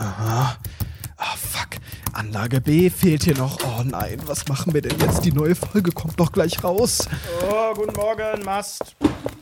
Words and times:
Aha. 0.00 0.56
Ah, 1.16 1.24
fuck. 1.36 1.68
Anlage 2.14 2.60
B 2.60 2.88
fehlt 2.90 3.24
hier 3.24 3.36
noch. 3.36 3.58
Oh 3.62 3.82
nein, 3.84 4.18
was 4.26 4.48
machen 4.48 4.72
wir 4.74 4.80
denn 4.82 4.98
jetzt? 4.98 5.24
Die 5.24 5.32
neue 5.32 5.54
Folge 5.54 5.92
kommt 5.92 6.18
doch 6.18 6.32
gleich 6.32 6.64
raus. 6.64 7.06
Oh, 7.48 7.74
guten 7.74 7.92
Morgen, 7.94 8.42
Mast. 8.44 8.96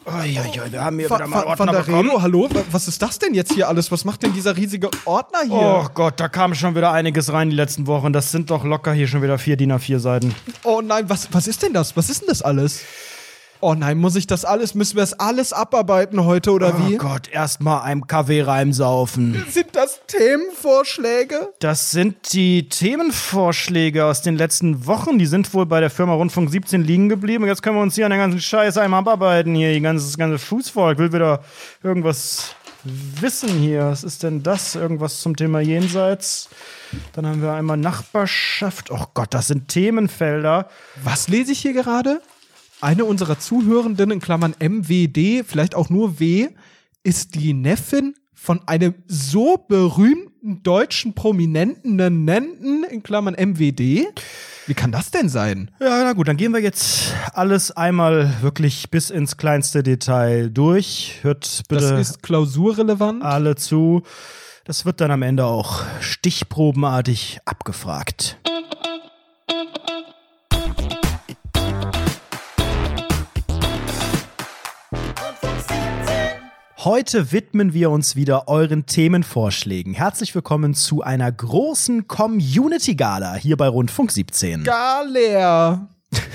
Oh, 0.05 0.23
ja, 0.25 0.43
ja, 0.45 0.71
wir 0.73 0.85
haben 0.85 0.99
hier 0.99 1.09
Van, 1.09 1.19
wieder 1.19 1.29
mal 1.29 1.45
Ordner 1.45 1.59
Van 1.59 1.67
der 1.75 1.81
bekommen. 1.83 2.09
Reno, 2.09 2.23
hallo? 2.23 2.49
Wa- 2.53 2.63
Was 2.73 2.89
ist 2.89 3.01
das 3.01 3.19
denn 3.19 3.35
jetzt 3.35 3.53
hier 3.53 3.69
alles? 3.69 3.93
Was 3.93 4.05
macht 4.05 4.23
denn 4.23 4.33
dieser 4.33 4.57
riesige 4.57 4.91
Ordner 5.05 5.41
hier? 5.45 5.53
Oh 5.53 5.87
Gott, 5.95 6.19
da 6.19 6.29
kam 6.29 6.55
schon 6.55 6.75
wieder 6.75 6.93
einiges 6.93 7.33
rein 7.33 7.51
die 7.51 7.57
letzten 7.57 7.87
Wochen. 7.87 8.13
Das 8.13 8.33
sind 8.33 8.51
doch 8.51 8.65
locker 8.65 8.93
hier 8.93 9.07
schon 9.07 9.23
wieder 9.23 9.39
vier 9.39 9.57
DIN 9.57 9.73
A4 9.73 9.99
Seiten. 9.99 10.35
Oh 10.65 10.81
nein, 10.83 11.09
was, 11.09 11.29
was 11.33 11.47
ist 11.47 11.63
denn 11.63 11.73
das? 11.73 11.97
Was 11.97 12.11
ist 12.11 12.23
denn 12.23 12.29
das 12.29 12.43
alles? 12.43 12.81
Oh 13.61 13.75
nein, 13.75 13.99
muss 13.99 14.15
ich 14.15 14.27
das 14.29 14.45
alles, 14.45 14.75
müssen 14.75 14.97
wir 14.97 15.03
das 15.03 15.19
alles 15.19 15.53
abarbeiten 15.53 16.25
heute 16.25 16.53
oder 16.53 16.75
Oh 16.77 16.89
wie? 16.89 16.97
Gott, 16.97 17.29
erstmal 17.29 17.83
einem 17.83 18.07
Kaffee 18.07 18.43
reimsaufen. 18.43 19.45
Sind 19.51 19.69
das 19.73 20.01
Themenvorschläge? 20.07 21.53
Das 21.59 21.91
sind 21.91 22.33
die 22.33 22.69
Themenvorschläge 22.69 24.05
aus 24.05 24.23
den 24.23 24.37
letzten 24.37 24.87
Wochen. 24.87 25.19
Die 25.19 25.27
sind 25.27 25.53
wohl 25.55 25.67
bei 25.67 25.81
der 25.81 25.91
Firma 25.91 26.15
Rundfunk 26.15 26.51
17 26.51 26.85
liegen 26.85 27.09
geblieben. 27.09 27.43
Und 27.45 27.49
jetzt 27.49 27.63
können 27.63 27.77
wir 27.77 27.83
uns 27.83 27.97
hier 27.97 28.07
an 28.07 28.11
der 28.11 28.19
ganzen 28.21 28.41
Scheiße 28.41 28.81
einmal 28.81 29.01
abarbeiten. 29.01 29.55
Hier, 29.55 29.73
die 29.73 29.81
ganze, 29.81 30.05
das 30.05 30.17
ganze 30.17 30.39
Fußvolk 30.39 30.99
will 30.99 31.13
wieder 31.13 31.43
irgendwas 31.83 32.55
wissen 32.85 33.49
hier. 33.49 33.87
Was 33.87 34.05
ist 34.05 34.23
denn 34.23 34.43
das? 34.45 34.77
Irgendwas 34.77 35.21
zum 35.21 35.35
Thema 35.37 35.61
Jenseits? 35.61 36.49
Dann 37.13 37.27
haben 37.27 37.43
wir 37.43 37.53
einmal 37.53 37.77
Nachbarschaft. 37.77 38.91
Oh 38.91 39.05
Gott, 39.15 39.35
das 39.35 39.49
sind 39.49 39.69
Themenfelder. 39.69 40.69
Was 41.03 41.29
lese 41.29 41.53
ich 41.53 41.59
hier 41.61 41.73
gerade? 41.73 42.21
Eine 42.81 43.05
unserer 43.05 43.39
Zuhörenden, 43.39 44.11
in 44.13 44.21
Klammern 44.21 44.55
MWD, 44.61 45.45
vielleicht 45.45 45.75
auch 45.75 45.91
nur 45.91 46.21
W, 46.21 46.49
ist 47.03 47.35
die 47.35 47.53
Neffin 47.53 48.15
von 48.35 48.61
einem 48.69 48.95
so 49.09 49.57
berühmten 49.69 50.63
deutschen 50.63 51.13
Prominenten, 51.15 51.97
Nennenten, 51.97 52.85
in 52.85 53.03
Klammern 53.03 53.35
MWD. 53.35 54.07
Wie 54.69 54.75
kann 54.75 54.93
das 54.93 55.11
denn 55.11 55.29
sein? 55.29 55.73
Ja, 55.81 56.05
na 56.05 56.13
gut, 56.13 56.29
dann 56.29 56.37
gehen 56.37 56.53
wir 56.53 56.61
jetzt 56.61 57.15
alles 57.33 57.73
einmal 57.73 58.33
wirklich 58.43 58.91
bis 58.91 59.11
ins 59.11 59.37
kleinste 59.37 59.83
Detail 59.83 60.49
durch. 60.51 61.15
Hört 61.23 61.63
bitte 61.69 61.81
Das 61.91 62.11
ist 62.11 62.23
klausurrelevant. 62.23 63.23
alle 63.25 63.57
zu. 63.57 64.03
Das 64.65 64.85
wird 64.85 65.01
dann 65.01 65.11
am 65.11 65.23
Ende 65.23 65.47
auch 65.47 65.83
stichprobenartig 66.01 67.41
abgefragt. 67.45 68.39
Heute 76.85 77.33
widmen 77.33 77.75
wir 77.75 77.91
uns 77.91 78.15
wieder 78.15 78.47
euren 78.47 78.87
Themenvorschlägen. 78.87 79.95
Herzlich 79.95 80.33
willkommen 80.37 80.75
zu 80.75 81.03
einer 81.03 81.33
großen 81.33 82.07
Community-Gala 82.07 83.35
hier 83.35 83.57
bei 83.57 83.67
Rundfunk 83.67 84.13
17. 84.13 84.63
Galer. 84.63 85.89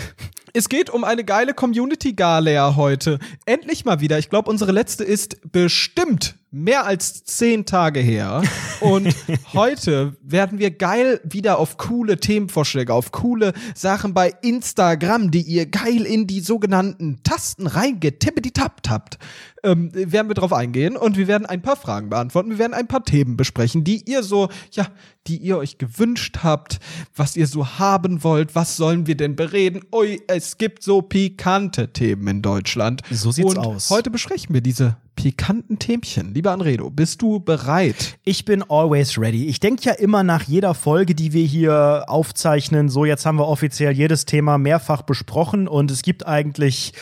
Es 0.55 0.67
geht 0.67 0.89
um 0.89 1.05
eine 1.05 1.23
geile 1.23 1.53
Community 1.53 2.11
Gala 2.11 2.75
heute. 2.75 3.19
Endlich 3.45 3.85
mal 3.85 4.01
wieder. 4.01 4.19
Ich 4.19 4.29
glaube, 4.29 4.51
unsere 4.51 4.73
letzte 4.73 5.05
ist 5.05 5.51
bestimmt 5.53 6.35
mehr 6.53 6.85
als 6.85 7.23
zehn 7.23 7.65
Tage 7.65 7.99
her. 7.99 8.43
Und 8.79 9.15
heute 9.53 10.15
werden 10.21 10.59
wir 10.59 10.71
geil 10.71 11.19
wieder 11.23 11.57
auf 11.57 11.77
coole 11.77 12.17
Themenvorschläge, 12.17 12.93
auf 12.93 13.11
coole 13.11 13.53
Sachen 13.75 14.13
bei 14.13 14.33
Instagram, 14.41 15.31
die 15.31 15.41
ihr 15.41 15.65
geil 15.65 16.05
in 16.05 16.27
die 16.27 16.41
sogenannten 16.41 17.23
Tasten 17.23 17.65
reingetippt 17.65 18.59
habt. 18.59 19.17
Ähm, 19.63 19.91
werden 19.93 20.27
wir 20.27 20.35
drauf 20.35 20.51
eingehen 20.51 20.97
und 20.97 21.17
wir 21.17 21.27
werden 21.27 21.45
ein 21.45 21.61
paar 21.61 21.77
Fragen 21.77 22.09
beantworten. 22.09 22.49
Wir 22.51 22.59
werden 22.59 22.73
ein 22.73 22.87
paar 22.87 23.03
Themen 23.03 23.37
besprechen, 23.37 23.83
die 23.83 24.03
ihr 24.05 24.21
so, 24.21 24.49
ja, 24.71 24.87
die 25.27 25.37
ihr 25.37 25.57
euch 25.57 25.77
gewünscht 25.77 26.39
habt, 26.43 26.79
was 27.15 27.37
ihr 27.37 27.47
so 27.47 27.79
haben 27.79 28.23
wollt. 28.23 28.55
Was 28.55 28.75
sollen 28.75 29.07
wir 29.07 29.15
denn 29.15 29.35
bereden? 29.37 29.81
Ui, 29.93 30.21
es 30.27 30.57
gibt 30.57 30.83
so 30.83 31.01
pikante 31.01 31.93
Themen 31.93 32.27
in 32.27 32.41
Deutschland. 32.41 33.01
So 33.09 33.31
sieht's 33.31 33.55
und 33.55 33.57
aus. 33.57 33.89
Heute 33.89 34.11
besprechen 34.11 34.53
wir 34.53 34.61
diese 34.61 34.97
pikanten 35.15 35.79
Themchen. 35.79 36.33
Lieber 36.33 36.51
Anredo, 36.51 36.89
bist 36.89 37.21
du 37.21 37.39
bereit? 37.39 38.17
Ich 38.23 38.45
bin 38.45 38.63
always 38.69 39.17
ready. 39.17 39.45
Ich 39.45 39.59
denke 39.59 39.83
ja 39.83 39.93
immer 39.93 40.23
nach 40.23 40.43
jeder 40.43 40.73
Folge, 40.73 41.15
die 41.15 41.33
wir 41.33 41.45
hier 41.45 42.05
aufzeichnen, 42.07 42.89
so 42.89 43.05
jetzt 43.05 43.25
haben 43.25 43.37
wir 43.37 43.47
offiziell 43.47 43.93
jedes 43.93 44.25
Thema 44.25 44.57
mehrfach 44.57 45.01
besprochen 45.03 45.67
und 45.67 45.91
es 45.91 46.01
gibt 46.01 46.25
eigentlich 46.25 46.93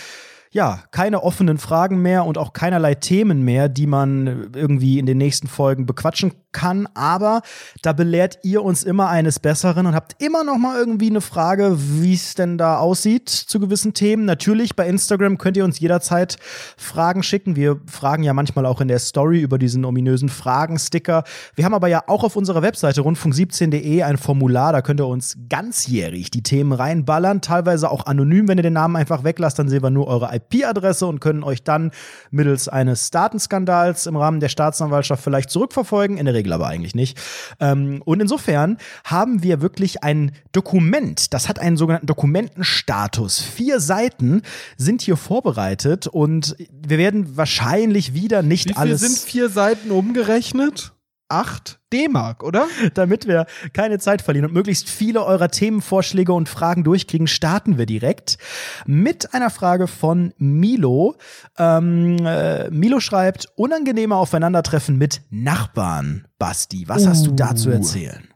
ja, 0.52 0.84
keine 0.92 1.24
offenen 1.24 1.58
Fragen 1.58 2.02
mehr 2.02 2.26
und 2.26 2.38
auch 2.38 2.52
keinerlei 2.52 2.96
Themen 2.96 3.42
mehr, 3.44 3.70
die 3.70 3.88
man 3.88 4.52
irgendwie 4.54 5.00
in 5.00 5.06
den 5.06 5.18
nächsten 5.18 5.48
Folgen 5.48 5.86
bequatschen 5.86 6.34
kann. 6.52 6.88
Aber 6.94 7.42
da 7.82 7.94
belehrt 7.94 8.40
ihr 8.44 8.64
uns 8.64 8.84
immer 8.84 9.10
eines 9.10 9.40
Besseren 9.40 9.86
und 9.86 9.96
habt 9.96 10.22
immer 10.22 10.44
noch 10.44 10.58
mal 10.58 10.78
irgendwie 10.78 11.10
eine 11.10 11.22
Frage, 11.22 11.78
wie 11.78 12.14
es 12.14 12.36
denn 12.36 12.58
da 12.58 12.78
aussieht 12.78 13.30
zu 13.30 13.60
gewissen 13.60 13.94
Themen. 13.94 14.26
Natürlich 14.26 14.76
bei 14.76 14.88
Instagram 14.88 15.38
könnt 15.38 15.58
ihr 15.58 15.64
uns 15.64 15.80
jederzeit 15.80 16.38
Fragen 16.78 17.24
schicken. 17.24 17.56
Wir 17.56 17.80
fragen 17.86 18.24
ja 18.24 18.34
manchmal 18.34 18.66
auch 18.66 18.82
in 18.82 18.88
der 18.88 19.00
Story 19.00 19.40
über 19.42 19.58
diesen 19.58 19.86
ominösen 19.86 20.30
Fragensticker. 20.30 21.24
Wir 21.56 21.66
haben 21.66 21.74
aber 21.74 21.88
ja 21.88 22.04
auch 22.08 22.24
auf 22.24 22.36
unserer 22.36 22.62
Webseite 22.62 23.02
rundfunk17.de 23.02 24.04
ein 24.04 24.18
Formular. 24.18 24.74
Da 24.74 24.82
könnt 24.82 25.00
ihr 25.00 25.08
uns 25.08 25.38
ganzjährig 25.50 26.32
die 26.32 26.44
Themen 26.44 26.74
reinballern. 26.74 27.42
Teilweise 27.42 27.90
auch 27.90 28.06
anonym, 28.06 28.48
wenn 28.48 28.58
ihr 28.58 28.64
den 28.64 28.74
Namen 28.74 28.96
einfach 28.96 29.24
weglasst, 29.24 29.60
dann 29.60 29.70
sehen 29.70 29.84
wir 29.84 29.90
nur 29.90 30.08
eure 30.08 30.36
IP-Adresse 30.36 31.06
und 31.08 31.20
können 31.20 31.44
euch 31.44 31.64
dann 31.64 31.92
mittels 32.30 32.68
eines 32.68 33.12
Datenskandals 33.12 34.06
im 34.06 34.16
Rahmen 34.16 34.40
der 34.40 34.50
Staatsanwaltschaft 34.50 35.24
vielleicht 35.24 35.50
zurückverfolgen. 35.50 36.18
In 36.18 36.26
der 36.26 36.34
Regel 36.42 36.54
aber 36.54 36.68
eigentlich 36.68 36.96
nicht. 36.96 37.20
Ähm, 37.60 38.02
und 38.04 38.20
insofern 38.20 38.78
haben 39.06 39.44
wir 39.44 39.62
wirklich 39.62 40.04
ein 40.04 40.32
Dokument. 40.52 41.34
Das 41.34 41.48
hat 41.48 41.60
einen 41.60 41.78
sogenannten 41.78 42.08
Dokumentenstatus. 42.08 43.40
Vier 43.40 43.80
Seiten 43.80 44.42
sind 44.78 45.04
hier 45.04 45.18
vorbereitet 45.18 46.08
und 46.08 46.56
wir 46.72 46.98
werden 46.98 47.38
wahrscheinlich 47.38 48.14
wieder 48.14 48.42
nicht 48.42 48.70
Wie 48.70 48.74
viel 48.74 48.82
alles 48.82 49.02
sind 49.02 49.18
vier 49.20 49.50
Seiten 49.50 49.92
umgerechnet? 49.92 50.94
Acht 51.32 51.80
D-Mark, 51.94 52.44
oder? 52.44 52.68
damit 52.94 53.28
wir 53.28 53.46
keine 53.74 54.00
Zeit 54.00 54.22
verlieren 54.22 54.48
und 54.48 54.54
möglichst 54.54 54.90
viele 54.90 55.24
eurer 55.26 55.50
Themenvorschläge 55.50 56.34
und 56.34 56.50
Fragen 56.50 56.84
durchkriegen, 56.84 57.28
starten 57.28 57.78
wir 57.78 57.86
direkt 57.86 58.38
mit 58.86 59.34
einer 59.34 59.50
Frage 59.50 59.88
von 59.88 60.34
Milo. 60.38 61.16
Ähm, 61.58 62.18
äh, 62.26 62.70
Milo 62.70 63.00
schreibt, 63.00 63.48
unangenehme 63.56 64.16
Aufeinandertreffen 64.16 64.98
mit 64.98 65.22
Nachbarn. 65.30 66.28
Basti, 66.38 66.88
was 66.88 67.08
hast 67.08 67.26
du 67.26 67.32
da 67.32 67.56
zu 67.56 67.70
Uh. 67.70 67.74
erzählen? 67.74 68.28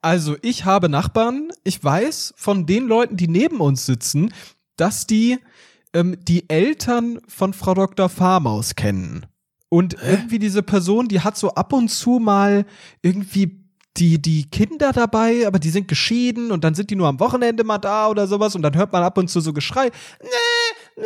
Also, 0.00 0.36
ich 0.42 0.64
habe 0.64 0.88
Nachbarn. 0.88 1.50
Ich 1.64 1.82
weiß 1.82 2.34
von 2.36 2.66
den 2.66 2.86
Leuten, 2.86 3.16
die 3.16 3.28
neben 3.28 3.60
uns 3.60 3.86
sitzen, 3.86 4.32
dass 4.76 5.06
die 5.06 5.38
ähm, 5.94 6.16
die 6.22 6.48
Eltern 6.48 7.20
von 7.28 7.52
Frau 7.52 7.74
Dr. 7.74 8.08
Farmaus 8.08 8.74
kennen. 8.74 9.26
Und 9.72 9.96
irgendwie 10.02 10.38
diese 10.38 10.62
Person, 10.62 11.08
die 11.08 11.20
hat 11.20 11.38
so 11.38 11.54
ab 11.54 11.72
und 11.72 11.88
zu 11.88 12.18
mal 12.18 12.66
irgendwie 13.00 13.58
die, 13.96 14.20
die 14.20 14.44
Kinder 14.50 14.92
dabei, 14.92 15.46
aber 15.46 15.58
die 15.58 15.70
sind 15.70 15.88
geschieden 15.88 16.52
und 16.52 16.62
dann 16.62 16.74
sind 16.74 16.90
die 16.90 16.94
nur 16.94 17.08
am 17.08 17.18
Wochenende 17.20 17.64
mal 17.64 17.78
da 17.78 18.08
oder 18.08 18.26
sowas 18.26 18.54
und 18.54 18.60
dann 18.60 18.76
hört 18.76 18.92
man 18.92 19.02
ab 19.02 19.16
und 19.16 19.28
zu 19.28 19.40
so 19.40 19.54
Geschrei. 19.54 19.90
Nee, 20.22 20.28
nee, 20.96 21.04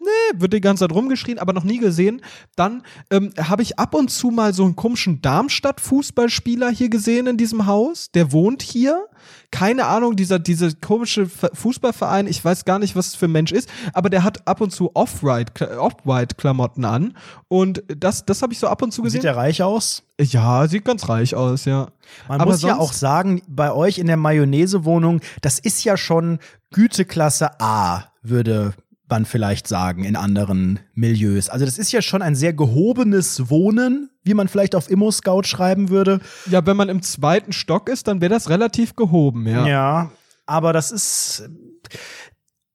nee, 0.00 0.40
wird 0.40 0.52
die 0.52 0.60
ganze 0.60 0.84
Zeit 0.86 0.94
rumgeschrien, 0.94 1.38
aber 1.38 1.52
noch 1.52 1.64
nie 1.64 1.78
gesehen. 1.78 2.22
Dann 2.56 2.82
ähm, 3.10 3.32
habe 3.38 3.62
ich 3.62 3.78
ab 3.78 3.94
und 3.94 4.10
zu 4.10 4.30
mal 4.30 4.52
so 4.54 4.64
einen 4.64 4.76
komischen 4.76 5.22
Darmstadt-Fußballspieler 5.22 6.70
hier 6.70 6.88
gesehen 6.88 7.26
in 7.26 7.36
diesem 7.36 7.66
Haus. 7.66 8.10
Der 8.12 8.32
wohnt 8.32 8.62
hier. 8.62 9.06
Keine 9.50 9.86
Ahnung, 9.86 10.16
dieser, 10.16 10.38
dieser 10.38 10.72
komische 10.74 11.26
Ver- 11.26 11.50
Fußballverein, 11.54 12.26
ich 12.26 12.44
weiß 12.44 12.64
gar 12.64 12.78
nicht, 12.78 12.94
was 12.96 13.08
es 13.08 13.14
für 13.14 13.26
ein 13.26 13.32
Mensch 13.32 13.52
ist, 13.52 13.68
aber 13.92 14.10
der 14.10 14.22
hat 14.24 14.46
ab 14.46 14.60
und 14.60 14.70
zu 14.70 14.90
Off-White- 14.94 15.78
Off-White-Klamotten 15.78 16.84
an. 16.84 17.16
Und 17.48 17.82
das, 17.88 18.24
das 18.26 18.42
habe 18.42 18.52
ich 18.52 18.58
so 18.58 18.66
ab 18.68 18.82
und 18.82 18.92
zu 18.92 19.02
gesehen. 19.02 19.20
Sieht 19.20 19.24
der 19.24 19.36
reich 19.36 19.62
aus? 19.62 20.02
ja, 20.20 20.66
sieht 20.66 20.84
ganz 20.84 21.08
reich 21.08 21.34
aus, 21.34 21.64
ja. 21.66 21.88
Man 22.28 22.40
Aber 22.40 22.52
muss 22.52 22.62
ja 22.62 22.76
auch 22.78 22.92
sagen, 22.92 23.42
bei 23.48 23.72
euch 23.72 23.98
in 23.98 24.06
der 24.06 24.16
Mayonnaise-Wohnung, 24.16 25.20
das 25.42 25.58
ist 25.58 25.84
ja 25.84 25.96
schon 25.96 26.38
Güteklasse 26.72 27.60
A, 27.60 28.04
würde 28.22 28.74
man 29.08 29.24
vielleicht 29.24 29.68
sagen, 29.68 30.04
in 30.04 30.16
anderen 30.16 30.80
Milieus. 30.94 31.48
Also 31.48 31.64
das 31.64 31.78
ist 31.78 31.92
ja 31.92 32.02
schon 32.02 32.22
ein 32.22 32.34
sehr 32.34 32.52
gehobenes 32.52 33.50
Wohnen, 33.50 34.10
wie 34.24 34.34
man 34.34 34.48
vielleicht 34.48 34.74
auf 34.74 34.90
Immo-Scout 34.90 35.44
schreiben 35.44 35.88
würde. 35.88 36.20
Ja, 36.50 36.66
wenn 36.66 36.76
man 36.76 36.88
im 36.88 37.02
zweiten 37.02 37.52
Stock 37.52 37.88
ist, 37.88 38.08
dann 38.08 38.20
wäre 38.20 38.32
das 38.32 38.50
relativ 38.50 38.96
gehoben, 38.96 39.46
ja. 39.46 39.66
Ja, 39.66 40.10
aber 40.46 40.72
das 40.72 40.90
ist. 40.90 41.48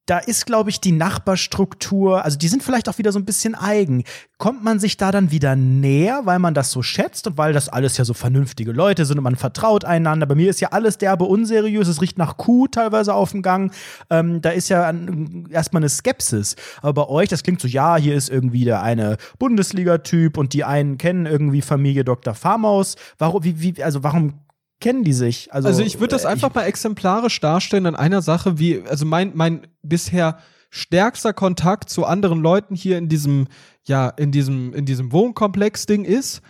Da 0.07 0.17
ist, 0.17 0.45
glaube 0.45 0.69
ich, 0.69 0.81
die 0.81 0.91
Nachbarstruktur, 0.91 2.25
also 2.25 2.37
die 2.37 2.47
sind 2.47 2.63
vielleicht 2.63 2.89
auch 2.89 2.97
wieder 2.97 3.11
so 3.11 3.19
ein 3.19 3.25
bisschen 3.25 3.53
eigen. 3.53 4.03
Kommt 4.39 4.63
man 4.63 4.79
sich 4.79 4.97
da 4.97 5.11
dann 5.11 5.29
wieder 5.29 5.55
näher, 5.55 6.21
weil 6.25 6.39
man 6.39 6.55
das 6.55 6.71
so 6.71 6.81
schätzt 6.81 7.27
und 7.27 7.37
weil 7.37 7.53
das 7.53 7.69
alles 7.69 7.97
ja 7.97 8.05
so 8.05 8.13
vernünftige 8.13 8.71
Leute 8.71 9.05
sind 9.05 9.19
und 9.19 9.23
man 9.23 9.35
vertraut 9.35 9.85
einander? 9.85 10.25
Bei 10.25 10.33
mir 10.33 10.49
ist 10.49 10.59
ja 10.59 10.69
alles 10.69 10.97
derbe 10.97 11.25
unseriös, 11.25 11.87
es 11.87 12.01
riecht 12.01 12.17
nach 12.17 12.37
Kuh 12.37 12.67
teilweise 12.67 13.13
auf 13.13 13.31
dem 13.31 13.43
Gang. 13.43 13.71
Ähm, 14.09 14.41
da 14.41 14.49
ist 14.49 14.69
ja 14.69 14.87
an, 14.87 15.47
erstmal 15.51 15.81
eine 15.81 15.89
Skepsis. 15.89 16.55
Aber 16.81 17.05
bei 17.05 17.07
euch, 17.07 17.29
das 17.29 17.43
klingt 17.43 17.61
so, 17.61 17.67
ja, 17.67 17.95
hier 17.97 18.15
ist 18.15 18.29
irgendwie 18.29 18.65
der 18.65 18.81
eine 18.81 19.17
Bundesliga-Typ 19.37 20.37
und 20.37 20.53
die 20.53 20.63
einen 20.63 20.97
kennen 20.97 21.27
irgendwie 21.27 21.61
Familie 21.61 22.03
Dr. 22.03 22.33
Farmaus. 22.33 22.95
Warum, 23.19 23.43
wie, 23.43 23.61
wie, 23.61 23.83
also 23.83 24.03
warum 24.03 24.33
kennen 24.81 25.03
die 25.03 25.13
sich. 25.13 25.53
Also, 25.53 25.69
also 25.69 25.83
ich 25.83 25.99
würde 25.99 26.15
das 26.15 26.25
äh, 26.25 26.27
einfach 26.27 26.53
mal 26.53 26.63
exemplarisch 26.63 27.39
darstellen 27.39 27.85
an 27.85 27.95
einer 27.95 28.21
Sache, 28.21 28.59
wie, 28.59 28.81
also 28.81 29.05
mein, 29.05 29.31
mein 29.35 29.67
bisher 29.81 30.39
stärkster 30.69 31.33
Kontakt 31.33 31.89
zu 31.89 32.05
anderen 32.05 32.41
Leuten 32.41 32.75
hier 32.75 32.97
in 32.97 33.07
diesem, 33.07 33.47
ja, 33.83 34.09
in 34.09 34.31
diesem, 34.31 34.73
in 34.73 34.85
diesem 34.85 35.11
Wohnkomplex-Ding 35.11 36.03
ist, 36.03 36.41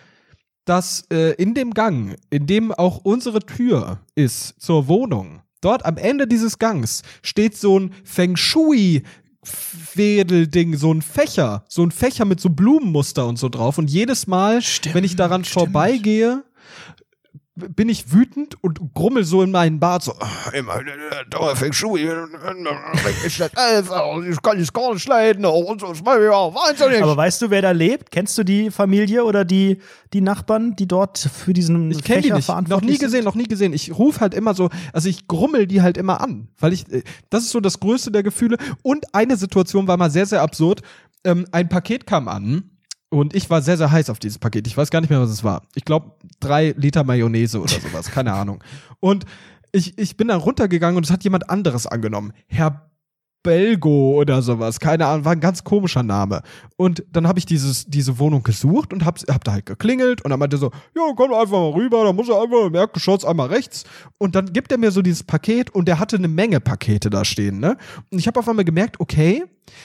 dass 0.66 1.06
äh, 1.12 1.34
in 1.34 1.54
dem 1.54 1.74
Gang, 1.74 2.16
in 2.30 2.48
dem 2.48 2.72
auch 2.72 3.00
unsere 3.04 3.40
Tür 3.40 4.00
ist 4.16 4.62
zur 4.62 4.88
Wohnung, 4.88 5.42
dort 5.60 5.86
am 5.86 5.98
Ende 5.98 6.28
dieses 6.28 6.60
Gangs 6.60 7.02
steht 7.24 7.58
so 7.58 7.80
ein 7.80 7.94
Feng 8.04 8.36
Shui 8.36 9.04
Wedelding, 9.96 10.78
so 10.78 10.94
ein 10.94 11.02
Fächer, 11.02 11.66
so 11.68 11.84
ein 11.84 11.90
Fächer 11.90 12.26
mit 12.26 12.40
so 12.40 12.50
Blumenmuster 12.50 13.26
und 13.26 13.40
so 13.40 13.50
drauf. 13.50 13.80
Und 13.80 13.90
jedes 13.90 14.28
Mal, 14.28 14.62
Stimmt, 14.62 14.96
wenn 14.96 15.04
ich 15.04 15.16
daran 15.16 15.44
stimmt. 15.44 15.66
vorbeigehe, 15.66 16.44
bin 17.70 17.90
ich 17.90 18.12
wütend 18.12 18.62
und 18.64 18.94
grummel 18.94 19.24
so 19.24 19.42
in 19.42 19.52
meinen 19.52 19.80
Bart 19.80 20.04
so, 20.04 20.14
"Ah, 20.20 20.50
immer 20.54 20.80
Feng 21.56 21.74
Shui, 21.74 22.02
äh, 22.04 22.26
ich 23.26 23.42
einfach, 23.42 24.18
ich 24.24 24.42
kann 24.42 24.60
es 24.60 24.72
gar 24.74 24.94
nicht 24.94 25.08
leiden 25.08 25.46
und 25.46 25.82
so, 25.82 25.88
wahnsinnig. 25.88 27.02
Aber 27.02 27.18
weißt 27.18 27.42
du, 27.42 27.50
wer 27.50 27.62
da 27.62 27.72
lebt? 27.72 28.12
Kennst 28.12 28.38
du 28.38 28.44
die 28.44 28.72
Familie 28.72 29.24
oder 29.24 29.46
die, 29.46 29.78
die 30.14 30.22
Nachbarn, 30.22 30.76
die 30.76 30.88
dort 30.88 31.18
für 31.18 31.54
diesen 31.54 31.92
Ich 31.92 32.04
kenne 32.04 32.22
die 32.22 32.28
Fächer 32.30 32.36
nicht, 32.36 32.48
noch 32.48 32.54
verantwortlich 32.54 32.92
nie 32.92 32.98
gesehen, 32.98 33.10
sind? 33.12 33.26
noch 33.26 33.36
nie 33.36 33.48
gesehen. 33.48 33.74
Ich 33.74 33.98
rufe 33.98 34.20
halt 34.20 34.34
immer 34.34 34.54
so, 34.54 34.70
also 34.94 35.10
ich 35.10 35.28
grummel 35.28 35.68
die 35.68 35.82
halt 35.82 35.98
immer 35.98 36.22
an, 36.22 36.48
weil 36.60 36.74
ich, 36.74 36.92
äh, 36.92 37.04
das 37.30 37.44
ist 37.44 37.52
so 37.52 37.60
das 37.60 37.80
Größte 37.80 38.12
der 38.12 38.24
Gefühle. 38.24 38.58
Und 38.82 39.14
eine 39.14 39.38
Situation 39.38 39.88
war 39.88 39.98
mal 39.98 40.12
sehr, 40.12 40.26
sehr 40.26 40.42
absurd. 40.42 40.82
Ähm, 41.24 41.46
ein 41.52 41.70
Paket 41.70 42.08
kam 42.08 42.28
an 42.28 42.71
und 43.12 43.36
ich 43.36 43.50
war 43.50 43.62
sehr, 43.62 43.78
sehr 43.78 43.92
heiß 43.92 44.10
auf 44.10 44.20
dieses 44.20 44.40
Paket. 44.40 44.68
Ich 44.68 44.78
weiß 44.78 44.90
gar 44.90 45.02
nicht 45.02 45.10
mehr, 45.10 45.20
was 45.20 45.30
es 45.30 45.44
war. 45.44 45.64
Ich 45.76 45.84
glaube, 45.84 46.16
drei 46.40 46.74
Liter 46.78 47.04
Mayonnaise 47.04 47.60
oder 47.60 47.70
sowas, 47.70 48.10
keine 48.10 48.34
Ahnung. 48.34 48.64
Und 49.02 49.26
ich, 49.74 49.98
ich 49.98 50.16
bin 50.16 50.30
dann 50.30 50.40
runtergegangen 50.40 50.96
und 50.96 51.06
es 51.06 51.12
hat 51.12 51.24
jemand 51.24 51.50
anderes 51.50 51.88
angenommen. 51.88 52.32
Herr 52.48 52.90
Belgo 53.44 54.20
oder 54.20 54.42
sowas, 54.42 54.80
keine 54.80 55.08
Ahnung, 55.08 55.26
war 55.26 55.32
ein 55.32 55.40
ganz 55.40 55.64
komischer 55.64 56.04
Name. 56.04 56.42
Und 56.78 57.04
dann 57.12 57.28
habe 57.28 57.40
ich 57.40 57.46
dieses, 57.46 57.86
diese 57.86 58.20
Wohnung 58.20 58.44
gesucht 58.44 58.94
und 58.94 59.06
hab, 59.06 59.20
hab 59.20 59.44
da 59.44 59.54
halt 59.54 59.66
geklingelt 59.66 60.24
und 60.24 60.30
dann 60.30 60.40
meinte 60.40 60.58
so, 60.58 60.72
ja, 60.96 61.04
komm 61.16 61.34
einfach 61.34 61.52
mal 61.52 61.72
rüber, 61.72 62.04
da 62.04 62.14
muss 62.14 62.30
er 62.30 62.42
einfach 62.42 62.66
im 62.68 62.76
Erdgeschoss 62.76 63.26
einmal 63.26 63.48
rechts. 63.48 63.84
Und 64.18 64.36
dann 64.36 64.54
gibt 64.54 64.72
er 64.72 64.78
mir 64.78 64.92
so 64.92 65.02
dieses 65.02 65.24
Paket 65.24 65.70
und 65.72 65.88
der 65.88 66.00
hatte 66.00 66.18
eine 66.18 66.28
Menge 66.28 66.60
Pakete 66.60 67.10
da 67.10 67.26
stehen, 67.26 67.60
ne? 67.60 67.78
Und 68.12 68.20
ich 68.20 68.28
habe 68.28 68.40
auf 68.40 68.48
einmal 68.48 68.66
gemerkt, 68.66 69.00
okay, 69.00 69.44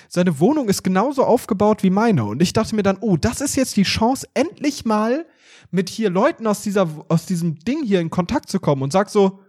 seine 0.09 0.39
Wohnung 0.41 0.69
ist 0.69 0.83
genauso 0.83 1.25
aufgebaut 1.25 1.83
wie 1.83 1.91
meine. 1.91 2.25
Und 2.25 2.43
ich 2.43 2.53
dachte 2.53 2.75
mir 2.75 2.83
dann, 2.83 2.99
oh, 3.01 3.17
das 3.17 3.41
ist 3.41 3.57
jetzt 3.57 3.77
die 3.77 3.85
Chance, 3.85 4.27
endlich 4.35 4.85
mal 4.85 5.27
mit 5.71 5.89
hier 5.89 6.11
Leuten 6.11 6.47
aus 6.47 6.63
dieser, 6.63 6.89
aus 7.09 7.27
diesem 7.27 7.59
Ding 7.61 7.83
hier 7.85 8.01
in 8.01 8.11
Kontakt 8.11 8.49
zu 8.49 8.61
kommen 8.61 8.83
und 8.83 8.93
sag 8.93 9.11
so, 9.11 9.41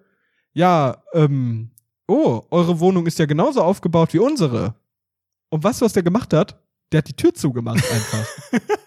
ja, 0.54 1.04
ähm, 1.14 1.72
oh, 2.08 2.42
eure 2.50 2.80
Wohnung 2.80 3.06
ist 3.06 3.20
ja 3.20 3.26
genauso 3.26 3.62
aufgebaut 3.62 4.14
wie 4.14 4.20
unsere. 4.20 4.76
Und 5.50 5.64
weißt 5.64 5.82
du, 5.82 5.86
was 5.86 5.94
der 5.94 6.04
gemacht 6.04 6.34
hat? 6.34 6.60
Der 6.92 7.00
hat 7.00 7.08
die 7.08 7.14
Tür 7.14 7.34
zugemacht 7.34 7.84
einfach. 7.92 8.26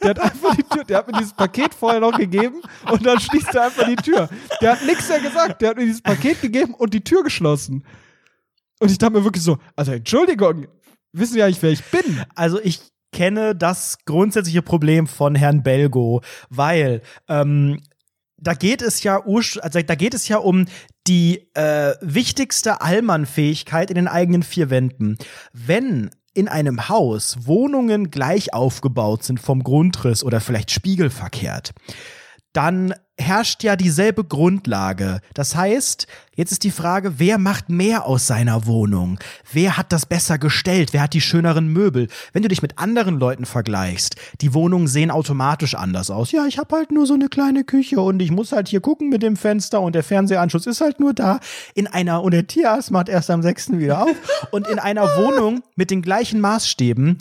der 0.03 0.11
hat 0.11 0.19
einfach 0.21 0.57
die 0.57 0.63
Tür, 0.63 0.85
der 0.85 0.99
hat 0.99 1.07
mir 1.07 1.19
dieses 1.19 1.35
Paket 1.35 1.75
vorher 1.75 2.01
noch 2.01 2.17
gegeben 2.17 2.63
und 2.91 3.05
dann 3.05 3.21
schließt 3.21 3.55
er 3.55 3.65
einfach 3.65 3.87
die 3.87 3.97
Tür. 3.97 4.29
Der 4.63 4.73
hat 4.73 4.87
nichts 4.87 5.09
mehr 5.09 5.21
gesagt, 5.21 5.61
der 5.61 5.71
hat 5.71 5.77
mir 5.77 5.85
dieses 5.85 6.01
Paket 6.01 6.41
gegeben 6.41 6.73
und 6.75 6.95
die 6.95 7.05
Tür 7.05 7.23
geschlossen. 7.23 7.85
Und 8.79 8.91
ich 8.91 8.97
dachte 8.97 9.13
mir 9.13 9.25
wirklich 9.25 9.45
so, 9.45 9.59
also 9.77 9.93
Entschuldigung, 9.93 10.67
wissen 11.13 11.37
ja 11.37 11.47
nicht, 11.47 11.63
wer 11.63 11.73
ich 11.73 11.85
bin. 11.85 12.25
Also 12.35 12.59
ich 12.63 12.81
kenne 13.13 13.55
das 13.55 13.99
grundsätzliche 14.07 14.63
Problem 14.63 15.07
von 15.07 15.35
Herrn 15.35 15.63
Belgo, 15.63 16.23
weil 16.49 17.03
ähm, 17.29 17.83
da 18.39 18.55
geht 18.55 18.81
es 18.81 19.03
ja 19.03 19.23
also 19.27 19.83
da 19.83 19.95
geht 19.95 20.15
es 20.15 20.29
ja 20.29 20.39
um 20.39 20.67
die 21.07 21.49
äh, 21.55 21.95
wichtigste 22.01 22.81
Allmannfähigkeit 22.81 23.91
in 23.91 23.97
den 23.97 24.09
eigenen 24.09 24.43
vier 24.43 24.71
Wänden. 24.71 25.17
Wenn 25.53 26.11
in 26.35 26.49
einem 26.49 26.89
Haus 26.89 27.47
Wohnungen 27.47 28.11
gleich 28.11 28.55
aufgebaut 28.55 29.25
sind 29.25 29.41
vom 29.41 29.63
Grundriss 29.63 30.23
oder 30.23 30.41
vielleicht 30.41 30.71
spiegelverkehrt, 30.71 31.73
dann 32.53 32.95
herrscht 33.21 33.63
ja 33.63 33.77
dieselbe 33.77 34.25
Grundlage. 34.25 35.21
Das 35.35 35.55
heißt, 35.55 36.07
jetzt 36.35 36.53
ist 36.53 36.65
die 36.65 36.71
Frage, 36.71 37.19
wer 37.19 37.39
macht 37.39 37.69
mehr 37.69 38.07
aus 38.07 38.27
seiner 38.27 38.67
Wohnung? 38.67 39.19
Wer 39.53 39.77
hat 39.77 39.93
das 39.93 40.07
besser 40.07 40.39
gestellt? 40.39 40.93
Wer 40.93 41.03
hat 41.03 41.15
die 41.15 41.21
schöneren 41.21 41.69
Möbel? 41.69 42.09
Wenn 42.33 42.43
du 42.43 42.49
dich 42.49 42.63
mit 42.63 42.79
anderen 42.79 43.19
Leuten 43.19 43.45
vergleichst, 43.45 44.17
die 44.41 44.55
Wohnungen 44.55 44.89
sehen 44.89 45.11
automatisch 45.11 45.75
anders 45.75 46.11
aus. 46.11 46.33
Ja, 46.33 46.47
ich 46.47 46.59
habe 46.59 46.75
halt 46.75 46.91
nur 46.91 47.07
so 47.07 47.15
eine 47.15 47.29
kleine 47.29 47.65
Küche 47.65 48.01
und 48.01 48.21
ich 48.21 48.31
muss 48.31 48.53
halt 48.53 48.69
hier 48.69 48.81
gucken 48.81 49.09
mit 49.09 49.23
dem 49.23 49.37
Fenster 49.37 49.81
und 49.81 49.95
der 49.95 50.03
Fernsehanschluss 50.03 50.67
ist 50.67 50.81
halt 50.81 51.01
nur 51.01 51.15
da. 51.15 51.41
In 51.75 51.87
einer, 51.87 52.23
und 52.23 52.33
der 52.33 52.47
Tierarzt 52.47 52.91
macht 52.91 53.09
erst 53.09 53.31
am 53.31 53.43
6. 53.43 53.73
wieder 53.73 54.03
auf. 54.03 54.17
Und 54.51 54.67
in 54.67 54.79
einer 54.79 55.03
Wohnung 55.17 55.63
mit 55.77 55.91
den 55.91 56.03
gleichen 56.03 56.41
Maßstäben 56.41 57.19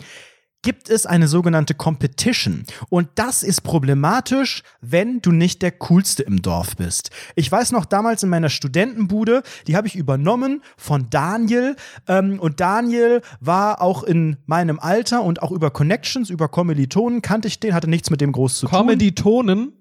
gibt 0.62 0.90
es 0.90 1.06
eine 1.06 1.28
sogenannte 1.28 1.74
Competition. 1.74 2.64
Und 2.88 3.08
das 3.14 3.42
ist 3.42 3.62
problematisch, 3.62 4.62
wenn 4.80 5.20
du 5.20 5.32
nicht 5.32 5.62
der 5.62 5.72
Coolste 5.72 6.22
im 6.22 6.42
Dorf 6.42 6.76
bist. 6.76 7.10
Ich 7.34 7.50
weiß 7.50 7.72
noch 7.72 7.84
damals 7.84 8.22
in 8.22 8.28
meiner 8.28 8.50
Studentenbude, 8.50 9.42
die 9.66 9.76
habe 9.76 9.86
ich 9.86 9.96
übernommen 9.96 10.62
von 10.76 11.08
Daniel. 11.10 11.76
Ähm, 12.06 12.38
und 12.40 12.60
Daniel 12.60 13.22
war 13.40 13.80
auch 13.80 14.02
in 14.02 14.36
meinem 14.46 14.78
Alter 14.78 15.22
und 15.22 15.42
auch 15.42 15.52
über 15.52 15.70
Connections, 15.70 16.30
über 16.30 16.48
Kommilitonen 16.48 17.22
kannte 17.22 17.48
ich 17.48 17.60
den, 17.60 17.74
hatte 17.74 17.88
nichts 17.88 18.10
mit 18.10 18.20
dem 18.20 18.32
groß 18.32 18.58
zu 18.58 18.66
tun. 18.66 18.78
Comedy-Tonen, 18.78 19.72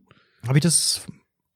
Habe 0.48 0.58
ich 0.58 0.64
das 0.64 1.02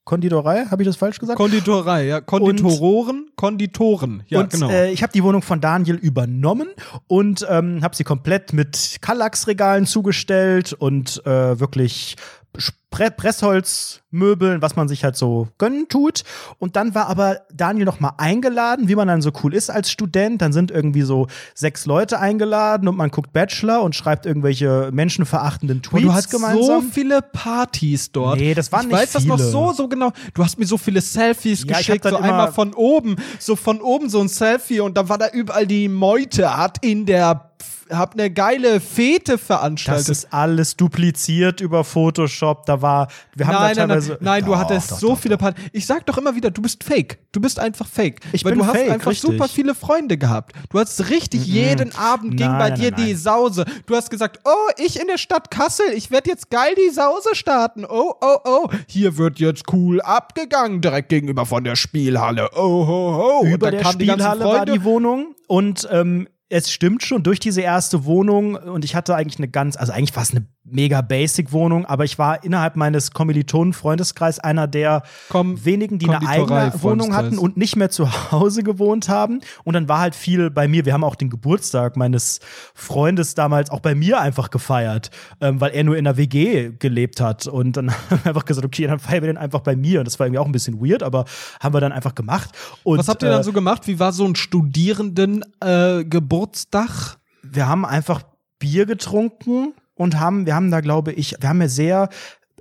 Konditorei? 0.06 0.66
Habe 0.66 0.84
ich 0.84 0.88
das 0.88 0.98
falsch 0.98 1.20
gesagt? 1.20 1.38
Konditorei, 1.38 2.06
ja, 2.06 2.20
Konditoren, 2.20 3.30
Konditoren, 3.36 4.24
ja, 4.28 4.42
und 4.42 4.52
genau. 4.52 4.70
äh, 4.70 4.92
ich 4.92 5.02
habe 5.02 5.14
die 5.14 5.24
Wohnung 5.24 5.42
von 5.42 5.62
Daniel 5.62 5.96
übernommen 5.96 6.68
und 7.08 7.46
ähm, 7.50 7.82
habe 7.82 7.96
sie 7.96 8.04
komplett 8.04 8.52
mit 8.52 8.98
Kallax-Regalen 9.02 9.86
zugestellt 9.86 10.74
und 10.74 11.26
äh, 11.26 11.60
wirklich 11.60 12.18
Spre 12.58 13.10
Pressholzmöbeln, 13.10 14.62
was 14.62 14.76
man 14.76 14.88
sich 14.88 15.04
halt 15.04 15.16
so 15.16 15.48
gönnen 15.58 15.88
tut. 15.90 16.24
Und 16.60 16.76
dann 16.76 16.94
war 16.94 17.08
aber 17.08 17.42
Daniel 17.52 17.86
noch 17.86 18.00
mal 18.00 18.14
eingeladen, 18.18 18.88
wie 18.88 18.96
man 18.96 19.08
dann 19.08 19.22
so 19.24 19.32
cool 19.44 19.54
ist 19.56 19.72
als 19.72 19.90
Student. 19.90 20.42
Dann 20.42 20.54
sind 20.54 20.70
irgendwie 20.70 21.02
so 21.02 21.28
sechs 21.56 21.88
Leute 21.88 22.20
eingeladen 22.20 22.88
und 22.88 22.96
man 22.96 23.10
guckt 23.10 23.34
Bachelor 23.34 23.82
und 23.82 23.96
schreibt 23.96 24.28
irgendwelche 24.28 24.90
menschenverachtenden 24.94 25.82
Tweets 25.82 26.04
du 26.04 26.14
hast 26.14 26.30
gemeinsam. 26.30 26.82
so 26.82 26.82
viele 26.82 27.22
Partys 27.22 28.12
dort. 28.12 28.40
Nee, 28.40 28.54
das 28.54 28.72
waren 28.72 28.82
ich 28.82 28.88
nicht 28.88 29.02
weiß 29.02 29.12
das 29.14 29.26
noch 29.26 29.38
viele. 29.38 29.50
so, 29.50 29.74
so 29.74 29.88
genau. 29.88 30.12
Du 30.36 30.44
hast 30.44 30.60
mir 30.60 30.66
so 30.68 30.78
viele 30.78 31.02
Selfies 31.02 31.66
Ja, 31.68 31.78
geschickt, 31.78 32.06
dann 32.06 32.14
so 32.14 32.20
einmal 32.20 32.52
von 32.52 32.74
oben, 32.74 33.16
so 33.40 33.56
von 33.56 33.82
oben 33.82 34.10
so 34.10 34.20
ein 34.20 34.28
Selfie 34.28 34.80
und 34.80 34.96
da 34.98 35.10
war 35.10 35.18
da 35.18 35.30
überall 35.30 35.66
die 35.66 35.88
Meute, 35.90 36.56
hat 36.56 36.78
in 36.86 37.06
der, 37.08 37.50
hab 37.98 38.14
eine 38.14 38.32
geile 38.32 38.80
Fete 38.80 39.34
das 39.34 39.42
veranstaltet. 39.42 40.10
ist 40.10 40.34
alles 40.34 40.76
dupliziert 40.76 41.62
über 41.62 41.84
Photoshop. 41.84 42.66
Da 42.66 42.82
war, 42.82 43.08
wir 43.36 43.48
haben 43.48 43.54
nein, 43.54 43.76
da 43.76 43.88
nein, 43.88 43.98
nein, 43.98 44.00
teilweise. 44.08 44.18
nein, 44.22 44.46
du 44.46 44.52
Doch, 44.52 44.58
hattest 44.60 44.92
doch, 44.92 45.00
so 45.00 45.08
doch, 45.10 45.20
viele. 45.20 45.38
Partys. 45.38 45.64
Ich 45.72 45.86
sag 45.86 46.06
doch 46.06 46.18
immer 46.18 46.36
wieder, 46.36 46.52
du 46.52 46.62
bist 46.62 46.84
fake. 46.84 47.20
Du 47.32 47.40
bist 47.42 47.60
einfach 47.60 47.88
fake. 47.88 48.20
Ich 48.32 48.44
Weil 48.46 48.52
bin 48.54 48.60
du 48.60 48.66
hast 48.68 48.76
fake, 48.78 48.92
einfach 48.92 49.12
richtig. 49.12 49.32
super 49.32 49.48
viele 49.48 49.76
Freunde 49.76 50.18
gehabt. 50.18 50.54
Du 50.70 50.80
hast 50.80 51.10
richtig 51.10 51.46
jeden 51.46 51.96
Abend 51.96 52.38
ging 52.38 52.48
Nein, 52.48 52.60
bei 52.60 52.70
nein, 52.70 52.80
dir 52.80 52.92
nein, 52.92 53.02
die 53.06 53.14
nein. 53.14 53.18
Sause. 53.18 53.66
Du 53.86 53.96
hast 53.96 54.10
gesagt, 54.10 54.40
oh, 54.46 54.72
ich 54.78 55.00
in 55.00 55.08
der 55.08 55.18
Stadt 55.18 55.50
Kassel, 55.52 55.86
ich 55.96 56.12
werde 56.12 56.30
jetzt 56.30 56.50
geil 56.50 56.74
die 56.76 56.94
Sause 56.94 57.30
starten. 57.34 57.86
Oh, 57.86 58.14
oh, 58.22 58.38
oh, 58.46 58.68
hier 58.88 59.18
wird 59.18 59.40
jetzt 59.40 59.64
cool 59.74 60.02
abgegangen, 60.02 60.82
direkt 60.82 61.10
gegenüber 61.10 61.46
von 61.46 61.64
der 61.64 61.76
Spielhalle. 61.76 62.50
Oh, 62.56 62.88
ho, 62.88 63.16
ho. 63.16 63.40
Und 63.42 63.52
Über 63.52 63.72
der 63.72 63.82
kamen 63.82 64.00
die 64.00 64.06
Spielhalle 64.10 64.46
war 64.46 64.66
die 64.66 64.84
Wohnung 64.84 65.36
und 65.48 65.88
ähm, 65.92 66.28
es 66.54 66.72
stimmt 66.72 67.02
schon, 67.02 67.24
durch 67.24 67.40
diese 67.40 67.62
erste 67.62 68.06
Wohnung 68.06 68.54
und 68.56 68.86
ich 68.86 68.94
hatte 68.94 69.16
eigentlich 69.16 69.40
eine 69.40 69.48
ganz, 69.48 69.76
also 69.76 69.92
eigentlich 69.92 70.16
war 70.16 70.22
es 70.22 70.32
eine 70.32 70.46
mega 70.66 71.02
basic 71.02 71.52
Wohnung, 71.52 71.86
aber 71.86 72.06
ich 72.06 72.18
war 72.18 72.42
innerhalb 72.44 72.78
meines 72.78 73.12
Kommilitonen-Freundeskreis 73.12 74.40
einer 74.40 74.68
der 74.68 75.04
Komm, 75.30 75.64
wenigen, 75.66 76.00
die 76.00 76.10
eine 76.10 76.28
eigene 76.28 76.74
Wohnung 76.82 77.16
hatten 77.16 77.38
und 77.38 77.56
nicht 77.58 77.76
mehr 77.76 77.90
zu 77.90 78.10
Hause 78.32 78.64
gewohnt 78.64 79.10
haben. 79.10 79.42
Und 79.66 79.74
dann 79.74 79.90
war 79.90 80.00
halt 80.00 80.16
viel 80.16 80.50
bei 80.50 80.70
mir. 80.70 80.86
Wir 80.86 80.94
haben 80.94 81.04
auch 81.04 81.16
den 81.16 81.30
Geburtstag 81.30 81.98
meines 81.98 82.40
Freundes 82.74 83.36
damals 83.36 83.70
auch 83.70 83.82
bei 83.82 83.94
mir 83.94 84.22
einfach 84.22 84.50
gefeiert, 84.52 85.12
ähm, 85.42 85.60
weil 85.60 85.72
er 85.72 85.84
nur 85.84 85.98
in 85.98 86.06
der 86.06 86.16
WG 86.16 86.72
gelebt 86.80 87.20
hat. 87.20 87.46
Und 87.48 87.76
dann 87.76 87.92
haben 88.10 88.22
wir 88.24 88.28
einfach 88.28 88.46
gesagt, 88.46 88.66
okay, 88.66 88.88
dann 88.88 89.00
feiern 89.00 89.24
wir 89.24 89.34
den 89.34 89.38
einfach 89.38 89.60
bei 89.60 89.76
mir. 89.76 90.00
Und 90.00 90.06
das 90.06 90.18
war 90.20 90.28
irgendwie 90.28 90.40
auch 90.40 90.46
ein 90.46 90.54
bisschen 90.54 90.80
weird, 90.80 91.04
aber 91.04 91.26
haben 91.60 91.74
wir 91.74 91.82
dann 91.82 91.92
einfach 91.92 92.16
gemacht. 92.16 92.52
Und, 92.84 93.00
Was 93.00 93.10
habt 93.10 93.22
ihr 93.24 93.30
dann 93.30 93.42
äh, 93.42 93.44
so 93.44 93.52
gemacht? 93.52 93.86
Wie 93.88 94.00
war 94.00 94.14
so 94.14 94.24
ein 94.26 94.36
Studierenden-Geburtstag? 94.36 96.90
Äh, 96.90 97.18
wir 97.44 97.68
haben 97.68 97.86
einfach 97.86 98.24
Bier 98.60 98.86
getrunken 98.86 99.74
und 99.96 100.20
haben, 100.20 100.46
wir 100.46 100.56
haben 100.56 100.72
da, 100.72 100.82
glaube 100.82 101.12
ich, 101.12 101.36
wir 101.40 101.50
haben 101.50 101.62
ja 101.62 101.68
sehr 101.68 102.10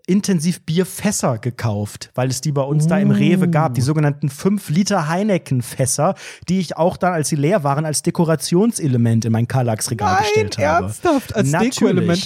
intensiv 0.06 0.62
Bierfässer 0.62 1.38
gekauft, 1.38 2.10
weil 2.14 2.28
es 2.28 2.40
die 2.40 2.52
bei 2.52 2.62
uns 2.62 2.86
uh. 2.86 2.88
da 2.88 2.98
im 2.98 3.10
Rewe 3.10 3.48
gab, 3.48 3.74
die 3.74 3.80
uh. 3.80 3.84
sogenannten 3.84 4.28
5 4.28 4.68
Liter 4.70 5.08
Heineken-Fässer, 5.08 6.14
die 6.48 6.60
ich 6.60 6.76
auch 6.76 6.96
dann, 6.96 7.12
als 7.12 7.28
sie 7.28 7.36
leer 7.36 7.62
waren, 7.64 7.84
als 7.84 8.02
Dekorationselement 8.02 9.24
in 9.24 9.32
mein 9.32 9.46
Kallax-Regal 9.46 10.22
gestellt 10.22 10.58
habe. 10.58 10.86
Ernsthaft? 10.86 11.34
Als 11.36 11.52
Deko-Element? 11.52 12.18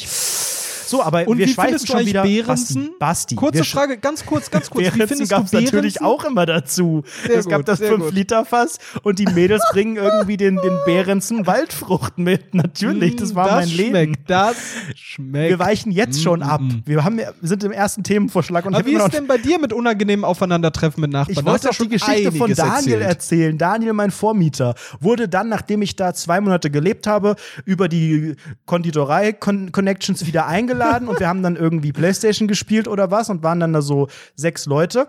So, 0.86 1.02
aber 1.02 1.26
und 1.26 1.38
wir 1.38 1.46
wie 1.46 1.52
schweifen 1.52 1.84
schon 1.84 2.06
wieder. 2.06 2.22
Behrensen? 2.22 2.94
Basti, 2.98 3.34
Basti. 3.34 3.34
Kurze 3.34 3.64
Frage, 3.64 3.98
ganz 3.98 4.24
kurz, 4.24 4.50
ganz 4.50 4.70
kurz. 4.70 4.84
Behrensen 4.84 5.26
gab 5.26 5.46
es 5.46 5.52
natürlich 5.52 6.00
auch 6.00 6.24
immer 6.24 6.46
dazu. 6.46 7.02
Sehr 7.26 7.38
es 7.38 7.48
gab 7.48 7.64
das 7.64 7.80
5-Liter-Fass 7.80 8.78
und 9.02 9.18
die 9.18 9.26
Mädels 9.26 9.62
bringen 9.72 9.96
irgendwie 9.96 10.36
den, 10.36 10.56
den 10.56 10.78
Behrensen 10.84 11.46
Waldfrucht 11.46 12.18
mit. 12.18 12.54
Natürlich, 12.54 13.16
das 13.16 13.34
war 13.34 13.48
das 13.48 13.54
mein 13.54 13.68
Leben. 13.68 13.90
Schmeckt, 13.90 14.30
das 14.30 14.56
schmeckt. 14.94 15.50
Wir 15.50 15.58
weichen 15.58 15.90
jetzt 15.90 16.22
schon 16.22 16.42
ab. 16.42 16.60
Wir, 16.84 17.02
haben, 17.02 17.20
sind 17.42 17.64
im 17.64 17.72
ersten 17.72 18.04
Themenvorschlag. 18.04 18.64
Und 18.64 18.74
aber 18.74 18.86
wie 18.86 18.94
ist 18.94 19.12
denn 19.12 19.26
bei 19.26 19.38
dir 19.38 19.58
mit 19.58 19.72
unangenehmen 19.72 20.24
Aufeinandertreffen 20.24 21.00
mit 21.00 21.10
Nachbarn? 21.10 21.36
Ich 21.36 21.44
wollte 21.44 21.70
auch 21.70 21.74
die 21.74 21.88
Geschichte 21.88 22.30
von 22.30 22.52
Daniel 22.52 23.00
erzählt. 23.00 23.02
erzählen. 23.02 23.58
Daniel, 23.58 23.92
mein 23.92 24.12
Vormieter, 24.12 24.74
wurde 25.00 25.28
dann, 25.28 25.48
nachdem 25.48 25.82
ich 25.82 25.96
da 25.96 26.14
zwei 26.14 26.40
Monate 26.40 26.70
gelebt 26.70 27.08
habe, 27.08 27.34
über 27.64 27.88
die 27.88 28.36
Konditorei-Connections 28.66 30.26
wieder 30.26 30.46
eingeladen 30.46 30.75
und 31.08 31.20
wir 31.20 31.28
haben 31.28 31.42
dann 31.42 31.56
irgendwie 31.56 31.92
Playstation 31.92 32.48
gespielt 32.48 32.88
oder 32.88 33.10
was 33.10 33.30
und 33.30 33.42
waren 33.42 33.60
dann 33.60 33.72
da 33.72 33.82
so 33.82 34.08
sechs 34.34 34.66
Leute. 34.66 35.08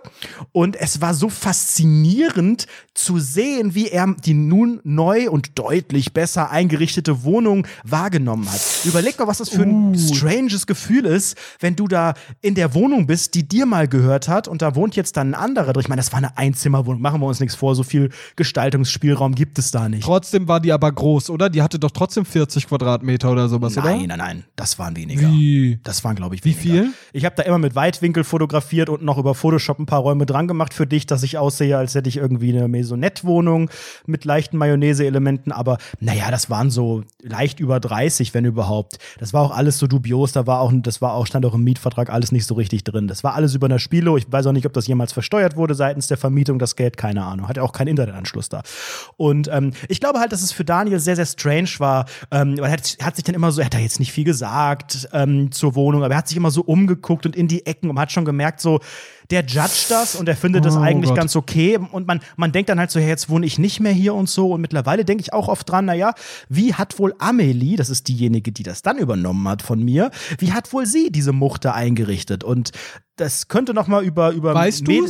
Und 0.51 0.75
es 0.75 1.01
war 1.01 1.13
so 1.13 1.29
faszinierend 1.29 2.67
zu 2.93 3.19
sehen, 3.19 3.75
wie 3.75 3.89
er 3.89 4.15
die 4.25 4.33
nun 4.33 4.79
neu 4.83 5.29
und 5.29 5.59
deutlich 5.59 6.13
besser 6.13 6.49
eingerichtete 6.49 7.23
Wohnung 7.23 7.67
wahrgenommen 7.83 8.49
hat. 8.51 8.61
Überleg 8.85 9.19
mal, 9.19 9.27
was 9.27 9.37
das 9.37 9.49
für 9.49 9.63
ein 9.63 9.95
uh. 9.95 10.15
stranges 10.15 10.65
Gefühl 10.65 11.05
ist, 11.05 11.37
wenn 11.59 11.75
du 11.75 11.87
da 11.87 12.13
in 12.41 12.55
der 12.55 12.73
Wohnung 12.73 13.07
bist, 13.07 13.35
die 13.35 13.47
dir 13.47 13.65
mal 13.65 13.87
gehört 13.87 14.27
hat 14.27 14.47
und 14.47 14.61
da 14.61 14.75
wohnt 14.75 14.95
jetzt 14.95 15.17
dann 15.17 15.31
ein 15.31 15.35
anderer 15.35 15.73
drin. 15.73 15.81
Ich 15.81 15.89
meine, 15.89 15.99
das 15.99 16.11
war 16.11 16.17
eine 16.17 16.37
Einzimmerwohnung, 16.37 17.01
machen 17.01 17.21
wir 17.21 17.27
uns 17.27 17.39
nichts 17.39 17.55
vor, 17.55 17.75
so 17.75 17.83
viel 17.83 18.09
Gestaltungsspielraum 18.35 19.35
gibt 19.35 19.59
es 19.59 19.71
da 19.71 19.89
nicht. 19.89 20.03
Trotzdem 20.03 20.47
war 20.47 20.59
die 20.59 20.71
aber 20.71 20.91
groß, 20.91 21.29
oder? 21.29 21.49
Die 21.49 21.61
hatte 21.61 21.79
doch 21.79 21.91
trotzdem 21.91 22.25
40 22.25 22.67
Quadratmeter 22.67 23.31
oder 23.31 23.49
sowas, 23.49 23.75
nein, 23.75 23.85
oder? 23.85 23.95
Nein, 23.95 24.07
nein, 24.07 24.17
nein, 24.17 24.43
das 24.55 24.79
waren 24.79 24.95
weniger. 24.95 25.29
Wie? 25.29 25.56
Das 25.83 26.03
waren, 26.03 26.15
glaube 26.15 26.35
ich, 26.35 26.43
weniger. 26.43 26.59
Wie 26.59 26.67
viel? 26.69 26.93
Ich 27.13 27.25
habe 27.25 27.35
da 27.35 27.43
immer 27.43 27.57
mit 27.57 27.75
Weitwinkel 27.75 28.23
fotografiert 28.23 28.89
und 28.89 29.03
noch 29.03 29.17
über 29.17 29.35
Photoshop 29.35 29.79
ein 29.79 29.85
paar 29.85 29.99
Räume 29.99 30.25
dran 30.25 30.47
gemacht 30.47 30.73
für 30.73 30.87
dich, 30.87 31.05
dass 31.05 31.23
ich 31.23 31.37
aussehe, 31.37 31.77
als 31.77 31.95
hätte 31.95 32.09
ich 32.09 32.17
irgendwie 32.17 32.55
eine 32.55 32.67
Maisonette-Wohnung 32.67 33.69
mit 34.05 34.25
leichten 34.25 34.57
Mayonnaise-Elementen. 34.57 35.51
Aber 35.51 35.77
naja, 35.99 36.31
das 36.31 36.49
waren 36.49 36.69
so 36.69 37.03
leicht 37.21 37.59
über 37.59 37.79
30, 37.79 38.33
wenn 38.33 38.45
überhaupt. 38.45 38.99
Das 39.19 39.33
war 39.33 39.41
auch 39.41 39.55
alles 39.55 39.77
so 39.77 39.87
dubios. 39.87 40.31
Da 40.31 40.47
war 40.47 40.61
auch, 40.61 40.71
das 40.75 41.01
war 41.01 41.13
auch, 41.13 41.25
stand 41.27 41.45
auch 41.45 41.53
im 41.53 41.63
Mietvertrag 41.63 42.09
alles 42.09 42.31
nicht 42.31 42.45
so 42.45 42.55
richtig 42.55 42.83
drin. 42.83 43.07
Das 43.07 43.23
war 43.23 43.33
alles 43.33 43.55
über 43.55 43.65
einer 43.67 43.79
Spielo. 43.79 44.17
Ich 44.17 44.31
weiß 44.31 44.47
auch 44.47 44.51
nicht, 44.53 44.65
ob 44.65 44.73
das 44.73 44.87
jemals 44.87 45.13
versteuert 45.13 45.55
wurde 45.55 45.75
seitens 45.75 46.07
der 46.07 46.17
Vermietung, 46.17 46.59
das 46.59 46.75
Geld, 46.75 46.97
keine 46.97 47.23
Ahnung. 47.23 47.47
Hat 47.47 47.57
ja 47.57 47.63
auch 47.63 47.73
keinen 47.73 47.89
Internetanschluss 47.89 48.49
da. 48.49 48.61
Und 49.17 49.49
ähm, 49.51 49.71
ich 49.89 49.99
glaube 49.99 50.19
halt, 50.19 50.31
dass 50.31 50.41
es 50.41 50.51
für 50.51 50.65
Daniel 50.65 50.99
sehr, 50.99 51.15
sehr 51.15 51.25
strange 51.25 51.69
war. 51.79 52.05
Ähm, 52.31 52.57
er 52.57 52.71
hat, 52.71 52.97
hat 53.01 53.15
sich 53.15 53.23
dann 53.23 53.35
immer 53.35 53.51
so, 53.51 53.61
er 53.61 53.65
hat 53.65 53.73
da 53.73 53.79
jetzt 53.79 53.99
nicht 53.99 54.11
viel 54.11 54.23
gesagt 54.23 55.07
ähm, 55.13 55.46
zur 55.51 55.75
Wohnung, 55.75 56.03
aber 56.03 56.13
er 56.13 56.17
hat 56.17 56.27
sich 56.27 56.37
immer 56.37 56.51
so 56.51 56.61
umgeguckt 56.61 57.25
und 57.25 57.35
in 57.35 57.47
die 57.47 57.65
Ecken 57.65 57.89
und 57.89 57.99
hat 57.99 58.11
schon 58.11 58.25
gemerkt, 58.25 58.61
so, 58.61 58.79
der 59.29 59.45
judgt 59.45 59.87
das 59.89 60.15
und 60.15 60.29
er 60.29 60.35
findet 60.35 60.65
das 60.65 60.75
oh 60.75 60.79
eigentlich 60.79 61.09
Gott. 61.09 61.17
ganz 61.17 61.35
okay. 61.35 61.77
Und 61.77 62.07
man, 62.07 62.19
man 62.37 62.51
denkt 62.51 62.69
dann 62.69 62.79
halt 62.79 62.91
so, 62.91 62.99
hey, 62.99 63.09
jetzt 63.09 63.29
wohne 63.29 63.45
ich 63.45 63.59
nicht 63.59 63.79
mehr 63.79 63.91
hier 63.91 64.13
und 64.13 64.29
so. 64.29 64.53
Und 64.53 64.61
mittlerweile 64.61 65.05
denke 65.05 65.21
ich 65.21 65.33
auch 65.33 65.47
oft 65.47 65.69
dran, 65.69 65.85
naja, 65.85 66.13
wie 66.49 66.73
hat 66.73 66.97
wohl 66.99 67.13
Amelie, 67.19 67.75
das 67.75 67.89
ist 67.89 68.07
diejenige, 68.07 68.51
die 68.51 68.63
das 68.63 68.81
dann 68.81 68.97
übernommen 68.97 69.47
hat 69.47 69.61
von 69.61 69.83
mir, 69.83 70.11
wie 70.39 70.53
hat 70.53 70.71
wohl 70.73 70.85
sie 70.85 71.11
diese 71.11 71.33
Muchte 71.33 71.73
eingerichtet? 71.73 72.43
Und 72.43 72.71
das 73.15 73.47
könnte 73.47 73.73
noch 73.73 73.87
mal 73.87 74.03
über 74.03 74.31
über 74.31 74.53
Weißt 74.53 74.87
du? 74.87 75.07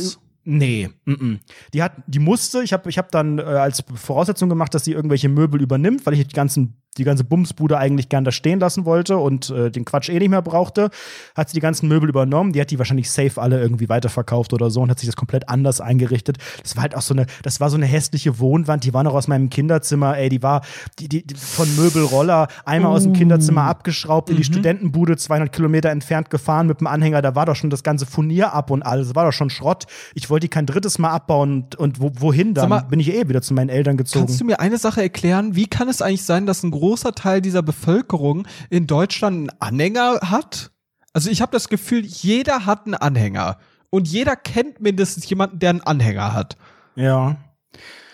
Nee, 0.50 0.88
m 1.04 1.14
-m. 1.14 1.38
die 1.74 1.82
hat, 1.82 1.92
die 2.06 2.20
musste. 2.20 2.62
Ich 2.62 2.72
habe, 2.72 2.88
ich 2.88 2.96
habe 2.96 3.08
dann 3.10 3.38
äh, 3.38 3.42
als 3.42 3.84
Voraussetzung 3.94 4.48
gemacht, 4.48 4.72
dass 4.72 4.82
sie 4.82 4.92
irgendwelche 4.92 5.28
Möbel 5.28 5.60
übernimmt, 5.60 6.06
weil 6.06 6.14
ich 6.14 6.26
die 6.26 6.34
ganzen 6.34 6.80
die 6.96 7.04
ganze 7.04 7.24
Bumsbude 7.24 7.78
eigentlich 7.78 8.08
gern 8.08 8.24
da 8.24 8.32
stehen 8.32 8.60
lassen 8.60 8.84
wollte 8.84 9.18
und 9.18 9.50
äh, 9.50 9.70
den 9.70 9.84
Quatsch 9.84 10.08
eh 10.08 10.18
nicht 10.18 10.30
mehr 10.30 10.42
brauchte, 10.42 10.90
hat 11.36 11.48
sie 11.48 11.54
die 11.54 11.60
ganzen 11.60 11.88
Möbel 11.88 12.08
übernommen. 12.08 12.52
Die 12.52 12.60
hat 12.60 12.70
die 12.70 12.78
wahrscheinlich 12.78 13.10
safe 13.10 13.40
alle 13.40 13.60
irgendwie 13.60 13.88
weiterverkauft 13.88 14.52
oder 14.52 14.70
so 14.70 14.80
und 14.80 14.90
hat 14.90 14.98
sich 14.98 15.08
das 15.08 15.16
komplett 15.16 15.48
anders 15.48 15.80
eingerichtet. 15.80 16.38
Das 16.62 16.76
war 16.76 16.82
halt 16.82 16.96
auch 16.96 17.02
so 17.02 17.14
eine, 17.14 17.26
das 17.42 17.60
war 17.60 17.70
so 17.70 17.76
eine 17.76 17.86
hässliche 17.86 18.38
Wohnwand, 18.38 18.84
die 18.84 18.94
war 18.94 19.04
noch 19.04 19.14
aus 19.14 19.28
meinem 19.28 19.50
Kinderzimmer, 19.50 20.16
ey, 20.16 20.28
die 20.28 20.42
war 20.42 20.62
die, 20.98 21.08
die, 21.08 21.26
die 21.26 21.34
von 21.34 21.74
Möbelroller 21.76 22.48
einmal 22.64 22.92
aus 22.92 23.04
dem 23.04 23.12
Kinderzimmer 23.12 23.62
abgeschraubt, 23.62 24.30
in 24.30 24.36
die 24.36 24.42
mhm. 24.42 24.52
Studentenbude 24.52 25.16
200 25.16 25.52
Kilometer 25.52 25.90
entfernt 25.90 26.30
gefahren 26.30 26.66
mit 26.66 26.80
dem 26.80 26.86
Anhänger. 26.86 27.22
Da 27.22 27.34
war 27.34 27.46
doch 27.46 27.56
schon 27.56 27.70
das 27.70 27.82
ganze 27.82 28.06
Furnier 28.06 28.52
ab 28.52 28.70
und 28.70 28.82
alles, 28.82 29.14
war 29.14 29.24
doch 29.24 29.32
schon 29.32 29.50
Schrott. 29.50 29.86
Ich 30.14 30.30
wollte 30.30 30.44
die 30.44 30.50
kein 30.50 30.66
drittes 30.66 30.98
Mal 30.98 31.10
abbauen 31.10 31.52
und, 31.52 31.76
und 31.76 32.00
wo, 32.00 32.10
wohin 32.14 32.54
dann? 32.54 32.68
Mal, 32.68 32.80
Bin 32.82 33.00
ich 33.00 33.12
eh 33.12 33.28
wieder 33.28 33.42
zu 33.42 33.54
meinen 33.54 33.68
Eltern 33.68 33.96
gezogen. 33.96 34.26
Kannst 34.26 34.40
du 34.40 34.44
mir 34.44 34.60
eine 34.60 34.78
Sache 34.78 35.02
erklären? 35.02 35.54
Wie 35.54 35.66
kann 35.66 35.88
es 35.88 36.02
eigentlich 36.02 36.24
sein, 36.24 36.46
dass 36.46 36.62
ein 36.62 36.70
großer 36.78 37.12
Teil 37.12 37.40
dieser 37.40 37.62
Bevölkerung 37.62 38.46
in 38.70 38.86
Deutschland 38.86 39.50
einen 39.50 39.60
Anhänger 39.60 40.20
hat. 40.30 40.70
Also 41.12 41.30
ich 41.30 41.42
habe 41.42 41.52
das 41.52 41.68
Gefühl, 41.68 42.04
jeder 42.04 42.66
hat 42.66 42.86
einen 42.86 42.94
Anhänger. 42.94 43.58
Und 43.90 44.08
jeder 44.08 44.36
kennt 44.36 44.80
mindestens 44.80 45.28
jemanden, 45.28 45.58
der 45.58 45.70
einen 45.70 45.80
Anhänger 45.80 46.34
hat. 46.34 46.56
Ja. 46.94 47.36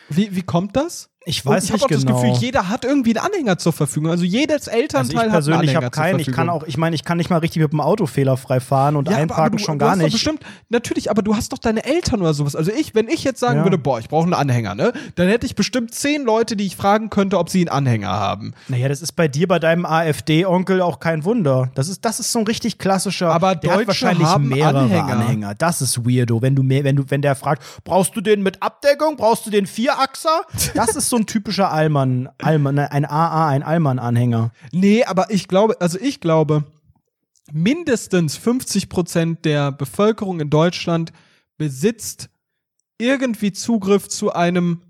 Wie, 0.08 0.34
wie 0.36 0.42
kommt 0.42 0.76
das? 0.76 1.10
Ich 1.26 1.44
weiß 1.44 1.70
und 1.70 1.76
ich 1.76 1.88
nicht 1.88 1.88
genau. 1.88 2.00
Ich 2.00 2.06
habe 2.06 2.22
das 2.22 2.32
Gefühl, 2.32 2.44
jeder 2.44 2.68
hat 2.68 2.84
irgendwie 2.84 3.16
einen 3.16 3.26
Anhänger 3.26 3.58
zur 3.58 3.72
Verfügung. 3.72 4.10
Also 4.10 4.24
jedes 4.24 4.66
Elternteil 4.66 5.16
also 5.16 5.26
ich 5.26 5.32
persönlich 5.32 5.76
habe 5.76 5.90
keinen. 5.90 6.20
Ich 6.20 6.30
kann 6.30 6.48
auch, 6.48 6.64
ich 6.64 6.76
meine, 6.76 6.94
ich 6.94 7.04
kann 7.04 7.18
nicht 7.18 7.30
mal 7.30 7.38
richtig 7.38 7.62
mit 7.62 7.72
dem 7.72 7.80
Auto 7.80 8.06
fehlerfrei 8.06 8.60
fahren 8.60 8.96
und 8.96 9.08
ja, 9.08 9.16
einparken 9.16 9.34
aber, 9.34 9.46
aber 9.46 9.56
du, 9.56 9.64
schon 9.64 9.78
gar 9.78 9.96
nicht. 9.96 10.12
Bestimmt, 10.12 10.40
natürlich, 10.68 11.10
aber 11.10 11.22
du 11.22 11.34
hast 11.34 11.52
doch 11.52 11.58
deine 11.58 11.84
Eltern 11.84 12.20
oder 12.20 12.34
sowas. 12.34 12.54
Also 12.54 12.70
ich, 12.72 12.94
wenn 12.94 13.08
ich 13.08 13.24
jetzt 13.24 13.40
sagen 13.40 13.60
ja. 13.60 13.64
würde, 13.64 13.78
boah, 13.78 13.98
ich 13.98 14.08
brauche 14.08 14.24
einen 14.24 14.34
Anhänger, 14.34 14.74
ne, 14.74 14.92
dann 15.14 15.28
hätte 15.28 15.46
ich 15.46 15.54
bestimmt 15.54 15.94
zehn 15.94 16.24
Leute, 16.24 16.56
die 16.56 16.66
ich 16.66 16.76
fragen 16.76 17.10
könnte, 17.10 17.38
ob 17.38 17.48
sie 17.48 17.60
einen 17.60 17.68
Anhänger 17.68 18.10
haben. 18.10 18.52
Naja, 18.68 18.88
das 18.88 19.02
ist 19.02 19.12
bei 19.12 19.28
dir, 19.28 19.48
bei 19.48 19.58
deinem 19.58 19.86
AfD-Onkel 19.86 20.82
auch 20.82 21.00
kein 21.00 21.24
Wunder. 21.24 21.70
Das 21.74 21.88
ist, 21.88 22.04
das 22.04 22.20
ist 22.20 22.32
so 22.32 22.40
ein 22.40 22.46
richtig 22.46 22.78
klassischer. 22.78 23.32
Aber 23.32 23.54
der 23.54 23.70
Deutsche 23.70 23.80
hat 23.80 23.86
wahrscheinlich 23.88 24.26
haben 24.26 24.48
mehrere 24.48 24.80
Anhänger. 24.80 25.04
Anhänger. 25.04 25.54
Das 25.54 25.80
ist 25.80 26.04
weirdo, 26.04 26.42
wenn 26.42 26.54
du 26.54 26.62
mehr, 26.62 26.84
wenn 26.84 26.96
du, 26.96 27.04
wenn 27.08 27.22
der 27.22 27.34
fragt, 27.34 27.62
brauchst 27.84 28.14
du 28.16 28.20
den 28.20 28.42
mit 28.42 28.62
Abdeckung, 28.62 29.16
brauchst 29.16 29.46
du 29.46 29.50
den 29.50 29.66
Vierachser? 29.66 30.42
Das 30.74 30.96
ist 30.96 31.08
so 31.08 31.13
ein 31.16 31.26
typischer 31.26 31.70
Allmann, 31.70 32.28
Allmann, 32.38 32.78
ein 32.78 33.04
AA, 33.04 33.48
ein 33.48 33.62
Allmann-Anhänger. 33.62 34.52
Nee, 34.72 35.04
aber 35.04 35.30
ich 35.30 35.48
glaube, 35.48 35.80
also 35.80 35.98
ich 36.00 36.20
glaube, 36.20 36.64
mindestens 37.52 38.36
50 38.36 38.88
Prozent 38.88 39.44
der 39.44 39.72
Bevölkerung 39.72 40.40
in 40.40 40.50
Deutschland 40.50 41.12
besitzt 41.56 42.30
irgendwie 42.98 43.52
Zugriff 43.52 44.08
zu 44.08 44.32
einem 44.32 44.82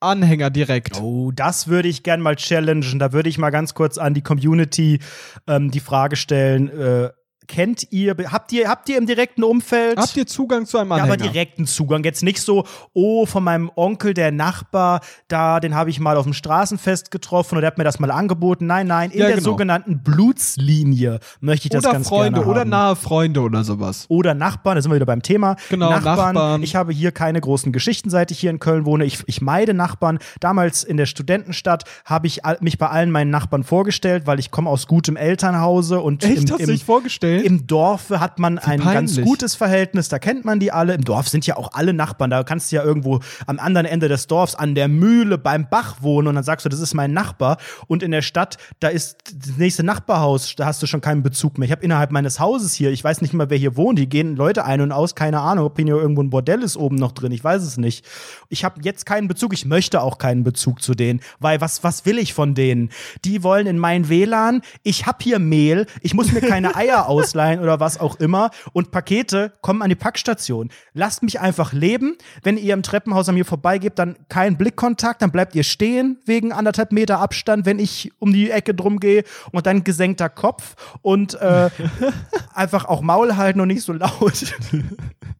Anhänger 0.00 0.50
direkt. 0.50 1.00
Oh, 1.00 1.30
das 1.30 1.68
würde 1.68 1.88
ich 1.88 2.02
gern 2.02 2.22
mal 2.22 2.36
challengen. 2.36 2.98
Da 2.98 3.12
würde 3.12 3.28
ich 3.28 3.38
mal 3.38 3.50
ganz 3.50 3.74
kurz 3.74 3.98
an 3.98 4.14
die 4.14 4.22
Community 4.22 5.00
ähm, 5.46 5.70
die 5.70 5.80
Frage 5.80 6.16
stellen. 6.16 6.68
Äh, 6.68 7.10
kennt 7.50 7.88
ihr, 7.90 8.14
habt 8.30 8.52
ihr, 8.52 8.68
habt 8.68 8.88
ihr 8.88 8.96
im 8.96 9.06
direkten 9.06 9.42
Umfeld? 9.42 9.98
Habt 9.98 10.16
ihr 10.16 10.24
Zugang 10.24 10.66
zu 10.66 10.78
einem 10.78 10.92
Anhänger? 10.92 11.08
Ja, 11.08 11.14
aber 11.14 11.32
direkten 11.32 11.66
Zugang. 11.66 12.04
Jetzt 12.04 12.22
nicht 12.22 12.40
so, 12.40 12.64
oh, 12.92 13.26
von 13.26 13.42
meinem 13.42 13.70
Onkel, 13.74 14.14
der 14.14 14.30
Nachbar, 14.30 15.00
da, 15.26 15.58
den 15.58 15.74
habe 15.74 15.90
ich 15.90 15.98
mal 15.98 16.16
auf 16.16 16.22
dem 16.22 16.32
Straßenfest 16.32 17.10
getroffen 17.10 17.56
oder 17.56 17.62
der 17.62 17.66
hat 17.72 17.78
mir 17.78 17.84
das 17.84 17.98
mal 17.98 18.12
angeboten. 18.12 18.66
Nein, 18.66 18.86
nein, 18.86 19.10
in 19.10 19.18
ja, 19.18 19.26
der 19.26 19.36
genau. 19.36 19.50
sogenannten 19.50 19.98
Blutslinie 19.98 21.18
möchte 21.40 21.66
ich 21.66 21.70
das 21.70 21.84
oder 21.84 21.94
ganz 21.94 22.08
Freunde, 22.08 22.38
gerne 22.38 22.44
haben. 22.44 22.50
Oder 22.50 22.64
nahe 22.64 22.94
Freunde 22.94 23.40
oder 23.40 23.64
sowas. 23.64 24.06
Oder 24.08 24.34
Nachbarn, 24.34 24.76
da 24.76 24.82
sind 24.82 24.92
wir 24.92 24.96
wieder 24.96 25.06
beim 25.06 25.22
Thema. 25.22 25.56
Genau, 25.70 25.90
Nachbarn. 25.90 26.34
Nachbarn. 26.34 26.62
Ich 26.62 26.76
habe 26.76 26.92
hier 26.92 27.10
keine 27.10 27.40
großen 27.40 27.72
Geschichten, 27.72 28.10
seit 28.10 28.30
ich 28.30 28.38
hier 28.38 28.50
in 28.50 28.60
Köln 28.60 28.84
wohne. 28.84 29.04
Ich, 29.04 29.24
ich 29.26 29.40
meide 29.40 29.74
Nachbarn. 29.74 30.20
Damals 30.38 30.84
in 30.84 30.96
der 30.96 31.06
Studentenstadt 31.06 31.82
habe 32.04 32.28
ich 32.28 32.42
mich 32.60 32.78
bei 32.78 32.86
allen 32.86 33.10
meinen 33.10 33.30
Nachbarn 33.30 33.64
vorgestellt, 33.64 34.28
weil 34.28 34.38
ich 34.38 34.52
komme 34.52 34.70
aus 34.70 34.86
gutem 34.86 35.16
Elternhause 35.16 36.00
und 36.00 36.22
Echt, 36.22 36.44
im, 36.44 36.50
hast 36.52 36.60
du 36.60 36.66
dich 36.66 36.84
vorgestellt? 36.84 37.39
Im 37.44 37.66
Dorf 37.66 38.10
hat 38.10 38.38
man 38.38 38.58
ein 38.58 38.80
peinlich. 38.80 39.16
ganz 39.16 39.20
gutes 39.20 39.54
Verhältnis, 39.54 40.08
da 40.08 40.18
kennt 40.18 40.44
man 40.44 40.60
die 40.60 40.72
alle. 40.72 40.94
Im 40.94 41.04
Dorf 41.04 41.28
sind 41.28 41.46
ja 41.46 41.56
auch 41.56 41.72
alle 41.72 41.92
Nachbarn. 41.92 42.30
Da 42.30 42.42
kannst 42.42 42.70
du 42.70 42.76
ja 42.76 42.84
irgendwo 42.84 43.20
am 43.46 43.58
anderen 43.58 43.86
Ende 43.86 44.08
des 44.08 44.26
Dorfs 44.26 44.54
an 44.54 44.74
der 44.74 44.88
Mühle 44.88 45.38
beim 45.38 45.68
Bach 45.68 45.96
wohnen 46.00 46.28
und 46.28 46.34
dann 46.34 46.44
sagst 46.44 46.64
du, 46.64 46.68
das 46.68 46.80
ist 46.80 46.94
mein 46.94 47.12
Nachbar. 47.12 47.58
Und 47.86 48.02
in 48.02 48.10
der 48.10 48.22
Stadt, 48.22 48.58
da 48.80 48.88
ist 48.88 49.16
das 49.34 49.56
nächste 49.56 49.82
Nachbarhaus, 49.82 50.54
da 50.56 50.66
hast 50.66 50.82
du 50.82 50.86
schon 50.86 51.00
keinen 51.00 51.22
Bezug 51.22 51.58
mehr. 51.58 51.66
Ich 51.66 51.72
habe 51.72 51.82
innerhalb 51.84 52.10
meines 52.10 52.40
Hauses 52.40 52.74
hier, 52.74 52.90
ich 52.90 53.02
weiß 53.02 53.20
nicht 53.20 53.34
mal, 53.34 53.50
wer 53.50 53.58
hier 53.58 53.76
wohnt, 53.76 53.98
die 53.98 54.08
gehen 54.08 54.36
Leute 54.36 54.64
ein 54.64 54.80
und 54.80 54.92
aus, 54.92 55.14
keine 55.14 55.40
Ahnung, 55.40 55.66
ob 55.66 55.76
hier 55.76 55.86
irgendwo 55.86 56.22
ein 56.22 56.30
Bordell 56.30 56.62
ist 56.62 56.76
oben 56.76 56.96
noch 56.96 57.12
drin, 57.12 57.32
ich 57.32 57.42
weiß 57.42 57.62
es 57.62 57.76
nicht. 57.76 58.04
Ich 58.48 58.64
habe 58.64 58.80
jetzt 58.82 59.06
keinen 59.06 59.28
Bezug, 59.28 59.52
ich 59.52 59.64
möchte 59.64 60.02
auch 60.02 60.18
keinen 60.18 60.44
Bezug 60.44 60.82
zu 60.82 60.94
denen, 60.94 61.20
weil 61.38 61.60
was, 61.60 61.84
was 61.84 62.06
will 62.06 62.18
ich 62.18 62.34
von 62.34 62.54
denen? 62.54 62.90
Die 63.24 63.42
wollen 63.42 63.66
in 63.66 63.78
mein 63.78 64.08
WLAN, 64.08 64.62
ich 64.82 65.06
habe 65.06 65.18
hier 65.22 65.38
Mehl, 65.38 65.86
ich 66.02 66.14
muss 66.14 66.32
mir 66.32 66.40
keine 66.40 66.74
Eier 66.80 67.08
ausleihen 67.20 67.60
oder 67.60 67.80
was 67.80 67.98
auch 67.98 68.16
immer 68.16 68.50
und 68.72 68.90
Pakete 68.90 69.52
kommen 69.60 69.82
an 69.82 69.88
die 69.88 69.94
Packstation. 69.94 70.70
Lasst 70.92 71.22
mich 71.22 71.40
einfach 71.40 71.72
leben. 71.72 72.16
Wenn 72.42 72.56
ihr 72.56 72.74
im 72.74 72.82
Treppenhaus 72.82 73.28
an 73.28 73.34
mir 73.34 73.44
vorbeigebt, 73.44 73.98
dann 73.98 74.16
kein 74.28 74.56
Blickkontakt, 74.56 75.22
dann 75.22 75.30
bleibt 75.30 75.54
ihr 75.54 75.64
stehen 75.64 76.18
wegen 76.24 76.52
anderthalb 76.52 76.92
Meter 76.92 77.20
Abstand, 77.20 77.66
wenn 77.66 77.78
ich 77.78 78.12
um 78.18 78.32
die 78.32 78.50
Ecke 78.50 78.74
drum 78.74 79.00
gehe 79.00 79.24
und 79.52 79.66
dann 79.66 79.84
gesenkter 79.84 80.28
Kopf 80.28 80.74
und 81.02 81.34
äh, 81.34 81.70
einfach 82.54 82.84
auch 82.84 83.00
Maul 83.00 83.36
halten 83.36 83.60
und 83.60 83.68
nicht 83.68 83.82
so 83.82 83.92
laut. 83.92 84.54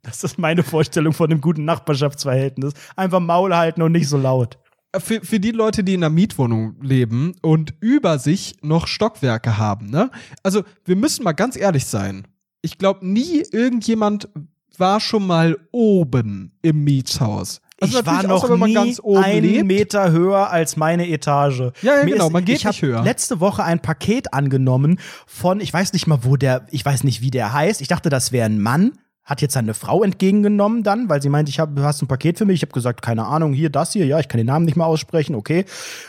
Das 0.02 0.24
ist 0.24 0.38
meine 0.38 0.62
Vorstellung 0.62 1.12
von 1.12 1.30
einem 1.30 1.40
guten 1.40 1.64
Nachbarschaftsverhältnis. 1.64 2.72
Einfach 2.96 3.20
Maul 3.20 3.54
halten 3.54 3.82
und 3.82 3.92
nicht 3.92 4.08
so 4.08 4.16
laut. 4.16 4.58
Für, 4.98 5.20
für 5.20 5.40
die 5.40 5.52
Leute, 5.52 5.84
die 5.84 5.94
in 5.94 6.02
einer 6.02 6.10
Mietwohnung 6.10 6.76
leben 6.82 7.34
und 7.42 7.74
über 7.80 8.18
sich 8.18 8.56
noch 8.62 8.86
Stockwerke 8.86 9.58
haben, 9.58 9.90
ne? 9.90 10.10
Also, 10.42 10.64
wir 10.84 10.96
müssen 10.96 11.22
mal 11.22 11.32
ganz 11.32 11.56
ehrlich 11.56 11.86
sein. 11.86 12.26
Ich 12.62 12.78
glaube, 12.78 13.06
nie 13.06 13.42
irgendjemand 13.52 14.28
war 14.76 15.00
schon 15.00 15.26
mal 15.26 15.58
oben 15.70 16.52
im 16.62 16.84
Mietshaus. 16.84 17.60
Also 17.80 18.00
ich 18.00 18.06
war 18.06 18.22
noch 18.24 18.46
man 18.48 18.68
nie 18.68 18.74
ganz 18.74 19.00
oben 19.00 19.24
einen 19.24 19.42
lebt. 19.42 19.66
Meter 19.66 20.10
höher 20.10 20.50
als 20.50 20.76
meine 20.76 21.08
Etage. 21.08 21.72
Ja, 21.80 21.96
ja, 21.96 22.04
genau, 22.04 22.28
man 22.28 22.44
geht 22.44 22.58
ich 22.58 22.64
nicht 22.64 22.82
höher. 22.82 23.02
letzte 23.02 23.40
Woche 23.40 23.64
ein 23.64 23.80
Paket 23.80 24.34
angenommen 24.34 25.00
von, 25.26 25.60
ich 25.60 25.72
weiß 25.72 25.94
nicht 25.94 26.06
mal, 26.06 26.18
wo 26.22 26.36
der, 26.36 26.66
ich 26.70 26.84
weiß 26.84 27.04
nicht, 27.04 27.22
wie 27.22 27.30
der 27.30 27.54
heißt. 27.54 27.80
Ich 27.80 27.88
dachte, 27.88 28.10
das 28.10 28.32
wäre 28.32 28.46
ein 28.46 28.60
Mann. 28.60 28.92
Hat 29.30 29.40
jetzt 29.40 29.54
seine 29.54 29.74
Frau 29.74 30.02
entgegengenommen 30.02 30.82
dann, 30.82 31.08
weil 31.08 31.22
sie 31.22 31.28
meinte, 31.28 31.50
ich 31.50 31.60
hab, 31.60 31.76
du 31.76 31.82
hast 31.84 32.02
ein 32.02 32.08
Paket 32.08 32.36
für 32.36 32.46
mich. 32.46 32.56
Ich 32.56 32.62
habe 32.62 32.72
gesagt, 32.72 33.00
keine 33.00 33.26
Ahnung, 33.26 33.52
hier, 33.52 33.70
das 33.70 33.92
hier, 33.92 34.04
ja, 34.04 34.18
ich 34.18 34.26
kann 34.26 34.38
den 34.38 34.48
Namen 34.48 34.64
nicht 34.64 34.76
mal 34.76 34.86
aussprechen, 34.86 35.36
okay. 35.36 35.66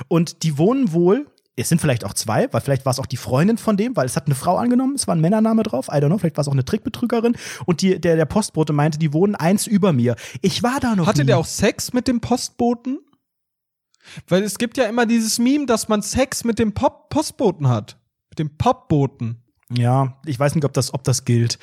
Und 0.07 0.41
die 0.41 0.57
wohnen 0.57 0.91
wohl, 0.91 1.27
es 1.55 1.69
sind 1.69 1.79
vielleicht 1.79 2.03
auch 2.03 2.15
zwei, 2.15 2.51
weil 2.51 2.61
vielleicht 2.61 2.83
war 2.83 2.91
es 2.91 2.99
auch 2.99 3.05
die 3.05 3.17
Freundin 3.17 3.59
von 3.59 3.77
dem, 3.77 3.95
weil 3.95 4.07
es 4.07 4.15
hat 4.15 4.25
eine 4.25 4.33
Frau 4.33 4.57
angenommen, 4.57 4.95
es 4.95 5.07
war 5.07 5.15
ein 5.15 5.21
Männername 5.21 5.61
drauf, 5.61 5.89
I 5.89 5.97
don't 5.97 6.07
know, 6.07 6.17
vielleicht 6.17 6.35
war 6.35 6.41
es 6.41 6.47
auch 6.47 6.53
eine 6.53 6.65
Trickbetrügerin. 6.65 7.35
Und 7.65 7.83
die, 7.83 8.01
der, 8.01 8.15
der 8.15 8.25
Postbote 8.25 8.73
meinte, 8.73 8.97
die 8.97 9.13
wohnen 9.13 9.35
eins 9.35 9.67
über 9.67 9.93
mir. 9.93 10.15
Ich 10.41 10.63
war 10.63 10.79
da 10.79 10.95
noch 10.95 11.05
Hatte 11.05 11.21
nie. 11.21 11.27
der 11.27 11.37
auch 11.37 11.45
Sex 11.45 11.93
mit 11.93 12.07
dem 12.07 12.21
Postboten? 12.21 12.99
Weil 14.27 14.41
es 14.41 14.57
gibt 14.57 14.77
ja 14.77 14.85
immer 14.85 15.05
dieses 15.05 15.37
Meme, 15.37 15.67
dass 15.67 15.87
man 15.87 16.01
Sex 16.01 16.43
mit 16.43 16.57
dem 16.57 16.73
Pop 16.73 17.09
Postboten 17.09 17.67
hat. 17.67 17.97
Mit 18.31 18.39
dem 18.39 18.57
Popboten. 18.57 19.43
Ja, 19.77 20.17
ich 20.25 20.39
weiß 20.39 20.55
nicht, 20.55 20.65
ob 20.65 20.73
das, 20.73 20.93
ob 20.93 21.03
das 21.03 21.23
gilt. 21.23 21.59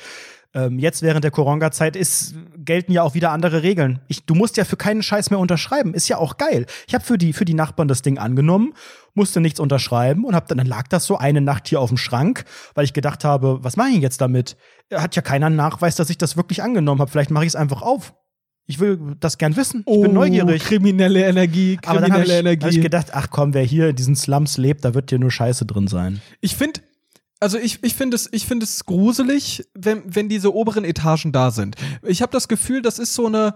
Ähm, 0.55 0.79
jetzt 0.79 1.03
während 1.03 1.23
der 1.23 1.29
Corona-Zeit 1.29 1.95
ist, 1.95 2.33
gelten 2.57 2.91
ja 2.91 3.03
auch 3.03 3.13
wieder 3.13 3.29
andere 3.31 3.61
Regeln. 3.61 3.99
Ich, 4.07 4.25
du 4.25 4.33
musst 4.33 4.57
ja 4.57 4.65
für 4.65 4.77
keinen 4.77 5.03
Scheiß 5.03 5.29
mehr 5.29 5.37
unterschreiben. 5.37 5.93
Ist 5.93 6.07
ja 6.07 6.17
auch 6.17 6.37
geil. 6.37 6.65
Ich 6.87 6.95
habe 6.95 7.03
für 7.05 7.19
die, 7.19 7.33
für 7.33 7.45
die 7.45 7.53
Nachbarn 7.53 7.87
das 7.87 8.01
Ding 8.01 8.17
angenommen, 8.17 8.73
musste 9.13 9.41
nichts 9.41 9.59
unterschreiben 9.59 10.25
und 10.25 10.33
hab 10.33 10.47
dann, 10.47 10.57
dann 10.57 10.65
lag 10.65 10.87
das 10.87 11.05
so 11.05 11.17
eine 11.17 11.41
Nacht 11.41 11.67
hier 11.67 11.79
auf 11.79 11.89
dem 11.89 11.97
Schrank, 11.97 12.45
weil 12.73 12.83
ich 12.83 12.93
gedacht 12.93 13.23
habe, 13.23 13.59
was 13.63 13.77
mache 13.77 13.89
ich 13.89 14.01
jetzt 14.01 14.21
damit? 14.21 14.57
Hat 14.91 15.15
ja 15.15 15.21
keiner 15.21 15.47
einen 15.47 15.55
Nachweis, 15.55 15.95
dass 15.95 16.09
ich 16.09 16.17
das 16.17 16.35
wirklich 16.35 16.63
angenommen 16.63 16.99
habe. 16.99 17.11
Vielleicht 17.11 17.31
mache 17.31 17.43
ich 17.45 17.49
es 17.49 17.55
einfach 17.55 17.83
auf. 17.83 18.13
Ich 18.65 18.79
will 18.79 19.15
das 19.19 19.37
gern 19.39 19.55
wissen. 19.55 19.83
Ich 19.87 20.01
bin 20.01 20.13
neugierig. 20.13 20.61
Oh, 20.63 20.67
Kriminelle 20.67 21.25
Energie, 21.25 21.79
Aber 21.85 22.01
dann 22.01 22.11
habe 22.11 22.23
kriminelle 22.23 22.53
ich, 22.53 22.57
hab 22.57 22.69
ich 22.69 22.75
Energie. 22.75 22.81
gedacht, 22.81 23.07
ach 23.13 23.27
komm, 23.31 23.55
wer 23.55 23.63
hier 23.63 23.89
in 23.89 23.95
diesen 23.95 24.15
Slums 24.15 24.57
lebt, 24.57 24.85
da 24.85 24.93
wird 24.93 25.09
hier 25.09 25.17
nur 25.17 25.31
Scheiße 25.31 25.65
drin 25.65 25.87
sein. 25.87 26.21
Ich 26.39 26.55
finde, 26.55 26.81
also 27.39 27.57
ich, 27.57 27.83
ich 27.83 27.95
finde 27.95 28.15
es, 28.15 28.27
ich 28.31 28.45
finde 28.45 28.65
es 28.65 28.85
gruselig, 28.85 29.63
wenn, 29.73 30.03
wenn 30.05 30.29
diese 30.29 30.53
oberen 30.53 30.83
Etagen 30.83 31.31
da 31.31 31.51
sind. 31.51 31.75
Ich 32.03 32.21
habe 32.21 32.31
das 32.31 32.47
Gefühl, 32.47 32.81
das 32.81 32.99
ist 32.99 33.13
so 33.13 33.27
eine, 33.27 33.55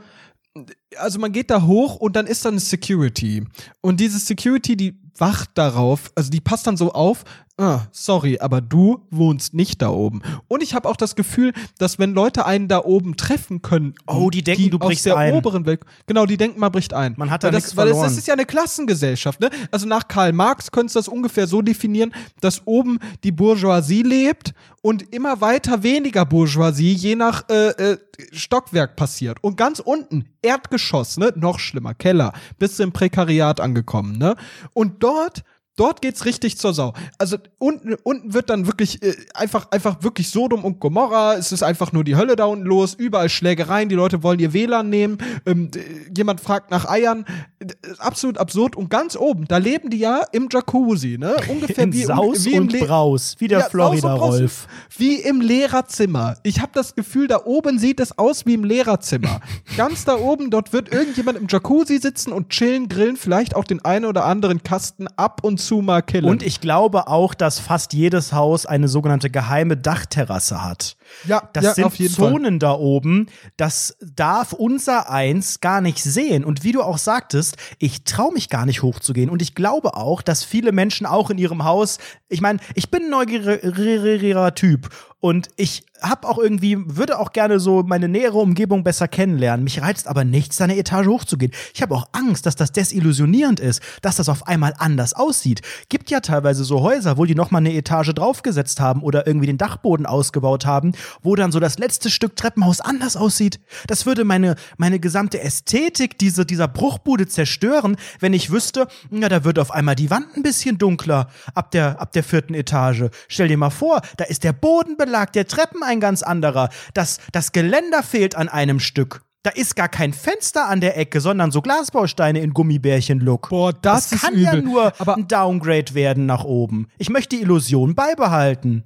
also 0.97 1.19
man 1.19 1.31
geht 1.31 1.49
da 1.49 1.63
hoch 1.63 1.95
und 1.95 2.15
dann 2.15 2.27
ist 2.27 2.45
da 2.45 2.49
eine 2.49 2.59
Security. 2.59 3.43
Und 3.81 3.99
diese 3.99 4.19
Security, 4.19 4.77
die 4.77 4.99
wacht 5.17 5.51
darauf, 5.55 6.11
also 6.15 6.29
die 6.29 6.41
passt 6.41 6.67
dann 6.67 6.77
so 6.77 6.93
auf, 6.93 7.23
ah, 7.57 7.81
sorry, 7.91 8.39
aber 8.39 8.61
du 8.61 9.05
wohnst 9.11 9.53
nicht 9.53 9.81
da 9.81 9.89
oben. 9.89 10.21
Und 10.47 10.63
ich 10.63 10.73
habe 10.73 10.89
auch 10.89 10.95
das 10.95 11.15
Gefühl, 11.15 11.53
dass 11.77 11.99
wenn 11.99 12.13
Leute 12.13 12.45
einen 12.45 12.67
da 12.67 12.83
oben 12.83 13.15
treffen 13.15 13.61
können, 13.61 13.93
Oh, 14.07 14.29
die 14.29 14.43
denken, 14.43 14.71
du 14.71 14.77
aus 14.79 14.87
brichst 14.87 15.05
der 15.05 15.17
ein. 15.17 15.33
oberen 15.33 15.65
Welt, 15.65 15.81
genau, 16.07 16.25
die 16.25 16.37
denken, 16.37 16.59
man 16.59 16.71
bricht 16.71 16.93
ein. 16.93 17.13
Man 17.17 17.29
hat 17.29 17.43
da 17.43 17.47
weil 17.47 17.55
nichts 17.55 17.69
das, 17.69 17.77
weil 17.77 17.87
es, 17.87 17.91
verloren. 17.93 18.11
es 18.11 18.17
ist 18.17 18.27
ja 18.27 18.33
eine 18.33 18.45
Klassengesellschaft, 18.45 19.39
ne? 19.39 19.49
Also 19.71 19.87
nach 19.87 20.07
Karl 20.07 20.33
Marx 20.33 20.71
könntest 20.71 20.95
du 20.95 20.99
das 20.99 21.07
ungefähr 21.07 21.47
so 21.47 21.61
definieren, 21.61 22.13
dass 22.41 22.65
oben 22.65 22.99
die 23.23 23.31
Bourgeoisie 23.31 24.01
lebt 24.03 24.53
und 24.81 25.13
immer 25.13 25.39
weiter 25.39 25.83
weniger 25.83 26.25
Bourgeoisie 26.25 26.93
je 26.93 27.15
nach 27.15 27.47
äh, 27.49 27.69
äh, 27.69 27.97
Stockwerk 28.31 28.95
passiert. 28.95 29.37
Und 29.41 29.57
ganz 29.57 29.79
unten, 29.79 30.25
Erdgeschoss, 30.41 31.17
ne? 31.17 31.31
Noch 31.35 31.59
schlimmer, 31.59 31.93
Keller, 31.93 32.33
bist 32.57 32.79
du 32.79 32.83
im 32.83 32.91
Prekariat 32.91 33.59
angekommen, 33.59 34.17
ne? 34.17 34.35
Und 34.73 35.03
dort 35.03 35.43
Dort 35.75 36.01
geht's 36.03 36.25
richtig 36.25 36.57
zur 36.59 36.73
Sau. 36.73 36.93
Also 37.17 37.37
unten, 37.57 37.95
unten 38.03 38.33
wird 38.35 38.49
dann 38.51 38.67
wirklich 38.67 39.01
äh, 39.01 39.15
einfach, 39.33 39.71
einfach 39.71 40.03
wirklich 40.03 40.29
Sodom 40.29 40.63
und 40.63 40.79
Gomorra. 40.79 41.33
Es 41.35 41.51
ist 41.51 41.63
einfach 41.63 41.91
nur 41.91 42.03
die 42.03 42.15
Hölle 42.15 42.35
da 42.35 42.45
unten 42.45 42.65
los. 42.65 42.93
Überall 42.93 43.27
Schlägereien. 43.29 43.89
Die 43.89 43.95
Leute 43.95 44.21
wollen 44.21 44.39
ihr 44.39 44.53
WLAN 44.53 44.89
nehmen. 44.89 45.17
Ähm, 45.47 45.71
jemand 46.15 46.41
fragt 46.41 46.69
nach 46.69 46.85
Eiern. 46.87 47.25
D- 47.61 47.73
Absolut 47.97 48.37
absurd. 48.37 48.75
Und 48.75 48.89
ganz 48.91 49.15
oben, 49.15 49.45
da 49.47 49.57
leben 49.57 49.89
die 49.89 49.97
ja 49.97 50.21
im 50.31 50.47
Jacuzzi, 50.51 51.17
ne? 51.19 51.35
Ungefähr 51.49 51.91
wie, 51.91 52.03
Saus 52.03 52.45
wie 52.45 52.53
im 52.53 52.63
und 52.63 52.71
Le- 52.73 52.85
Braus, 52.85 53.35
wie 53.39 53.47
der 53.47 53.59
Ja, 53.59 53.63
Braus. 53.69 53.71
Florida-Rolf. 53.99 54.67
Wie 54.95 55.15
im 55.15 55.41
Lehrerzimmer. 55.41 56.35
Ich 56.43 56.61
habe 56.61 56.71
das 56.75 56.93
Gefühl, 56.93 57.27
da 57.27 57.45
oben 57.45 57.79
sieht 57.79 57.99
es 57.99 58.17
aus 58.19 58.45
wie 58.45 58.53
im 58.53 58.63
Lehrerzimmer. 58.63 59.41
Ganz 59.77 60.05
da 60.05 60.17
oben, 60.19 60.51
dort 60.51 60.71
wird 60.71 60.93
irgendjemand 60.93 61.39
im 61.39 61.47
Jacuzzi 61.49 61.97
sitzen 61.97 62.31
und 62.31 62.49
chillen, 62.49 62.89
grillen, 62.89 63.17
vielleicht 63.17 63.55
auch 63.55 63.63
den 63.63 63.83
einen 63.83 64.05
oder 64.05 64.25
anderen 64.25 64.61
Kasten 64.61 65.07
ab 65.15 65.43
und 65.43 65.62
zu 65.65 65.81
mal 65.81 66.01
killen. 66.01 66.25
Und 66.25 66.43
ich 66.43 66.61
glaube 66.61 67.07
auch, 67.07 67.33
dass 67.33 67.59
fast 67.59 67.93
jedes 67.93 68.33
Haus 68.33 68.65
eine 68.65 68.87
sogenannte 68.87 69.29
geheime 69.29 69.77
Dachterrasse 69.77 70.63
hat. 70.63 70.97
ja, 71.25 71.49
Das 71.53 71.63
ja, 71.63 71.73
sind 71.73 71.97
jeden 71.97 72.13
Fall. 72.13 72.31
Zonen 72.31 72.59
da 72.59 72.73
oben, 72.73 73.27
das 73.57 73.97
darf 74.01 74.53
unser 74.53 75.09
Eins 75.09 75.59
gar 75.61 75.81
nicht 75.81 76.01
sehen. 76.01 76.43
Und 76.43 76.63
wie 76.63 76.71
du 76.71 76.81
auch 76.81 76.97
sagtest, 76.97 77.57
ich 77.79 78.03
traue 78.03 78.33
mich 78.33 78.49
gar 78.49 78.65
nicht 78.65 78.81
hochzugehen. 78.81 79.29
Und 79.29 79.41
ich 79.41 79.55
glaube 79.55 79.95
auch, 79.95 80.21
dass 80.21 80.43
viele 80.43 80.71
Menschen 80.71 81.05
auch 81.05 81.29
in 81.29 81.37
ihrem 81.37 81.63
Haus, 81.63 81.97
ich 82.29 82.41
meine, 82.41 82.59
ich 82.75 82.91
bin 82.91 83.03
ein 83.03 83.09
neugieriger 83.09 84.55
Typ 84.55 84.89
und 85.19 85.47
ich 85.55 85.85
habe 86.03 86.27
auch 86.27 86.37
irgendwie, 86.37 86.77
würde 86.85 87.19
auch 87.19 87.31
gerne 87.31 87.59
so 87.59 87.83
meine 87.83 88.07
nähere 88.07 88.37
Umgebung 88.37 88.83
besser 88.83 89.07
kennenlernen. 89.07 89.63
Mich 89.63 89.81
reizt 89.81 90.07
aber 90.07 90.23
nichts, 90.23 90.59
eine 90.61 90.77
Etage 90.77 91.07
hochzugehen. 91.07 91.51
Ich 91.73 91.81
habe 91.81 91.95
auch 91.95 92.07
Angst, 92.11 92.45
dass 92.45 92.55
das 92.55 92.71
desillusionierend 92.71 93.59
ist, 93.59 93.81
dass 94.01 94.17
das 94.17 94.29
auf 94.29 94.47
einmal 94.47 94.73
anders 94.77 95.13
aussieht. 95.13 95.61
Gibt 95.89 96.11
ja 96.11 96.19
teilweise 96.19 96.63
so 96.63 96.81
Häuser, 96.81 97.17
wo 97.17 97.25
die 97.25 97.35
nochmal 97.35 97.61
eine 97.61 97.73
Etage 97.73 98.13
draufgesetzt 98.13 98.79
haben 98.79 99.01
oder 99.01 99.25
irgendwie 99.25 99.47
den 99.47 99.57
Dachboden 99.57 100.05
ausgebaut 100.05 100.65
haben, 100.65 100.91
wo 101.21 101.35
dann 101.35 101.51
so 101.51 101.59
das 101.59 101.79
letzte 101.79 102.09
Stück 102.09 102.35
Treppenhaus 102.35 102.81
anders 102.81 103.15
aussieht. 103.15 103.59
Das 103.87 104.05
würde 104.05 104.25
meine, 104.25 104.55
meine 104.77 104.99
gesamte 104.99 105.39
Ästhetik 105.41 106.17
diese, 106.17 106.45
dieser 106.45 106.67
Bruchbude 106.67 107.27
zerstören, 107.27 107.95
wenn 108.19 108.33
ich 108.33 108.51
wüsste, 108.51 108.87
na, 109.09 109.29
da 109.29 109.43
wird 109.43 109.59
auf 109.59 109.71
einmal 109.71 109.95
die 109.95 110.09
Wand 110.09 110.35
ein 110.35 110.43
bisschen 110.43 110.77
dunkler 110.77 111.29
ab 111.55 111.71
der, 111.71 112.01
ab 112.01 112.11
der 112.11 112.23
vierten 112.23 112.53
Etage. 112.53 113.05
Stell 113.27 113.47
dir 113.47 113.57
mal 113.57 113.69
vor, 113.69 114.01
da 114.17 114.25
ist 114.25 114.43
der 114.43 114.53
Bodenbelag 114.53 115.31
der 115.33 115.47
Treppen 115.47 115.83
ein 115.83 115.92
ganz 115.99 116.23
anderer. 116.23 116.69
Das, 116.93 117.19
das 117.31 117.51
Geländer 117.51 118.03
fehlt 118.03 118.35
an 118.35 118.49
einem 118.49 118.79
Stück. 118.79 119.21
Da 119.43 119.49
ist 119.49 119.75
gar 119.75 119.89
kein 119.89 120.13
Fenster 120.13 120.69
an 120.69 120.79
der 120.79 120.97
Ecke, 120.97 121.19
sondern 121.19 121.51
so 121.51 121.61
Glasbausteine 121.61 122.39
in 122.39 122.53
Gummibärchen-Look. 122.53 123.49
Boah, 123.49 123.73
das 123.73 124.13
ist 124.13 124.21
kann 124.21 124.37
ja 124.39 124.51
übel. 124.53 124.61
nur 124.63 124.93
Aber- 124.99 125.17
ein 125.17 125.27
Downgrade 125.27 125.93
werden 125.93 126.25
nach 126.25 126.45
oben. 126.45 126.87
Ich 126.97 127.09
möchte 127.09 127.35
die 127.35 127.41
Illusion 127.41 127.93
beibehalten. 127.93 128.85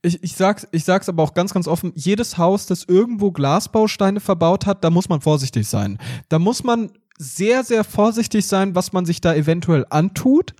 Ich, 0.00 0.22
ich, 0.22 0.34
sag's, 0.34 0.66
ich 0.70 0.84
sag's 0.84 1.08
aber 1.08 1.22
auch 1.24 1.34
ganz, 1.34 1.52
ganz 1.52 1.66
offen, 1.68 1.92
jedes 1.94 2.38
Haus, 2.38 2.66
das 2.66 2.84
irgendwo 2.84 3.32
Glasbausteine 3.32 4.20
verbaut 4.20 4.64
hat, 4.66 4.82
da 4.84 4.88
muss 4.90 5.08
man 5.08 5.20
vorsichtig 5.20 5.68
sein. 5.68 5.98
Da 6.28 6.38
muss 6.38 6.62
man 6.64 6.90
sehr, 7.18 7.64
sehr 7.64 7.82
vorsichtig 7.84 8.46
sein, 8.46 8.74
was 8.76 8.92
man 8.92 9.04
sich 9.04 9.20
da 9.20 9.34
eventuell 9.34 9.84
antut. 9.90 10.54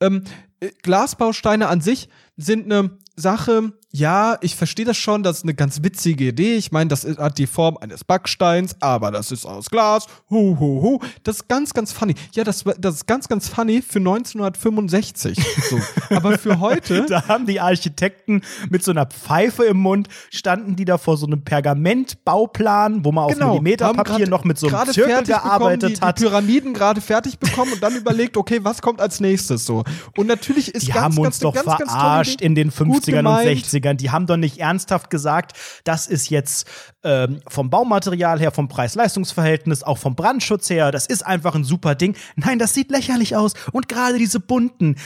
Ähm, 0.00 0.24
äh, 0.60 0.68
Glasbausteine 0.82 1.66
an 1.68 1.80
sich 1.80 2.08
sind 2.36 2.70
eine 2.70 2.90
Sache, 3.16 3.72
ja, 3.94 4.38
ich 4.40 4.56
verstehe 4.56 4.86
das 4.86 4.96
schon, 4.96 5.22
das 5.22 5.38
ist 5.38 5.42
eine 5.42 5.52
ganz 5.52 5.82
witzige 5.82 6.28
Idee. 6.28 6.56
Ich 6.56 6.72
meine, 6.72 6.88
das 6.88 7.04
hat 7.04 7.36
die 7.36 7.46
Form 7.46 7.76
eines 7.76 8.04
Backsteins, 8.04 8.74
aber 8.80 9.10
das 9.10 9.30
ist 9.30 9.44
aus 9.44 9.68
Glas. 9.68 10.06
Hu, 10.30 10.56
hu, 10.58 10.80
hu. 10.80 10.98
Das 11.24 11.36
ist 11.36 11.48
ganz, 11.48 11.74
ganz 11.74 11.92
funny. 11.92 12.14
Ja, 12.32 12.42
das, 12.42 12.64
das 12.78 12.94
ist 12.94 13.06
ganz, 13.06 13.28
ganz 13.28 13.50
funny 13.50 13.82
für 13.82 13.98
1965. 13.98 15.38
So. 15.68 15.78
aber 16.08 16.38
für 16.38 16.58
heute. 16.58 17.04
da 17.08 17.28
haben 17.28 17.44
die 17.44 17.60
Architekten 17.60 18.40
mit 18.70 18.82
so 18.82 18.92
einer 18.92 19.04
Pfeife 19.04 19.64
im 19.64 19.76
Mund, 19.76 20.08
standen 20.30 20.74
die 20.74 20.86
da 20.86 20.96
vor 20.96 21.18
so 21.18 21.26
einem 21.26 21.44
Pergamentbauplan, 21.44 23.04
wo 23.04 23.12
man 23.12 23.28
genau, 23.28 23.48
auf 23.48 23.52
Millimeterpapier 23.60 24.26
noch 24.26 24.44
mit 24.44 24.56
so 24.56 24.68
einem 24.68 24.90
Zirkel 24.90 25.24
gearbeitet 25.24 25.80
bekommen, 25.80 25.94
die, 25.96 26.00
hat. 26.00 26.18
Die 26.18 26.24
Pyramiden 26.24 26.72
gerade 26.72 27.02
fertig 27.02 27.38
bekommen 27.38 27.74
und 27.74 27.82
dann 27.82 27.94
überlegt, 27.94 28.38
okay, 28.38 28.60
was 28.62 28.80
kommt 28.80 29.02
als 29.02 29.20
nächstes 29.20 29.66
so. 29.66 29.84
Und 30.16 30.28
natürlich 30.28 30.74
ist 30.74 30.86
die 30.86 30.92
ganz, 30.92 31.04
haben 31.16 31.18
uns 31.18 31.40
ganz, 31.40 31.40
doch 31.40 31.54
ganz, 31.54 31.92
verarscht 31.92 32.40
in 32.40 32.54
den 32.54 32.70
50ern 32.70 33.18
und 33.18 33.46
60ern. 33.46 33.81
80ern, 33.82 33.94
die 33.94 34.10
haben 34.10 34.26
doch 34.26 34.36
nicht 34.36 34.58
ernsthaft 34.58 35.10
gesagt, 35.10 35.52
das 35.84 36.06
ist 36.06 36.30
jetzt 36.30 36.66
ähm, 37.04 37.40
vom 37.48 37.68
Baumaterial 37.70 38.38
her, 38.38 38.50
vom 38.52 38.68
Preis-Leistungs-Verhältnis, 38.68 39.82
auch 39.82 39.98
vom 39.98 40.14
Brandschutz 40.14 40.70
her, 40.70 40.90
das 40.90 41.06
ist 41.06 41.26
einfach 41.26 41.54
ein 41.54 41.64
super 41.64 41.94
Ding. 41.94 42.16
Nein, 42.36 42.58
das 42.58 42.74
sieht 42.74 42.90
lächerlich 42.90 43.36
aus. 43.36 43.54
Und 43.72 43.88
gerade 43.88 44.18
diese 44.18 44.40
bunten, 44.40 44.96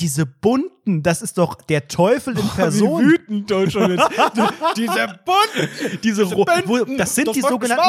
diese 0.00 0.26
bunten, 0.26 1.02
das 1.04 1.22
ist 1.22 1.38
doch 1.38 1.54
der 1.54 1.86
Teufel 1.86 2.36
in 2.36 2.48
Person. 2.48 3.02
Wie 3.02 3.06
wütend 3.12 3.50
Deutschland 3.50 3.94
ist. 4.00 4.08
Diese 4.76 5.06
bunten, 5.24 6.00
diese, 6.02 6.24
Ro- 6.24 6.44
wo, 6.66 6.78
das 6.96 7.14
sind 7.14 7.28
Das 7.28 7.34
die 7.34 7.40
sogenannten 7.42 7.84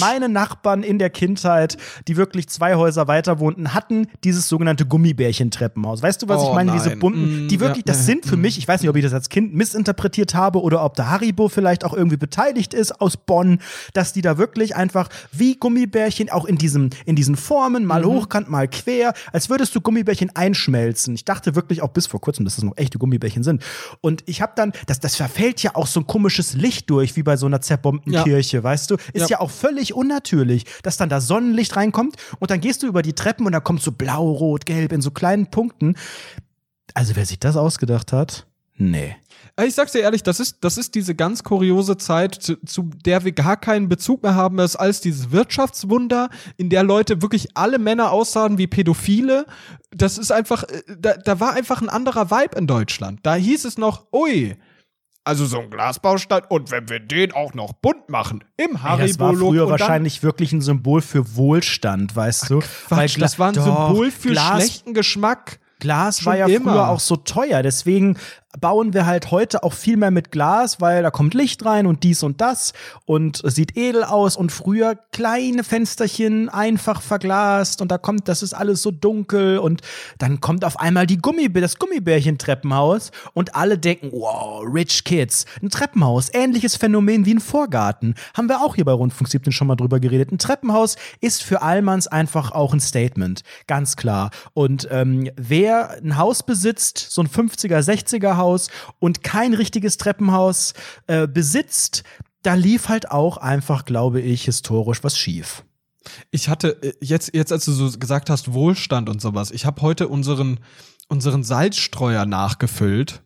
meine 0.00 0.28
Nachbarn 0.28 0.82
in 0.82 0.98
der 0.98 1.10
Kindheit, 1.10 1.76
die 2.08 2.16
wirklich 2.16 2.48
zwei 2.48 2.74
Häuser 2.74 3.06
weiter 3.06 3.38
wohnten, 3.38 3.72
hatten 3.74 4.08
dieses 4.24 4.48
sogenannte 4.48 4.84
Gummibärchen-Treppenhaus. 4.86 6.02
Weißt 6.02 6.22
du, 6.22 6.28
was 6.28 6.42
Oh 6.42 6.48
ich 6.48 6.54
meine? 6.54 6.72
Diese 6.72 6.90
nein. 6.90 6.98
bunten, 6.98 7.48
die 7.48 7.56
Mm, 7.56 7.60
wirklich, 7.60 7.86
ja, 7.86 7.92
das 7.92 8.04
sind 8.06 8.26
für 8.26 8.36
mich, 8.36 8.58
ich 8.58 8.66
weiß 8.66 8.80
nicht, 8.80 8.90
ob 8.90 8.96
ich 8.96 9.04
das 9.04 9.14
als 9.14 9.28
Kind 9.28 9.54
missinterpretiert 9.54 10.34
habe 10.34 10.60
oder 10.60 10.84
ob 10.84 10.94
da 10.94 11.08
Haribo 11.10 11.48
vielleicht 11.48 11.84
auch 11.84 11.94
irgendwie 11.94 12.16
beteiligt 12.16 12.74
ist 12.74 13.00
aus 13.04 13.16
Bonn, 13.16 13.60
dass 13.92 14.12
die 14.12 14.22
da 14.22 14.38
wirklich 14.38 14.74
einfach 14.74 15.08
wie 15.30 15.56
Gummibärchen 15.56 16.30
auch 16.30 16.44
in 16.46 16.56
diesem 16.58 16.90
in 17.06 17.16
diesen 17.16 17.36
Formen, 17.36 17.84
mal 17.84 18.04
hochkant, 18.04 18.48
mal 18.50 18.66
quer, 18.68 19.14
als 19.32 19.50
würdest 19.50 19.74
du 19.74 19.80
Gummibärchen 19.80 20.34
einschmelzen. 20.34 21.14
Ich 21.14 21.24
dachte 21.24 21.54
wirklich 21.54 21.82
auch 21.82 21.88
bis 21.90 22.06
vor 22.06 22.20
kurzem, 22.20 22.44
dass 22.44 22.56
das 22.56 22.64
noch 22.64 22.76
echte 22.76 22.98
Gummibärchen 22.98 23.42
sind. 23.42 23.62
Und 24.00 24.22
ich 24.26 24.40
habe 24.42 24.52
dann, 24.56 24.72
das, 24.86 25.00
das 25.00 25.16
verfällt 25.16 25.62
ja 25.62 25.74
auch 25.74 25.86
so 25.86 26.00
ein 26.00 26.06
komisches 26.06 26.54
Licht 26.54 26.90
durch, 26.90 27.16
wie 27.16 27.22
bei 27.22 27.36
so 27.36 27.46
einer 27.46 27.60
zerbombten 27.60 28.12
Ja. 28.12 28.22
Kirche, 28.24 28.62
weißt 28.62 28.90
du? 28.90 28.94
Ist 29.12 29.28
ja. 29.30 29.36
Ja. 29.36 29.40
auch 29.40 29.50
völlig 29.50 29.94
unnatürlich, 29.94 30.64
dass 30.82 30.96
dann 30.96 31.08
da 31.08 31.20
Sonnenlicht 31.20 31.76
reinkommt 31.76 32.16
und 32.38 32.50
dann 32.50 32.60
gehst 32.60 32.82
du 32.82 32.86
über 32.86 33.02
die 33.02 33.12
Treppen 33.12 33.46
und 33.46 33.52
da 33.52 33.60
kommt 33.60 33.82
so 33.82 33.92
blau, 33.92 34.30
rot, 34.30 34.64
gelb 34.66 34.92
in 34.92 35.00
so 35.02 35.10
kleinen 35.10 35.46
Punkten. 35.50 35.96
Also 36.94 37.16
wer 37.16 37.26
sich 37.26 37.38
das 37.40 37.56
ausgedacht 37.56 38.12
hat, 38.12 38.46
nee. 38.76 39.16
Ich 39.62 39.74
sag's 39.76 39.92
dir 39.92 40.00
ehrlich, 40.00 40.24
das 40.24 40.40
ist, 40.40 40.64
das 40.64 40.78
ist 40.78 40.96
diese 40.96 41.14
ganz 41.14 41.44
kuriose 41.44 41.96
Zeit, 41.96 42.34
zu, 42.34 42.56
zu 42.64 42.90
der 43.04 43.24
wir 43.24 43.30
gar 43.30 43.56
keinen 43.56 43.88
Bezug 43.88 44.24
mehr 44.24 44.34
haben, 44.34 44.58
ist 44.58 44.74
als 44.74 45.00
dieses 45.00 45.30
Wirtschaftswunder, 45.30 46.28
in 46.56 46.70
der 46.70 46.82
Leute 46.82 47.22
wirklich 47.22 47.56
alle 47.56 47.78
Männer 47.78 48.10
aussahen 48.10 48.58
wie 48.58 48.66
Pädophile. 48.66 49.46
Das 49.92 50.18
ist 50.18 50.32
einfach, 50.32 50.64
äh, 50.64 50.82
da, 50.98 51.12
da 51.14 51.38
war 51.38 51.52
einfach 51.52 51.80
ein 51.80 51.88
anderer 51.88 52.32
Vibe 52.32 52.58
in 52.58 52.66
Deutschland. 52.66 53.20
Da 53.22 53.36
hieß 53.36 53.64
es 53.64 53.78
noch, 53.78 54.06
ui, 54.12 54.56
also 55.22 55.46
so 55.46 55.60
ein 55.60 55.70
Glasbaustein 55.70 56.42
und 56.48 56.70
wenn 56.72 56.88
wir 56.88 56.98
den 57.00 57.32
auch 57.32 57.54
noch 57.54 57.72
bunt 57.74 58.08
machen, 58.10 58.42
im 58.56 58.76
Ey, 58.84 58.98
das 59.06 59.18
war 59.18 59.34
früher 59.34 59.70
wahrscheinlich 59.70 60.22
wirklich 60.24 60.52
ein 60.52 60.60
Symbol 60.62 61.00
für 61.00 61.36
Wohlstand, 61.36 62.14
weißt 62.16 62.50
du? 62.50 62.58
Quatsch, 62.58 63.16
Gla- 63.16 63.20
das 63.20 63.38
war 63.38 63.48
ein 63.48 63.54
Symbol 63.54 64.10
für 64.10 64.30
Glas, 64.32 64.56
schlechten 64.56 64.94
Geschmack. 64.94 65.60
Glas 65.80 66.18
Schon 66.18 66.26
war 66.26 66.36
ja 66.38 66.46
immer. 66.46 66.72
früher 66.72 66.88
auch 66.88 67.00
so 67.00 67.16
teuer, 67.16 67.62
deswegen 67.62 68.16
bauen 68.60 68.94
wir 68.94 69.06
halt 69.06 69.30
heute 69.30 69.62
auch 69.62 69.72
viel 69.72 69.96
mehr 69.96 70.10
mit 70.10 70.30
Glas, 70.30 70.80
weil 70.80 71.02
da 71.02 71.10
kommt 71.10 71.34
Licht 71.34 71.64
rein 71.64 71.86
und 71.86 72.02
dies 72.02 72.22
und 72.22 72.40
das 72.40 72.72
und 73.04 73.42
sieht 73.44 73.76
edel 73.76 74.04
aus 74.04 74.36
und 74.36 74.52
früher 74.52 74.96
kleine 75.12 75.64
Fensterchen 75.64 76.48
einfach 76.48 77.02
verglast 77.02 77.82
und 77.82 77.90
da 77.90 77.98
kommt, 77.98 78.28
das 78.28 78.42
ist 78.42 78.54
alles 78.54 78.82
so 78.82 78.90
dunkel 78.90 79.58
und 79.58 79.82
dann 80.18 80.40
kommt 80.40 80.64
auf 80.64 80.78
einmal 80.78 81.06
die 81.06 81.18
Gummi, 81.18 81.52
das 81.52 81.78
Gummibärchen-Treppenhaus 81.78 83.10
und 83.32 83.54
alle 83.54 83.78
denken, 83.78 84.10
wow, 84.12 84.62
rich 84.64 85.04
kids. 85.04 85.46
Ein 85.62 85.70
Treppenhaus, 85.70 86.32
ähnliches 86.32 86.76
Phänomen 86.76 87.26
wie 87.26 87.34
ein 87.34 87.40
Vorgarten. 87.40 88.14
Haben 88.34 88.48
wir 88.48 88.62
auch 88.62 88.74
hier 88.74 88.84
bei 88.84 88.92
Rundfunk 88.92 89.28
17 89.28 89.52
schon 89.52 89.66
mal 89.66 89.76
drüber 89.76 90.00
geredet. 90.00 90.30
Ein 90.32 90.38
Treppenhaus 90.38 90.96
ist 91.20 91.42
für 91.42 91.62
Allmanns 91.62 92.06
einfach 92.06 92.52
auch 92.52 92.72
ein 92.72 92.80
Statement, 92.80 93.42
ganz 93.66 93.96
klar. 93.96 94.30
Und 94.52 94.88
ähm, 94.90 95.30
wer 95.36 95.98
ein 96.02 96.16
Haus 96.18 96.42
besitzt, 96.42 96.98
so 96.98 97.22
ein 97.22 97.28
50er, 97.28 97.78
60er 97.78 98.36
Haus 98.36 98.43
und 98.98 99.22
kein 99.22 99.54
richtiges 99.54 99.96
Treppenhaus 99.96 100.74
äh, 101.06 101.26
besitzt, 101.26 102.02
da 102.42 102.54
lief 102.54 102.88
halt 102.88 103.10
auch 103.10 103.36
einfach, 103.38 103.84
glaube 103.84 104.20
ich, 104.20 104.44
historisch 104.44 105.02
was 105.02 105.18
schief. 105.18 105.64
Ich 106.30 106.48
hatte 106.48 106.82
äh, 106.82 106.92
jetzt, 107.00 107.34
jetzt 107.34 107.52
als 107.52 107.64
du 107.64 107.72
so 107.72 107.98
gesagt 107.98 108.28
hast, 108.30 108.52
Wohlstand 108.52 109.08
und 109.08 109.20
sowas, 109.20 109.50
ich 109.50 109.64
habe 109.64 109.80
heute 109.82 110.08
unseren, 110.08 110.60
unseren 111.08 111.42
Salzstreuer 111.42 112.26
nachgefüllt 112.26 113.22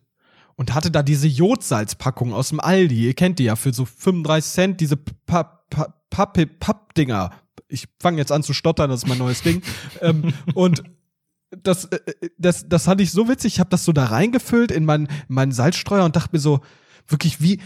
und 0.55 0.73
hatte 0.73 0.91
da 0.91 1.03
diese 1.03 1.27
Jodsalzpackung 1.27 2.33
aus 2.33 2.49
dem 2.49 2.59
Aldi. 2.59 3.07
Ihr 3.07 3.13
kennt 3.13 3.39
die 3.39 3.45
ja 3.45 3.55
für 3.55 3.73
so 3.73 3.85
35 3.85 4.51
Cent, 4.51 4.81
diese 4.81 4.95
Papp- 4.95 5.69
Papp- 5.69 5.93
Papp- 6.09 6.59
Pappdinger. 6.59 7.31
Ich 7.67 7.87
fange 7.99 8.17
jetzt 8.17 8.31
an 8.31 8.41
zu 8.43 8.53
stottern, 8.53 8.89
das 8.89 9.03
ist 9.03 9.09
mein 9.09 9.17
neues 9.19 9.41
Ding. 9.43 9.61
ähm, 10.01 10.33
und 10.55 10.83
das, 11.51 11.85
äh, 11.85 11.99
das, 12.37 12.67
das 12.67 12.85
fand 12.85 13.01
ich 13.01 13.11
so 13.11 13.27
witzig. 13.27 13.53
Ich 13.53 13.59
habe 13.59 13.69
das 13.69 13.85
so 13.85 13.91
da 13.91 14.05
reingefüllt 14.05 14.71
in 14.71 14.85
meinen, 14.85 15.07
meinen 15.27 15.51
Salzstreuer 15.51 16.05
und 16.05 16.15
dachte 16.15 16.29
mir 16.33 16.39
so, 16.39 16.61
wirklich 17.07 17.41
wie, 17.41 17.59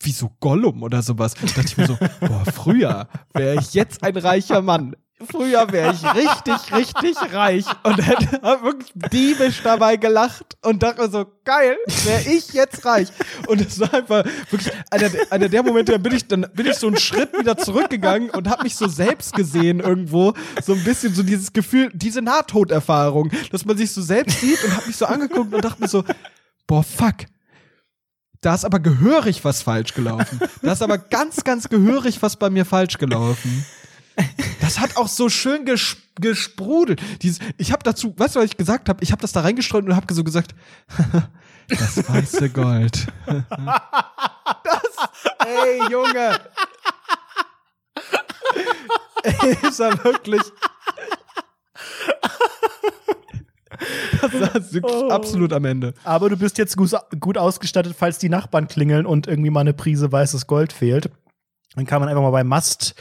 wie 0.00 0.12
so 0.12 0.30
Gollum 0.40 0.82
oder 0.82 1.02
sowas. 1.02 1.34
Da 1.34 1.46
dachte 1.46 1.66
ich 1.66 1.76
mir 1.76 1.86
so, 1.86 1.98
boah, 2.20 2.44
früher 2.52 3.08
wäre 3.34 3.60
ich 3.60 3.74
jetzt 3.74 4.02
ein 4.02 4.16
reicher 4.16 4.62
Mann. 4.62 4.96
Früher 5.30 5.70
wäre 5.72 5.92
ich 5.94 6.04
richtig, 6.14 6.72
richtig 6.74 7.16
reich 7.32 7.64
und 7.82 7.96
hätte 8.06 8.40
wirklich 8.62 8.92
diebisch 8.94 9.62
dabei 9.64 9.96
gelacht 9.96 10.56
und 10.62 10.82
dachte 10.82 11.10
so, 11.10 11.26
geil, 11.44 11.76
wäre 12.04 12.22
ich 12.32 12.52
jetzt 12.52 12.84
reich. 12.84 13.08
Und 13.48 13.60
es 13.60 13.80
war 13.80 13.92
einfach 13.94 14.24
wirklich 14.50 14.72
einer, 14.90 15.08
der- 15.08 15.32
einer 15.32 15.48
der 15.48 15.62
Momente, 15.64 15.92
da 15.92 15.98
bin 15.98 16.14
ich, 16.14 16.28
dann 16.28 16.46
bin 16.54 16.66
ich 16.66 16.76
so 16.76 16.86
einen 16.86 16.98
Schritt 16.98 17.36
wieder 17.38 17.56
zurückgegangen 17.56 18.30
und 18.30 18.48
habe 18.48 18.62
mich 18.62 18.76
so 18.76 18.86
selbst 18.86 19.32
gesehen 19.34 19.80
irgendwo. 19.80 20.34
So 20.64 20.74
ein 20.74 20.84
bisschen 20.84 21.12
so 21.14 21.22
dieses 21.22 21.52
Gefühl, 21.52 21.90
diese 21.94 22.22
Nahtoderfahrung, 22.22 23.30
dass 23.50 23.64
man 23.64 23.76
sich 23.76 23.92
so 23.92 24.02
selbst 24.02 24.40
sieht 24.40 24.62
und 24.64 24.76
habe 24.76 24.86
mich 24.86 24.96
so 24.96 25.06
angeguckt 25.06 25.52
und 25.52 25.64
dachte 25.64 25.80
mir 25.82 25.88
so, 25.88 26.04
boah, 26.66 26.84
fuck, 26.84 27.26
da 28.40 28.54
ist 28.54 28.64
aber 28.64 28.78
gehörig 28.78 29.44
was 29.44 29.62
falsch 29.62 29.94
gelaufen. 29.94 30.38
Da 30.62 30.72
ist 30.72 30.82
aber 30.82 30.96
ganz, 30.98 31.42
ganz 31.42 31.68
gehörig 31.68 32.22
was 32.22 32.36
bei 32.36 32.50
mir 32.50 32.64
falsch 32.64 32.98
gelaufen. 32.98 33.66
Das 34.60 34.78
hat 34.80 34.96
auch 34.96 35.08
so 35.08 35.28
schön 35.28 35.64
ges 35.64 35.96
gesprudelt. 36.20 37.00
Dieses, 37.22 37.38
ich 37.58 37.70
habe 37.72 37.82
dazu, 37.84 38.12
weißt 38.16 38.34
du, 38.34 38.40
was 38.40 38.46
ich 38.46 38.56
gesagt 38.56 38.88
habe? 38.88 39.02
Ich 39.04 39.12
habe 39.12 39.22
das 39.22 39.32
da 39.32 39.40
reingestreut 39.42 39.84
und 39.84 39.94
habe 39.94 40.12
so 40.12 40.24
gesagt, 40.24 40.54
das 41.68 42.08
weiße 42.08 42.50
Gold. 42.50 43.06
das, 43.26 44.96
ey 45.46 45.80
Junge. 45.90 46.40
ist 49.68 49.78
er 49.80 50.02
wirklich. 50.04 50.42
Das 54.20 54.32
ist 54.64 54.72
wirklich 54.74 54.92
Oh. 54.94 55.10
absolut 55.10 55.52
am 55.52 55.64
Ende. 55.64 55.94
Aber 56.02 56.28
du 56.30 56.36
bist 56.36 56.58
jetzt 56.58 56.76
gut, 56.76 56.90
gut 57.20 57.38
ausgestattet, 57.38 57.94
falls 57.96 58.18
die 58.18 58.28
Nachbarn 58.28 58.66
klingeln 58.66 59.06
und 59.06 59.26
irgendwie 59.28 59.50
mal 59.50 59.60
eine 59.60 59.72
Prise 59.74 60.10
weißes 60.10 60.46
Gold 60.48 60.72
fehlt. 60.72 61.10
Dann 61.76 61.86
kann 61.86 62.00
man 62.00 62.08
einfach 62.08 62.22
mal 62.22 62.30
bei 62.30 62.42
Mast 62.44 62.94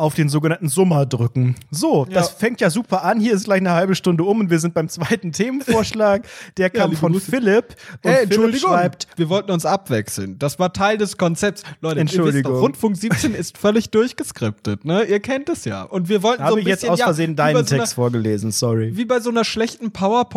auf 0.00 0.14
den 0.14 0.28
sogenannten 0.28 0.68
Summer 0.68 1.06
drücken. 1.06 1.54
So, 1.70 2.04
das 2.06 2.28
Ja. 2.30 2.34
fängt 2.36 2.60
ja 2.60 2.70
super 2.70 3.04
an. 3.04 3.20
Hier 3.20 3.34
ist 3.34 3.44
gleich 3.44 3.60
eine 3.60 3.72
halbe 3.72 3.94
Stunde 3.94 4.24
um 4.24 4.40
und 4.40 4.50
wir 4.50 4.58
sind 4.58 4.74
beim 4.74 4.88
zweiten 4.88 5.32
Themenvorschlag. 5.32 6.22
Der 6.56 6.70
kam 6.70 6.90
liebe 6.90 7.00
von 7.00 7.12
Grüße. 7.12 7.30
Philipp. 7.30 7.76
Und 8.02 8.10
Ey, 8.10 8.12
Philipp 8.16 8.22
Entschuldigung, 8.32 8.70
schreibt, 8.70 9.06
wir 9.16 9.28
wollten 9.28 9.50
uns 9.50 9.66
abwechseln. 9.66 10.38
Das 10.38 10.58
war 10.58 10.72
Teil 10.72 10.98
des 10.98 11.16
Konzepts. 11.18 11.62
Leute, 11.80 11.96
wisst 12.00 12.14
Entschuldigung. 12.14 12.52
doch, 12.54 12.60
Rundfunk 12.62 12.96
17 12.96 13.34
ist 13.34 13.58
völlig 13.58 13.90
durchgeskriptet, 13.90 14.84
ne? 14.84 15.04
Ihr 15.04 15.20
kennt 15.20 15.48
es 15.48 15.64
ja. 15.64 15.82
Und 15.82 16.08
wir 16.08 16.22
wollten 16.22 16.42
habe 16.42 16.52
so 16.52 16.56
ein 16.56 16.62
ich 16.62 16.68
jetzt 16.68 16.80
bisschen, 16.80 16.92
aus 16.92 16.98
ja, 16.98 17.04
Versehen 17.06 17.36
bei 17.36 17.52
deinen 17.52 17.64
so 17.66 17.74
einer- 17.74 17.82
Text 17.82 17.94
vorgelesen, 17.94 18.50
sorry. 18.52 18.96
Wie 18.96 19.04
bei 19.04 19.20
so 19.20 19.30
einer 19.30 19.44
schlechten 19.44 19.90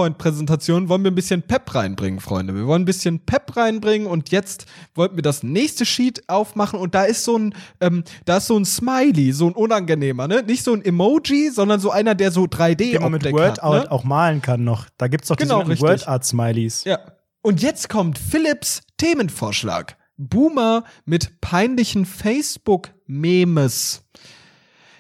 PowerPoint-Präsentation 0.08 0.90
wollen 0.90 1.04
wir 1.04 1.12
ein 1.12 1.16
bisschen 1.16 1.42
Pep 1.42 1.74
reinbringen, 1.74 2.20
Freunde. 2.20 2.56
Wir 2.56 2.66
wollen 2.68 2.82
ein 2.84 2.86
bisschen 2.86 3.20
Pep 3.20 3.56
reinbringen 3.56 4.08
und 4.08 4.30
jetzt 4.32 4.66
wollten 4.96 5.16
wir 5.16 5.22
das 5.24 5.44
nächste 5.44 5.86
Sheet 5.86 6.24
aufmachen 6.28 6.80
und 6.80 6.94
da 6.96 7.04
ist 7.04 7.24
so 7.24 7.38
ein, 7.38 7.56
ähm, 7.82 8.04
da 8.26 8.38
ist 8.38 8.48
so 8.48 8.58
ein 8.58 8.66
Smiley, 8.66 9.32
so 9.32 9.48
ein 9.48 9.53
unangenehmer, 9.54 10.28
ne? 10.28 10.44
Nicht 10.44 10.64
so 10.64 10.74
ein 10.74 10.84
Emoji, 10.84 11.50
sondern 11.52 11.80
so 11.80 11.92
einer, 11.92 12.16
der 12.16 12.32
so 12.32 12.44
3D 12.44 12.92
Den 12.94 13.02
man 13.02 13.12
mit 13.12 13.24
Word 13.32 13.62
hat, 13.62 13.72
ne? 13.84 13.92
auch 13.92 14.04
malen 14.04 14.42
kann 14.42 14.64
noch. 14.64 14.88
Da 14.98 15.08
gibt's 15.08 15.28
doch 15.28 15.38
Genau, 15.38 15.64
diese. 15.64 15.82
Word 15.82 16.08
Art 16.08 16.26
Smileys. 16.26 16.84
Ja. 16.84 17.00
Und 17.42 17.62
jetzt 17.62 17.90
kommt 17.90 18.18
Philips 18.18 18.82
Themenvorschlag. 18.98 19.98
Boomer 20.18 20.84
mit 21.06 21.42
peinlichen 21.42 22.06
Facebook-Memes. 22.06 24.04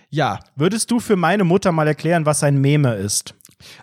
Ja, 0.09 0.39
Würdest 0.55 0.91
du 0.91 0.99
für 0.99 1.15
meine 1.15 1.43
Mutter 1.43 1.71
mal 1.71 1.87
erklären, 1.87 2.25
was 2.25 2.43
ein 2.43 2.59
Meme 2.59 2.95
ist? 2.95 3.35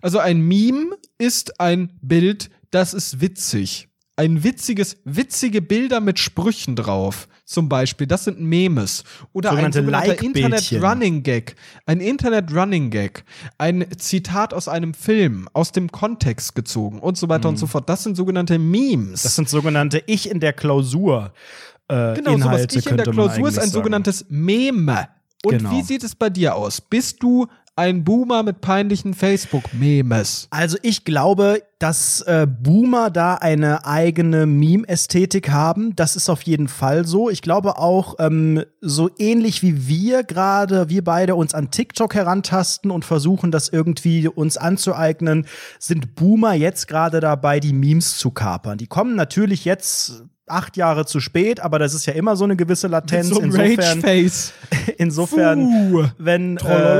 also 0.03 0.19
ein 0.19 0.41
Meme 0.41 0.97
ist 1.19 1.59
ein 1.61 1.99
Bild, 2.03 2.51
das 2.71 2.93
ist 2.95 3.21
witzig. 3.21 3.89
Ein 4.21 4.45
witziges, 4.45 4.99
witzige 5.05 5.63
Bilder 5.63 6.01
mit 6.01 6.19
Sprüchen 6.19 6.77
drauf, 6.77 7.27
zum 7.47 7.71
Beispiel, 7.71 8.07
das 8.07 8.25
sind 8.25 8.39
Memes. 8.39 9.03
Oder 9.33 9.49
Sogenannte 9.51 9.79
ein 9.79 9.85
sogenannter 9.87 10.09
Like-Bildchen. 10.09 10.53
Internet-Running-Gag. 10.53 11.57
Ein 11.87 12.01
Internet-Running-Gag. 12.01 13.25
Ein 13.57 13.87
Zitat 13.97 14.53
aus 14.53 14.69
einem 14.69 14.93
Film, 14.93 15.49
aus 15.55 15.73
dem 15.73 15.91
Kontext 15.91 16.55
gezogen 16.55 17.01
und 17.01 17.17
so 17.17 17.31
weiter 17.31 17.49
und 17.49 17.57
so 17.57 17.67
fort. 17.67 17.89
Das 17.89 18.03
sind 18.03 18.15
sogenannte 18.15 18.59
Memes. 18.59 19.23
Mhm. 19.23 19.23
Das 19.23 19.37
sind 19.37 19.49
sogenannte 19.49 20.03
Ich 20.07 20.31
in 20.31 20.39
der 20.39 20.53
Klausur. 20.53 21.33
Äh, 21.89 22.15
genau, 22.15 22.33
sowas 22.33 22.43
Inhalte, 22.43 22.79
Ich 22.79 22.87
in 22.87 22.97
der 22.99 23.07
Klausur 23.07 23.49
ist 23.49 23.59
ein 23.59 23.71
sogenanntes 23.71 24.27
Meme. 24.29 25.09
Und 25.43 25.57
Genau. 25.57 25.71
wie 25.71 25.83
sieht 25.83 26.05
es 26.05 26.15
bei 26.15 26.29
dir 26.29 26.55
aus? 26.55 26.83
Bist 26.83 27.23
du 27.23 27.47
ein 27.81 28.05
Boomer 28.05 28.43
mit 28.43 28.61
peinlichen 28.61 29.15
Facebook-Memes? 29.15 30.49
Also 30.51 30.77
ich 30.83 31.07
glaube, 31.07 31.63
dass 31.79 32.21
äh, 32.21 32.47
Boomer 32.47 33.09
da 33.11 33.37
eine 33.37 33.87
eigene 33.87 34.45
Meme-Ästhetik 34.45 35.49
haben. 35.51 35.97
Das 35.97 36.15
ist 36.15 36.29
auf 36.29 36.43
jeden 36.43 36.69
Fall 36.69 37.07
so. 37.07 37.31
Ich 37.31 37.41
glaube 37.41 37.79
auch, 37.79 38.17
ähm, 38.19 38.65
so 38.83 39.09
ähnlich 39.19 39.63
wie 39.63 39.89
wir 39.89 40.25
gerade, 40.25 40.91
wir 40.91 41.03
beide 41.03 41.37
uns 41.37 41.55
an 41.55 41.71
TikTok 41.71 42.15
herantasten 42.15 42.91
und 42.91 43.07
versuchen, 43.07 43.51
das 43.51 43.71
irgendwie 43.71 44.29
uns 44.29 44.59
anzueignen, 44.59 45.47
sind 45.79 46.15
Boomer 46.17 46.53
jetzt 46.53 46.87
gerade 46.87 47.21
dabei, 47.21 47.61
die 47.61 47.73
Memes 47.73 48.19
zu 48.19 48.31
kapern. 48.31 48.77
Die 48.77 48.89
kommen 48.89 49.17
natürlich 49.17 49.65
jetzt 49.65 50.25
acht 50.51 50.77
Jahre 50.77 51.07
zu 51.07 51.21
spät, 51.21 51.61
aber 51.61 51.79
das 51.79 51.95
ist 51.95 52.07
ja 52.07 52.13
immer 52.13 52.37
so 52.37 52.45
eine 52.45 52.57
gewisse 52.57 52.89
Latenz. 52.89 53.29
so 53.29 53.41
insofern, 53.41 54.03
insofern, 54.99 55.91
Fuh. 55.91 56.05
wenn 56.19 56.57
äh. 56.57 56.99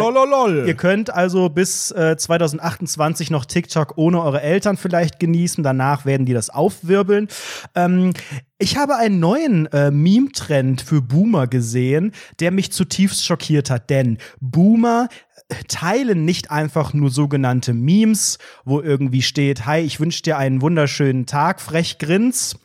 Ihr 0.67 0.75
könnt 0.75 1.13
also 1.13 1.49
bis 1.49 1.91
äh, 1.91 2.17
2028 2.17 3.31
noch 3.31 3.45
TikTok 3.45 3.95
ohne 3.97 4.23
eure 4.23 4.43
Eltern 4.43 4.77
vielleicht 4.77 5.21
genießen. 5.21 5.63
Danach 5.65 6.05
werden 6.07 6.27
die 6.27 6.33
das 6.33 6.51
aufwirbeln. 6.51 7.29
Ähm, 7.75 8.13
ich 8.59 8.77
habe 8.77 8.97
einen 8.97 9.21
neuen 9.21 9.67
äh, 9.73 9.91
Meme-Trend 9.91 10.83
für 10.83 11.01
Boomer 11.01 11.47
gesehen, 11.47 12.13
der 12.41 12.51
mich 12.51 12.73
zutiefst 12.73 13.25
schockiert 13.25 13.71
hat. 13.71 13.89
Denn 13.89 14.19
Boomer 14.41 15.09
äh, 15.49 15.55
teilen 15.67 16.25
nicht 16.25 16.51
einfach 16.51 16.93
nur 16.93 17.11
sogenannte 17.11 17.73
Memes, 17.73 18.39
wo 18.65 18.81
irgendwie 18.81 19.23
steht, 19.23 19.65
hi, 19.65 19.81
ich 19.81 19.99
wünsche 19.99 20.23
dir 20.23 20.37
einen 20.37 20.61
wunderschönen 20.61 21.27
Tag, 21.27 21.61
frech 21.61 21.99
grins. 21.99 22.57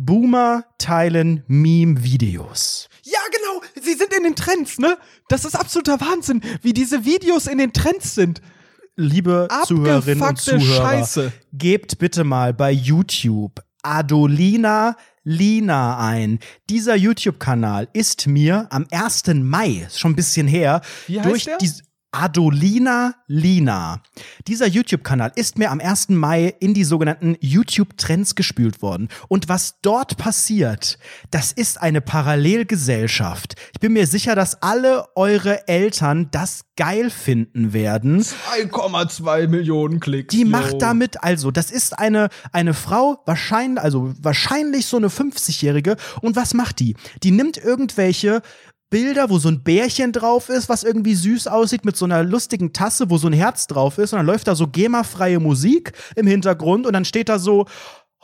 Boomer 0.00 0.64
teilen 0.78 1.42
Meme-Videos. 1.48 2.88
Ja, 3.02 3.18
genau. 3.32 3.62
Sie 3.84 3.94
sind 3.94 4.14
in 4.14 4.22
den 4.22 4.36
Trends, 4.36 4.78
ne? 4.78 4.96
Das 5.28 5.44
ist 5.44 5.56
absoluter 5.56 6.00
Wahnsinn, 6.00 6.40
wie 6.62 6.72
diese 6.72 7.04
Videos 7.04 7.48
in 7.48 7.58
den 7.58 7.72
Trends 7.72 8.14
sind. 8.14 8.40
liebe 8.94 9.48
Zuhörerinnen 9.66 10.22
und 10.22 10.38
Zuhörer, 10.38 10.88
Scheiße. 10.90 11.32
gebt 11.52 11.98
bitte 11.98 12.22
mal 12.24 12.54
bei 12.54 12.70
YouTube 12.70 13.60
Adolina 13.82 14.96
Lina 15.24 15.98
ein. 15.98 16.38
Dieser 16.70 16.94
YouTube-Kanal 16.94 17.88
ist 17.92 18.26
mir 18.28 18.66
am 18.70 18.86
1. 18.90 19.24
Mai, 19.34 19.86
schon 19.94 20.12
ein 20.12 20.16
bisschen 20.16 20.46
her, 20.46 20.80
Wie 21.06 21.18
heißt 21.20 21.28
durch 21.28 21.44
der? 21.44 21.58
die 21.58 21.70
Adolina 22.10 23.14
Lina. 23.26 24.02
Dieser 24.46 24.66
YouTube-Kanal 24.66 25.32
ist 25.34 25.58
mir 25.58 25.70
am 25.70 25.78
1. 25.78 26.08
Mai 26.10 26.54
in 26.58 26.72
die 26.72 26.84
sogenannten 26.84 27.36
YouTube-Trends 27.40 28.34
gespült 28.34 28.80
worden. 28.80 29.08
Und 29.28 29.50
was 29.50 29.80
dort 29.82 30.16
passiert, 30.16 30.98
das 31.30 31.52
ist 31.52 31.80
eine 31.82 32.00
Parallelgesellschaft. 32.00 33.56
Ich 33.74 33.80
bin 33.80 33.92
mir 33.92 34.06
sicher, 34.06 34.34
dass 34.34 34.62
alle 34.62 35.04
eure 35.16 35.68
Eltern 35.68 36.30
das 36.30 36.64
geil 36.76 37.10
finden 37.10 37.74
werden. 37.74 38.22
1,2 38.22 39.48
Millionen 39.48 40.00
Klicks. 40.00 40.32
Die 40.32 40.42
yo. 40.42 40.48
macht 40.48 40.80
damit, 40.80 41.22
also, 41.22 41.50
das 41.50 41.70
ist 41.70 41.98
eine, 41.98 42.28
eine 42.52 42.72
Frau, 42.72 43.22
wahrscheinlich, 43.26 43.82
also 43.82 44.14
wahrscheinlich 44.20 44.86
so 44.86 44.96
eine 44.96 45.08
50-Jährige. 45.08 45.96
Und 46.22 46.36
was 46.36 46.54
macht 46.54 46.78
die? 46.78 46.96
Die 47.22 47.32
nimmt 47.32 47.58
irgendwelche 47.58 48.40
Bilder, 48.90 49.28
wo 49.28 49.38
so 49.38 49.48
ein 49.48 49.62
Bärchen 49.62 50.12
drauf 50.12 50.48
ist, 50.48 50.68
was 50.68 50.82
irgendwie 50.82 51.14
süß 51.14 51.46
aussieht, 51.46 51.84
mit 51.84 51.96
so 51.96 52.06
einer 52.06 52.22
lustigen 52.22 52.72
Tasse, 52.72 53.10
wo 53.10 53.18
so 53.18 53.26
ein 53.26 53.34
Herz 53.34 53.66
drauf 53.66 53.98
ist. 53.98 54.12
Und 54.12 54.18
dann 54.18 54.26
läuft 54.26 54.48
da 54.48 54.54
so 54.54 54.66
GEMA-freie 54.66 55.40
Musik 55.40 55.92
im 56.16 56.26
Hintergrund 56.26 56.86
und 56.86 56.92
dann 56.94 57.04
steht 57.04 57.28
da 57.28 57.38
so, 57.38 57.66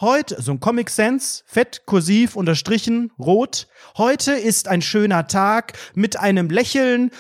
Heute, 0.01 0.43
so 0.43 0.51
ein 0.51 0.59
Comic 0.59 0.91
Sans, 0.91 1.45
fett, 1.47 1.83
kursiv, 1.87 2.35
unterstrichen, 2.35 3.13
rot. 3.17 3.69
Heute 3.97 4.33
ist 4.33 4.67
ein 4.67 4.83
schöner 4.83 5.29
Tag 5.29 5.75
mit 5.95 6.19
einem 6.19 6.51
Lächeln. 6.51 7.13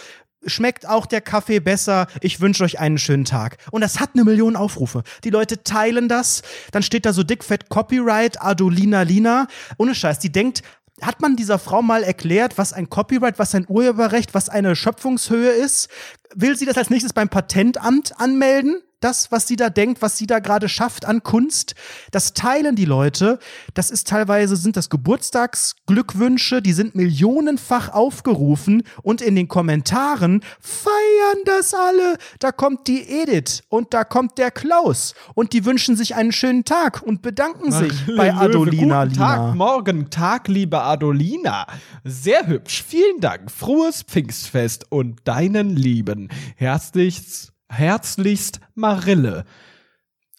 Schmeckt 0.44 0.88
auch 0.88 1.06
der 1.06 1.20
Kaffee 1.20 1.60
besser? 1.60 2.08
Ich 2.20 2.40
wünsche 2.40 2.64
euch 2.64 2.80
einen 2.80 2.98
schönen 2.98 3.24
Tag. 3.24 3.58
Und 3.70 3.82
das 3.82 4.00
hat 4.00 4.10
eine 4.14 4.24
Million 4.24 4.56
Aufrufe. 4.56 5.04
Die 5.22 5.30
Leute 5.30 5.62
teilen 5.62 6.08
das. 6.08 6.42
Dann 6.72 6.82
steht 6.82 7.06
da 7.06 7.12
so 7.12 7.22
dickfett 7.22 7.68
Copyright, 7.68 8.42
Adolina 8.42 9.02
Lina. 9.02 9.46
Ohne 9.78 9.94
Scheiß, 9.94 10.18
die 10.18 10.32
denkt, 10.32 10.62
hat 11.00 11.20
man 11.20 11.36
dieser 11.36 11.58
Frau 11.58 11.82
mal 11.82 12.02
erklärt, 12.02 12.56
was 12.56 12.72
ein 12.72 12.88
Copyright, 12.88 13.38
was 13.38 13.54
ein 13.54 13.66
Urheberrecht, 13.68 14.34
was 14.34 14.48
eine 14.48 14.76
Schöpfungshöhe 14.76 15.50
ist? 15.50 15.88
Will 16.34 16.56
sie 16.56 16.66
das 16.66 16.78
als 16.78 16.90
nächstes 16.90 17.12
beim 17.12 17.28
Patentamt 17.28 18.18
anmelden? 18.20 18.82
Das, 19.04 19.30
was 19.30 19.46
sie 19.46 19.56
da 19.56 19.68
denkt, 19.68 20.00
was 20.00 20.16
sie 20.16 20.26
da 20.26 20.38
gerade 20.38 20.66
schafft 20.66 21.04
an 21.04 21.22
Kunst, 21.22 21.74
das 22.10 22.32
teilen 22.32 22.74
die 22.74 22.86
Leute. 22.86 23.38
Das 23.74 23.90
ist 23.90 24.08
teilweise, 24.08 24.56
sind 24.56 24.78
das 24.78 24.88
Geburtstagsglückwünsche, 24.88 26.62
die 26.62 26.72
sind 26.72 26.94
millionenfach 26.94 27.90
aufgerufen 27.90 28.82
und 29.02 29.20
in 29.20 29.36
den 29.36 29.46
Kommentaren 29.46 30.42
feiern 30.58 31.42
das 31.44 31.74
alle. 31.74 32.16
Da 32.38 32.50
kommt 32.50 32.88
die 32.88 33.02
Edith 33.02 33.62
und 33.68 33.92
da 33.92 34.04
kommt 34.04 34.38
der 34.38 34.50
Klaus 34.50 35.12
und 35.34 35.52
die 35.52 35.66
wünschen 35.66 35.96
sich 35.96 36.14
einen 36.14 36.32
schönen 36.32 36.64
Tag 36.64 37.02
und 37.02 37.20
bedanken 37.20 37.72
sich 37.72 38.06
bei 38.06 38.30
Löwe, 38.30 38.40
Adolina 38.40 39.04
Guten 39.04 39.14
Lina. 39.16 39.26
Tag, 39.26 39.54
morgen, 39.54 40.08
Tag, 40.08 40.48
liebe 40.48 40.80
Adolina. 40.80 41.66
Sehr 42.04 42.46
hübsch. 42.46 42.82
Vielen 42.88 43.20
Dank. 43.20 43.50
Frohes 43.50 44.02
Pfingstfest 44.02 44.90
und 44.90 45.20
deinen 45.24 45.76
Lieben. 45.76 46.30
Herzlichst, 46.56 47.53
herzlichst 47.74 48.60
Marille. 48.74 49.44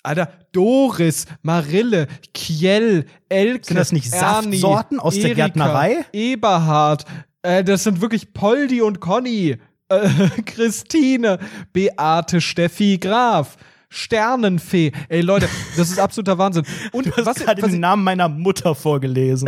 Alter, 0.03 0.29
Doris, 0.51 1.25
Marille, 1.41 2.07
Kjell, 2.33 3.05
Elke, 3.27 3.65
Sind 3.65 3.77
das 3.77 3.91
nicht 3.91 4.13
Ernie, 4.13 4.57
Saftsorten 4.57 4.99
aus 4.99 5.15
der 5.15 5.23
Erika, 5.25 5.45
Gärtnerei? 5.47 6.05
Eberhard, 6.13 7.05
äh, 7.41 7.63
das 7.63 7.83
sind 7.83 8.01
wirklich 8.01 8.33
Poldi 8.33 8.81
und 8.81 8.99
Conny, 8.99 9.57
äh, 9.89 10.09
Christine, 10.45 11.39
Beate, 11.73 12.41
Steffi, 12.41 12.97
Graf. 12.97 13.57
Sternenfee. 13.89 14.91
Ey 15.07 15.21
Leute, 15.21 15.47
das 15.77 15.89
ist 15.89 15.99
absoluter 15.99 16.37
Wahnsinn. 16.37 16.65
Und 16.91 17.05
Du 17.05 17.11
hast 17.15 17.25
was, 17.25 17.35
gerade 17.37 17.61
was 17.61 17.71
den 17.71 17.79
Namen 17.79 18.03
meiner 18.03 18.27
Mutter 18.27 18.75
vorgelesen. 18.75 19.47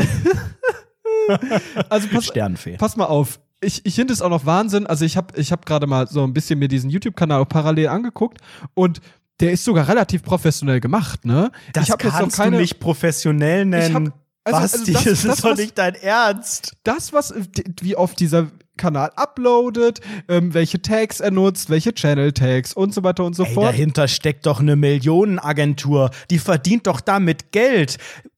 also 1.90 2.08
pass, 2.08 2.26
Sternfee. 2.28 2.78
pass 2.78 2.96
mal 2.96 3.06
auf. 3.06 3.40
Ich, 3.62 3.86
ich 3.86 3.96
finde 3.96 4.14
es 4.14 4.22
auch 4.22 4.30
noch 4.30 4.46
Wahnsinn. 4.46 4.86
Also 4.86 5.04
ich 5.06 5.18
habe 5.18 5.40
ich 5.40 5.52
hab 5.52 5.66
gerade 5.66 5.88
mal 5.88 6.08
so 6.08 6.24
ein 6.24 6.34
bisschen 6.34 6.60
mir 6.60 6.68
diesen 6.68 6.90
YouTube-Kanal 6.90 7.46
parallel 7.48 7.88
angeguckt 7.88 8.40
und 8.76 9.02
der 9.40 9.52
ist 9.52 9.64
sogar 9.64 9.88
relativ 9.88 10.24
professionell 10.24 10.80
gemacht, 10.80 11.26
ne? 11.26 11.52
Das 11.74 11.90
hab 11.90 12.00
kannst 12.00 12.38
keine, 12.38 12.58
du 12.58 12.62
nicht 12.62 12.80
professionell 12.80 13.66
nennen. 13.66 14.14
also- 14.44 14.62
Basti, 14.62 14.78
also 14.80 14.94
das- 14.94 15.04
das, 15.04 15.04
das, 15.04 15.26
ist 15.38 15.44
doch 15.44 15.50
was- 15.52 15.58
nicht 15.60 15.78
dein 15.78 15.96
Ernst. 15.96 16.78
das, 16.84 17.14
was, 17.14 17.34
wie 17.82 17.96
oft 17.96 18.20
dieser 18.20 18.48
Kanal 18.78 19.12
uploadet, 19.16 20.02
ähm, 20.30 20.54
welche 20.54 20.82
Tags 20.82 21.20
er 21.20 21.32
nutzt, 21.32 21.70
welche 21.72 21.94
Channel-Tags 21.94 22.74
und 22.74 22.94
so 22.94 23.04
weiter 23.04 23.26
und 23.26 23.36
so 23.36 23.44
Ey, 23.44 23.54
fort. 23.56 23.68
dahinter 23.74 24.08
steckt 24.08 24.46
doch 24.46 24.60
eine 24.60 24.76
Millionenagentur. 24.76 26.12
Die 26.30 26.40
verdient 26.40 26.88
doch 26.88 27.02
damit 27.02 27.52
Geld. 27.52 27.98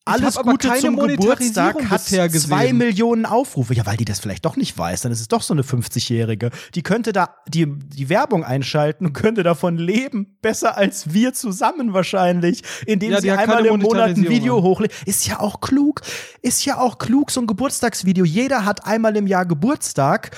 Alles 0.09 0.37
aber 0.37 0.51
Gute 0.51 0.67
keine 0.67 0.81
zum 0.81 0.97
Geburtstag 0.97 1.89
hat 1.89 2.01
zwei 2.01 2.73
Millionen 2.73 3.25
Aufrufe. 3.25 3.73
Ja, 3.73 3.85
weil 3.85 3.97
die 3.97 4.05
das 4.05 4.19
vielleicht 4.19 4.45
doch 4.45 4.55
nicht 4.55 4.77
weiß. 4.77 5.01
Dann 5.01 5.11
ist 5.11 5.21
es 5.21 5.27
doch 5.27 5.41
so 5.41 5.53
eine 5.53 5.61
50-Jährige. 5.61 6.49
Die 6.75 6.83
könnte 6.83 7.13
da 7.13 7.35
die, 7.47 7.67
die 7.67 8.09
Werbung 8.09 8.43
einschalten 8.43 9.05
und 9.05 9.13
könnte 9.13 9.43
davon 9.43 9.77
leben. 9.77 10.37
Besser 10.41 10.77
als 10.77 11.13
wir 11.13 11.33
zusammen 11.33 11.93
wahrscheinlich. 11.93 12.63
Indem 12.85 13.11
Ja, 13.11 13.21
sie 13.21 13.31
einmal 13.31 13.65
im 13.65 13.79
Monat 13.79 14.09
ein. 14.09 14.29
Video 14.29 14.61
hochlädt. 14.61 14.93
Ist 15.05 15.27
ja 15.27 15.39
auch 15.39 15.61
klug. 15.61 16.01
Ist 16.41 16.65
ja 16.65 16.79
auch 16.79 16.97
klug, 16.97 17.31
so 17.31 17.41
ein 17.41 17.47
Geburtstagsvideo. 17.47 18.25
Jeder 18.25 18.65
hat 18.65 18.85
einmal 18.85 19.15
im 19.17 19.27
Jahr 19.27 19.45
Geburtstag. 19.45 20.35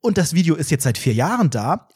Und 0.00 0.18
das 0.18 0.34
Video 0.34 0.54
ist 0.54 0.70
jetzt 0.70 0.84
seit 0.84 0.98
vier 0.98 1.14
Jahren 1.14 1.50
da. 1.50 1.88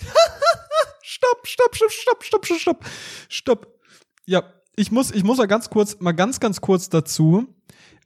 Stopp, 1.02 1.46
stopp, 1.46 1.76
stopp, 1.76 1.92
stopp, 1.92 2.24
stopp, 2.24 2.46
stopp, 2.46 2.60
stopp. 2.60 2.84
Stopp. 3.28 3.80
Ja, 4.26 4.42
ich 4.80 4.90
muss, 4.90 5.10
ich 5.10 5.24
muss 5.24 5.36
mal 5.36 5.46
ganz 5.46 5.68
kurz, 5.68 5.98
mal 6.00 6.12
ganz, 6.12 6.40
ganz 6.40 6.62
kurz 6.62 6.88
dazu. 6.88 7.46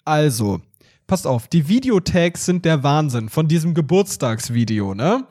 Also, 0.05 0.61
passt 1.07 1.27
auf, 1.27 1.47
die 1.47 1.69
Videotags 1.69 2.45
sind 2.45 2.65
der 2.65 2.83
Wahnsinn 2.83 3.29
von 3.29 3.47
diesem 3.47 3.75
Geburtstagsvideo, 3.75 4.95
ne? 4.95 5.27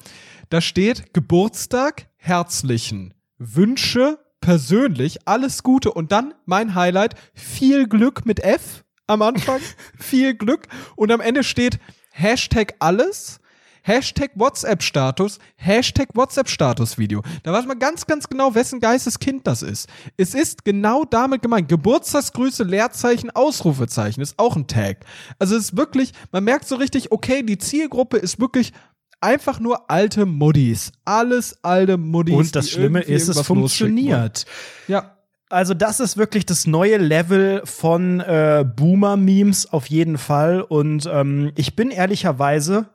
Da 0.50 0.62
steht 0.62 1.14
Geburtstag, 1.14 2.08
herzlichen 2.16 3.14
Wünsche, 3.38 4.20
persönlich, 4.40 5.28
alles 5.28 5.64
Gute 5.64 5.92
und 5.92 6.14
dann 6.14 6.34
mein 6.46 6.76
Highlight, 6.76 7.16
viel 7.34 7.88
Glück 7.88 8.26
mit 8.26 8.40
F 8.40 8.86
am 9.08 9.22
Anfang, 9.22 9.60
viel 10.00 10.36
Glück 10.36 10.68
und 10.96 11.12
am 11.12 11.20
Ende 11.20 11.44
steht 11.44 11.78
Hashtag 12.12 12.76
alles, 12.80 13.42
Hashtag 13.84 14.32
WhatsApp-Status, 14.36 15.40
Hashtag 15.56 16.08
WhatsApp-Status-Video. 16.14 17.22
Da 17.44 17.52
weiß 17.52 17.66
man 17.66 17.80
ganz, 17.80 18.08
ganz 18.08 18.30
genau, 18.30 18.56
wessen 18.56 18.80
Geisteskind 18.80 19.46
das 19.46 19.62
ist. 19.62 19.90
Es 20.16 20.34
ist 20.34 20.64
genau 20.64 21.04
damit 21.04 21.42
gemeint. 21.42 21.68
Geburtstagsgrüße, 21.68 22.64
Leerzeichen, 22.64 23.30
Ausrufezeichen 23.30 24.22
ist 24.22 24.40
auch 24.40 24.56
ein 24.56 24.68
Tag. 24.68 25.06
Also 25.38 25.58
es 25.58 25.66
ist 25.66 25.78
wirklich, 25.78 26.14
man 26.32 26.46
merkt 26.46 26.66
so 26.66 26.76
richtig, 26.78 27.12
okay, 27.12 27.44
die 27.44 27.58
Zielgruppe 27.58 28.18
ist 28.18 28.40
wirklich 28.40 28.72
einfach 29.20 29.60
nur 29.60 29.90
alte 29.92 30.26
Muddis. 30.26 30.94
Alles 31.04 31.58
alte 31.62 31.98
Muddis. 31.98 32.36
Und 32.36 32.56
das 32.56 32.70
Schlimme 32.70 33.02
ist, 33.02 33.28
es 33.28 33.42
funktioniert. 33.42 34.46
Ja. 34.88 35.18
Also 35.50 35.74
das 35.74 36.00
ist 36.00 36.18
wirklich 36.18 36.48
das 36.48 36.66
neue 36.66 36.98
Level 36.98 37.62
von 37.66 38.22
äh, 38.22 38.66
Boomer-Memes 38.76 39.72
auf 39.72 39.86
jeden 39.88 40.18
Fall. 40.18 40.62
Und 40.62 41.08
ähm, 41.12 41.52
ich 41.56 41.76
bin 41.76 41.92
ehrlicherweise 41.92 42.88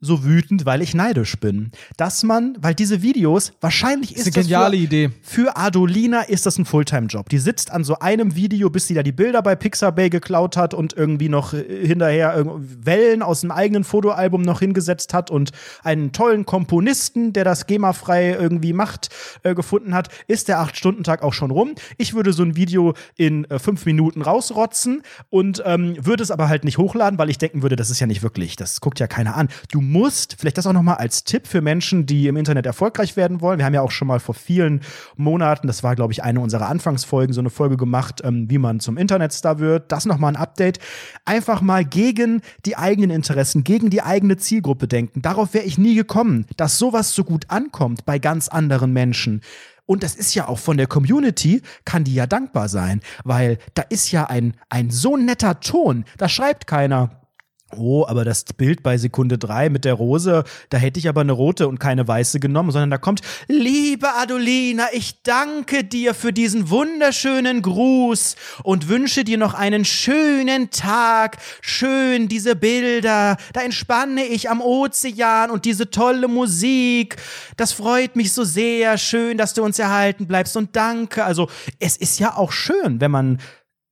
so 0.00 0.24
wütend, 0.24 0.66
weil 0.66 0.82
ich 0.82 0.94
neidisch 0.94 1.36
bin. 1.38 1.70
Dass 1.96 2.22
man, 2.22 2.56
weil 2.60 2.74
diese 2.74 3.00
Videos, 3.02 3.52
wahrscheinlich 3.60 4.14
ist, 4.14 4.26
ist 4.26 4.36
eine 4.36 4.44
geniale 4.44 4.76
für, 4.76 4.82
Idee. 4.82 5.10
Für 5.22 5.56
Adolina 5.56 6.22
ist 6.22 6.44
das 6.44 6.58
ein 6.58 6.66
Fulltime-Job. 6.66 7.28
Die 7.30 7.38
sitzt 7.38 7.70
an 7.70 7.82
so 7.82 7.98
einem 7.98 8.36
Video, 8.36 8.68
bis 8.68 8.86
sie 8.86 8.94
da 8.94 9.02
die 9.02 9.12
Bilder 9.12 9.42
bei 9.42 9.56
Pixabay 9.56 10.10
geklaut 10.10 10.56
hat 10.56 10.74
und 10.74 10.92
irgendwie 10.92 11.30
noch 11.30 11.54
äh, 11.54 11.86
hinterher 11.86 12.44
Wellen 12.56 13.22
aus 13.22 13.40
dem 13.40 13.50
eigenen 13.50 13.84
Fotoalbum 13.84 14.42
noch 14.42 14.60
hingesetzt 14.60 15.14
hat 15.14 15.30
und 15.30 15.52
einen 15.82 16.12
tollen 16.12 16.44
Komponisten, 16.44 17.32
der 17.32 17.44
das 17.44 17.66
GEMA-frei 17.66 18.32
irgendwie 18.34 18.74
macht, 18.74 19.08
äh, 19.44 19.54
gefunden 19.54 19.94
hat, 19.94 20.08
ist 20.26 20.48
der 20.48 20.60
Acht-Stunden-Tag 20.60 21.22
auch 21.22 21.32
schon 21.32 21.50
rum. 21.50 21.74
Ich 21.96 22.12
würde 22.12 22.34
so 22.34 22.42
ein 22.42 22.54
Video 22.54 22.94
in 23.16 23.44
äh, 23.46 23.58
fünf 23.58 23.86
Minuten 23.86 24.20
rausrotzen 24.20 25.02
und 25.30 25.62
ähm, 25.64 25.96
würde 26.00 26.22
es 26.22 26.30
aber 26.30 26.50
halt 26.50 26.64
nicht 26.64 26.76
hochladen, 26.76 27.18
weil 27.18 27.30
ich 27.30 27.38
denken 27.38 27.62
würde, 27.62 27.76
das 27.76 27.88
ist 27.88 28.00
ja 28.00 28.06
nicht 28.06 28.22
wirklich, 28.22 28.56
das 28.56 28.82
guckt 28.82 29.00
ja 29.00 29.06
keiner 29.06 29.36
an. 29.36 29.48
Du 29.72 29.85
musst, 29.90 30.36
vielleicht 30.38 30.58
das 30.58 30.66
auch 30.66 30.72
nochmal 30.72 30.96
als 30.96 31.24
Tipp 31.24 31.46
für 31.46 31.60
Menschen, 31.60 32.06
die 32.06 32.26
im 32.26 32.36
Internet 32.36 32.66
erfolgreich 32.66 33.16
werden 33.16 33.40
wollen. 33.40 33.58
Wir 33.58 33.66
haben 33.66 33.74
ja 33.74 33.82
auch 33.82 33.90
schon 33.90 34.08
mal 34.08 34.20
vor 34.20 34.34
vielen 34.34 34.80
Monaten, 35.16 35.66
das 35.66 35.82
war, 35.82 35.94
glaube 35.96 36.12
ich, 36.12 36.22
eine 36.22 36.40
unserer 36.40 36.68
Anfangsfolgen, 36.68 37.32
so 37.32 37.40
eine 37.40 37.50
Folge 37.50 37.76
gemacht, 37.76 38.20
ähm, 38.24 38.50
wie 38.50 38.58
man 38.58 38.80
zum 38.80 38.96
Internetstar 38.96 39.58
wird. 39.58 39.92
Das 39.92 40.06
nochmal 40.06 40.32
ein 40.32 40.40
Update. 40.40 40.78
Einfach 41.24 41.60
mal 41.60 41.84
gegen 41.84 42.42
die 42.64 42.76
eigenen 42.76 43.10
Interessen, 43.10 43.64
gegen 43.64 43.90
die 43.90 44.02
eigene 44.02 44.36
Zielgruppe 44.36 44.88
denken. 44.88 45.22
Darauf 45.22 45.54
wäre 45.54 45.64
ich 45.64 45.78
nie 45.78 45.94
gekommen, 45.94 46.46
dass 46.56 46.78
sowas 46.78 47.14
so 47.14 47.24
gut 47.24 47.46
ankommt 47.48 48.04
bei 48.04 48.18
ganz 48.18 48.48
anderen 48.48 48.92
Menschen. 48.92 49.42
Und 49.86 50.02
das 50.02 50.16
ist 50.16 50.34
ja 50.34 50.48
auch 50.48 50.58
von 50.58 50.76
der 50.76 50.88
Community, 50.88 51.62
kann 51.84 52.04
die 52.04 52.14
ja 52.14 52.26
dankbar 52.26 52.68
sein, 52.68 53.00
weil 53.24 53.58
da 53.74 53.82
ist 53.82 54.10
ja 54.10 54.24
ein, 54.24 54.54
ein 54.68 54.90
so 54.90 55.16
netter 55.16 55.60
Ton. 55.60 56.04
Da 56.18 56.28
schreibt 56.28 56.66
keiner, 56.66 57.25
Oh, 57.74 58.06
aber 58.06 58.24
das 58.24 58.44
Bild 58.44 58.84
bei 58.84 58.96
Sekunde 58.96 59.38
drei 59.38 59.70
mit 59.70 59.84
der 59.84 59.94
Rose, 59.94 60.44
da 60.70 60.78
hätte 60.78 61.00
ich 61.00 61.08
aber 61.08 61.22
eine 61.22 61.32
rote 61.32 61.66
und 61.66 61.80
keine 61.80 62.06
weiße 62.06 62.38
genommen, 62.38 62.70
sondern 62.70 62.90
da 62.90 62.98
kommt, 62.98 63.22
liebe 63.48 64.06
Adolina, 64.14 64.86
ich 64.92 65.20
danke 65.24 65.82
dir 65.82 66.14
für 66.14 66.32
diesen 66.32 66.70
wunderschönen 66.70 67.62
Gruß 67.62 68.36
und 68.62 68.86
wünsche 68.86 69.24
dir 69.24 69.36
noch 69.36 69.54
einen 69.54 69.84
schönen 69.84 70.70
Tag. 70.70 71.38
Schön 71.60 72.28
diese 72.28 72.54
Bilder, 72.54 73.36
da 73.52 73.60
entspanne 73.62 74.24
ich 74.24 74.48
am 74.48 74.60
Ozean 74.60 75.50
und 75.50 75.64
diese 75.64 75.90
tolle 75.90 76.28
Musik. 76.28 77.16
Das 77.56 77.72
freut 77.72 78.14
mich 78.14 78.32
so 78.32 78.44
sehr. 78.44 78.96
Schön, 78.96 79.38
dass 79.38 79.54
du 79.54 79.64
uns 79.64 79.80
erhalten 79.80 80.28
bleibst 80.28 80.56
und 80.56 80.76
danke. 80.76 81.24
Also, 81.24 81.50
es 81.80 81.96
ist 81.96 82.20
ja 82.20 82.36
auch 82.36 82.52
schön, 82.52 83.00
wenn 83.00 83.10
man 83.10 83.38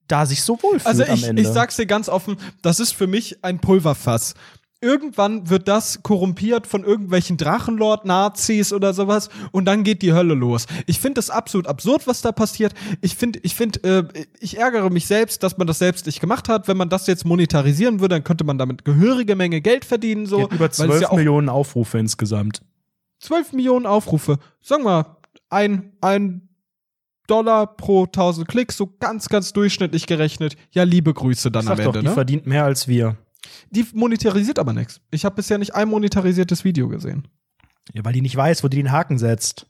da 0.09 0.27
sich 0.27 0.43
so 0.43 0.63
wohl 0.63 0.79
fühlt 0.81 0.87
also 0.87 1.03
ich, 1.03 1.11
am 1.11 1.25
Ende. 1.25 1.43
ich 1.43 1.49
sag's 1.49 1.77
dir 1.77 1.87
ganz 1.87 2.09
offen, 2.09 2.37
das 2.63 2.81
ist 2.81 2.93
für 2.93 3.07
mich 3.07 3.45
ein 3.45 3.59
Pulverfass. 3.59 4.35
Irgendwann 4.81 5.49
wird 5.49 5.67
das 5.67 6.03
korrumpiert 6.03 6.67
von 6.67 6.85
irgendwelchen 6.85 7.39
Drachenlord-Nazis 7.39 8.71
oder 8.75 8.93
sowas 8.93 9.31
und 9.51 9.65
dann 9.65 9.83
geht 9.83 10.03
die 10.03 10.13
Hölle 10.13 10.35
los. 10.35 10.67
Ich 10.85 11.01
finde 11.01 11.15
das 11.15 11.31
absolut 11.31 11.67
absurd, 11.67 12.07
was 12.07 12.21
da 12.21 12.33
passiert. 12.33 12.75
Ich 13.01 13.17
finde, 13.17 13.39
ich 13.43 13.55
finde, 13.55 13.83
äh, 14.15 14.25
ich 14.41 14.59
ärgere 14.59 14.91
mich 14.91 15.07
selbst, 15.07 15.43
dass 15.43 15.57
man 15.57 15.67
das 15.67 15.79
selbst 15.79 16.05
nicht 16.05 16.21
gemacht 16.21 16.51
hat. 16.51 16.69
Wenn 16.69 16.77
man 16.77 16.91
das 16.91 17.07
jetzt 17.07 17.25
monetarisieren 17.25 18.01
würde, 18.01 18.17
dann 18.17 18.25
könnte 18.25 18.45
man 18.45 18.59
damit 18.59 18.85
gehörige 18.85 19.37
Menge 19.37 19.63
Geld 19.63 19.87
verdienen. 19.87 20.27
So, 20.27 20.51
über 20.51 20.71
12 20.71 21.01
ja 21.01 21.15
Millionen 21.15 21.49
Aufrufe 21.49 21.99
insgesamt. 21.99 22.61
12 23.21 23.55
Millionen 23.55 23.87
Aufrufe. 23.87 24.39
Sagen 24.61 24.85
wir, 24.85 25.17
ein, 25.49 25.93
ein 26.03 26.44
Dollar 27.27 27.67
pro 27.67 28.05
1000 28.05 28.47
Klicks, 28.47 28.77
so 28.77 28.95
ganz, 29.01 29.29
ganz 29.29 29.53
durchschnittlich 29.53 30.07
gerechnet. 30.07 30.57
Ja, 30.71 30.83
liebe 30.83 31.15
Grüße 31.15 31.51
dann 31.51 31.69
am 31.69 31.79
Ende. 31.79 31.85
Doch, 31.85 32.01
die 32.01 32.07
ne? 32.07 32.13
verdient 32.13 32.47
mehr 32.47 32.65
als 32.65 32.89
wir. 32.89 33.17
Die 33.71 33.87
monetarisiert 33.93 34.59
aber 34.59 34.73
nichts. 34.73 35.01
Ich 35.11 35.25
habe 35.25 35.37
bisher 35.37 35.59
nicht 35.59 35.75
ein 35.75 35.89
monetarisiertes 35.89 36.65
Video 36.65 36.89
gesehen. 36.89 37.29
Ja, 37.93 38.05
weil 38.05 38.13
die 38.13 38.23
nicht 38.23 38.37
weiß, 38.37 38.65
wo 38.65 38.69
die 38.69 38.79
den 38.79 38.93
Haken 38.93 39.19
setzt. 39.19 39.67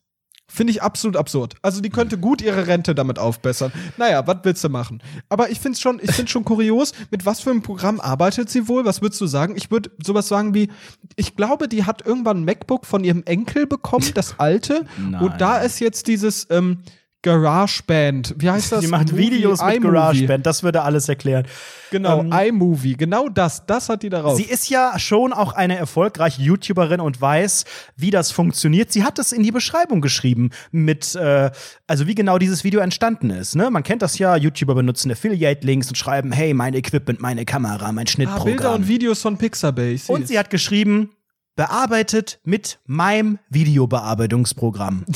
Finde 0.47 0.73
ich 0.73 0.83
absolut 0.83 1.17
absurd. 1.17 1.57
Also 1.62 1.81
die 1.81 1.88
könnte 1.88 2.19
gut 2.19 2.43
ihre 2.43 2.67
Rente 2.67 2.95
damit 2.95 3.19
aufbessern. 3.19 3.73
Naja, 3.97 4.27
was 4.27 4.38
willst 4.43 4.62
du 4.62 4.69
machen? 4.69 5.03
Aber 5.31 5.51
ich 5.51 5.59
finde 5.59 5.77
es 5.77 5.81
schon, 5.81 6.01
ich 6.03 6.12
finde 6.12 6.31
schon 6.31 6.45
kurios, 6.45 6.93
mit 7.11 7.25
was 7.25 7.40
für 7.40 7.51
einem 7.51 7.62
Programm 7.62 7.99
arbeitet 7.99 8.51
sie 8.51 8.69
wohl? 8.69 8.85
Was 8.85 9.01
würdest 9.01 9.21
du 9.23 9.27
sagen? 9.27 9.57
Ich 9.57 9.71
würde 9.71 9.90
sowas 10.05 10.29
sagen 10.29 10.53
wie, 10.53 10.71
ich 11.17 11.35
glaube, 11.35 11.67
die 11.67 11.85
hat 11.85 12.07
irgendwann 12.07 12.43
ein 12.43 12.45
MacBook 12.45 12.85
von 12.85 13.05
ihrem 13.05 13.23
Enkel 13.25 13.67
bekommen, 13.67 14.11
das 14.14 14.38
alte. 14.38 14.85
und 15.19 15.40
da 15.40 15.59
ist 15.59 15.81
jetzt 15.81 16.09
dieses, 16.09 16.47
ähm, 16.51 16.83
GarageBand. 17.25 18.35
Wie 18.39 18.51
heißt 18.51 18.71
das? 18.73 18.81
Die 18.81 18.87
macht 18.87 19.11
Movie, 19.11 19.33
Videos 19.33 19.61
mit 19.65 19.83
GarageBand. 19.83 20.47
Das 20.47 20.63
würde 20.63 20.83
alles 20.83 21.09
erklären. 21.09 21.47
Genau, 21.91 22.21
ähm, 22.21 22.33
iMovie. 22.33 22.97
Genau 22.97 23.29
das. 23.29 23.67
Das 23.67 23.89
hat 23.89 24.03
die 24.03 24.11
darauf. 24.11 24.37
Sie 24.37 24.45
ist 24.45 24.69
ja 24.69 24.99
schon 24.99 25.33
auch 25.33 25.53
eine 25.53 25.77
erfolgreiche 25.77 26.43
YouTuberin 26.43 27.01
und 27.01 27.21
weiß, 27.21 27.65
wie 27.97 28.11
das 28.11 28.31
funktioniert. 28.31 28.93
Sie 28.93 29.05
hat 29.05 29.19
das 29.19 29.33
in 29.33 29.43
die 29.43 29.53
Beschreibung 29.53 30.01
geschrieben 30.01 30.51
mit, 30.71 31.15
äh, 31.15 31.51
also 31.87 32.07
wie 32.07 32.15
genau 32.15 32.39
dieses 32.39 32.63
Video 32.63 32.81
entstanden 32.81 33.31
ist. 33.31 33.57
Ne? 33.57 33.71
Man 33.71 33.83
kennt 33.83 34.03
das 34.03 34.19
ja. 34.19 34.37
YouTuber 34.37 34.75
benutzen 34.75 35.11
Affiliate-Links 35.11 35.89
und 35.89 35.97
schreiben, 35.97 36.31
hey, 36.33 36.53
mein 36.53 36.75
Equipment, 36.75 37.21
meine 37.21 37.45
Kamera, 37.45 37.91
mein 37.93 38.07
Schnittprogramm. 38.07 38.43
Ah, 38.43 38.51
Bilder 38.51 38.75
und 38.75 38.89
Videos 38.89 39.23
von 39.23 39.39
Pixabay. 39.39 39.99
Und 40.09 40.29
sie 40.29 40.39
hat 40.39 40.51
geschrieben, 40.51 41.11
bearbeitet 41.57 42.41
mit 42.45 42.81
meinem 42.87 43.39
Videobearbeitungsprogramm. 43.49 45.05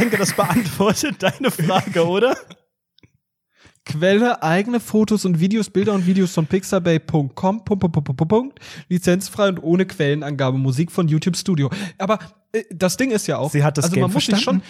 Ich 0.00 0.04
denke, 0.04 0.16
das 0.16 0.32
beantwortet 0.32 1.16
deine 1.22 1.50
Frage, 1.50 2.06
oder? 2.06 2.34
Quelle, 3.84 4.42
eigene 4.42 4.80
Fotos 4.80 5.26
und 5.26 5.40
Videos, 5.40 5.68
Bilder 5.68 5.92
und 5.92 6.06
Videos 6.06 6.32
von 6.32 6.46
pixabay.com, 6.46 7.62
lizenzfrei 8.88 9.48
und 9.48 9.62
ohne 9.62 9.84
Quellenangabe, 9.84 10.56
Musik 10.56 10.90
von 10.90 11.06
YouTube 11.06 11.36
Studio. 11.36 11.70
Aber 11.98 12.18
äh, 12.52 12.62
das 12.70 12.96
Ding 12.96 13.10
ist 13.10 13.26
ja 13.26 13.36
auch, 13.36 13.50
Sie 13.50 13.62
hat 13.62 13.76
das 13.76 13.84
also 13.84 13.94
Game 13.94 14.02
man 14.04 14.12
muss 14.12 14.24
sich 14.24 14.40
schon, 14.40 14.62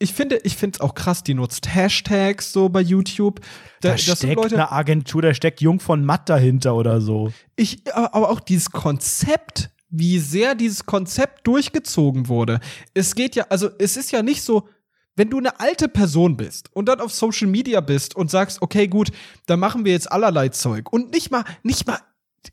ich 0.00 0.12
finde, 0.12 0.40
ich 0.42 0.56
finde 0.56 0.76
es 0.76 0.80
auch 0.80 0.96
krass, 0.96 1.22
die 1.22 1.34
nutzt 1.34 1.72
Hashtags 1.72 2.52
so 2.52 2.68
bei 2.68 2.80
YouTube. 2.80 3.40
Da, 3.80 3.90
da 3.90 3.98
steckt 3.98 4.34
Leute, 4.34 4.56
eine 4.56 4.72
Agentur, 4.72 5.22
da 5.22 5.34
steckt 5.34 5.60
Jung 5.60 5.78
von 5.78 6.04
Matt 6.04 6.28
dahinter 6.28 6.74
oder 6.74 7.00
so. 7.00 7.32
Ich, 7.54 7.82
aber 7.94 8.28
auch 8.28 8.40
dieses 8.40 8.72
Konzept 8.72 9.70
wie 9.96 10.18
sehr 10.18 10.54
dieses 10.54 10.86
Konzept 10.86 11.46
durchgezogen 11.46 12.28
wurde. 12.28 12.60
Es 12.94 13.14
geht 13.14 13.36
ja, 13.36 13.46
also 13.48 13.70
es 13.78 13.96
ist 13.96 14.10
ja 14.10 14.22
nicht 14.22 14.42
so, 14.42 14.68
wenn 15.16 15.30
du 15.30 15.38
eine 15.38 15.60
alte 15.60 15.88
Person 15.88 16.36
bist 16.36 16.74
und 16.74 16.86
dann 16.86 17.00
auf 17.00 17.12
Social 17.12 17.46
Media 17.46 17.80
bist 17.80 18.16
und 18.16 18.30
sagst, 18.30 18.60
okay, 18.60 18.88
gut, 18.88 19.10
dann 19.46 19.60
machen 19.60 19.84
wir 19.84 19.92
jetzt 19.92 20.10
allerlei 20.10 20.48
Zeug 20.48 20.92
und 20.92 21.12
nicht 21.12 21.30
mal, 21.30 21.44
nicht 21.62 21.86
mal 21.86 22.00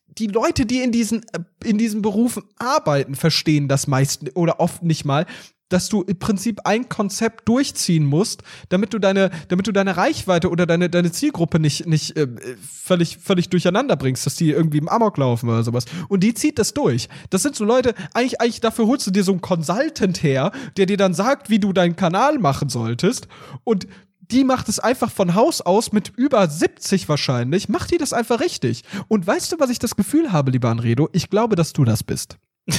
die 0.07 0.27
Leute, 0.27 0.65
die 0.65 0.81
in 0.81 0.91
diesen, 0.91 1.25
in 1.63 1.77
diesen 1.77 2.01
Berufen 2.01 2.43
arbeiten, 2.57 3.15
verstehen 3.15 3.67
das 3.67 3.87
meist 3.87 4.35
oder 4.35 4.59
oft 4.59 4.83
nicht 4.83 5.05
mal 5.05 5.25
dass 5.71 5.89
du 5.89 6.01
im 6.03 6.19
Prinzip 6.19 6.61
ein 6.65 6.89
Konzept 6.89 7.47
durchziehen 7.47 8.05
musst, 8.05 8.43
damit 8.69 8.93
du 8.93 8.99
deine, 8.99 9.31
damit 9.47 9.67
du 9.67 9.71
deine 9.71 9.97
Reichweite 9.97 10.49
oder 10.49 10.65
deine, 10.65 10.89
deine 10.89 11.11
Zielgruppe 11.11 11.59
nicht, 11.59 11.87
nicht 11.87 12.17
äh, 12.17 12.27
völlig, 12.61 13.17
völlig 13.17 13.49
durcheinander 13.49 13.95
bringst, 13.95 14.25
dass 14.25 14.35
die 14.35 14.51
irgendwie 14.51 14.79
im 14.79 14.89
Amok 14.89 15.17
laufen 15.17 15.49
oder 15.49 15.63
sowas. 15.63 15.85
Und 16.09 16.21
die 16.21 16.33
zieht 16.33 16.59
das 16.59 16.73
durch. 16.73 17.07
Das 17.29 17.41
sind 17.41 17.55
so 17.55 17.65
Leute, 17.65 17.93
eigentlich, 18.13 18.41
eigentlich 18.41 18.61
dafür 18.61 18.87
holst 18.87 19.07
du 19.07 19.11
dir 19.11 19.23
so 19.23 19.31
einen 19.31 19.41
Consultant 19.41 20.23
her, 20.23 20.51
der 20.77 20.85
dir 20.85 20.97
dann 20.97 21.13
sagt, 21.13 21.49
wie 21.49 21.59
du 21.59 21.73
deinen 21.73 21.95
Kanal 21.95 22.37
machen 22.37 22.69
solltest. 22.69 23.27
Und 23.63 23.87
die 24.19 24.43
macht 24.43 24.69
es 24.69 24.79
einfach 24.79 25.11
von 25.11 25.35
Haus 25.35 25.61
aus 25.61 25.91
mit 25.91 26.13
über 26.15 26.47
70 26.47 27.09
wahrscheinlich, 27.09 27.69
macht 27.69 27.91
die 27.91 27.97
das 27.97 28.13
einfach 28.13 28.39
richtig. 28.39 28.83
Und 29.07 29.27
weißt 29.27 29.51
du, 29.51 29.59
was 29.59 29.69
ich 29.69 29.79
das 29.79 29.95
Gefühl 29.95 30.31
habe, 30.31 30.51
lieber 30.51 30.69
Anredo? 30.69 31.09
Ich 31.11 31.29
glaube, 31.29 31.55
dass 31.55 31.73
du 31.73 31.83
das 31.83 32.03
bist. 32.03 32.37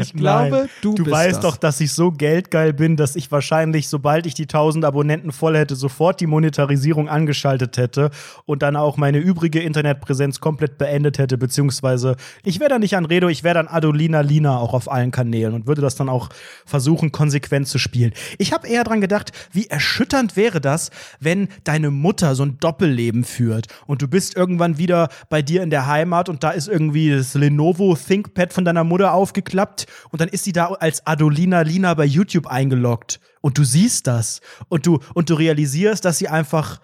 Ich 0.00 0.12
glaube, 0.14 0.50
Nein. 0.50 0.68
du, 0.82 0.94
Du 0.94 1.04
bist 1.04 1.16
weißt 1.16 1.36
das. 1.36 1.40
doch, 1.42 1.56
dass 1.56 1.80
ich 1.80 1.92
so 1.92 2.10
geldgeil 2.10 2.72
bin, 2.72 2.96
dass 2.96 3.16
ich 3.16 3.30
wahrscheinlich, 3.30 3.88
sobald 3.88 4.26
ich 4.26 4.34
die 4.34 4.44
1000 4.44 4.84
Abonnenten 4.84 5.32
voll 5.32 5.56
hätte, 5.56 5.76
sofort 5.76 6.20
die 6.20 6.26
Monetarisierung 6.26 7.08
angeschaltet 7.08 7.76
hätte 7.76 8.10
und 8.46 8.62
dann 8.62 8.76
auch 8.76 8.96
meine 8.96 9.18
übrige 9.18 9.60
Internetpräsenz 9.60 10.40
komplett 10.40 10.78
beendet 10.78 11.18
hätte, 11.18 11.38
beziehungsweise 11.38 12.16
ich 12.44 12.60
wäre 12.60 12.70
dann 12.70 12.80
nicht 12.80 12.96
an 12.96 13.04
Redo, 13.04 13.28
ich 13.28 13.44
wäre 13.44 13.54
dann 13.54 13.68
Adolina 13.68 14.20
Lina 14.20 14.58
auch 14.58 14.74
auf 14.74 14.90
allen 14.90 15.10
Kanälen 15.10 15.54
und 15.54 15.66
würde 15.66 15.82
das 15.82 15.96
dann 15.96 16.08
auch 16.08 16.28
versuchen, 16.64 17.12
konsequent 17.12 17.68
zu 17.68 17.78
spielen. 17.78 18.12
Ich 18.38 18.52
habe 18.52 18.68
eher 18.68 18.84
dran 18.84 19.00
gedacht, 19.00 19.32
wie 19.52 19.66
erschütternd 19.66 20.36
wäre 20.36 20.60
das, 20.60 20.90
wenn 21.20 21.48
deine 21.64 21.90
Mutter 21.90 22.34
so 22.34 22.44
ein 22.44 22.58
Doppelleben 22.60 23.24
führt 23.24 23.66
und 23.86 24.02
du 24.02 24.08
bist 24.08 24.36
irgendwann 24.36 24.78
wieder 24.78 25.08
bei 25.28 25.42
dir 25.42 25.62
in 25.62 25.70
der 25.70 25.86
Heimat 25.86 26.28
und 26.28 26.44
da 26.44 26.50
ist 26.50 26.68
irgendwie 26.68 27.10
das 27.10 27.34
Lenovo 27.34 27.96
ThinkPad 27.96 28.52
von 28.52 28.64
deiner 28.64 28.84
Mutter 28.84 29.12
aufgeklappt 29.12 29.86
und 30.10 30.20
dann 30.20 30.28
ist 30.28 30.44
sie 30.44 30.52
da 30.52 30.66
als 30.66 31.06
Adolina 31.06 31.62
Lina 31.62 31.94
bei 31.94 32.04
YouTube 32.04 32.46
eingeloggt. 32.46 33.20
Und 33.40 33.58
du 33.58 33.64
siehst 33.64 34.06
das. 34.06 34.40
Und 34.68 34.86
du 34.86 35.00
und 35.14 35.30
du 35.30 35.34
realisierst, 35.34 36.04
dass 36.04 36.18
sie 36.18 36.28
einfach 36.28 36.80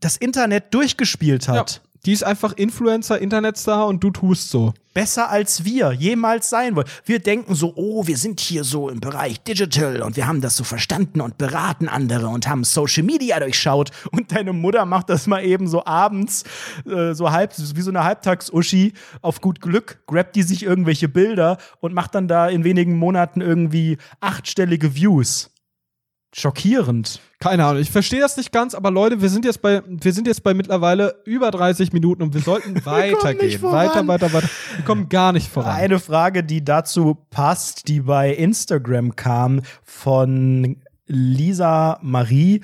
das 0.00 0.16
Internet 0.16 0.74
durchgespielt 0.74 1.46
Ja, 1.46 1.54
hat. 1.54 1.82
Die 2.04 2.12
ist 2.12 2.22
einfach 2.22 2.52
Influencer, 2.52 3.20
Internetstar 3.20 3.86
und 3.86 4.02
du 4.02 4.10
tust 4.10 4.50
so. 4.50 4.72
Besser 4.94 5.30
als 5.30 5.64
wir 5.64 5.92
jemals 5.92 6.50
sein 6.50 6.74
wollen. 6.74 6.88
Wir 7.04 7.20
denken 7.20 7.54
so, 7.54 7.72
oh, 7.76 8.06
wir 8.06 8.16
sind 8.16 8.40
hier 8.40 8.64
so 8.64 8.88
im 8.88 8.98
Bereich 8.98 9.40
Digital 9.42 10.02
und 10.02 10.16
wir 10.16 10.26
haben 10.26 10.40
das 10.40 10.56
so 10.56 10.64
verstanden 10.64 11.20
und 11.20 11.38
beraten 11.38 11.88
andere 11.88 12.28
und 12.28 12.48
haben 12.48 12.64
Social 12.64 13.04
Media 13.04 13.38
durchschaut. 13.38 13.90
Und 14.10 14.32
deine 14.32 14.52
Mutter 14.52 14.86
macht 14.86 15.08
das 15.10 15.26
mal 15.26 15.44
eben 15.44 15.68
so 15.68 15.84
abends, 15.84 16.44
äh, 16.84 17.14
so 17.14 17.30
halb, 17.30 17.52
wie 17.56 17.82
so 17.82 17.90
eine 17.90 18.02
Halbtags-Uschi 18.02 18.92
auf 19.22 19.40
gut 19.40 19.60
Glück, 19.60 20.00
grabt 20.06 20.34
die 20.34 20.42
sich 20.42 20.64
irgendwelche 20.64 21.08
Bilder 21.08 21.58
und 21.80 21.94
macht 21.94 22.14
dann 22.14 22.26
da 22.26 22.48
in 22.48 22.64
wenigen 22.64 22.96
Monaten 22.96 23.40
irgendwie 23.40 23.98
achtstellige 24.20 24.94
Views. 24.96 25.50
Schockierend. 26.34 27.20
Keine 27.40 27.64
Ahnung, 27.64 27.80
ich 27.80 27.90
verstehe 27.90 28.20
das 28.20 28.36
nicht 28.36 28.52
ganz, 28.52 28.74
aber 28.74 28.90
Leute, 28.90 29.22
wir 29.22 29.30
sind 29.30 29.44
jetzt 29.44 29.62
bei, 29.62 29.82
wir 29.86 30.12
sind 30.12 30.26
jetzt 30.26 30.42
bei 30.42 30.52
mittlerweile 30.54 31.22
über 31.24 31.50
30 31.50 31.92
Minuten 31.92 32.22
und 32.22 32.34
wir 32.34 32.42
sollten 32.42 32.74
weitergehen. 32.84 33.60
voran. 33.60 33.88
Weiter, 33.88 34.06
weiter, 34.08 34.32
weiter. 34.32 34.48
Wir 34.76 34.84
kommen 34.84 35.08
gar 35.08 35.32
nicht 35.32 35.48
voran. 35.50 35.74
Eine 35.74 35.98
Frage, 35.98 36.44
die 36.44 36.64
dazu 36.64 37.16
passt, 37.30 37.88
die 37.88 38.00
bei 38.00 38.34
Instagram 38.34 39.16
kam 39.16 39.62
von 39.84 40.76
Lisa 41.06 41.98
Marie. 42.02 42.60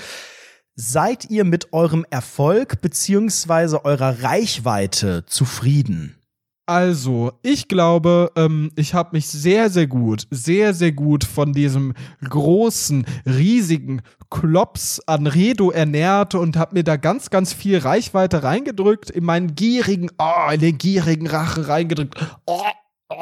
Seid 0.77 1.31
ihr 1.31 1.45
mit 1.45 1.73
eurem 1.73 2.05
Erfolg 2.11 2.81
beziehungsweise 2.83 3.85
eurer 3.85 4.23
Reichweite 4.23 5.25
zufrieden? 5.25 6.17
Also, 6.67 7.33
ich 7.43 7.69
glaube, 7.69 8.33
ähm, 8.37 8.71
ich 8.75 8.95
habe 8.95 9.11
mich 9.13 9.29
sehr, 9.29 9.69
sehr 9.69 9.87
gut, 9.87 10.27
sehr, 10.31 10.73
sehr 10.73 10.93
gut 10.93 11.23
von 11.23 11.53
diesem 11.53 11.93
großen, 12.27 13.05
riesigen 13.27 14.01
Klops 14.31 15.01
an 15.07 15.27
Redo 15.27 15.71
ernährt 15.71 16.35
und 16.35 16.57
habe 16.57 16.77
mir 16.77 16.83
da 16.83 16.97
ganz, 16.97 17.29
ganz 17.29 17.53
viel 17.53 17.77
Reichweite 17.77 18.43
reingedrückt, 18.43 19.11
in 19.11 19.25
meinen 19.25 19.55
gierigen, 19.55 20.11
oh, 20.19 20.51
in 20.51 20.61
den 20.61 20.79
gierigen 20.79 21.27
Rachen 21.27 21.65
reingedrückt. 21.65 22.17
Oh, 22.47 22.63
oh. 23.11 23.17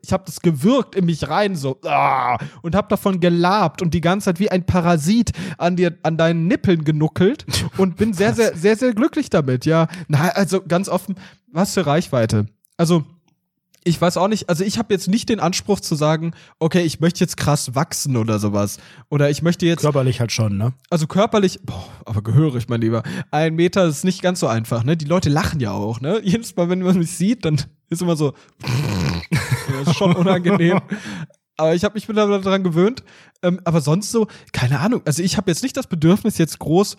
Ich 0.00 0.12
habe 0.12 0.22
das 0.26 0.40
gewürgt 0.40 0.94
in 0.94 1.06
mich 1.06 1.28
rein, 1.28 1.56
so, 1.56 1.80
ah, 1.84 2.38
und 2.62 2.76
habe 2.76 2.86
davon 2.86 3.18
gelabt 3.18 3.82
und 3.82 3.92
die 3.92 4.00
ganze 4.00 4.26
Zeit 4.26 4.38
wie 4.38 4.52
ein 4.52 4.66
Parasit 4.66 5.32
an 5.58 5.74
dir, 5.74 5.98
an 6.04 6.16
deinen 6.16 6.46
Nippeln 6.46 6.84
genuckelt 6.84 7.44
und 7.76 7.96
bin 7.96 8.12
sehr, 8.12 8.34
sehr, 8.34 8.56
sehr, 8.56 8.76
sehr 8.76 8.94
glücklich 8.94 9.30
damit, 9.30 9.66
ja. 9.66 9.88
Na, 10.06 10.28
also 10.28 10.62
ganz 10.62 10.88
offen, 10.88 11.16
was 11.48 11.74
für 11.74 11.84
Reichweite. 11.86 12.46
Also, 12.76 13.04
ich 13.84 14.00
weiß 14.00 14.16
auch 14.16 14.28
nicht, 14.28 14.48
also 14.48 14.64
ich 14.64 14.78
habe 14.78 14.92
jetzt 14.94 15.08
nicht 15.08 15.28
den 15.28 15.40
Anspruch 15.40 15.78
zu 15.78 15.94
sagen, 15.94 16.32
okay, 16.58 16.82
ich 16.82 17.00
möchte 17.00 17.20
jetzt 17.20 17.36
krass 17.36 17.74
wachsen 17.74 18.16
oder 18.16 18.38
sowas. 18.38 18.78
Oder 19.10 19.28
ich 19.28 19.42
möchte 19.42 19.66
jetzt, 19.66 19.82
Körperlich 19.82 20.20
halt 20.20 20.32
schon, 20.32 20.56
ne? 20.56 20.72
also 20.88 21.06
körperlich, 21.06 21.60
boah, 21.62 21.86
aber 22.06 22.22
gehörig, 22.22 22.68
mein 22.68 22.80
Lieber. 22.80 23.02
Ein 23.30 23.54
Meter 23.54 23.84
ist 23.86 24.04
nicht 24.04 24.22
ganz 24.22 24.40
so 24.40 24.46
einfach, 24.46 24.84
ne? 24.84 24.96
Die 24.96 25.04
Leute 25.04 25.28
lachen 25.28 25.60
ja 25.60 25.72
auch, 25.72 26.00
ne? 26.00 26.20
Jedes 26.24 26.56
Mal, 26.56 26.70
wenn 26.70 26.80
man 26.80 26.98
mich 26.98 27.12
sieht, 27.12 27.44
dann 27.44 27.60
ist 27.90 28.00
immer 28.00 28.16
so, 28.16 28.32
das 29.80 29.88
ist 29.88 29.96
schon 29.96 30.16
unangenehm. 30.16 30.80
Aber 31.56 31.74
ich 31.74 31.84
habe 31.84 31.94
mich 31.94 32.08
mittlerweile 32.08 32.40
daran 32.40 32.64
gewöhnt. 32.64 33.04
Ähm, 33.42 33.60
aber 33.64 33.80
sonst 33.80 34.10
so, 34.10 34.26
keine 34.52 34.80
Ahnung. 34.80 35.02
Also 35.04 35.22
ich 35.22 35.36
habe 35.36 35.50
jetzt 35.50 35.62
nicht 35.62 35.76
das 35.76 35.86
Bedürfnis, 35.86 36.38
jetzt 36.38 36.58
groß 36.58 36.96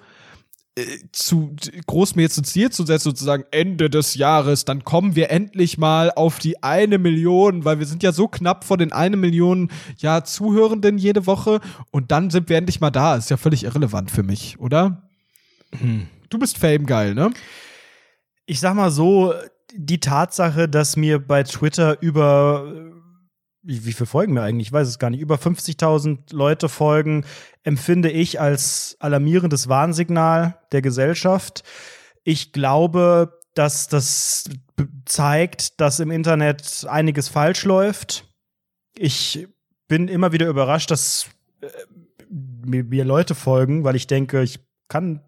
zu 1.13 1.55
groß 1.87 2.15
mir 2.15 2.23
jetzt 2.23 2.37
ein 2.37 2.43
Ziel 2.43 2.69
zu 2.69 2.85
setzen, 2.85 3.05
sozusagen 3.05 3.45
Ende 3.51 3.89
des 3.89 4.15
Jahres, 4.15 4.65
dann 4.65 4.83
kommen 4.83 5.15
wir 5.15 5.31
endlich 5.31 5.77
mal 5.77 6.11
auf 6.11 6.39
die 6.39 6.61
eine 6.63 6.97
Million, 6.97 7.63
weil 7.63 7.79
wir 7.79 7.85
sind 7.85 8.03
ja 8.03 8.11
so 8.11 8.27
knapp 8.27 8.65
vor 8.65 8.77
den 8.77 8.91
eine 8.91 9.15
Million 9.15 9.71
ja 9.97 10.25
Zuhörenden 10.25 10.97
jede 10.97 11.27
Woche 11.27 11.61
und 11.91 12.11
dann 12.11 12.29
sind 12.29 12.49
wir 12.49 12.57
endlich 12.57 12.81
mal 12.81 12.91
da. 12.91 13.15
Ist 13.15 13.29
ja 13.29 13.37
völlig 13.37 13.63
irrelevant 13.63 14.11
für 14.11 14.23
mich, 14.23 14.59
oder? 14.59 15.09
Du 16.29 16.39
bist 16.39 16.57
Fame 16.57 16.85
geil, 16.85 17.13
ne? 17.13 17.31
Ich 18.45 18.59
sag 18.59 18.75
mal 18.75 18.91
so, 18.91 19.33
die 19.73 19.99
Tatsache, 19.99 20.67
dass 20.67 20.97
mir 20.97 21.19
bei 21.19 21.43
Twitter 21.43 22.01
über 22.01 22.91
wie, 23.65 23.85
wie 23.85 23.93
viel 23.93 24.05
folgen 24.05 24.33
mir 24.33 24.43
eigentlich? 24.43 24.67
Ich 24.67 24.73
weiß 24.73 24.87
es 24.87 24.99
gar 24.99 25.09
nicht. 25.09 25.19
Über 25.19 25.35
50.000 25.35 26.33
Leute 26.33 26.69
folgen, 26.69 27.25
empfinde 27.63 28.11
ich 28.11 28.39
als 28.39 28.95
alarmierendes 28.99 29.67
Warnsignal 29.67 30.59
der 30.71 30.81
Gesellschaft. 30.81 31.63
Ich 32.23 32.51
glaube, 32.51 33.39
dass 33.55 33.87
das 33.87 34.49
zeigt, 35.05 35.81
dass 35.81 35.99
im 35.99 36.11
Internet 36.11 36.85
einiges 36.87 37.27
falsch 37.27 37.65
läuft. 37.65 38.25
Ich 38.97 39.47
bin 39.87 40.07
immer 40.07 40.31
wieder 40.31 40.47
überrascht, 40.47 40.91
dass 40.91 41.27
äh, 41.61 41.67
mir, 42.29 42.83
mir 42.83 43.05
Leute 43.05 43.35
folgen, 43.35 43.83
weil 43.83 43.95
ich 43.95 44.07
denke, 44.07 44.41
ich 44.43 44.59
kann 44.87 45.21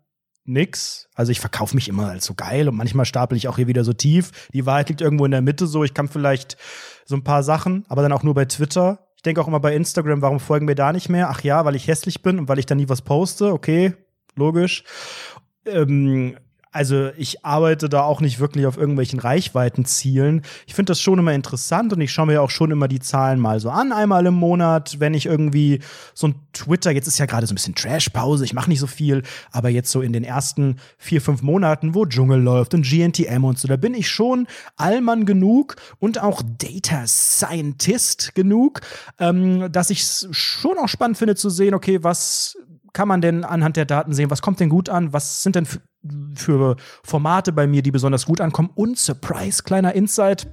nix. 0.47 1.09
Also 1.13 1.31
ich 1.31 1.39
verkaufe 1.39 1.75
mich 1.75 1.89
immer 1.89 2.09
als 2.09 2.25
so 2.25 2.33
geil 2.33 2.67
und 2.69 2.75
manchmal 2.75 3.05
stapel 3.05 3.37
ich 3.37 3.47
auch 3.47 3.57
hier 3.57 3.67
wieder 3.67 3.83
so 3.83 3.93
tief. 3.93 4.49
Die 4.53 4.65
Wahrheit 4.65 4.89
liegt 4.89 5.01
irgendwo 5.01 5.25
in 5.25 5.31
der 5.31 5.41
Mitte 5.41 5.67
so. 5.67 5.83
Ich 5.83 5.93
kann 5.93 6.07
vielleicht 6.07 6.57
so 7.05 7.15
ein 7.15 7.23
paar 7.23 7.43
Sachen, 7.43 7.85
aber 7.89 8.01
dann 8.01 8.11
auch 8.11 8.23
nur 8.23 8.33
bei 8.33 8.45
Twitter. 8.45 9.07
Ich 9.15 9.23
denke 9.23 9.41
auch 9.41 9.47
immer 9.47 9.59
bei 9.59 9.75
Instagram, 9.75 10.21
warum 10.21 10.39
folgen 10.39 10.65
mir 10.65 10.75
da 10.75 10.93
nicht 10.93 11.09
mehr? 11.09 11.29
Ach 11.29 11.41
ja, 11.41 11.65
weil 11.65 11.75
ich 11.75 11.87
hässlich 11.87 12.21
bin 12.21 12.39
und 12.39 12.47
weil 12.47 12.59
ich 12.59 12.65
da 12.65 12.75
nie 12.75 12.89
was 12.89 13.01
poste. 13.01 13.51
Okay, 13.51 13.93
logisch. 14.35 14.83
Ähm, 15.65 16.37
also 16.77 17.09
ich 17.17 17.43
arbeite 17.43 17.89
da 17.89 18.03
auch 18.03 18.21
nicht 18.21 18.39
wirklich 18.39 18.67
auf 18.67 18.77
irgendwelchen 18.77 19.19
Reichweitenzielen. 19.19 20.43
Ich 20.67 20.75
finde 20.75 20.91
das 20.91 21.01
schon 21.01 21.17
immer 21.17 21.33
interessant 21.33 21.91
und 21.91 22.01
ich 22.01 22.11
schaue 22.11 22.27
mir 22.27 22.39
auch 22.39 22.51
schon 22.51 22.69
immer 22.69 22.87
die 22.87 22.99
Zahlen 22.99 23.39
mal 23.39 23.59
so 23.59 23.71
an, 23.71 23.91
einmal 23.91 24.27
im 24.27 24.35
Monat, 24.35 24.99
wenn 24.99 25.15
ich 25.15 25.25
irgendwie 25.25 25.79
so 26.13 26.27
ein 26.27 26.35
Twitter, 26.53 26.91
jetzt 26.91 27.07
ist 27.07 27.17
ja 27.17 27.25
gerade 27.25 27.47
so 27.47 27.53
ein 27.53 27.55
bisschen 27.55 27.73
Trash-Pause, 27.73 28.45
ich 28.45 28.53
mache 28.53 28.69
nicht 28.69 28.79
so 28.79 28.85
viel, 28.85 29.23
aber 29.51 29.69
jetzt 29.69 29.89
so 29.89 30.01
in 30.01 30.13
den 30.13 30.23
ersten 30.23 30.75
vier, 30.99 31.19
fünf 31.19 31.41
Monaten, 31.41 31.95
wo 31.95 32.05
Dschungel 32.05 32.39
läuft 32.39 32.75
und 32.75 32.85
GNTM 32.85 33.43
und 33.43 33.57
so, 33.57 33.67
da 33.67 33.75
bin 33.75 33.95
ich 33.95 34.07
schon 34.07 34.45
Allmann 34.75 35.25
genug 35.25 35.77
und 35.97 36.21
auch 36.21 36.43
Data 36.43 37.07
Scientist 37.07 38.35
genug, 38.35 38.81
ähm, 39.17 39.71
dass 39.71 39.89
ich 39.89 40.01
es 40.01 40.27
schon 40.29 40.77
auch 40.77 40.89
spannend 40.89 41.17
finde 41.17 41.35
zu 41.35 41.49
sehen, 41.49 41.73
okay, 41.73 42.03
was 42.03 42.55
kann 42.97 43.07
man 43.07 43.21
denn 43.21 43.43
anhand 43.43 43.77
der 43.77 43.85
Daten 43.85 44.11
sehen, 44.11 44.31
was 44.31 44.41
kommt 44.41 44.59
denn 44.59 44.69
gut 44.69 44.89
an, 44.89 45.13
was 45.13 45.43
sind 45.43 45.55
denn 45.55 45.67
für, 46.33 46.77
Formate 47.03 47.51
bei 47.51 47.67
mir, 47.67 47.83
die 47.83 47.91
besonders 47.91 48.25
gut 48.25 48.41
ankommen? 48.41 48.71
Und 48.73 48.97
Surprise, 48.97 49.61
kleiner 49.61 49.93
Insight 49.93 50.47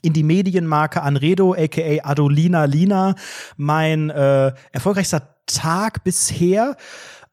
in 0.00 0.12
die 0.12 0.22
Medienmarke 0.22 1.02
Anredo, 1.02 1.52
aka 1.52 2.08
Adolina 2.08 2.66
Lina, 2.66 3.16
mein 3.56 4.08
äh, 4.08 4.52
erfolgreichster 4.70 5.34
Tag 5.46 6.04
bisher 6.04 6.76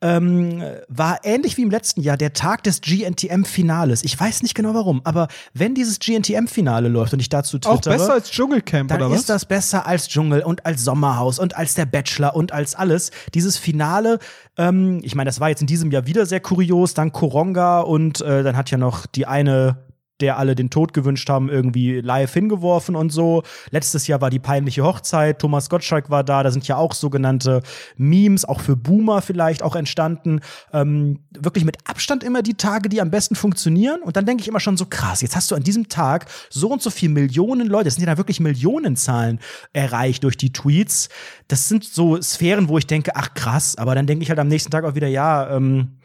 ähm, 0.01 0.63
war 0.87 1.19
ähnlich 1.23 1.57
wie 1.57 1.63
im 1.63 1.71
letzten 1.71 2.01
Jahr 2.01 2.17
der 2.17 2.33
Tag 2.33 2.63
des 2.63 2.81
GNTM-Finales. 2.81 4.03
Ich 4.03 4.19
weiß 4.19 4.43
nicht 4.43 4.53
genau 4.53 4.73
warum, 4.73 5.01
aber 5.03 5.27
wenn 5.53 5.73
dieses 5.73 5.99
GNTM-Finale 5.99 6.87
läuft 6.87 7.13
und 7.13 7.19
ich 7.19 7.29
dazu 7.29 7.57
Auch 7.57 7.75
twittere, 7.75 7.97
besser 7.97 8.13
als 8.13 8.29
Dschungelcamp, 8.29 8.89
dann 8.89 9.01
oder 9.01 9.11
was? 9.11 9.21
ist 9.21 9.29
das 9.29 9.45
besser 9.45 9.87
als 9.87 10.07
Dschungel 10.07 10.41
und 10.41 10.65
als 10.65 10.83
Sommerhaus 10.83 11.39
und 11.39 11.57
als 11.57 11.73
der 11.73 11.85
Bachelor 11.85 12.35
und 12.35 12.51
als 12.51 12.75
alles. 12.75 13.11
Dieses 13.33 13.57
Finale, 13.57 14.19
ähm, 14.57 14.99
ich 15.03 15.15
meine, 15.15 15.29
das 15.29 15.39
war 15.39 15.49
jetzt 15.49 15.61
in 15.61 15.67
diesem 15.67 15.89
Jahr 15.91 16.05
wieder 16.05 16.25
sehr 16.25 16.41
kurios, 16.41 16.93
dann 16.93 17.11
Koronga 17.11 17.79
und 17.79 18.21
äh, 18.21 18.43
dann 18.43 18.55
hat 18.55 18.69
ja 18.69 18.77
noch 18.77 19.07
die 19.07 19.25
eine 19.25 19.86
der 20.22 20.38
alle 20.38 20.55
den 20.55 20.70
Tod 20.70 20.93
gewünscht 20.93 21.30
haben, 21.30 21.49
irgendwie 21.49 22.01
live 22.01 22.34
hingeworfen 22.34 22.95
und 22.95 23.11
so. 23.11 23.43
Letztes 23.70 24.07
Jahr 24.07 24.22
war 24.22 24.30
die 24.30 24.39
peinliche 24.39 24.84
Hochzeit, 24.84 25.39
Thomas 25.39 25.70
Gottschalk 25.70 26.09
war 26.09 26.24
da, 26.24 26.43
da 26.43 26.51
sind 26.51 26.68
ja 26.68 26.78
auch 26.78 26.93
sogenannte 26.93 27.61
Memes, 27.97 28.45
auch 28.45 28.61
für 28.61 28.76
Boomer 28.76 29.22
vielleicht 29.22 29.63
auch 29.63 29.76
entstanden. 29.76 30.41
Ähm, 30.74 31.20
wirklich 31.32 31.65
mit 31.65 31.78
Abstand 31.86 32.24
immer 32.24 32.41
die 32.41 32.55
Tage, 32.55 32.89
die 32.89 33.01
am 33.01 33.11
besten 33.11 33.36
funktionieren. 33.36 34.01
Und 34.01 34.15
dann 34.15 34.26
denke 34.26 34.41
ich 34.41 34.47
immer 34.47 34.59
schon 34.59 34.78
so, 34.78 34.86
krass, 34.86 35.22
jetzt 35.22 35.36
hast 35.36 35.51
du 35.51 35.55
an 35.55 35.63
diesem 35.63 35.89
Tag 35.89 36.26
so 36.49 36.70
und 36.70 36.82
so 36.82 36.89
viel 36.89 37.09
Millionen 37.09 37.68
Leute, 37.68 37.86
das 37.86 37.95
sind 37.95 38.05
ja 38.05 38.11
da 38.11 38.18
wirklich 38.18 38.39
Millionenzahlen 38.39 39.39
erreicht 39.74 40.24
durch 40.24 40.38
die 40.38 40.51
Tweets. 40.51 41.09
Das 41.47 41.70
sind 41.70 41.84
so 41.84 42.22
Sphären, 42.22 42.70
wo 42.70 42.78
ich 42.78 42.88
denke, 42.88 43.11
ach 43.15 43.34
krass, 43.34 43.78
aber 43.78 43.95
dann 43.95 44.07
denke 44.07 44.24
ich 44.24 44.30
halt 44.30 44.39
am 44.39 44.47
nächsten 44.47 44.72
Tag 44.72 44.84
auch 44.84 44.95
wieder, 44.95 45.07
ja, 45.07 45.55
ähm, 45.55 45.97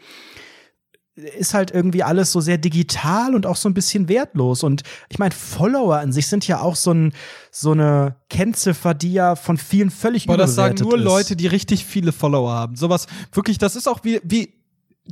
ist 1.15 1.53
halt 1.53 1.71
irgendwie 1.71 2.03
alles 2.03 2.33
so 2.33 2.41
sehr 2.41 2.57
digital 2.57 3.35
und 3.35 3.45
auch 3.45 3.57
so 3.57 3.69
ein 3.69 3.75
bisschen 3.75 4.09
wertlos. 4.09 4.63
Und 4.63 4.83
ich 5.11 5.19
meine, 5.19 5.35
Follower 5.35 5.97
an 5.97 6.13
sich 6.13 6.27
sind 6.27 6.47
ja 6.49 6.61
auch 6.61 6.77
so, 6.77 6.93
ein, 6.93 7.13
so 7.51 7.73
eine 7.73 8.17
Kennziffer, 8.31 8.95
die 8.95 9.13
ja 9.13 9.37
von 9.37 9.59
vielen 9.59 9.91
völlig 9.91 10.27
Boah, 10.27 10.39
das 10.39 10.55
sagen 10.55 10.77
nur 10.81 10.97
ist. 10.97 11.05
Leute, 11.05 11.37
die 11.37 11.47
richtig 11.47 11.85
viele 11.85 12.13
Follower 12.13 12.51
haben. 12.51 12.77
Sowas, 12.77 13.07
wirklich, 13.33 13.59
das 13.59 13.77
ist 13.77 13.89
auch 13.89 14.01
wie, 14.05 14.21
wie 14.25 14.55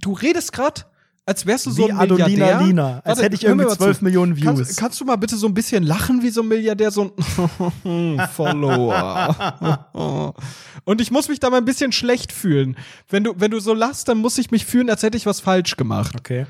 du 0.01 0.13
redest 0.13 0.53
gerade 0.53 0.83
als 1.31 1.47
wärst 1.47 1.67
du 1.67 1.71
so 1.71 1.87
wie 1.87 1.93
ein 1.93 1.97
Adolina 1.97 2.27
Milliardär. 2.27 2.67
Lina, 2.67 2.95
als 2.97 3.05
Warte, 3.05 3.23
hätte 3.23 3.37
ich 3.37 3.45
irgendwie 3.45 3.67
mal 3.67 3.77
12 3.77 3.99
zu. 3.99 4.05
Millionen 4.05 4.37
Views. 4.37 4.45
Kannst, 4.45 4.77
kannst 4.79 5.01
du 5.01 5.05
mal 5.05 5.15
bitte 5.15 5.37
so 5.37 5.47
ein 5.47 5.55
bisschen 5.55 5.85
lachen 5.85 6.25
wie 6.25 6.31
so 6.31 6.43
ein 6.43 6.49
Milliardär, 6.49 6.91
so 6.91 7.15
ein 7.85 8.21
Follower. 8.35 9.95
Und 10.85 11.01
ich 11.01 11.13
muss 11.13 11.29
mich 11.29 11.39
da 11.39 11.49
mal 11.49 11.59
ein 11.59 11.65
bisschen 11.65 11.93
schlecht 11.93 12.33
fühlen. 12.33 12.77
Wenn 13.09 13.23
du, 13.23 13.35
wenn 13.37 13.53
du 13.53 13.61
so 13.61 13.75
lachst, 13.75 14.09
dann 14.09 14.19
muss 14.19 14.39
ich 14.39 14.51
mich 14.51 14.67
fühlen, 14.67 14.91
als 14.91 15.05
hätte 15.05 15.17
ich 15.17 15.25
was 15.25 15.39
falsch 15.39 15.77
gemacht. 15.77 16.17
Okay. 16.19 16.47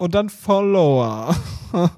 Und 0.00 0.14
dann 0.14 0.28
Follower. 0.28 1.36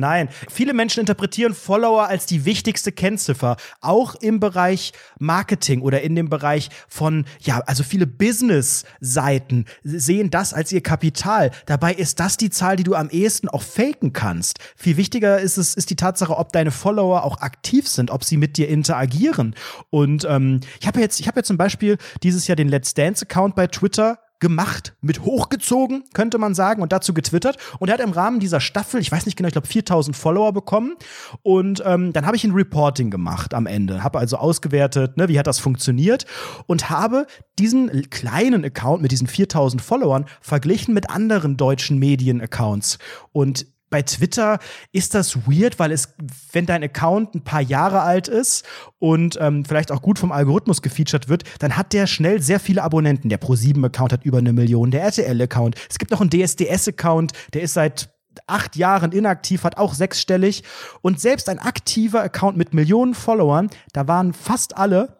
Nein, 0.00 0.30
viele 0.50 0.72
Menschen 0.72 1.00
interpretieren 1.00 1.54
Follower 1.54 2.08
als 2.08 2.24
die 2.24 2.46
wichtigste 2.46 2.90
Kennziffer, 2.90 3.56
auch 3.82 4.14
im 4.14 4.40
Bereich 4.40 4.92
Marketing 5.18 5.82
oder 5.82 6.00
in 6.00 6.16
dem 6.16 6.30
Bereich 6.30 6.70
von, 6.88 7.26
ja, 7.40 7.60
also 7.66 7.84
viele 7.84 8.06
Business-Seiten 8.06 9.66
sehen 9.84 10.30
das 10.30 10.54
als 10.54 10.72
ihr 10.72 10.82
Kapital. 10.82 11.50
Dabei 11.66 11.92
ist 11.92 12.18
das 12.18 12.38
die 12.38 12.48
Zahl, 12.48 12.76
die 12.76 12.82
du 12.82 12.94
am 12.94 13.10
ehesten 13.10 13.48
auch 13.48 13.62
faken 13.62 14.14
kannst. 14.14 14.58
Viel 14.74 14.96
wichtiger 14.96 15.38
ist 15.38 15.58
es, 15.58 15.74
ist 15.74 15.90
die 15.90 15.96
Tatsache, 15.96 16.36
ob 16.36 16.52
deine 16.52 16.70
Follower 16.70 17.22
auch 17.22 17.42
aktiv 17.42 17.86
sind, 17.86 18.10
ob 18.10 18.24
sie 18.24 18.38
mit 18.38 18.56
dir 18.56 18.68
interagieren. 18.68 19.54
Und 19.90 20.24
ähm, 20.24 20.60
ich 20.80 20.86
habe 20.86 21.00
jetzt, 21.00 21.20
ich 21.20 21.28
habe 21.28 21.40
jetzt 21.40 21.48
zum 21.48 21.58
Beispiel 21.58 21.98
dieses 22.22 22.46
Jahr 22.46 22.56
den 22.56 22.68
Let's 22.68 22.94
Dance-Account 22.94 23.54
bei 23.54 23.66
Twitter 23.66 24.18
gemacht, 24.40 24.94
mit 25.00 25.20
hochgezogen, 25.20 26.04
könnte 26.14 26.38
man 26.38 26.54
sagen, 26.54 26.82
und 26.82 26.92
dazu 26.92 27.14
getwittert. 27.14 27.56
Und 27.78 27.88
er 27.88 27.94
hat 27.94 28.00
im 28.00 28.12
Rahmen 28.12 28.40
dieser 28.40 28.60
Staffel, 28.60 29.00
ich 29.00 29.12
weiß 29.12 29.26
nicht 29.26 29.36
genau, 29.36 29.46
ich 29.46 29.52
glaube 29.52 29.68
4000 29.68 30.16
Follower 30.16 30.52
bekommen. 30.52 30.96
Und 31.42 31.82
ähm, 31.86 32.12
dann 32.12 32.26
habe 32.26 32.36
ich 32.36 32.44
ein 32.44 32.52
Reporting 32.52 33.10
gemacht 33.10 33.54
am 33.54 33.66
Ende. 33.66 34.02
Habe 34.02 34.18
also 34.18 34.36
ausgewertet, 34.36 35.16
ne, 35.16 35.28
wie 35.28 35.38
hat 35.38 35.46
das 35.46 35.58
funktioniert. 35.58 36.26
Und 36.66 36.90
habe 36.90 37.26
diesen 37.58 38.10
kleinen 38.10 38.64
Account 38.64 39.02
mit 39.02 39.12
diesen 39.12 39.26
4000 39.26 39.82
Followern 39.82 40.24
verglichen 40.40 40.94
mit 40.94 41.10
anderen 41.10 41.56
deutschen 41.56 41.98
Medien-Accounts. 41.98 42.98
Und 43.32 43.66
bei 43.90 44.02
Twitter 44.02 44.58
ist 44.92 45.14
das 45.14 45.46
weird, 45.46 45.78
weil 45.78 45.92
es, 45.92 46.14
wenn 46.52 46.66
dein 46.66 46.82
Account 46.82 47.34
ein 47.34 47.44
paar 47.44 47.60
Jahre 47.60 48.02
alt 48.02 48.28
ist 48.28 48.64
und 48.98 49.36
ähm, 49.40 49.64
vielleicht 49.64 49.92
auch 49.92 50.00
gut 50.00 50.18
vom 50.18 50.32
Algorithmus 50.32 50.80
gefeatured 50.80 51.28
wird, 51.28 51.44
dann 51.58 51.76
hat 51.76 51.92
der 51.92 52.06
schnell 52.06 52.40
sehr 52.40 52.60
viele 52.60 52.82
Abonnenten. 52.82 53.28
Der 53.28 53.40
Pro7-Account 53.40 54.12
hat 54.12 54.24
über 54.24 54.38
eine 54.38 54.52
Million, 54.52 54.90
der 54.90 55.02
RTL-Account. 55.02 55.74
Es 55.90 55.98
gibt 55.98 56.12
noch 56.12 56.20
einen 56.20 56.30
DSDS-Account, 56.30 57.32
der 57.52 57.62
ist 57.62 57.74
seit 57.74 58.10
acht 58.46 58.76
Jahren 58.76 59.12
inaktiv, 59.12 59.64
hat 59.64 59.76
auch 59.76 59.94
sechsstellig. 59.94 60.62
Und 61.02 61.20
selbst 61.20 61.48
ein 61.48 61.58
aktiver 61.58 62.22
Account 62.22 62.56
mit 62.56 62.72
Millionen 62.74 63.14
Followern, 63.14 63.70
da 63.92 64.06
waren 64.06 64.32
fast 64.32 64.76
alle 64.76 65.19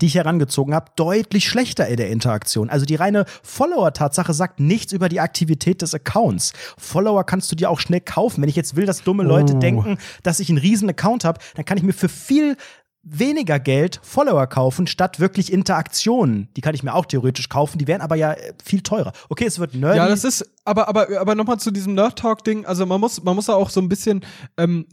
die 0.00 0.06
ich 0.06 0.14
herangezogen 0.14 0.74
habe, 0.74 0.90
deutlich 0.96 1.48
schlechter 1.48 1.86
in 1.88 1.96
der 1.96 2.10
Interaktion. 2.10 2.70
Also 2.70 2.86
die 2.86 2.94
reine 2.94 3.24
Follower-Tatsache 3.42 4.32
sagt 4.32 4.60
nichts 4.60 4.92
über 4.92 5.08
die 5.08 5.20
Aktivität 5.20 5.82
des 5.82 5.94
Accounts. 5.94 6.52
Follower 6.76 7.24
kannst 7.24 7.50
du 7.52 7.56
dir 7.56 7.70
auch 7.70 7.80
schnell 7.80 8.00
kaufen. 8.00 8.42
Wenn 8.42 8.48
ich 8.48 8.56
jetzt 8.56 8.76
will, 8.76 8.86
dass 8.86 9.02
dumme 9.02 9.22
Leute 9.24 9.54
Oh. 9.54 9.58
denken, 9.58 9.98
dass 10.22 10.40
ich 10.40 10.48
einen 10.48 10.58
riesen 10.58 10.88
Account 10.88 11.24
habe, 11.24 11.40
dann 11.54 11.64
kann 11.64 11.76
ich 11.78 11.84
mir 11.84 11.92
für 11.92 12.08
viel 12.08 12.56
weniger 13.02 13.58
Geld 13.58 14.00
Follower 14.02 14.46
kaufen, 14.46 14.86
statt 14.86 15.18
wirklich 15.18 15.50
Interaktionen. 15.52 16.48
Die 16.56 16.60
kann 16.60 16.74
ich 16.74 16.82
mir 16.82 16.94
auch 16.94 17.06
theoretisch 17.06 17.48
kaufen, 17.48 17.78
die 17.78 17.86
wären 17.86 18.00
aber 18.02 18.16
ja 18.16 18.32
äh, 18.32 18.52
viel 18.62 18.82
teurer. 18.82 19.12
Okay, 19.30 19.46
es 19.46 19.58
wird 19.58 19.74
nerdy. 19.74 19.96
Ja, 19.96 20.08
das 20.08 20.24
ist, 20.24 20.44
aber, 20.64 20.88
aber, 20.88 21.06
aber 21.18 21.34
nochmal 21.34 21.58
zu 21.58 21.70
diesem 21.70 21.94
Nerd-Talk-Ding. 21.94 22.66
Also 22.66 22.84
man 22.86 23.00
muss, 23.00 23.22
man 23.22 23.34
muss 23.34 23.48
auch 23.48 23.70
so 23.70 23.80
ein 23.80 23.88
bisschen, 23.88 24.24
ähm, 24.58 24.84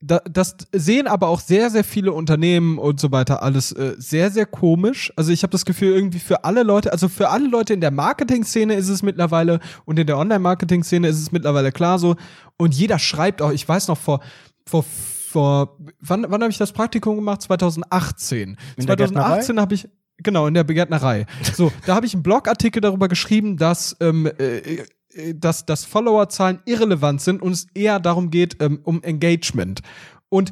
das 0.00 0.56
sehen 0.72 1.08
aber 1.08 1.26
auch 1.28 1.40
sehr, 1.40 1.70
sehr 1.70 1.82
viele 1.82 2.12
Unternehmen 2.12 2.78
und 2.78 3.00
so 3.00 3.10
weiter 3.10 3.42
alles 3.42 3.72
äh, 3.72 3.96
sehr, 3.98 4.30
sehr 4.30 4.46
komisch. 4.46 5.12
Also 5.16 5.32
ich 5.32 5.42
habe 5.42 5.50
das 5.50 5.64
Gefühl, 5.64 5.92
irgendwie 5.92 6.20
für 6.20 6.44
alle 6.44 6.62
Leute, 6.62 6.92
also 6.92 7.08
für 7.08 7.30
alle 7.30 7.48
Leute 7.48 7.74
in 7.74 7.80
der 7.80 7.90
Marketing-Szene 7.90 8.74
ist 8.74 8.88
es 8.88 9.02
mittlerweile 9.02 9.58
und 9.86 9.98
in 9.98 10.06
der 10.06 10.18
Online-Marketing-Szene 10.18 11.08
ist 11.08 11.18
es 11.18 11.32
mittlerweile 11.32 11.72
klar 11.72 11.98
so. 11.98 12.14
Und 12.56 12.74
jeder 12.74 12.98
schreibt 12.98 13.42
auch, 13.42 13.50
ich 13.50 13.68
weiß 13.68 13.88
noch 13.88 13.98
vor, 13.98 14.20
vor 14.66 14.84
vor 15.28 15.76
wann, 16.00 16.24
wann 16.28 16.40
habe 16.40 16.50
ich 16.50 16.58
das 16.58 16.72
Praktikum 16.72 17.16
gemacht? 17.16 17.42
2018. 17.42 18.56
In 18.76 18.86
der 18.86 18.96
2018 18.96 19.60
habe 19.60 19.74
ich 19.74 19.88
genau 20.18 20.46
in 20.46 20.54
der 20.54 20.64
Begärtnerei. 20.64 21.26
So, 21.54 21.72
da 21.86 21.94
habe 21.94 22.06
ich 22.06 22.14
einen 22.14 22.22
Blogartikel 22.22 22.80
darüber 22.80 23.08
geschrieben, 23.08 23.56
dass 23.56 23.96
ähm, 24.00 24.26
äh, 24.26 24.58
äh, 24.58 24.84
dass, 25.34 25.66
dass 25.66 25.84
Followerzahlen 25.84 26.60
irrelevant 26.64 27.20
sind 27.20 27.42
und 27.42 27.52
es 27.52 27.66
eher 27.74 28.00
darum 28.00 28.30
geht, 28.30 28.56
ähm, 28.60 28.80
um 28.84 29.02
Engagement. 29.02 29.80
Und 30.28 30.50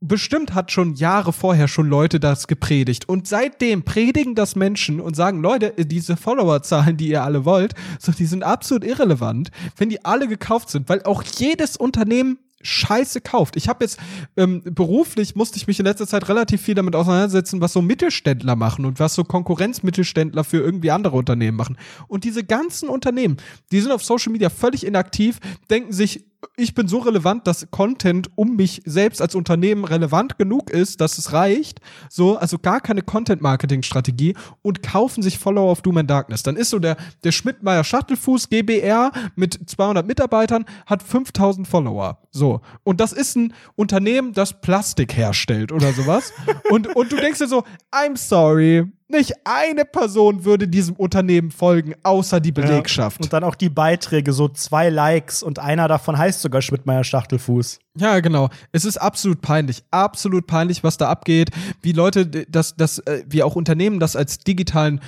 bestimmt 0.00 0.54
hat 0.54 0.72
schon 0.72 0.94
Jahre 0.94 1.32
vorher 1.32 1.68
schon 1.68 1.88
Leute 1.88 2.18
das 2.18 2.48
gepredigt. 2.48 3.08
Und 3.08 3.28
seitdem 3.28 3.84
predigen 3.84 4.34
das 4.34 4.56
Menschen 4.56 5.00
und 5.00 5.14
sagen, 5.14 5.40
Leute, 5.40 5.72
diese 5.84 6.16
Followerzahlen, 6.16 6.96
die 6.96 7.08
ihr 7.08 7.22
alle 7.22 7.44
wollt, 7.44 7.74
so, 7.98 8.12
die 8.12 8.26
sind 8.26 8.42
absolut 8.42 8.84
irrelevant, 8.84 9.50
wenn 9.76 9.88
die 9.88 10.04
alle 10.04 10.28
gekauft 10.28 10.70
sind, 10.70 10.88
weil 10.88 11.02
auch 11.04 11.22
jedes 11.22 11.76
Unternehmen 11.76 12.38
Scheiße 12.62 13.20
kauft. 13.20 13.56
Ich 13.56 13.68
habe 13.68 13.84
jetzt 13.84 13.98
ähm, 14.36 14.62
beruflich 14.64 15.36
musste 15.36 15.56
ich 15.56 15.66
mich 15.66 15.78
in 15.78 15.86
letzter 15.86 16.06
Zeit 16.06 16.28
relativ 16.28 16.62
viel 16.62 16.74
damit 16.74 16.96
auseinandersetzen, 16.96 17.60
was 17.60 17.72
so 17.72 17.82
Mittelständler 17.82 18.56
machen 18.56 18.84
und 18.84 19.00
was 19.00 19.14
so 19.14 19.24
Konkurrenzmittelständler 19.24 20.44
für 20.44 20.58
irgendwie 20.58 20.90
andere 20.90 21.16
Unternehmen 21.16 21.56
machen. 21.56 21.76
Und 22.08 22.24
diese 22.24 22.44
ganzen 22.44 22.88
Unternehmen, 22.88 23.36
die 23.70 23.80
sind 23.80 23.92
auf 23.92 24.04
Social 24.04 24.32
Media 24.32 24.50
völlig 24.50 24.86
inaktiv, 24.86 25.38
denken 25.70 25.92
sich, 25.92 26.24
ich 26.56 26.74
bin 26.74 26.88
so 26.88 26.98
relevant, 26.98 27.46
dass 27.46 27.70
Content 27.70 28.30
um 28.34 28.56
mich 28.56 28.82
selbst 28.84 29.22
als 29.22 29.34
Unternehmen 29.34 29.84
relevant 29.84 30.38
genug 30.38 30.70
ist, 30.70 31.00
dass 31.00 31.18
es 31.18 31.32
reicht. 31.32 31.80
So, 32.10 32.36
also 32.36 32.58
gar 32.58 32.80
keine 32.80 33.02
Content-Marketing-Strategie 33.02 34.34
und 34.60 34.82
kaufen 34.82 35.22
sich 35.22 35.38
Follower 35.38 35.70
auf 35.70 35.82
Doom 35.82 35.98
and 35.98 36.10
Darkness. 36.10 36.42
Dann 36.42 36.56
ist 36.56 36.70
so 36.70 36.78
der, 36.78 36.96
der 37.24 37.32
Schmidt-Meyer 37.32 37.84
Schachtelfuß 37.84 38.48
GBR 38.48 39.12
mit 39.36 39.58
200 39.68 40.06
Mitarbeitern 40.06 40.64
hat 40.86 41.02
5000 41.02 41.66
Follower. 41.66 42.18
So. 42.30 42.60
Und 42.82 43.00
das 43.00 43.12
ist 43.12 43.36
ein 43.36 43.54
Unternehmen, 43.76 44.32
das 44.32 44.60
Plastik 44.60 45.16
herstellt 45.16 45.72
oder 45.72 45.92
sowas. 45.92 46.32
und, 46.70 46.94
und 46.94 47.12
du 47.12 47.16
denkst 47.16 47.38
dir 47.38 47.48
so, 47.48 47.64
I'm 47.92 48.16
sorry. 48.16 48.90
Nicht 49.12 49.34
eine 49.44 49.84
Person 49.84 50.46
würde 50.46 50.66
diesem 50.66 50.96
Unternehmen 50.96 51.50
folgen, 51.50 51.94
außer 52.02 52.40
die 52.40 52.50
Belegschaft. 52.50 53.20
Und 53.20 53.30
dann 53.34 53.44
auch 53.44 53.54
die 53.54 53.68
Beiträge, 53.68 54.32
so 54.32 54.48
zwei 54.48 54.88
Likes 54.88 55.42
und 55.42 55.58
einer 55.58 55.86
davon 55.86 56.16
heißt 56.16 56.40
sogar 56.40 56.62
Schmidtmeier 56.62 57.04
Schachtelfuß. 57.04 57.78
Ja, 57.98 58.20
genau. 58.20 58.48
Es 58.72 58.86
ist 58.86 58.96
absolut 58.96 59.42
peinlich, 59.42 59.84
absolut 59.90 60.46
peinlich, 60.46 60.82
was 60.82 60.96
da 60.96 61.10
abgeht, 61.10 61.50
wie 61.82 61.92
Leute 61.92 62.26
das, 62.26 62.74
das, 62.74 63.00
äh, 63.00 63.22
wie 63.28 63.42
auch 63.42 63.54
Unternehmen 63.54 64.00
das 64.00 64.16
als 64.16 64.38
digitalen 64.38 65.00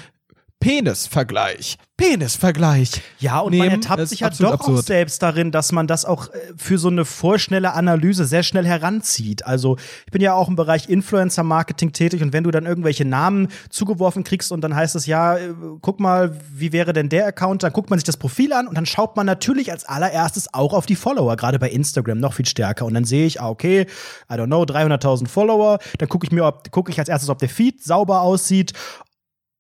Penis-Vergleich, 0.61 1.77
Penis-Vergleich. 1.97 3.03
Ja, 3.21 3.39
und 3.39 3.53
nehmen. 3.53 3.67
man 3.67 3.75
ertappt 3.83 4.09
sich 4.09 4.21
ja 4.21 4.27
absolut 4.27 4.55
doch 4.55 4.61
auch 4.63 4.69
absurd. 4.69 4.87
selbst 4.87 5.23
darin, 5.23 5.53
dass 5.53 5.71
man 5.71 5.87
das 5.87 6.05
auch 6.05 6.29
äh, 6.29 6.39
für 6.57 6.77
so 6.77 6.89
eine 6.89 7.05
vorschnelle 7.05 7.73
Analyse 7.73 8.25
sehr 8.25 8.43
schnell 8.43 8.67
heranzieht. 8.67 9.47
Also 9.47 9.77
ich 10.07 10.11
bin 10.11 10.21
ja 10.21 10.35
auch 10.35 10.49
im 10.49 10.57
Bereich 10.57 10.89
Influencer-Marketing 10.89 11.93
tätig 11.93 12.23
und 12.23 12.33
wenn 12.33 12.43
du 12.43 12.51
dann 12.51 12.67
irgendwelche 12.67 13.05
Namen 13.05 13.49
zugeworfen 13.71 14.25
kriegst 14.25 14.51
und 14.51 14.63
dann 14.63 14.75
heißt 14.75 14.97
es, 14.97 15.07
ja, 15.07 15.37
äh, 15.37 15.55
guck 15.83 16.01
mal, 16.01 16.37
wie 16.53 16.73
wäre 16.73 16.93
denn 16.93 17.09
der 17.09 17.27
Account, 17.27 17.63
dann 17.63 17.73
guckt 17.73 17.91
man 17.91 17.99
sich 18.01 18.05
das 18.05 18.17
Profil 18.17 18.53
an 18.53 18.67
und 18.67 18.77
dann 18.77 18.87
schaut 18.87 19.17
man 19.17 19.27
natürlich 19.27 19.71
als 19.71 19.85
allererstes 19.85 20.53
auch 20.53 20.73
auf 20.73 20.87
die 20.87 20.97
Follower, 20.97 21.37
gerade 21.37 21.61
bei 21.61 21.71
Instagram 21.71 22.19
noch 22.19 22.35
viel 22.35 22.47
stärker. 22.47 22.87
Und 22.87 22.95
dann 22.95 23.05
sehe 23.05 23.27
ich, 23.27 23.41
ah, 23.41 23.51
okay, 23.51 23.87
I 24.29 24.35
don't 24.35 24.47
know, 24.47 24.63
300.000 24.63 25.29
Follower, 25.29 25.79
dann 25.99 26.09
gucke 26.09 26.27
ich 26.27 26.33
mir, 26.33 26.53
gucke 26.73 26.91
ich 26.91 26.99
als 26.99 27.09
erstes, 27.09 27.29
ob 27.29 27.39
der 27.39 27.49
Feed 27.49 27.85
sauber 27.85 28.23
aussieht 28.23 28.73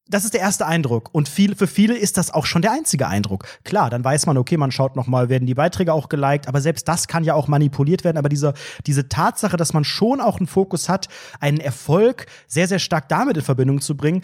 das 0.08 0.24
ist 0.24 0.34
der 0.34 0.40
erste 0.40 0.66
Eindruck. 0.66 1.08
Und 1.12 1.28
viel, 1.28 1.54
für 1.54 1.66
viele 1.66 1.96
ist 1.96 2.16
das 2.18 2.30
auch 2.30 2.46
schon 2.46 2.62
der 2.62 2.72
einzige 2.72 3.08
Eindruck. 3.08 3.46
Klar, 3.64 3.90
dann 3.90 4.04
weiß 4.04 4.26
man, 4.26 4.36
okay, 4.36 4.56
man 4.56 4.70
schaut 4.70 4.96
noch 4.96 5.06
mal, 5.06 5.28
werden 5.28 5.46
die 5.46 5.54
Beiträge 5.54 5.92
auch 5.92 6.08
geliked, 6.08 6.46
aber 6.46 6.60
selbst 6.60 6.86
das 6.88 7.08
kann 7.08 7.24
ja 7.24 7.34
auch 7.34 7.48
manipuliert 7.48 8.04
werden. 8.04 8.18
Aber 8.18 8.28
diese, 8.28 8.54
diese 8.86 9.08
Tatsache, 9.08 9.56
dass 9.56 9.72
man 9.72 9.84
schon 9.84 10.20
auch 10.20 10.38
einen 10.38 10.46
Fokus 10.46 10.88
hat, 10.88 11.08
einen 11.40 11.58
Erfolg 11.58 12.26
sehr, 12.46 12.68
sehr 12.68 12.78
stark 12.78 13.08
damit 13.08 13.36
in 13.36 13.42
Verbindung 13.42 13.80
zu 13.80 13.96
bringen, 13.96 14.20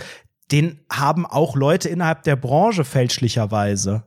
den 0.53 0.81
haben 0.91 1.26
auch 1.26 1.57
Leute 1.57 1.89
innerhalb 1.89 2.24
der 2.24 2.37
Branche 2.37 2.85
fälschlicherweise. 2.85 4.05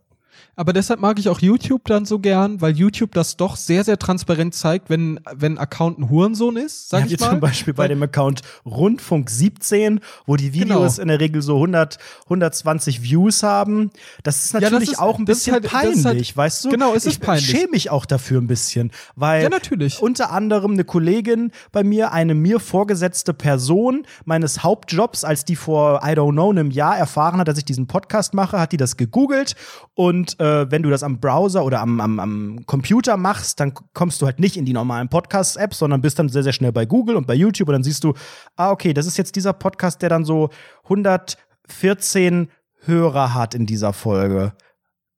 Aber 0.55 0.71
deshalb 0.73 0.99
mag 0.99 1.17
ich 1.17 1.29
auch 1.29 1.39
YouTube 1.39 1.85
dann 1.85 2.05
so 2.05 2.19
gern, 2.19 2.61
weil 2.61 2.75
YouTube 2.75 3.11
das 3.13 3.37
doch 3.37 3.55
sehr, 3.55 3.83
sehr 3.83 3.97
transparent 3.97 4.53
zeigt, 4.53 4.89
wenn, 4.89 5.19
wenn 5.33 5.53
ein 5.53 5.57
Account 5.57 5.97
ein 5.99 6.09
Hurensohn 6.09 6.57
ist, 6.57 6.89
sag 6.89 7.01
ja, 7.01 7.11
ich 7.15 7.19
mal. 7.19 7.29
zum 7.31 7.39
Beispiel 7.39 7.73
bei 7.73 7.87
dem 7.87 8.03
Account 8.03 8.41
Rundfunk 8.65 9.29
17, 9.29 9.99
wo 10.27 10.35
die 10.35 10.53
Videos 10.53 10.95
Genau. 10.97 11.01
in 11.01 11.07
der 11.07 11.19
Regel 11.19 11.41
so 11.41 11.55
100, 11.55 11.97
120 12.25 13.01
Views 13.01 13.41
haben. 13.43 13.89
Das 14.23 14.43
ist 14.43 14.53
das 14.53 14.61
natürlich 14.61 14.91
ist- 14.91 14.99
auch 14.99 15.17
ein 15.17 15.25
das 15.25 15.37
bisschen 15.39 15.53
halt- 15.53 15.65
das 15.65 15.71
peinlich, 15.71 16.05
halt- 16.05 16.37
weißt 16.37 16.65
du? 16.65 16.69
genau, 16.69 16.93
es 16.93 17.05
ist 17.05 17.13
ich 17.13 17.19
peinlich. 17.19 17.45
schäme 17.49 17.71
mich 17.71 17.89
auch 17.89 18.05
dafür 18.05 18.39
ein 18.39 18.47
bisschen, 18.47 18.91
weil 19.15 19.43
Ja, 19.43 19.49
natürlich. 19.49 20.01
unter 20.01 20.31
anderem 20.31 20.73
eine 20.73 20.83
Kollegin 20.83 21.51
bei 21.71 21.83
mir, 21.83 22.11
eine 22.11 22.35
mir 22.35 22.59
vorgesetzte 22.59 23.33
Person 23.33 24.05
meines 24.25 24.63
Hauptjobs, 24.63 25.23
als 25.23 25.45
die 25.45 25.55
vor, 25.55 26.01
I 26.03 26.09
don't 26.11 26.31
know, 26.33 26.49
einem 26.51 26.71
Jahr 26.71 26.97
erfahren 26.97 27.39
hat, 27.39 27.47
dass 27.47 27.57
ich 27.57 27.65
diesen 27.65 27.87
Podcast 27.87 28.33
mache, 28.33 28.59
hat 28.59 28.71
die 28.71 28.77
das 28.77 28.97
gegoogelt 28.97 29.55
und 29.95 30.39
äh, 30.43 30.69
wenn 30.69 30.83
du 30.83 30.89
das 30.89 31.03
am 31.03 31.19
Browser 31.21 31.63
oder 31.63 31.79
am, 31.79 32.01
am, 32.01 32.19
am 32.19 32.65
Computer 32.65 33.15
machst, 33.15 33.61
dann 33.61 33.73
kommst 33.93 34.21
du 34.21 34.25
halt 34.25 34.39
nicht 34.39 34.57
in 34.57 34.65
die 34.65 34.73
normalen 34.73 35.07
Podcast-Apps, 35.07 35.79
sondern 35.79 36.01
bist 36.01 36.19
dann 36.19 36.27
sehr, 36.27 36.43
sehr 36.43 36.51
schnell 36.51 36.73
bei 36.73 36.85
Google 36.85 37.15
und 37.15 37.25
bei 37.25 37.33
YouTube 37.33 37.69
und 37.69 37.73
dann 37.73 37.83
siehst 37.83 38.03
du, 38.03 38.13
ah, 38.57 38.71
okay, 38.71 38.93
das 38.93 39.05
ist 39.05 39.17
jetzt 39.17 39.37
dieser 39.37 39.53
Podcast, 39.53 40.01
der 40.01 40.09
dann 40.09 40.25
so 40.25 40.49
114 40.83 42.49
Hörer 42.85 43.33
hat 43.33 43.55
in 43.55 43.65
dieser 43.65 43.93
Folge. 43.93 44.51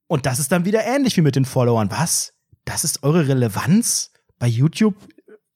Und 0.06 0.26
das 0.26 0.38
ist 0.38 0.52
dann 0.52 0.64
wieder 0.64 0.84
ähnlich 0.86 1.16
wie 1.16 1.22
mit 1.22 1.34
den 1.34 1.44
Followern. 1.44 1.90
Was? 1.90 2.32
Das 2.64 2.84
ist 2.84 3.02
eure 3.02 3.26
Relevanz? 3.26 4.12
Bei 4.38 4.46
YouTube 4.46 4.94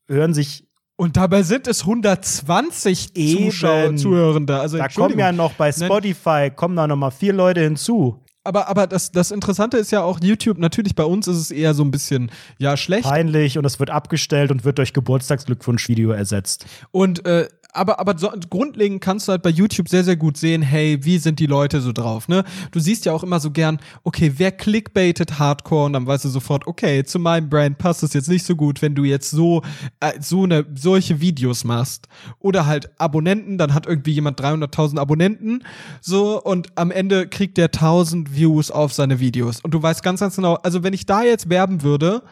hören 0.08 0.34
sich, 0.34 0.66
Und 0.96 1.16
dabei 1.16 1.44
sind 1.44 1.68
es 1.68 1.82
120 1.82 3.14
Eben. 3.14 3.44
Zuschauer, 3.44 3.94
Zuhörende. 3.94 4.58
Also 4.58 4.78
da 4.78 4.88
kommen 4.88 5.18
ja 5.18 5.30
noch 5.30 5.52
bei. 5.52 5.70
Spotify, 5.70 6.50
kommen 6.54 6.74
da 6.74 6.88
noch 6.88 6.96
mal 6.96 7.12
vier 7.12 7.32
Leute 7.32 7.60
hinzu. 7.60 8.24
Aber, 8.43 8.68
aber 8.68 8.86
das, 8.86 9.12
das 9.12 9.30
Interessante 9.30 9.76
ist 9.76 9.93
ja 9.93 10.03
auch 10.03 10.18
YouTube, 10.22 10.57
natürlich 10.59 10.95
bei 10.95 11.05
uns 11.05 11.28
ist 11.28 11.36
es 11.36 11.51
eher 11.51 11.74
so 11.74 11.84
ein 11.84 11.91
bisschen, 11.91 12.30
ja, 12.59 12.76
schlecht. 12.76 13.05
Peinlich 13.05 13.59
und 13.59 13.66
es 13.66 13.78
wird 13.78 13.91
abgestellt 13.91 14.51
und 14.51 14.64
wird 14.64 14.78
durch 14.78 14.95
Geburtstagsglückwunsch-Video 14.95 16.11
ersetzt. 16.12 16.64
Und 16.91 17.26
äh, 17.26 17.49
aber, 17.72 18.00
aber 18.00 18.18
so, 18.18 18.30
grundlegend 18.48 19.00
kannst 19.00 19.28
du 19.28 19.32
halt 19.32 19.42
bei 19.42 19.50
YouTube 19.50 19.88
sehr, 19.88 20.04
sehr 20.04 20.16
gut 20.16 20.36
sehen, 20.36 20.62
hey, 20.62 20.98
wie 21.02 21.18
sind 21.18 21.38
die 21.38 21.46
Leute 21.46 21.80
so 21.80 21.92
drauf, 21.92 22.28
ne? 22.28 22.44
Du 22.70 22.80
siehst 22.80 23.04
ja 23.04 23.12
auch 23.12 23.22
immer 23.22 23.40
so 23.40 23.50
gern, 23.50 23.78
okay, 24.04 24.32
wer 24.36 24.52
clickbaitet 24.52 25.38
Hardcore 25.38 25.86
und 25.86 25.92
dann 25.92 26.06
weißt 26.06 26.24
du 26.24 26.28
sofort, 26.28 26.66
okay, 26.66 27.04
zu 27.04 27.18
meinem 27.18 27.48
Brand 27.48 27.78
passt 27.78 28.02
es 28.02 28.12
jetzt 28.12 28.28
nicht 28.28 28.44
so 28.44 28.56
gut, 28.56 28.82
wenn 28.82 28.94
du 28.94 29.04
jetzt 29.04 29.30
so, 29.30 29.62
äh, 30.00 30.12
so 30.20 30.44
eine, 30.44 30.66
solche 30.74 31.20
Videos 31.20 31.64
machst. 31.64 32.08
Oder 32.38 32.66
halt 32.66 32.90
Abonnenten, 32.98 33.58
dann 33.58 33.74
hat 33.74 33.86
irgendwie 33.86 34.12
jemand 34.12 34.40
300.000 34.40 34.98
Abonnenten, 34.98 35.64
so, 36.00 36.42
und 36.42 36.68
am 36.76 36.90
Ende 36.90 37.28
kriegt 37.28 37.56
der 37.56 37.66
1000 37.66 38.34
Views 38.34 38.70
auf 38.70 38.92
seine 38.92 39.20
Videos. 39.20 39.60
Und 39.60 39.72
du 39.72 39.82
weißt 39.82 40.02
ganz, 40.02 40.20
ganz 40.20 40.36
genau, 40.36 40.54
also 40.54 40.82
wenn 40.82 40.92
ich 40.92 41.06
da 41.06 41.22
jetzt 41.22 41.48
werben 41.48 41.82
würde, 41.82 42.22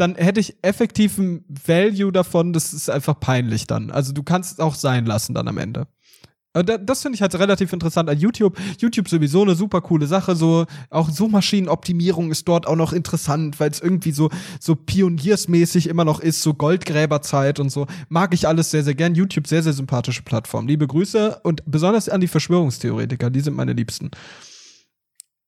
dann 0.00 0.14
hätte 0.16 0.40
ich 0.40 0.56
effektiven 0.62 1.44
Value 1.48 2.10
davon, 2.12 2.52
das 2.52 2.72
ist 2.72 2.88
einfach 2.90 3.20
peinlich 3.20 3.66
dann. 3.66 3.90
Also 3.90 4.12
du 4.12 4.22
kannst 4.22 4.52
es 4.54 4.58
auch 4.60 4.74
sein 4.74 5.04
lassen 5.06 5.34
dann 5.34 5.46
am 5.48 5.58
Ende. 5.58 5.86
Da- 6.52 6.78
Das 6.78 7.02
finde 7.02 7.14
ich 7.14 7.22
halt 7.22 7.32
relativ 7.38 7.72
interessant 7.72 8.10
an 8.10 8.18
YouTube. 8.18 8.58
YouTube 8.80 9.08
sowieso 9.08 9.42
eine 9.42 9.54
super 9.54 9.80
coole 9.82 10.08
Sache. 10.08 10.34
So 10.34 10.66
auch 10.90 11.08
Suchmaschinenoptimierung 11.08 12.32
ist 12.32 12.48
dort 12.48 12.66
auch 12.66 12.74
noch 12.74 12.92
interessant, 12.92 13.60
weil 13.60 13.70
es 13.70 13.80
irgendwie 13.80 14.10
so 14.10 14.30
so 14.58 14.74
pioniersmäßig 14.74 15.86
immer 15.88 16.04
noch 16.04 16.18
ist, 16.18 16.42
so 16.42 16.54
Goldgräberzeit 16.54 17.60
und 17.60 17.70
so. 17.70 17.86
Mag 18.08 18.34
ich 18.34 18.48
alles 18.48 18.72
sehr 18.72 18.82
sehr 18.82 18.96
gern. 18.96 19.14
YouTube 19.14 19.46
sehr 19.46 19.62
sehr 19.62 19.74
sympathische 19.74 20.22
Plattform. 20.22 20.66
Liebe 20.66 20.88
Grüße 20.88 21.38
und 21.44 21.62
besonders 21.66 22.08
an 22.08 22.20
die 22.20 22.26
Verschwörungstheoretiker, 22.28 23.30
die 23.30 23.40
sind 23.42 23.54
meine 23.54 23.72
Liebsten. 23.74 24.10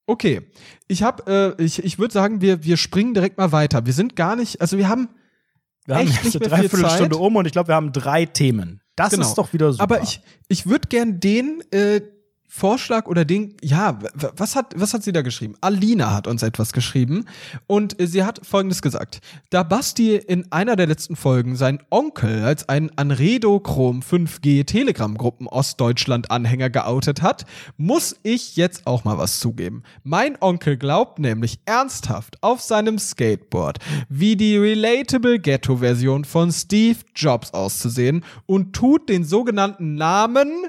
Okay, 0.07 0.42
ich 0.88 1.03
habe, 1.03 1.55
äh, 1.59 1.62
ich, 1.62 1.82
ich 1.84 1.98
würde 1.98 2.12
sagen, 2.12 2.40
wir, 2.40 2.64
wir 2.64 2.76
springen 2.76 3.14
direkt 3.14 3.38
mal 3.38 3.53
weiter. 3.53 3.86
Wir 3.86 3.92
sind 3.92 4.16
gar 4.16 4.36
nicht, 4.36 4.61
also 4.61 4.76
wir 4.78 4.88
haben 4.88 5.09
Wir 5.86 5.94
haben 5.96 6.07
Echt 6.09 6.14
jetzt 6.14 6.24
nicht 6.24 6.36
eine 6.36 6.48
mehr 6.48 6.59
viel 6.59 6.68
Dreiviertelstunde 6.68 7.16
Zeit? 7.16 7.24
um 7.24 7.36
und 7.36 7.46
ich 7.46 7.53
glaube, 7.53 7.68
wir 7.68 7.74
haben 7.76 7.92
drei 7.92 8.26
Themen. 8.26 8.80
Das 8.96 9.11
Genau. 9.11 9.26
ist 9.26 9.34
doch 9.34 9.53
wieder 9.53 9.72
super. 9.72 9.82
Aber 9.84 10.03
ich, 10.03 10.20
ich 10.48 10.66
würde 10.66 10.88
gern 10.88 11.18
den 11.20 11.62
äh, 11.72 12.03
Vorschlag 12.55 13.07
oder 13.07 13.24
den, 13.24 13.57
ja, 13.62 13.98
was 14.12 14.57
hat, 14.57 14.74
was 14.76 14.92
hat 14.92 15.03
sie 15.03 15.12
da 15.12 15.22
geschrieben? 15.22 15.55
Alina 15.62 16.12
hat 16.12 16.26
uns 16.26 16.42
etwas 16.42 16.74
geschrieben 16.74 17.24
und 17.66 17.98
äh, 17.98 18.07
sie 18.07 18.24
hat 18.24 18.46
Folgendes 18.46 18.82
gesagt. 18.82 19.20
Da 19.48 19.62
Basti 19.62 20.16
in 20.16 20.53
einer 20.53 20.76
der 20.76 20.86
letzten 20.86 21.16
Folgen 21.16 21.57
seinen 21.57 21.78
Onkel 21.88 22.44
als 22.44 22.68
einen 22.68 22.90
Anredo 22.96 23.59
Chrom 23.59 24.00
5G 24.00 24.66
Telegram-Gruppen 24.66 25.46
Ostdeutschland-Anhänger 25.46 26.68
geoutet 26.68 27.22
hat, 27.22 27.46
muss 27.78 28.16
ich 28.22 28.55
jetzt 28.55 28.86
auch 28.86 29.05
mal 29.05 29.16
was 29.16 29.40
zugeben. 29.40 29.82
Mein 30.03 30.36
Onkel 30.38 30.76
glaubt 30.76 31.20
nämlich 31.20 31.59
ernsthaft 31.64 32.36
auf 32.42 32.61
seinem 32.61 32.98
Skateboard, 32.98 33.78
wie 34.11 34.36
die 34.36 34.59
relatable 34.59 35.38
Ghetto-Version 35.38 36.26
von 36.26 36.53
Steve 36.53 36.98
Jobs 37.16 37.55
auszusehen 37.55 38.22
und 38.44 38.74
tut 38.74 39.09
den 39.09 39.24
sogenannten 39.24 39.94
Namen 39.94 40.66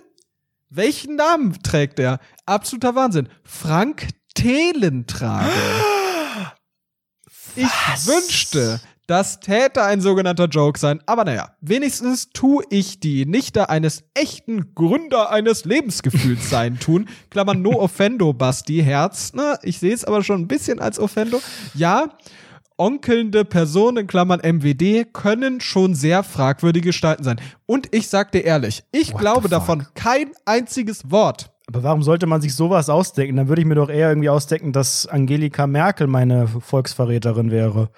welchen 0.75 1.15
Namen 1.15 1.61
trägt 1.63 1.99
er? 1.99 2.19
Absoluter 2.45 2.95
Wahnsinn. 2.95 3.29
Frank 3.43 4.09
Telentrage. 4.33 5.51
Ich 7.55 7.67
wünschte, 8.07 8.79
das 9.05 9.39
täte 9.39 9.83
ein 9.83 10.01
sogenannter 10.01 10.45
Joke 10.45 10.79
sein. 10.79 11.01
Aber 11.05 11.25
naja, 11.25 11.55
wenigstens 11.61 12.29
tu 12.29 12.61
ich 12.69 12.99
die 12.99 13.25
Nichte 13.25 13.69
eines 13.69 14.03
echten 14.13 14.73
Gründer 14.73 15.29
eines 15.29 15.65
Lebensgefühls 15.65 16.49
sein 16.49 16.79
tun. 16.79 17.09
Klammern 17.29 17.61
no 17.61 17.79
offendo, 17.79 18.33
Basti, 18.33 18.81
Herz. 18.81 19.31
Na, 19.33 19.57
ich 19.61 19.79
sehe 19.79 19.93
es 19.93 20.05
aber 20.05 20.23
schon 20.23 20.41
ein 20.41 20.47
bisschen 20.47 20.79
als 20.79 20.99
offendo. 20.99 21.41
Ja, 21.73 22.17
onkelnde 22.83 23.45
Personen, 23.45 23.97
in 23.97 24.07
Klammern 24.07 24.41
MWD, 24.41 25.13
können 25.13 25.61
schon 25.61 25.95
sehr 25.95 26.21
fragwürdige 26.21 26.89
Gestalten 26.89 27.23
sein. 27.23 27.39
Und 27.65 27.87
ich 27.95 28.09
sag 28.09 28.33
dir 28.33 28.43
ehrlich, 28.43 28.83
ich 28.91 29.13
What 29.13 29.21
glaube 29.21 29.47
davon 29.47 29.85
kein 29.95 30.31
einziges 30.43 31.09
Wort. 31.09 31.49
Aber 31.67 31.81
warum 31.83 32.03
sollte 32.03 32.25
man 32.25 32.41
sich 32.41 32.53
sowas 32.53 32.89
ausdenken? 32.89 33.37
Dann 33.37 33.47
würde 33.47 33.61
ich 33.61 33.67
mir 33.67 33.75
doch 33.75 33.89
eher 33.89 34.09
irgendwie 34.09 34.29
ausdenken, 34.29 34.73
dass 34.73 35.07
Angelika 35.07 35.65
Merkel 35.65 36.07
meine 36.07 36.47
Volksverräterin 36.47 37.51
wäre. 37.51 37.89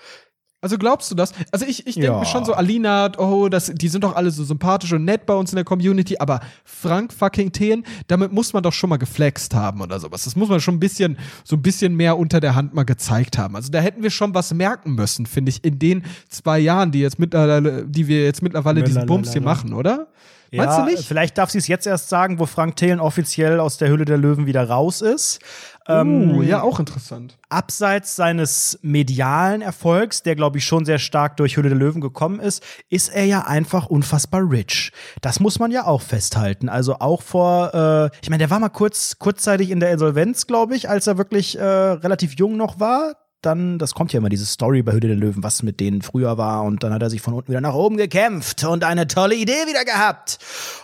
Also 0.65 0.79
glaubst 0.79 1.11
du 1.11 1.15
das? 1.15 1.31
Also 1.51 1.63
ich, 1.67 1.85
ich 1.85 1.93
denke 1.93 2.07
Ja. 2.07 2.17
mir 2.17 2.25
schon 2.25 2.43
so, 2.43 2.55
Alina, 2.55 3.11
oh, 3.19 3.49
das, 3.49 3.71
die 3.71 3.87
sind 3.87 4.03
doch 4.03 4.15
alle 4.15 4.31
so 4.31 4.43
sympathisch 4.43 4.91
und 4.93 5.05
nett 5.05 5.27
bei 5.27 5.35
uns 5.35 5.51
in 5.51 5.57
der 5.57 5.63
Community, 5.63 6.17
aber 6.17 6.39
Frank 6.63 7.13
fucking 7.13 7.51
Thien, 7.51 7.85
damit 8.07 8.31
muss 8.31 8.51
man 8.51 8.63
doch 8.63 8.73
schon 8.73 8.89
mal 8.89 8.97
geflext 8.97 9.53
haben 9.53 9.81
oder 9.81 9.99
sowas. 9.99 10.23
Das 10.23 10.35
muss 10.35 10.49
man 10.49 10.59
schon 10.59 10.73
ein 10.73 10.79
bisschen, 10.79 11.19
so 11.43 11.55
ein 11.55 11.61
bisschen 11.61 11.95
mehr 11.95 12.17
unter 12.17 12.39
der 12.39 12.55
Hand 12.55 12.73
mal 12.73 12.81
gezeigt 12.81 13.37
haben. 13.37 13.55
Also 13.55 13.71
da 13.71 13.77
hätten 13.79 14.01
wir 14.01 14.09
schon 14.09 14.33
was 14.33 14.55
merken 14.55 14.95
müssen, 14.95 15.27
finde 15.27 15.51
ich, 15.51 15.63
in 15.63 15.77
den 15.77 16.03
zwei 16.29 16.57
Jahren, 16.57 16.91
die 16.91 17.01
jetzt 17.01 17.19
mittlerweile, 17.19 17.85
die 17.85 18.07
wir 18.07 18.23
jetzt 18.23 18.41
mittlerweile 18.41 18.81
diesen 18.81 19.05
Bums 19.05 19.33
hier 19.33 19.41
machen, 19.41 19.71
oder? 19.71 20.07
Meinst 20.51 20.77
ja, 20.77 20.85
du 20.85 20.91
nicht? 20.91 21.07
Vielleicht 21.07 21.37
darf 21.37 21.49
sie 21.49 21.57
es 21.57 21.67
jetzt 21.67 21.85
erst 21.85 22.09
sagen, 22.09 22.39
wo 22.39 22.45
Frank 22.45 22.75
Thelen 22.75 22.99
offiziell 22.99 23.59
aus 23.59 23.77
der 23.77 23.89
Hülle 23.89 24.05
der 24.05 24.17
Löwen 24.17 24.45
wieder 24.45 24.67
raus 24.67 25.01
ist. 25.01 25.39
Uh, 25.89 26.41
ja, 26.41 26.61
auch 26.61 26.79
interessant. 26.79 27.37
Abseits 27.49 28.15
seines 28.15 28.79
medialen 28.81 29.61
Erfolgs, 29.61 30.23
der 30.23 30.35
glaube 30.35 30.57
ich 30.57 30.65
schon 30.65 30.85
sehr 30.85 30.97
stark 30.97 31.37
durch 31.37 31.57
Hülle 31.57 31.69
der 31.69 31.77
Löwen 31.77 32.01
gekommen 32.01 32.39
ist, 32.39 32.63
ist 32.89 33.09
er 33.09 33.25
ja 33.25 33.41
einfach 33.41 33.87
unfassbar 33.87 34.49
rich. 34.49 34.91
Das 35.21 35.39
muss 35.39 35.59
man 35.59 35.71
ja 35.71 35.85
auch 35.85 36.01
festhalten. 36.01 36.69
Also 36.69 36.95
auch 36.99 37.21
vor, 37.21 37.73
äh, 37.73 38.17
ich 38.21 38.29
meine, 38.29 38.39
der 38.39 38.49
war 38.49 38.59
mal 38.59 38.69
kurz 38.69 39.19
kurzzeitig 39.19 39.69
in 39.69 39.79
der 39.79 39.91
Insolvenz, 39.91 40.47
glaube 40.47 40.75
ich, 40.75 40.89
als 40.89 41.07
er 41.07 41.17
wirklich 41.17 41.57
äh, 41.57 41.63
relativ 41.63 42.33
jung 42.33 42.57
noch 42.57 42.79
war. 42.79 43.13
Dann, 43.45 43.77
das 43.77 43.93
kommt 43.93 44.13
ja 44.13 44.19
immer 44.19 44.29
diese 44.29 44.45
Story 44.45 44.81
bei 44.81 44.91
Hülle 44.91 45.07
der 45.07 45.15
Löwen, 45.15 45.43
was 45.43 45.63
mit 45.63 45.79
denen 45.79 46.01
früher 46.01 46.37
war. 46.37 46.63
Und 46.63 46.83
dann 46.83 46.93
hat 46.93 47.01
er 47.01 47.09
sich 47.09 47.21
von 47.21 47.33
unten 47.33 47.49
wieder 47.49 47.61
nach 47.61 47.73
oben 47.73 47.97
gekämpft 47.97 48.63
und 48.63 48.83
eine 48.83 49.07
tolle 49.07 49.35
Idee 49.35 49.67
wieder 49.67 49.85
gehabt. 49.85 50.39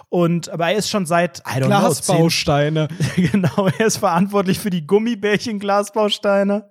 Und 0.09 0.49
aber 0.49 0.67
er 0.69 0.77
ist 0.77 0.89
schon 0.89 1.05
seit, 1.05 1.39
I 1.39 1.59
don't 1.59 1.67
know, 1.67 1.79
Glasbausteine. 1.79 2.87
genau, 3.15 3.67
er 3.77 3.85
ist 3.85 3.97
verantwortlich 3.97 4.59
für 4.59 4.69
die 4.69 4.85
Gummibärchen-Glasbausteine. 4.85 6.69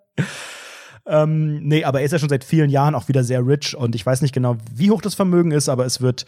Ähm, 1.07 1.61
nee, 1.63 1.85
aber 1.85 2.01
er 2.01 2.07
ist 2.07 2.13
ja 2.13 2.19
schon 2.19 2.29
seit 2.29 2.45
vielen 2.45 2.71
Jahren 2.71 2.95
auch 2.95 3.09
wieder 3.09 3.25
sehr 3.25 3.45
rich 3.45 3.75
und 3.75 3.95
ich 3.95 4.05
weiß 4.05 4.23
nicht 4.23 4.35
genau, 4.35 4.57
wie 4.73 4.91
hoch 4.91 5.03
das 5.03 5.15
Vermögen 5.15 5.51
ist, 5.51 5.69
aber 5.69 5.87
es 5.87 6.01
wird 6.01 6.27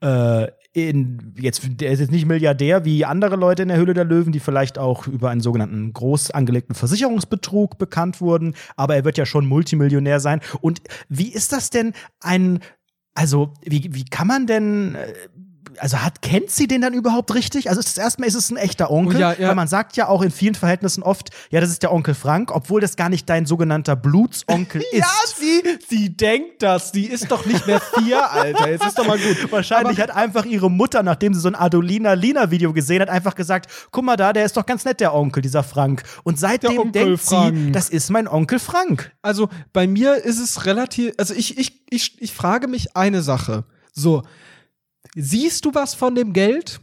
äh, 0.00 0.46
in, 0.72 1.34
jetzt, 1.38 1.62
der 1.80 1.90
ist 1.90 2.00
jetzt 2.00 2.12
nicht 2.12 2.26
Milliardär 2.26 2.84
wie 2.84 3.04
andere 3.04 3.36
Leute 3.36 3.62
in 3.62 3.68
der 3.68 3.76
Höhle 3.76 3.92
der 3.92 4.04
Löwen, 4.04 4.32
die 4.32 4.40
vielleicht 4.40 4.78
auch 4.78 5.06
über 5.06 5.30
einen 5.30 5.42
sogenannten 5.42 5.92
groß 5.92 6.30
angelegten 6.30 6.74
Versicherungsbetrug 6.74 7.76
bekannt 7.78 8.20
wurden, 8.20 8.54
aber 8.76 8.96
er 8.96 9.04
wird 9.04 9.18
ja 9.18 9.26
schon 9.26 9.46
Multimillionär 9.46 10.18
sein. 10.20 10.40
Und 10.60 10.80
wie 11.08 11.28
ist 11.28 11.52
das 11.52 11.68
denn 11.68 11.92
ein, 12.20 12.60
also 13.14 13.52
wie, 13.62 13.90
wie 13.92 14.04
kann 14.04 14.26
man 14.26 14.46
denn 14.46 14.94
äh, 14.94 15.12
also 15.82 16.00
hat, 16.00 16.22
kennt 16.22 16.48
sie 16.52 16.68
den 16.68 16.80
dann 16.80 16.94
überhaupt 16.94 17.34
richtig? 17.34 17.68
Also 17.68 17.80
ist 17.80 17.96
das 17.96 18.04
erstmal 18.04 18.28
ist 18.28 18.36
es 18.36 18.52
ein 18.52 18.56
echter 18.56 18.88
Onkel? 18.88 19.18
Ja, 19.18 19.32
ja. 19.32 19.48
Weil 19.48 19.56
man 19.56 19.66
sagt 19.66 19.96
ja 19.96 20.06
auch 20.06 20.22
in 20.22 20.30
vielen 20.30 20.54
Verhältnissen 20.54 21.02
oft, 21.02 21.30
ja, 21.50 21.60
das 21.60 21.70
ist 21.70 21.82
der 21.82 21.92
Onkel 21.92 22.14
Frank, 22.14 22.54
obwohl 22.54 22.80
das 22.80 22.94
gar 22.94 23.08
nicht 23.08 23.28
dein 23.28 23.46
sogenannter 23.46 23.96
Blutsonkel 23.96 24.80
ist. 24.92 25.00
Ja, 25.00 25.10
sie, 25.34 25.78
sie 25.88 26.16
denkt 26.16 26.62
das. 26.62 26.92
Die 26.92 27.06
ist 27.06 27.32
doch 27.32 27.44
nicht 27.46 27.66
mehr 27.66 27.80
vier, 27.80 28.30
Alter. 28.30 28.70
Jetzt 28.70 28.86
ist 28.86 28.96
doch 28.96 29.08
mal 29.08 29.18
gut. 29.18 29.50
Wahrscheinlich 29.50 30.00
hat 30.00 30.12
einfach 30.12 30.44
ihre 30.44 30.70
Mutter, 30.70 31.02
nachdem 31.02 31.34
sie 31.34 31.40
so 31.40 31.48
ein 31.48 31.56
Adolina-Lina-Video 31.56 32.72
gesehen 32.72 33.02
hat, 33.02 33.08
einfach 33.08 33.34
gesagt: 33.34 33.68
Guck 33.90 34.04
mal 34.04 34.16
da, 34.16 34.32
der 34.32 34.44
ist 34.44 34.56
doch 34.56 34.66
ganz 34.66 34.84
nett, 34.84 35.00
der 35.00 35.12
Onkel, 35.12 35.42
dieser 35.42 35.64
Frank. 35.64 36.04
Und 36.22 36.38
seitdem 36.38 36.92
denkt 36.92 37.22
Frank. 37.22 37.56
sie, 37.56 37.72
das 37.72 37.88
ist 37.88 38.08
mein 38.08 38.28
Onkel 38.28 38.60
Frank. 38.60 39.10
Also 39.20 39.48
bei 39.72 39.88
mir 39.88 40.14
ist 40.14 40.38
es 40.38 40.64
relativ, 40.64 41.14
also 41.18 41.34
ich, 41.34 41.58
ich, 41.58 41.82
ich, 41.90 42.22
ich 42.22 42.32
frage 42.32 42.68
mich 42.68 42.96
eine 42.96 43.20
Sache. 43.20 43.64
So, 43.92 44.22
siehst 45.14 45.64
du 45.64 45.74
was 45.74 45.94
von 45.94 46.14
dem 46.14 46.32
Geld? 46.32 46.80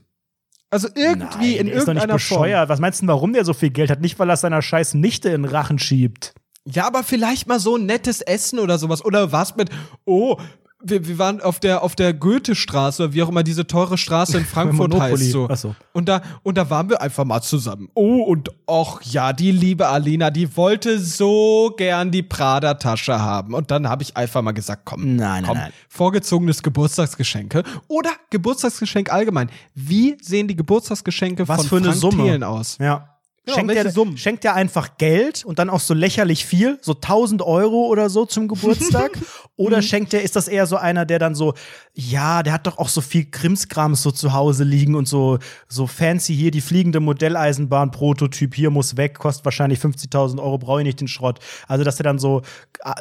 Also 0.70 0.88
irgendwie 0.94 1.58
in 1.58 1.68
der 1.68 1.76
ist 1.76 1.88
doch 1.88 1.94
nicht 1.94 2.04
irgendeiner 2.04 2.20
Form. 2.20 2.42
bescheuert. 2.42 2.70
Was 2.70 2.80
meinst 2.80 3.02
du, 3.02 3.08
warum 3.08 3.34
der 3.34 3.44
so 3.44 3.54
viel 3.54 3.72
Geld 3.72 3.90
hat? 3.90 4.02
Nicht, 4.02 4.20
weil 4.20 4.30
er 4.30 4.38
seiner 4.38 4.62
scheiß 4.62 4.94
Nichte 4.94 5.30
in 5.30 5.44
den 5.44 5.52
Rachen 5.52 5.80
schiebt. 5.80 6.34
Ja, 6.66 6.86
aber 6.86 7.04
vielleicht 7.04 7.48
mal 7.48 7.60
so 7.60 7.78
ein 7.78 7.86
nettes 7.86 8.22
Essen 8.22 8.60
oder 8.60 8.78
sowas. 8.78 9.04
Oder 9.04 9.32
was 9.32 9.56
mit, 9.56 9.70
oh, 10.06 10.38
wir, 10.82 11.08
wir 11.08 11.18
waren 11.18 11.42
auf 11.42 11.60
der, 11.60 11.84
auf 11.84 11.96
der 11.96 12.14
Goethestraße, 12.14 13.04
oder 13.04 13.14
wie 13.14 13.24
auch 13.24 13.30
immer 13.30 13.44
diese 13.44 13.68
teure 13.68 13.98
Straße 13.98 14.38
in 14.38 14.46
Frankfurt 14.46 14.98
heißt. 14.98 15.32
So. 15.32 15.48
Ach 15.50 15.58
so. 15.58 15.76
Und, 15.92 16.08
da, 16.08 16.22
und 16.44 16.58
da 16.58 16.70
waren 16.70 16.90
wir 16.90 17.02
einfach 17.02 17.26
mal 17.26 17.42
zusammen. 17.42 17.90
Oh, 17.94 18.22
und 18.24 18.50
och 18.66 19.02
ja, 19.04 19.34
die 19.34 19.52
liebe 19.52 19.88
Alina, 19.88 20.30
die 20.30 20.56
wollte 20.56 21.00
so 21.00 21.74
gern 21.78 22.12
die 22.12 22.24
Prada-Tasche 22.24 23.20
haben. 23.20 23.54
Und 23.54 23.72
dann 23.72 23.90
habe 23.90 24.04
ich 24.04 24.16
einfach 24.16 24.42
mal 24.42 24.54
gesagt, 24.54 24.84
komm, 24.86 25.16
Nein, 25.16 25.18
nein, 25.18 25.44
komm, 25.46 25.58
nein. 25.58 25.74
vorgezogenes 25.90 26.64
Geburtstagsgeschenke 26.64 27.64
oder 27.88 28.12
Geburtstagsgeschenk 28.30 29.12
allgemein. 29.12 29.50
Wie 29.76 30.18
sehen 30.22 30.48
die 30.48 30.56
Geburtstagsgeschenke 30.56 31.48
Was 31.48 31.62
von 31.62 31.68
für 31.68 31.76
eine 31.78 31.86
Frank 31.88 31.98
Summe? 32.00 32.24
Thelen 32.24 32.44
aus? 32.44 32.78
Ja. 32.80 33.19
Genau, 33.56 33.68
schenkt, 33.68 33.76
er, 33.76 33.92
Summen? 33.92 34.18
schenkt 34.18 34.46
er 34.46 34.56
einfach 34.56 34.98
Geld 34.98 35.44
und 35.46 35.60
dann 35.60 35.70
auch 35.70 35.80
so 35.80 35.94
lächerlich 35.94 36.46
viel, 36.46 36.78
so 36.82 36.94
1000 36.94 37.42
Euro 37.42 37.88
oder 37.88 38.10
so 38.10 38.26
zum 38.26 38.48
Geburtstag? 38.48 39.18
oder 39.56 39.82
schenkt 39.82 40.14
er, 40.14 40.24
ist 40.24 40.36
das 40.36 40.48
eher 40.48 40.66
so 40.66 40.78
einer, 40.78 41.06
der 41.06 41.20
dann 41.20 41.36
so, 41.36 41.54
ja, 41.94 42.44
der 42.44 42.54
hat 42.54 42.68
doch 42.68 42.78
auch 42.78 42.90
so 42.90 43.02
viel 43.02 43.26
Krimskrams 43.26 44.02
so 44.02 44.12
zu 44.12 44.34
Hause 44.34 44.64
liegen 44.64 44.96
und 44.96 45.08
so, 45.08 45.40
so 45.68 45.88
fancy 45.88 46.36
hier, 46.36 46.52
die 46.52 46.62
fliegende 46.62 47.00
Modelleisenbahn, 47.00 47.92
Prototyp, 47.92 48.56
hier 48.56 48.70
muss 48.70 48.98
weg, 48.98 49.20
kostet 49.20 49.46
wahrscheinlich 49.46 49.80
50.000 49.80 50.40
Euro, 50.42 50.58
brauche 50.58 50.82
ich 50.82 50.86
nicht 50.86 51.02
den 51.02 51.08
Schrott. 51.08 51.40
Also, 51.68 51.84
dass 51.84 52.00
er 52.00 52.04
dann 52.04 52.20
so, 52.20 52.42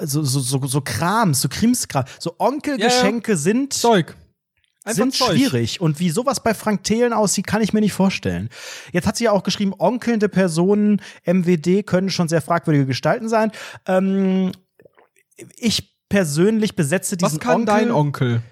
so, 0.02 0.24
so, 0.24 0.40
so, 0.40 0.66
so 0.66 0.80
Krams, 0.80 1.40
so 1.40 1.48
Krimskram, 1.48 2.04
so 2.18 2.34
Onkelgeschenke 2.38 3.36
sind 3.36 3.72
Zeug. 3.72 4.16
Einfach 4.88 5.02
sind 5.02 5.14
Zeug. 5.14 5.32
schwierig. 5.36 5.80
Und 5.80 6.00
wie 6.00 6.10
sowas 6.10 6.42
bei 6.42 6.54
Frank 6.54 6.84
Thelen 6.84 7.12
aussieht, 7.12 7.46
kann 7.46 7.62
ich 7.62 7.72
mir 7.72 7.80
nicht 7.80 7.92
vorstellen. 7.92 8.48
Jetzt 8.92 9.06
hat 9.06 9.16
sie 9.16 9.24
ja 9.24 9.32
auch 9.32 9.42
geschrieben, 9.42 9.74
onkelnde 9.78 10.28
Personen, 10.28 11.00
MWD, 11.24 11.86
können 11.86 12.10
schon 12.10 12.28
sehr 12.28 12.42
fragwürdige 12.42 12.86
Gestalten 12.86 13.28
sein. 13.28 13.52
Ähm, 13.86 14.52
ich 15.56 15.94
persönlich 16.08 16.74
besetze 16.74 17.16
diesen 17.16 17.34
Was 17.34 17.40
kann 17.40 17.60
Onkel. 17.60 17.66
dein 17.66 17.90
Onkel? 17.90 18.42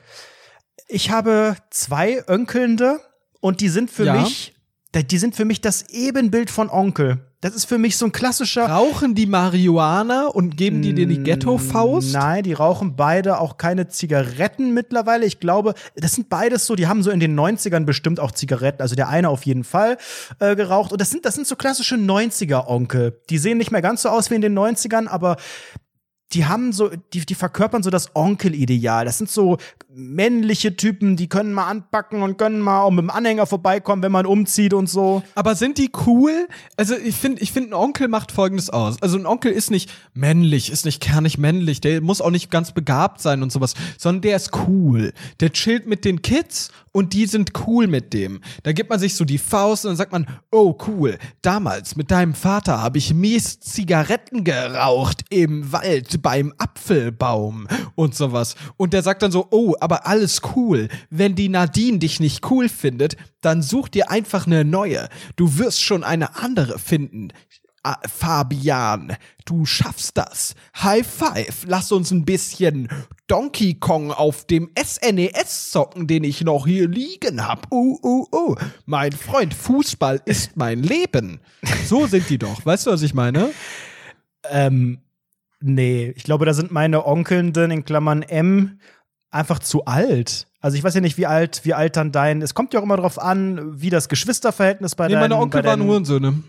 Ich 0.89 1.11
habe 1.11 1.57
zwei 1.71 2.23
Önkelnde 2.29 3.01
und 3.41 3.61
die 3.61 3.69
sind 3.69 3.91
für 3.91 4.05
Ja. 4.05 4.13
mich, 4.21 4.55
die 4.95 5.19
sind 5.19 5.35
für 5.35 5.45
mich 5.45 5.61
das 5.61 5.89
Ebenbild 5.91 6.51
von 6.51 6.71
Onkel. 6.71 7.26
Das 7.43 7.55
ist 7.55 7.67
für 7.67 7.77
mich 7.77 7.99
so 7.99 8.07
ein 8.07 8.13
klassischer 8.13 8.67
Rauchen 8.67 9.15
die 9.15 9.27
Marihuana 9.27 10.29
und 10.29 10.57
geben 10.57 10.81
die 10.81 10.95
dir 10.95 11.07
die 11.07 11.23
Ghetto-Faust? 11.23 12.15
Nein, 12.15 12.45
die 12.45 12.55
rauchen 12.55 12.97
beide 12.97 13.41
auch 13.41 13.59
keine 13.59 13.89
Zigaretten 13.89 14.73
mittlerweile. 14.73 15.27
Ich 15.27 15.39
glaube, 15.39 15.75
das 15.95 16.13
sind 16.13 16.31
beides 16.31 16.65
so, 16.65 16.77
die 16.77 16.87
haben 16.87 17.03
so 17.03 17.11
in 17.11 17.21
den 17.21 17.39
90ern 17.39 17.85
bestimmt 17.85 18.21
auch 18.21 18.33
Zigaretten. 18.33 18.81
Also 18.81 18.97
der 18.97 19.09
eine 19.09 19.29
auf 19.29 19.45
jeden 19.45 19.65
Fall 19.65 19.99
äh, 20.39 20.57
geraucht. 20.57 20.93
Und 20.93 21.01
das 21.01 21.11
sind, 21.11 21.27
das 21.27 21.35
sind 21.35 21.47
so 21.47 21.57
klassische 21.57 21.97
90er-Onkel. 21.97 23.21
Die 23.29 23.39
sehen 23.39 23.59
nicht 23.59 23.71
mehr 23.71 23.83
ganz 23.83 24.03
so 24.03 24.09
aus 24.09 24.31
wie 24.31 24.35
in 24.37 24.41
den 24.41 24.59
90ern, 24.59 25.07
aber 25.07 25.37
die 26.33 26.47
haben 26.47 26.73
so, 26.73 26.91
die, 27.13 27.25
die 27.25 27.35
verkörpern 27.35 27.83
so 27.83 27.91
das 27.91 28.15
Onkel-Ideal. 28.15 29.05
Das 29.05 29.19
sind 29.19 29.31
so 29.31 29.59
männliche 29.89 30.77
Typen, 30.77 31.17
die 31.17 31.29
können 31.29 31.53
mal 31.53 31.69
anpacken 31.69 32.23
und 32.23 32.37
können 32.37 32.61
mal 32.61 32.83
auch 32.83 32.91
mit 32.91 33.03
dem 33.03 33.11
Anhänger 33.11 33.47
vorbeikommen, 33.47 34.03
wenn 34.03 34.13
man 34.13 34.27
umzieht 34.27 34.75
und 34.75 34.89
so. 34.89 35.23
Aber 35.35 35.55
sind 35.55 35.79
die 35.79 35.91
cool? 36.07 36.49
Also 36.77 36.95
ich 36.97 37.15
finde, 37.15 37.43
ich 37.43 37.53
finde, 37.53 37.71
ein 37.71 37.75
Onkel 37.75 38.09
macht 38.09 38.33
folgendes 38.33 38.71
aus. 38.71 39.01
Also 39.01 39.17
ein 39.17 39.27
Onkel 39.27 39.53
ist 39.53 39.71
nicht 39.71 39.91
männlich, 40.15 40.71
ist 40.71 40.85
nicht 40.85 41.01
kernig 41.01 41.39
männlich, 41.39 41.81
der 41.81 42.01
muss 42.01 42.21
auch 42.21 42.31
nicht 42.31 42.51
ganz 42.51 42.73
begabt 42.73 43.21
sein 43.21 43.43
und 43.43 43.53
sowas, 43.53 43.75
sondern 43.97 44.23
der 44.23 44.37
ist 44.37 44.51
cool. 44.69 45.13
Der 45.41 45.53
chillt 45.53 45.87
mit 45.87 46.05
den 46.05 46.23
Kids 46.23 46.71
und 46.93 47.13
die 47.13 47.27
sind 47.27 47.53
cool 47.67 47.87
mit 47.87 48.13
dem. 48.15 48.41
Da 48.63 48.73
gibt 48.73 48.91
man 48.91 48.99
sich 48.99 49.15
so 49.15 49.25
die 49.25 49.39
Faust 49.39 49.85
und 49.85 49.91
dann 49.91 49.97
sagt 49.97 50.13
man, 50.13 50.27
oh 50.51 50.77
cool, 50.87 51.19
damals 51.43 51.95
mit 51.95 52.11
deinem 52.11 52.35
Vater 52.35 52.83
habe 52.83 52.99
ich 52.99 53.15
mies 53.15 53.61
Zigaretten 53.61 54.45
geraucht 54.45 55.23
im 55.31 55.73
Wald 55.73 56.16
beim 56.19 56.53
Apfelbaum 56.59 57.67
und 57.95 58.15
sowas. 58.15 58.57
Und 58.77 58.93
der 58.93 59.03
sagt 59.03 59.23
dann 59.23 59.33
so, 59.33 59.49
oh, 59.51 59.75
aber 59.81 60.07
alles 60.07 60.41
cool. 60.55 60.89
Wenn 61.11 61.35
die 61.35 61.49
Nadine 61.49 61.99
dich 61.99 62.21
nicht 62.21 62.51
cool 62.51 62.69
findet, 62.69 63.17
dann 63.41 63.63
such 63.63 63.89
dir 63.89 64.11
einfach 64.11 64.47
eine 64.47 64.65
neue. 64.65 65.09
Du 65.37 65.59
wirst 65.59 65.83
schon 65.83 66.05
eine 66.05 66.37
andere 66.37 66.79
finden. 66.79 67.33
Ah, 67.89 68.01
Fabian, 68.09 69.17
du 69.45 69.65
schaffst 69.65 70.19
das. 70.19 70.57
High 70.83 71.07
five. 71.07 71.67
Lass 71.69 71.93
uns 71.93 72.11
ein 72.11 72.25
bisschen 72.25 72.89
Donkey 73.29 73.75
Kong 73.75 74.11
auf 74.11 74.45
dem 74.45 74.71
SNES 74.77 75.71
zocken, 75.71 76.09
den 76.09 76.25
ich 76.25 76.41
noch 76.41 76.67
hier 76.67 76.89
liegen 76.89 77.47
hab. 77.47 77.71
Uh, 77.73 77.97
uh, 78.03 78.27
uh. 78.33 78.57
Mein 78.87 79.13
Freund, 79.13 79.55
Fußball 79.55 80.21
ist 80.25 80.57
mein 80.57 80.83
Leben. 80.83 81.39
So 81.87 82.09
sind 82.09 82.29
die 82.29 82.39
doch. 82.39 82.67
Weißt 82.67 82.89
du, 82.89 82.91
was 82.91 83.03
ich 83.03 83.15
meine? 83.15 83.51
Ähm, 84.51 84.99
nee, 85.61 86.13
ich 86.17 86.25
glaube, 86.25 86.47
da 86.47 86.55
sind 86.55 86.71
meine 86.71 87.07
Onkelnden 87.07 87.71
in 87.71 87.85
Klammern 87.85 88.23
M 88.23 88.81
einfach 89.31 89.59
zu 89.59 89.85
alt. 89.85 90.47
Also 90.61 90.77
ich 90.77 90.83
weiß 90.85 90.95
ja 90.95 91.01
nicht, 91.01 91.19
wie 91.19 91.27
alt, 91.27 91.61
wie 91.65 91.75
alt 91.75 91.97
dann 91.97 92.13
dein. 92.13 92.43
Es 92.43 92.55
kommt 92.55 92.73
ja 92.75 92.81
auch 92.81 92.85
immer 92.85 92.97
drauf 92.97 93.19
an, 93.21 93.81
wie 93.81 93.91
das 93.91 94.09
Geschwisterverhältnis 94.09 94.95
bei 94.95 95.07
Nee, 95.07 95.13
deinen. 95.15 95.23
meine 95.23 95.37
Onkel 95.37 95.63
bei 95.63 95.69
waren 95.69 95.81
deinen- 95.81 95.89
Hurensöhne. 95.89 96.43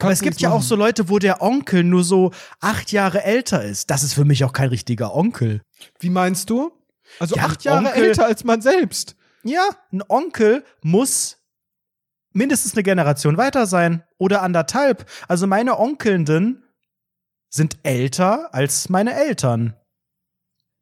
Aber 0.00 0.10
es 0.10 0.20
gibt 0.20 0.40
ja 0.40 0.50
auch 0.50 0.62
so 0.62 0.74
Leute, 0.74 1.08
wo 1.08 1.20
der 1.20 1.42
Onkel 1.42 1.84
nur 1.84 2.02
so 2.02 2.32
acht 2.58 2.90
Jahre 2.90 3.22
älter 3.22 3.62
ist. 3.62 3.88
Das 3.90 4.02
ist 4.02 4.14
für 4.14 4.24
mich 4.24 4.42
auch 4.42 4.52
kein 4.52 4.68
richtiger 4.68 5.14
Onkel. 5.14 5.62
Wie 6.00 6.10
meinst 6.10 6.50
du? 6.50 6.72
Also 7.20 7.36
Ja, 7.36 7.44
acht 7.44 7.62
Jahre 7.62 7.86
Onkel- 7.86 8.02
älter 8.02 8.26
als 8.26 8.42
man 8.42 8.60
selbst. 8.62 9.14
Ja, 9.44 9.62
ein 9.92 10.02
Onkel 10.08 10.64
muss 10.82 11.38
mindestens 12.32 12.74
eine 12.74 12.82
Generation 12.82 13.36
weiter 13.36 13.66
sein 13.66 14.02
oder 14.18 14.42
anderthalb. 14.42 15.08
Also 15.28 15.46
meine 15.46 15.78
Onkelnden 15.78 16.64
sind 17.50 17.76
älter 17.82 18.54
als 18.54 18.88
meine 18.88 19.14
Eltern. 19.14 19.74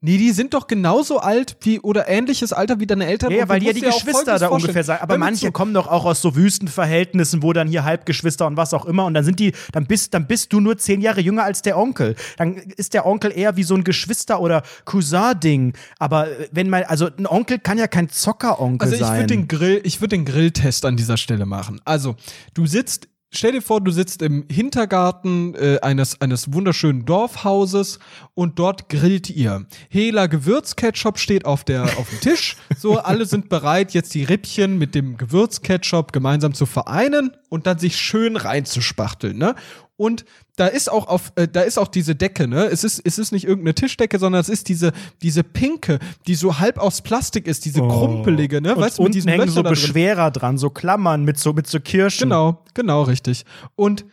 Nee, 0.00 0.16
die 0.16 0.30
sind 0.30 0.54
doch 0.54 0.68
genauso 0.68 1.18
alt 1.18 1.56
wie 1.62 1.80
oder 1.80 2.06
ähnliches 2.08 2.52
Alter 2.52 2.78
wie 2.78 2.86
deine 2.86 3.06
Eltern. 3.06 3.32
Ja, 3.32 3.48
weil 3.48 3.58
die 3.58 3.66
ja 3.66 3.72
die 3.72 3.80
Geschwister 3.80 4.38
da 4.38 4.46
ungefähr 4.46 4.84
sagen. 4.84 5.02
Aber 5.02 5.18
manche 5.18 5.46
zu- 5.46 5.50
kommen 5.52 5.74
doch 5.74 5.88
auch 5.88 6.04
aus 6.04 6.22
so 6.22 6.36
Wüstenverhältnissen, 6.36 7.42
wo 7.42 7.52
dann 7.52 7.66
hier 7.66 7.82
Halbgeschwister 7.82 8.46
und 8.46 8.56
was 8.56 8.72
auch 8.74 8.84
immer. 8.84 9.06
Und 9.06 9.14
dann 9.14 9.24
sind 9.24 9.40
die, 9.40 9.54
dann 9.72 9.86
bist, 9.88 10.14
dann 10.14 10.28
bist 10.28 10.52
du 10.52 10.60
nur 10.60 10.78
zehn 10.78 11.00
Jahre 11.00 11.20
jünger 11.20 11.42
als 11.42 11.62
der 11.62 11.76
Onkel. 11.76 12.14
Dann 12.36 12.54
ist 12.76 12.94
der 12.94 13.06
Onkel 13.06 13.36
eher 13.36 13.56
wie 13.56 13.64
so 13.64 13.74
ein 13.74 13.82
Geschwister- 13.82 14.40
oder 14.40 14.62
Cousin-Ding. 14.84 15.72
Aber 15.98 16.28
äh, 16.30 16.48
wenn 16.52 16.70
man, 16.70 16.84
also 16.84 17.08
ein 17.18 17.26
Onkel 17.26 17.58
kann 17.58 17.76
ja 17.76 17.88
kein 17.88 18.08
Zockeronkel 18.08 18.84
Also 18.86 18.94
ich 18.94 19.00
sein. 19.04 19.16
würde 19.16 19.26
den 19.26 19.48
Grill, 19.48 19.80
ich 19.82 20.00
würde 20.00 20.16
den 20.16 20.24
Grilltest 20.24 20.84
an 20.84 20.96
dieser 20.96 21.16
Stelle 21.16 21.44
machen. 21.44 21.80
Also 21.84 22.14
du 22.54 22.66
sitzt, 22.66 23.08
stell 23.30 23.52
dir 23.52 23.62
vor, 23.62 23.80
du 23.80 23.90
sitzt 23.90 24.22
im 24.22 24.44
Hintergarten 24.50 25.54
äh, 25.54 25.78
eines 25.80 26.20
eines 26.20 26.52
wunderschönen 26.52 27.04
Dorfhauses 27.04 27.98
und 28.34 28.58
dort 28.58 28.88
grillt 28.88 29.30
ihr. 29.30 29.66
Hela 29.88 30.26
Gewürzketchup 30.26 31.18
steht 31.18 31.44
auf 31.44 31.64
der 31.64 31.84
auf 31.98 32.08
dem 32.08 32.20
Tisch. 32.20 32.56
So 32.78 32.98
alle 32.98 33.26
sind 33.26 33.48
bereit, 33.48 33.92
jetzt 33.92 34.14
die 34.14 34.24
Rippchen 34.24 34.78
mit 34.78 34.94
dem 34.94 35.16
Gewürzketchup 35.16 36.12
gemeinsam 36.12 36.54
zu 36.54 36.66
vereinen 36.66 37.36
und 37.48 37.66
dann 37.66 37.78
sich 37.78 37.96
schön 37.96 38.36
reinzuspachteln, 38.36 39.36
ne? 39.36 39.54
Und 39.96 40.24
da 40.58 40.66
ist 40.66 40.90
auch 40.90 41.06
auf, 41.06 41.32
äh, 41.36 41.46
da 41.46 41.62
ist 41.62 41.78
auch 41.78 41.88
diese 41.88 42.14
Decke, 42.14 42.48
ne? 42.48 42.64
Es 42.64 42.82
ist, 42.82 43.00
es 43.04 43.18
ist 43.18 43.30
nicht 43.30 43.44
irgendeine 43.44 43.74
Tischdecke, 43.74 44.18
sondern 44.18 44.40
es 44.40 44.48
ist 44.48 44.68
diese, 44.68 44.92
diese 45.22 45.44
pinke, 45.44 46.00
die 46.26 46.34
so 46.34 46.58
halb 46.58 46.78
aus 46.78 47.00
Plastik 47.00 47.46
ist, 47.46 47.64
diese 47.64 47.80
krumpelige, 47.80 48.60
ne? 48.60 48.70
Oh. 48.70 48.76
und 48.76 48.80
weißt 48.82 48.98
du, 48.98 49.04
mit 49.04 49.14
diesen 49.14 49.28
hängen 49.28 49.42
Löchern 49.42 49.54
so 49.54 49.62
da 49.62 49.70
drin. 49.70 49.80
Beschwerer 49.80 50.30
dran, 50.32 50.58
so 50.58 50.70
Klammern 50.70 51.24
mit 51.24 51.38
so, 51.38 51.52
mit 51.52 51.68
so 51.68 51.78
Kirschen. 51.78 52.28
Genau, 52.28 52.64
genau, 52.74 53.02
richtig. 53.02 53.44
Und 53.76 54.04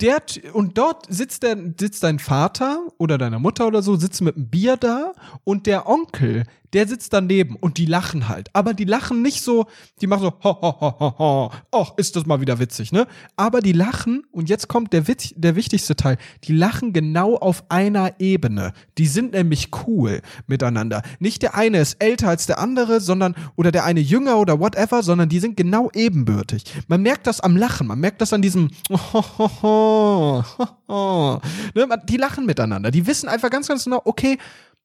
der, 0.00 0.22
und 0.54 0.78
dort 0.78 1.04
sitzt 1.12 1.42
der, 1.42 1.56
sitzt 1.78 2.02
dein 2.02 2.18
Vater 2.18 2.80
oder 2.96 3.18
deine 3.18 3.38
Mutter 3.38 3.66
oder 3.66 3.82
so, 3.82 3.96
sitzt 3.96 4.22
mit 4.22 4.36
einem 4.36 4.48
Bier 4.48 4.78
da 4.78 5.12
und 5.44 5.66
der 5.66 5.86
Onkel, 5.86 6.44
der 6.72 6.86
sitzt 6.86 7.12
daneben 7.12 7.56
und 7.56 7.78
die 7.78 7.86
lachen 7.86 8.28
halt. 8.28 8.48
Aber 8.52 8.74
die 8.74 8.84
lachen 8.84 9.22
nicht 9.22 9.42
so, 9.42 9.66
die 10.00 10.06
machen 10.06 10.22
so, 10.22 10.32
ho, 10.44 10.62
ho, 10.62 10.80
ho, 10.80 10.94
ho, 10.98 11.18
ho. 11.18 11.52
Och, 11.74 11.98
ist 11.98 12.16
das 12.16 12.26
mal 12.26 12.40
wieder 12.40 12.58
witzig, 12.58 12.92
ne? 12.92 13.06
Aber 13.36 13.60
die 13.60 13.72
lachen, 13.72 14.24
und 14.30 14.48
jetzt 14.48 14.68
kommt 14.68 14.92
der, 14.92 15.08
Witz, 15.08 15.32
der 15.36 15.56
wichtigste 15.56 15.96
Teil, 15.96 16.18
die 16.44 16.52
lachen 16.52 16.92
genau 16.92 17.36
auf 17.36 17.64
einer 17.68 18.20
Ebene. 18.20 18.72
Die 18.98 19.06
sind 19.06 19.32
nämlich 19.32 19.70
cool 19.86 20.22
miteinander. 20.46 21.02
Nicht 21.18 21.42
der 21.42 21.54
eine 21.54 21.78
ist 21.78 22.02
älter 22.02 22.28
als 22.28 22.46
der 22.46 22.58
andere, 22.58 23.00
sondern, 23.00 23.34
oder 23.56 23.72
der 23.72 23.84
eine 23.84 24.00
jünger 24.00 24.38
oder 24.38 24.60
whatever, 24.60 25.02
sondern 25.02 25.28
die 25.28 25.40
sind 25.40 25.56
genau 25.56 25.90
ebenbürtig. 25.94 26.64
Man 26.88 27.02
merkt 27.02 27.26
das 27.26 27.40
am 27.40 27.56
Lachen, 27.56 27.86
man 27.86 27.98
merkt 27.98 28.20
das 28.20 28.32
an 28.32 28.42
diesem, 28.42 28.70
ho, 28.90 28.98
ho, 29.12 29.50
ho, 29.62 30.44
ho, 30.58 30.66
ho. 30.88 31.40
Ne? 31.74 31.88
Die 32.08 32.16
lachen 32.16 32.46
miteinander. 32.46 32.90
Die 32.90 33.06
wissen 33.06 33.28
einfach 33.28 33.50
ganz, 33.50 33.68
ganz 33.68 33.84
genau, 33.84 34.00
okay, 34.04 34.38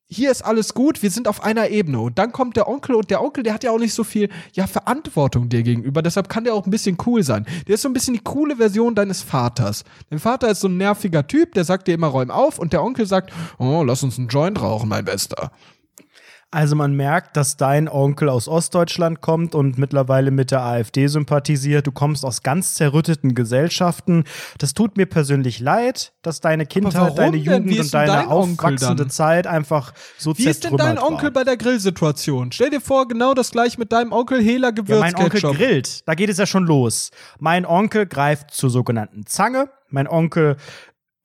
hier 0.07 0.29
ist 0.29 0.43
alles 0.43 0.73
gut, 0.73 1.01
wir 1.01 1.09
sind 1.09 1.27
auf 1.27 1.43
einer 1.43 1.69
Ebene. 1.69 1.99
Und 1.99 2.19
dann 2.19 2.31
kommt 2.31 2.57
der 2.57 2.67
Onkel 2.67 2.95
und 2.95 3.09
der 3.09 3.23
Onkel, 3.23 3.43
der 3.43 3.53
hat 3.53 3.63
ja 3.63 3.71
auch 3.71 3.79
nicht 3.79 3.93
so 3.93 4.03
viel 4.03 4.29
ja, 4.53 4.67
Verantwortung 4.67 5.49
dir 5.49 5.63
gegenüber. 5.63 6.01
Deshalb 6.01 6.29
kann 6.29 6.43
der 6.43 6.53
auch 6.53 6.65
ein 6.65 6.71
bisschen 6.71 6.97
cool 7.05 7.23
sein. 7.23 7.45
Der 7.67 7.75
ist 7.75 7.81
so 7.81 7.89
ein 7.89 7.93
bisschen 7.93 8.13
die 8.13 8.23
coole 8.23 8.57
Version 8.57 8.93
deines 8.93 9.23
Vaters. 9.23 9.83
Dein 10.09 10.19
Vater 10.19 10.49
ist 10.49 10.59
so 10.59 10.67
ein 10.67 10.77
nerviger 10.77 11.25
Typ, 11.25 11.53
der 11.53 11.63
sagt 11.63 11.87
dir 11.87 11.95
immer 11.95 12.07
räum 12.07 12.29
auf 12.29 12.59
und 12.59 12.71
der 12.71 12.83
Onkel 12.83 13.07
sagt, 13.07 13.33
oh, 13.57 13.83
lass 13.83 14.03
uns 14.03 14.19
einen 14.19 14.27
Joint 14.27 14.61
rauchen, 14.61 14.89
mein 14.89 15.05
Bester. 15.05 15.51
Also 16.55 16.77
man 16.77 16.93
merkt, 16.93 17.35
dass 17.35 17.57
dein 17.57 17.89
Onkel 17.89 18.29
aus 18.29 18.47
Ostdeutschland 18.47 19.19
kommt 19.19 19.55
und 19.55 19.77
mittlerweile 19.77 20.31
mit 20.31 20.51
der 20.51 20.61
AfD 20.61 21.07
sympathisiert. 21.07 21.85
Du 21.85 21.91
kommst 21.91 22.23
aus 22.23 22.43
ganz 22.43 22.75
zerrütteten 22.75 23.35
Gesellschaften. 23.35 24.23
Das 24.57 24.73
tut 24.73 24.95
mir 24.95 25.05
persönlich 25.05 25.59
leid, 25.59 26.13
dass 26.21 26.39
deine 26.39 26.65
Kindheit, 26.65 27.17
deine 27.17 27.35
Jugend 27.35 27.77
und 27.77 27.93
deine 27.93 28.29
aufwachsende 28.29 29.09
Zeit 29.09 29.47
einfach 29.47 29.93
so 30.17 30.37
Wie 30.37 30.45
ist 30.45 30.63
denn 30.63 30.77
dein 30.77 30.97
Onkel 30.97 31.25
war. 31.25 31.31
bei 31.31 31.43
der 31.43 31.57
Grillsituation? 31.57 32.53
Stell 32.53 32.69
dir 32.69 32.79
vor, 32.79 33.09
genau 33.09 33.33
das 33.33 33.51
gleiche 33.51 33.77
mit 33.77 33.91
deinem 33.91 34.13
Onkel 34.13 34.41
Hela 34.41 34.71
Gewürzketchup. 34.71 35.19
Ja, 35.19 35.25
mein 35.25 35.25
Onkel 35.25 35.67
grillt. 35.67 36.07
Da 36.07 36.15
geht 36.15 36.29
es 36.29 36.37
ja 36.37 36.45
schon 36.45 36.65
los. 36.65 37.11
Mein 37.37 37.65
Onkel 37.65 38.05
greift 38.05 38.51
zur 38.51 38.69
sogenannten 38.69 39.25
Zange. 39.25 39.67
Mein 39.89 40.07
Onkel 40.07 40.55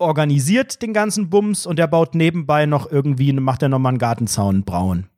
organisiert 0.00 0.82
den 0.82 0.92
ganzen 0.92 1.30
Bums 1.30 1.66
und 1.66 1.78
der 1.78 1.86
baut 1.86 2.16
nebenbei 2.16 2.66
noch 2.66 2.90
irgendwie, 2.90 3.32
macht 3.34 3.62
er 3.62 3.68
nochmal 3.68 3.90
einen 3.90 3.98
Gartenzaun 3.98 4.64
braun. 4.64 5.09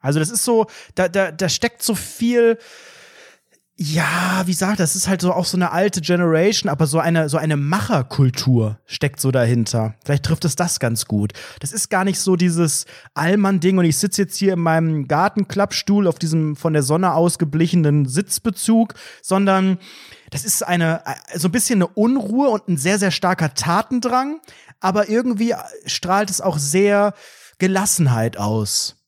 Also 0.00 0.18
das 0.18 0.30
ist 0.30 0.44
so, 0.44 0.66
da, 0.94 1.08
da, 1.08 1.30
da 1.30 1.48
steckt 1.48 1.82
so 1.82 1.94
viel, 1.94 2.58
ja, 3.82 4.42
wie 4.44 4.52
sagt 4.52 4.78
das, 4.78 4.94
ist 4.94 5.08
halt 5.08 5.22
so 5.22 5.32
auch 5.32 5.46
so 5.46 5.56
eine 5.56 5.72
alte 5.72 6.02
Generation, 6.02 6.68
aber 6.68 6.86
so 6.86 6.98
eine, 6.98 7.30
so 7.30 7.38
eine 7.38 7.56
Macherkultur 7.56 8.78
steckt 8.84 9.20
so 9.20 9.30
dahinter. 9.30 9.94
Vielleicht 10.04 10.26
trifft 10.26 10.44
es 10.44 10.54
das 10.54 10.80
ganz 10.80 11.06
gut. 11.06 11.32
Das 11.60 11.72
ist 11.72 11.88
gar 11.88 12.04
nicht 12.04 12.20
so 12.20 12.36
dieses 12.36 12.84
Allmann-Ding 13.14 13.78
und 13.78 13.86
ich 13.86 13.96
sitze 13.96 14.20
jetzt 14.20 14.36
hier 14.36 14.52
in 14.52 14.60
meinem 14.60 15.08
Gartenklappstuhl 15.08 16.06
auf 16.06 16.18
diesem 16.18 16.56
von 16.56 16.74
der 16.74 16.82
Sonne 16.82 17.14
ausgeblichenen 17.14 18.04
Sitzbezug, 18.04 18.92
sondern 19.22 19.78
das 20.30 20.44
ist 20.44 20.62
eine, 20.62 21.02
so 21.34 21.48
ein 21.48 21.52
bisschen 21.52 21.78
eine 21.78 21.88
Unruhe 21.88 22.50
und 22.50 22.68
ein 22.68 22.76
sehr, 22.76 22.98
sehr 22.98 23.10
starker 23.10 23.54
Tatendrang, 23.54 24.40
aber 24.80 25.08
irgendwie 25.08 25.54
strahlt 25.86 26.28
es 26.28 26.42
auch 26.42 26.58
sehr 26.58 27.14
Gelassenheit 27.58 28.36
aus. 28.36 28.99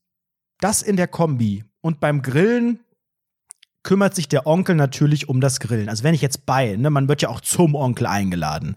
Das 0.63 0.81
in 0.81 0.97
der 0.97 1.09
Kombi. 1.09 1.65
Und 1.81 1.99
beim 1.99 2.23
Grillen 2.23 2.79
kümmert 3.83 4.15
sich 4.15 4.29
der 4.29 4.47
Onkel 4.47 4.77
natürlich 4.77 5.29
um 5.29 5.41
das 5.41 5.59
Grillen. 5.59 5.89
Also 5.89 6.05
wenn 6.05 6.15
ich 6.15 6.23
jetzt 6.23 6.47
bei, 6.47 6.77
ne, 6.77 6.89
man 6.89 7.09
wird 7.09 7.21
ja 7.21 7.31
auch 7.31 7.41
zum 7.41 7.75
Onkel 7.75 8.07
eingeladen. 8.07 8.77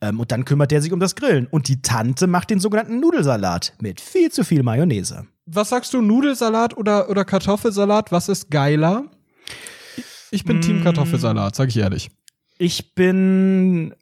Ähm, 0.00 0.20
und 0.20 0.30
dann 0.30 0.44
kümmert 0.44 0.70
der 0.70 0.80
sich 0.80 0.92
um 0.92 1.00
das 1.00 1.16
Grillen. 1.16 1.48
Und 1.48 1.66
die 1.66 1.82
Tante 1.82 2.28
macht 2.28 2.50
den 2.50 2.60
sogenannten 2.60 3.00
Nudelsalat 3.00 3.74
mit 3.80 4.00
viel 4.00 4.30
zu 4.30 4.44
viel 4.44 4.62
Mayonnaise. 4.62 5.26
Was 5.46 5.70
sagst 5.70 5.92
du, 5.92 6.00
Nudelsalat 6.00 6.76
oder, 6.76 7.10
oder 7.10 7.24
Kartoffelsalat? 7.24 8.12
Was 8.12 8.28
ist 8.28 8.50
geiler? 8.52 9.06
Ich 10.30 10.44
bin 10.44 10.58
mm. 10.58 10.60
Team 10.60 10.84
Kartoffelsalat, 10.84 11.56
sag 11.56 11.68
ich 11.68 11.78
ehrlich. 11.78 12.10
Ich 12.58 12.94
bin, 12.94 13.92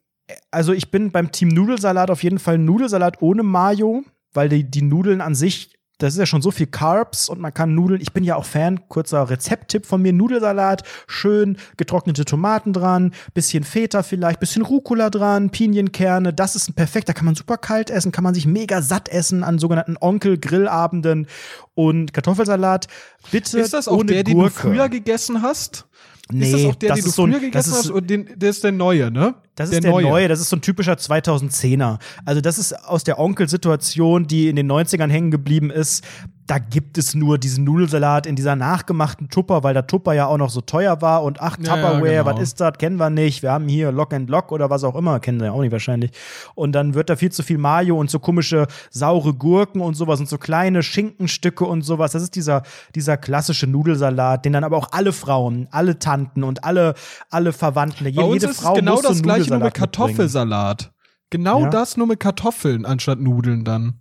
also 0.51 0.71
ich 0.71 0.91
bin 0.91 1.11
beim 1.11 1.31
Team 1.31 1.49
Nudelsalat 1.49 2.11
auf 2.11 2.21
jeden 2.21 2.37
Fall 2.37 2.59
Nudelsalat 2.59 3.23
ohne 3.23 3.41
Mayo, 3.41 4.03
weil 4.33 4.49
die, 4.49 4.69
die 4.69 4.83
Nudeln 4.83 5.19
an 5.19 5.33
sich 5.33 5.72
das 5.99 6.13
ist 6.13 6.19
ja 6.19 6.25
schon 6.25 6.41
so 6.41 6.51
viel 6.51 6.67
Carbs 6.67 7.29
und 7.29 7.39
man 7.39 7.53
kann 7.53 7.75
Nudeln. 7.75 8.01
Ich 8.01 8.13
bin 8.13 8.23
ja 8.23 8.35
auch 8.35 8.45
Fan, 8.45 8.87
kurzer 8.89 9.29
Rezepttipp 9.29 9.85
von 9.85 10.01
mir: 10.01 10.11
Nudelsalat, 10.13 10.83
schön 11.07 11.57
getrocknete 11.77 12.25
Tomaten 12.25 12.73
dran, 12.73 13.13
bisschen 13.33 13.63
Feta 13.63 14.03
vielleicht, 14.03 14.39
bisschen 14.39 14.63
Rucola 14.63 15.09
dran, 15.09 15.49
Pinienkerne. 15.49 16.33
Das 16.33 16.55
ist 16.55 16.69
ein 16.69 16.73
perfekt. 16.73 17.09
Da 17.09 17.13
kann 17.13 17.25
man 17.25 17.35
super 17.35 17.57
kalt 17.57 17.89
essen, 17.89 18.11
kann 18.11 18.23
man 18.23 18.33
sich 18.33 18.45
mega 18.45 18.81
satt 18.81 19.09
essen 19.09 19.43
an 19.43 19.59
sogenannten 19.59 19.97
Onkel-Grillabenden 19.99 21.27
und 21.75 22.13
Kartoffelsalat. 22.13 22.87
Bitte 23.31 23.59
ist 23.59 23.73
das 23.73 23.87
auch 23.87 23.97
ohne 23.97 24.13
der, 24.13 24.23
Gurke. 24.23 24.33
den 24.33 24.43
du 24.43 24.49
früher 24.49 24.89
gegessen 24.89 25.41
hast? 25.41 25.85
Nee, 26.31 26.45
ist 26.45 26.53
das 26.53 26.65
auch 26.65 26.75
der, 26.75 26.89
das 26.89 26.97
den 26.99 27.03
du 27.03 27.09
ist 27.09 27.15
so 27.15 27.23
ein- 27.25 27.31
früher 27.31 27.39
gegessen 27.41 27.53
das 27.53 27.67
ist- 27.67 27.85
hast? 27.85 27.89
Und 27.91 28.09
den, 28.09 28.29
der 28.35 28.49
ist 28.49 28.63
der 28.63 28.71
neue, 28.71 29.11
ne? 29.11 29.35
Das 29.55 29.69
ist 29.69 29.83
der, 29.83 29.91
neue. 29.91 30.27
das 30.27 30.39
ist 30.39 30.49
so 30.49 30.55
ein 30.55 30.61
typischer 30.61 30.93
2010er. 30.97 31.99
Also 32.25 32.41
das 32.41 32.57
ist 32.57 32.73
aus 32.73 33.03
der 33.03 33.19
Onkelsituation, 33.19 34.25
die 34.25 34.47
in 34.47 34.55
den 34.55 34.67
90ern 34.71 35.09
hängen 35.09 35.31
geblieben 35.31 35.69
ist. 35.69 36.03
Da 36.45 36.59
gibt 36.59 36.97
es 36.97 37.15
nur 37.15 37.37
diesen 37.37 37.63
Nudelsalat 37.63 38.25
in 38.25 38.35
dieser 38.35 38.57
nachgemachten 38.57 39.29
Tupper, 39.29 39.63
weil 39.63 39.73
der 39.73 39.87
Tupper 39.87 40.11
ja 40.13 40.25
auch 40.27 40.37
noch 40.37 40.49
so 40.49 40.59
teuer 40.59 41.01
war 41.01 41.23
und 41.23 41.41
ach, 41.41 41.57
Ja, 41.59 41.63
ja, 41.63 41.75
Tupperware, 41.75 42.23
genau. 42.23 42.25
was 42.25 42.41
ist 42.41 42.59
das? 42.59 42.77
Kennen 42.77 42.97
wir 42.97 43.09
nicht. 43.09 43.43
Wir 43.43 43.51
haben 43.53 43.69
hier 43.69 43.93
Lock 43.93 44.13
and 44.13 44.29
Lock 44.29 44.51
oder 44.51 44.69
was 44.69 44.83
auch 44.83 44.95
immer, 44.95 45.21
kennen 45.21 45.39
wir 45.39 45.47
ja 45.47 45.51
auch 45.53 45.61
nicht 45.61 45.71
wahrscheinlich. 45.71 46.11
Und 46.53 46.73
dann 46.73 46.95
wird 46.95 47.09
da 47.09 47.15
viel 47.15 47.31
zu 47.31 47.43
viel 47.43 47.57
Mayo 47.57 47.97
und 47.97 48.09
so 48.09 48.19
komische 48.19 48.67
saure 48.91 49.33
Gurken 49.33 49.79
und 49.79 49.93
sowas 49.95 50.19
und 50.19 50.27
so 50.27 50.37
kleine 50.37 50.83
Schinkenstücke 50.83 51.63
und 51.63 51.83
sowas. 51.83 52.11
Das 52.11 52.21
ist 52.23 52.35
dieser, 52.35 52.63
dieser 52.93 53.15
klassische 53.15 53.65
Nudelsalat, 53.67 54.43
den 54.43 54.51
dann 54.51 54.65
aber 54.65 54.75
auch 54.77 54.89
alle 54.91 55.13
Frauen, 55.13 55.67
alle 55.71 55.97
Tanten 55.99 56.43
und 56.43 56.65
alle, 56.65 56.95
alle 57.29 57.53
Verwandten, 57.53 58.03
Bei 58.03 58.09
jede, 58.09 58.25
uns 58.25 58.41
jede 58.41 58.51
ist 58.51 58.61
Frau 58.61 58.73
genau 58.73 59.01
das 59.01 59.21
gleiche, 59.21 59.49
nur 59.49 59.59
mit 59.59 59.65
mitbringen. 59.67 59.91
Kartoffelsalat. 59.91 60.91
Genau 61.29 61.61
Ja. 61.61 61.69
das, 61.69 61.95
nur 61.97 62.07
mit 62.07 62.19
Kartoffeln 62.19 62.85
anstatt 62.85 63.19
Nudeln 63.19 63.63
dann. 63.63 63.99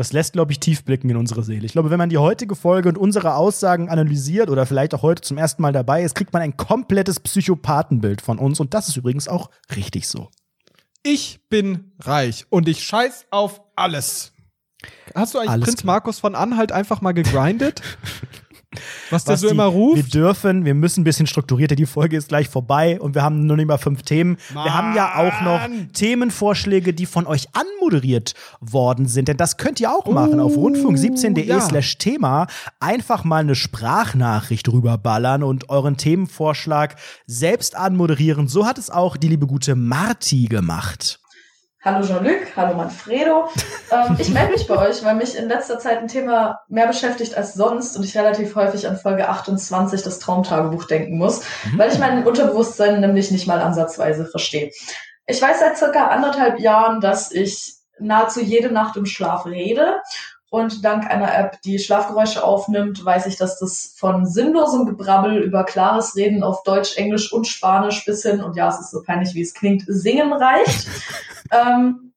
Das 0.00 0.14
lässt, 0.14 0.32
glaube 0.32 0.50
ich, 0.50 0.60
tief 0.60 0.82
blicken 0.82 1.10
in 1.10 1.18
unsere 1.18 1.42
Seele. 1.42 1.66
Ich 1.66 1.72
glaube, 1.72 1.90
wenn 1.90 1.98
man 1.98 2.08
die 2.08 2.16
heutige 2.16 2.56
Folge 2.56 2.88
und 2.88 2.96
unsere 2.96 3.34
Aussagen 3.34 3.90
analysiert 3.90 4.48
oder 4.48 4.64
vielleicht 4.64 4.94
auch 4.94 5.02
heute 5.02 5.20
zum 5.20 5.36
ersten 5.36 5.60
Mal 5.60 5.74
dabei 5.74 6.02
ist, 6.02 6.14
kriegt 6.14 6.32
man 6.32 6.40
ein 6.40 6.56
komplettes 6.56 7.20
Psychopathenbild 7.20 8.22
von 8.22 8.38
uns. 8.38 8.60
Und 8.60 8.72
das 8.72 8.88
ist 8.88 8.96
übrigens 8.96 9.28
auch 9.28 9.50
richtig 9.76 10.08
so. 10.08 10.30
Ich 11.02 11.40
bin 11.50 11.92
reich 11.98 12.46
und 12.48 12.66
ich 12.66 12.82
scheiß 12.82 13.26
auf 13.30 13.60
alles. 13.76 14.32
Hast 15.14 15.34
du 15.34 15.38
eigentlich 15.38 15.50
Alles 15.50 15.64
Prinz 15.66 15.82
klar. 15.82 15.96
Markus 15.96 16.18
von 16.18 16.34
Anhalt 16.34 16.72
einfach 16.72 17.02
mal 17.02 17.12
gegrindet? 17.12 17.82
Was 19.10 19.24
der 19.24 19.36
so 19.36 19.48
immer 19.48 19.64
Wir 19.64 19.78
ruft? 19.78 20.14
dürfen, 20.14 20.64
wir 20.64 20.74
müssen 20.74 21.00
ein 21.00 21.04
bisschen 21.04 21.26
strukturierter. 21.26 21.74
Die 21.74 21.86
Folge 21.86 22.16
ist 22.16 22.28
gleich 22.28 22.48
vorbei 22.48 23.00
und 23.00 23.14
wir 23.14 23.22
haben 23.22 23.46
nur 23.46 23.56
nicht 23.56 23.66
mal 23.66 23.78
fünf 23.78 24.02
Themen. 24.02 24.36
Wir 24.52 24.72
haben 24.74 24.94
ja 24.94 25.16
auch 25.16 25.40
noch 25.42 25.68
Mann! 25.68 25.92
Themenvorschläge, 25.92 26.94
die 26.94 27.06
von 27.06 27.26
euch 27.26 27.46
anmoderiert 27.52 28.34
worden 28.60 29.06
sind. 29.06 29.28
Denn 29.28 29.36
das 29.36 29.56
könnt 29.56 29.80
ihr 29.80 29.90
auch 29.90 30.06
machen 30.06 30.38
auf 30.40 30.56
Oh, 30.56 30.68
rundfunk17.de 30.68 31.46
ja. 31.46 31.60
slash 31.60 31.98
Thema. 31.98 32.46
Einfach 32.78 33.24
mal 33.24 33.38
eine 33.38 33.54
Sprachnachricht 33.54 34.68
rüberballern 34.68 35.42
und 35.42 35.68
euren 35.68 35.96
Themenvorschlag 35.96 36.96
selbst 37.26 37.76
anmoderieren. 37.76 38.46
So 38.48 38.66
hat 38.66 38.78
es 38.78 38.90
auch 38.90 39.16
die 39.16 39.28
liebe 39.28 39.46
gute 39.46 39.74
Marti 39.74 40.46
gemacht. 40.46 41.19
Hallo 41.82 42.06
Jean-Luc, 42.06 42.54
hallo 42.56 42.74
Manfredo. 42.74 43.48
Ähm, 43.90 44.14
ich 44.18 44.28
melde 44.28 44.52
mich 44.52 44.66
bei 44.66 44.76
euch, 44.76 45.02
weil 45.02 45.14
mich 45.14 45.34
in 45.34 45.48
letzter 45.48 45.78
Zeit 45.78 45.96
ein 45.96 46.08
Thema 46.08 46.60
mehr 46.68 46.86
beschäftigt 46.86 47.34
als 47.34 47.54
sonst 47.54 47.96
und 47.96 48.04
ich 48.04 48.14
relativ 48.14 48.54
häufig 48.54 48.86
an 48.86 48.98
Folge 48.98 49.26
28 49.26 50.02
das 50.02 50.18
Traumtagebuch 50.18 50.84
denken 50.84 51.16
muss, 51.16 51.40
weil 51.76 51.90
ich 51.90 51.98
mein 51.98 52.26
Unterbewusstsein 52.26 53.00
nämlich 53.00 53.30
nicht 53.30 53.46
mal 53.46 53.62
ansatzweise 53.62 54.26
verstehe. 54.26 54.70
Ich 55.26 55.40
weiß 55.40 55.60
seit 55.60 55.78
circa 55.78 56.08
anderthalb 56.08 56.60
Jahren, 56.60 57.00
dass 57.00 57.32
ich 57.32 57.76
nahezu 57.98 58.42
jede 58.42 58.70
Nacht 58.70 58.98
im 58.98 59.06
Schlaf 59.06 59.46
rede 59.46 60.02
und 60.50 60.84
dank 60.84 61.08
einer 61.08 61.32
App, 61.34 61.62
die 61.62 61.78
Schlafgeräusche 61.78 62.44
aufnimmt, 62.44 63.04
weiß 63.04 63.26
ich, 63.26 63.36
dass 63.36 63.58
das 63.60 63.94
von 63.96 64.26
sinnlosem 64.26 64.84
Gebrabbel 64.84 65.38
über 65.38 65.64
klares 65.64 66.16
Reden 66.16 66.42
auf 66.42 66.64
Deutsch, 66.64 66.96
Englisch 66.96 67.32
und 67.32 67.46
Spanisch 67.46 68.04
bis 68.04 68.22
hin, 68.22 68.42
und 68.42 68.56
ja, 68.56 68.68
es 68.68 68.80
ist 68.80 68.90
so 68.90 69.02
peinlich, 69.02 69.34
wie 69.34 69.42
es 69.42 69.54
klingt, 69.54 69.84
singen 69.86 70.32
reicht. 70.32 70.88
ähm, 71.52 72.12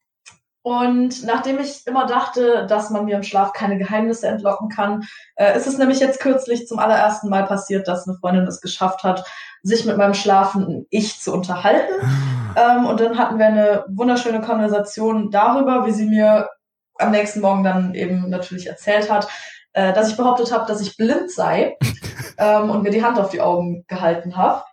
und 0.63 1.25
nachdem 1.25 1.59
ich 1.59 1.86
immer 1.86 2.07
dachte, 2.07 2.65
dass 2.67 2.89
man 2.89 3.05
mir 3.05 3.17
im 3.17 3.23
Schlaf 3.23 3.53
keine 3.53 3.77
Geheimnisse 3.77 4.27
entlocken 4.27 4.69
kann, 4.69 5.03
äh, 5.36 5.55
ist 5.55 5.67
es 5.67 5.77
nämlich 5.77 5.99
jetzt 5.99 6.21
kürzlich 6.21 6.67
zum 6.67 6.79
allerersten 6.79 7.29
Mal 7.29 7.45
passiert, 7.45 7.88
dass 7.88 8.07
eine 8.07 8.17
Freundin 8.17 8.47
es 8.47 8.61
geschafft 8.61 9.03
hat, 9.03 9.25
sich 9.61 9.86
mit 9.86 9.97
meinem 9.97 10.13
schlafenden 10.13 10.88
Ich 10.89 11.19
zu 11.19 11.34
unterhalten. 11.34 11.93
Ähm, 12.55 12.86
und 12.86 12.99
dann 12.99 13.17
hatten 13.17 13.38
wir 13.38 13.45
eine 13.45 13.86
wunderschöne 13.89 14.41
Konversation 14.41 15.31
darüber, 15.31 15.86
wie 15.86 15.91
sie 15.91 16.05
mir 16.05 16.49
am 16.98 17.12
nächsten 17.12 17.41
Morgen 17.41 17.64
dann 17.64 17.96
eben 17.96 18.30
natürlich 18.30 18.68
erzählt 18.68 19.10
hat, 19.12 19.28
äh, 19.74 19.94
dass 19.94 20.10
ich 20.10 20.18
behauptet 20.18 20.52
habe, 20.52 20.66
dass 20.68 20.82
ich 20.82 20.98
blind 20.98 21.32
sei 21.32 21.78
ähm, 22.38 22.70
und 22.70 22.84
mir 22.84 22.91
die 22.91 23.04
Hand 23.04 23.20
auf 23.20 23.30
die 23.30 23.41
Augen 23.41 23.86
gehalten 23.88 24.38
habe. 24.38 24.64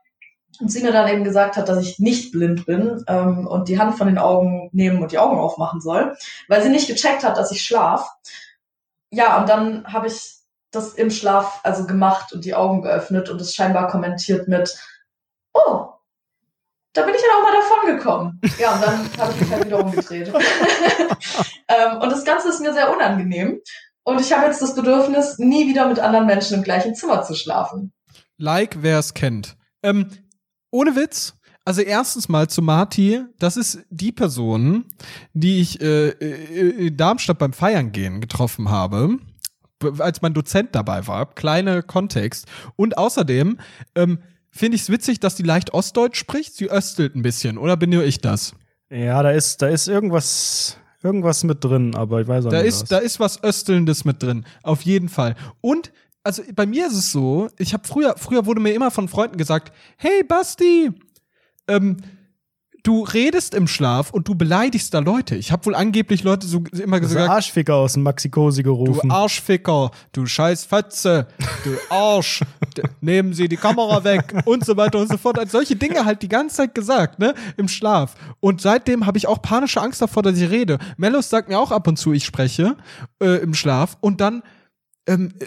Und 0.60 0.70
sie 0.70 0.82
mir 0.82 0.92
dann 0.92 1.08
eben 1.08 1.24
gesagt 1.24 1.56
hat, 1.56 1.70
dass 1.70 1.82
ich 1.82 1.98
nicht 1.98 2.32
blind 2.32 2.66
bin 2.66 3.02
ähm, 3.08 3.46
und 3.46 3.68
die 3.68 3.78
Hand 3.78 3.96
von 3.96 4.08
den 4.08 4.18
Augen 4.18 4.68
nehmen 4.72 5.00
und 5.02 5.10
die 5.10 5.18
Augen 5.18 5.38
aufmachen 5.38 5.80
soll, 5.80 6.14
weil 6.48 6.62
sie 6.62 6.68
nicht 6.68 6.86
gecheckt 6.86 7.24
hat, 7.24 7.38
dass 7.38 7.50
ich 7.50 7.62
schlaf. 7.62 8.06
Ja, 9.10 9.40
und 9.40 9.48
dann 9.48 9.90
habe 9.90 10.06
ich 10.06 10.40
das 10.70 10.94
im 10.94 11.10
Schlaf 11.10 11.60
also 11.62 11.86
gemacht 11.86 12.32
und 12.32 12.44
die 12.44 12.54
Augen 12.54 12.82
geöffnet 12.82 13.30
und 13.30 13.40
es 13.40 13.54
scheinbar 13.54 13.88
kommentiert 13.88 14.48
mit, 14.48 14.78
oh, 15.54 15.88
da 16.92 17.02
bin 17.02 17.14
ich 17.14 17.20
dann 17.20 17.30
auch 17.36 17.42
mal 17.42 17.52
davon 17.52 17.96
gekommen. 17.96 18.40
Ja, 18.58 18.74
und 18.74 18.82
dann 18.82 19.18
habe 19.18 19.32
ich 19.32 19.40
mich 19.40 19.50
halt 19.50 19.66
wieder 19.66 19.84
umgedreht. 19.84 20.28
ähm, 21.68 21.98
und 22.00 22.10
das 22.10 22.24
Ganze 22.24 22.48
ist 22.48 22.60
mir 22.60 22.72
sehr 22.72 22.92
unangenehm. 22.92 23.60
Und 24.02 24.20
ich 24.20 24.32
habe 24.32 24.46
jetzt 24.46 24.60
das 24.60 24.74
Bedürfnis, 24.74 25.38
nie 25.38 25.68
wieder 25.68 25.86
mit 25.86 26.00
anderen 26.00 26.26
Menschen 26.26 26.56
im 26.56 26.64
gleichen 26.64 26.94
Zimmer 26.94 27.22
zu 27.22 27.34
schlafen. 27.34 27.92
Like, 28.38 28.78
wer 28.80 28.98
es 28.98 29.14
kennt. 29.14 29.56
Ähm, 29.82 30.10
ohne 30.70 30.96
Witz. 30.96 31.34
Also 31.64 31.82
erstens 31.82 32.28
mal 32.28 32.48
zu 32.48 32.62
Marti, 32.62 33.22
das 33.38 33.56
ist 33.56 33.84
die 33.90 34.12
Person, 34.12 34.86
die 35.34 35.60
ich 35.60 35.80
äh, 35.80 36.08
äh 36.08 36.86
in 36.86 36.96
Darmstadt 36.96 37.38
beim 37.38 37.52
Feiern 37.52 37.92
gehen 37.92 38.20
getroffen 38.20 38.70
habe, 38.70 39.18
als 39.98 40.22
mein 40.22 40.34
Dozent 40.34 40.74
dabei 40.74 41.06
war. 41.06 41.32
Kleine 41.34 41.82
Kontext. 41.82 42.46
Und 42.76 42.98
außerdem 42.98 43.58
ähm, 43.94 44.20
finde 44.50 44.76
ich 44.76 44.82
es 44.82 44.90
witzig, 44.90 45.20
dass 45.20 45.34
die 45.34 45.42
leicht 45.42 45.72
Ostdeutsch 45.72 46.18
spricht. 46.18 46.54
Sie 46.54 46.70
östelt 46.70 47.14
ein 47.14 47.22
bisschen, 47.22 47.58
oder 47.58 47.76
bin 47.76 47.90
nur 47.90 48.04
ich 48.04 48.20
das? 48.20 48.54
Ja, 48.90 49.22
da 49.22 49.30
ist, 49.30 49.62
da 49.62 49.68
ist 49.68 49.86
irgendwas, 49.88 50.76
irgendwas 51.02 51.44
mit 51.44 51.62
drin, 51.64 51.94
aber 51.94 52.20
ich 52.20 52.28
weiß 52.28 52.46
auch 52.46 52.50
da 52.50 52.58
nicht. 52.58 52.68
Ist, 52.68 52.82
was. 52.82 52.88
Da 52.88 52.98
ist 52.98 53.20
was 53.20 53.42
Östelndes 53.42 54.04
mit 54.04 54.22
drin, 54.22 54.44
auf 54.62 54.82
jeden 54.82 55.08
Fall. 55.08 55.36
Und 55.60 55.92
also 56.22 56.42
bei 56.54 56.66
mir 56.66 56.86
ist 56.86 56.96
es 56.96 57.12
so, 57.12 57.48
ich 57.58 57.72
habe 57.72 57.86
früher, 57.86 58.14
früher 58.18 58.44
wurde 58.46 58.60
mir 58.60 58.74
immer 58.74 58.90
von 58.90 59.08
Freunden 59.08 59.38
gesagt, 59.38 59.72
hey 59.96 60.22
Basti, 60.22 60.90
ähm, 61.68 61.96
du 62.82 63.02
redest 63.02 63.54
im 63.54 63.66
Schlaf 63.66 64.10
und 64.10 64.28
du 64.28 64.34
beleidigst 64.34 64.92
da 64.94 64.98
Leute. 65.00 65.36
Ich 65.36 65.52
habe 65.52 65.66
wohl 65.66 65.74
angeblich 65.74 66.22
Leute 66.22 66.46
so 66.46 66.62
immer 66.72 67.00
gesagt, 67.00 67.28
Arschficker 67.28 67.74
aus 67.76 67.94
dem 67.94 68.02
Maxi-Cosi 68.02 68.62
du 68.62 68.70
gerufen. 68.70 69.10
Arschficker, 69.10 69.90
du 70.12 70.26
scheiß 70.26 70.64
Fotze, 70.64 71.26
du 71.64 71.76
Arsch, 71.88 72.42
nehmen 73.00 73.32
Sie 73.32 73.48
die 73.48 73.56
Kamera 73.56 74.04
weg 74.04 74.34
und 74.44 74.64
so 74.64 74.76
weiter 74.76 74.98
und 74.98 75.08
so 75.08 75.16
fort. 75.16 75.38
Also 75.38 75.58
solche 75.58 75.76
Dinge 75.76 76.04
halt 76.04 76.22
die 76.22 76.28
ganze 76.28 76.56
Zeit 76.56 76.74
gesagt, 76.74 77.18
ne, 77.18 77.34
im 77.56 77.68
Schlaf. 77.68 78.14
Und 78.40 78.60
seitdem 78.60 79.06
habe 79.06 79.18
ich 79.18 79.26
auch 79.26 79.42
panische 79.42 79.80
Angst 79.80 80.02
davor, 80.02 80.22
dass 80.22 80.38
ich 80.38 80.50
rede. 80.50 80.78
Mellos 80.96 81.30
sagt 81.30 81.48
mir 81.48 81.58
auch 81.58 81.70
ab 81.70 81.86
und 81.86 81.98
zu, 81.98 82.12
ich 82.12 82.24
spreche 82.24 82.76
äh, 83.22 83.42
im 83.42 83.54
Schlaf 83.54 83.96
und 84.00 84.20
dann 84.20 84.42
ähm, 85.06 85.34
äh, 85.40 85.46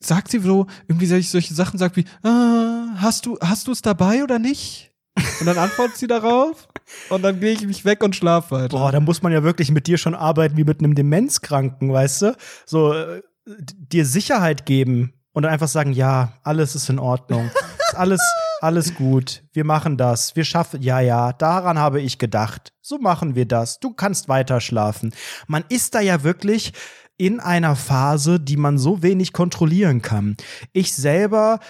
sagt 0.00 0.30
sie 0.30 0.38
so 0.38 0.66
irgendwie 0.88 1.06
solche, 1.06 1.28
solche 1.28 1.54
Sachen, 1.54 1.78
sagt 1.78 1.96
wie, 1.96 2.04
ah, 2.22 2.94
hast 2.96 3.26
du 3.26 3.38
hast 3.40 3.66
du 3.66 3.72
es 3.72 3.82
dabei 3.82 4.22
oder 4.22 4.38
nicht? 4.38 4.93
Und 5.40 5.46
dann 5.46 5.58
antwortet 5.58 5.96
sie 5.96 6.06
darauf 6.06 6.68
und 7.08 7.22
dann 7.22 7.40
gehe 7.40 7.52
ich 7.52 7.66
mich 7.66 7.84
weg 7.84 8.02
und 8.02 8.16
schlaf 8.16 8.50
weiter. 8.50 8.76
Boah, 8.76 8.92
da 8.92 9.00
muss 9.00 9.22
man 9.22 9.32
ja 9.32 9.42
wirklich 9.42 9.70
mit 9.70 9.86
dir 9.86 9.98
schon 9.98 10.14
arbeiten 10.14 10.56
wie 10.56 10.64
mit 10.64 10.80
einem 10.80 10.94
Demenzkranken, 10.94 11.92
weißt 11.92 12.22
du? 12.22 12.36
So, 12.66 12.92
äh, 12.94 13.22
dir 13.46 14.06
Sicherheit 14.06 14.66
geben 14.66 15.14
und 15.32 15.42
dann 15.42 15.52
einfach 15.52 15.68
sagen, 15.68 15.92
ja, 15.92 16.32
alles 16.42 16.74
ist 16.74 16.88
in 16.88 16.98
Ordnung. 16.98 17.50
Ist 17.78 17.96
alles, 17.96 18.20
alles 18.60 18.94
gut. 18.94 19.44
Wir 19.52 19.64
machen 19.64 19.96
das. 19.96 20.34
Wir 20.36 20.44
schaffen, 20.44 20.82
ja, 20.82 21.00
ja, 21.00 21.32
daran 21.32 21.78
habe 21.78 22.00
ich 22.00 22.18
gedacht. 22.18 22.72
So 22.80 22.98
machen 22.98 23.34
wir 23.34 23.46
das. 23.46 23.80
Du 23.80 23.92
kannst 23.92 24.28
weiter 24.28 24.60
schlafen. 24.60 25.12
Man 25.46 25.64
ist 25.68 25.94
da 25.94 26.00
ja 26.00 26.22
wirklich 26.22 26.72
in 27.16 27.40
einer 27.40 27.76
Phase, 27.76 28.40
die 28.40 28.56
man 28.56 28.78
so 28.78 29.02
wenig 29.02 29.32
kontrollieren 29.32 30.02
kann. 30.02 30.36
Ich 30.72 30.94
selber 30.94 31.60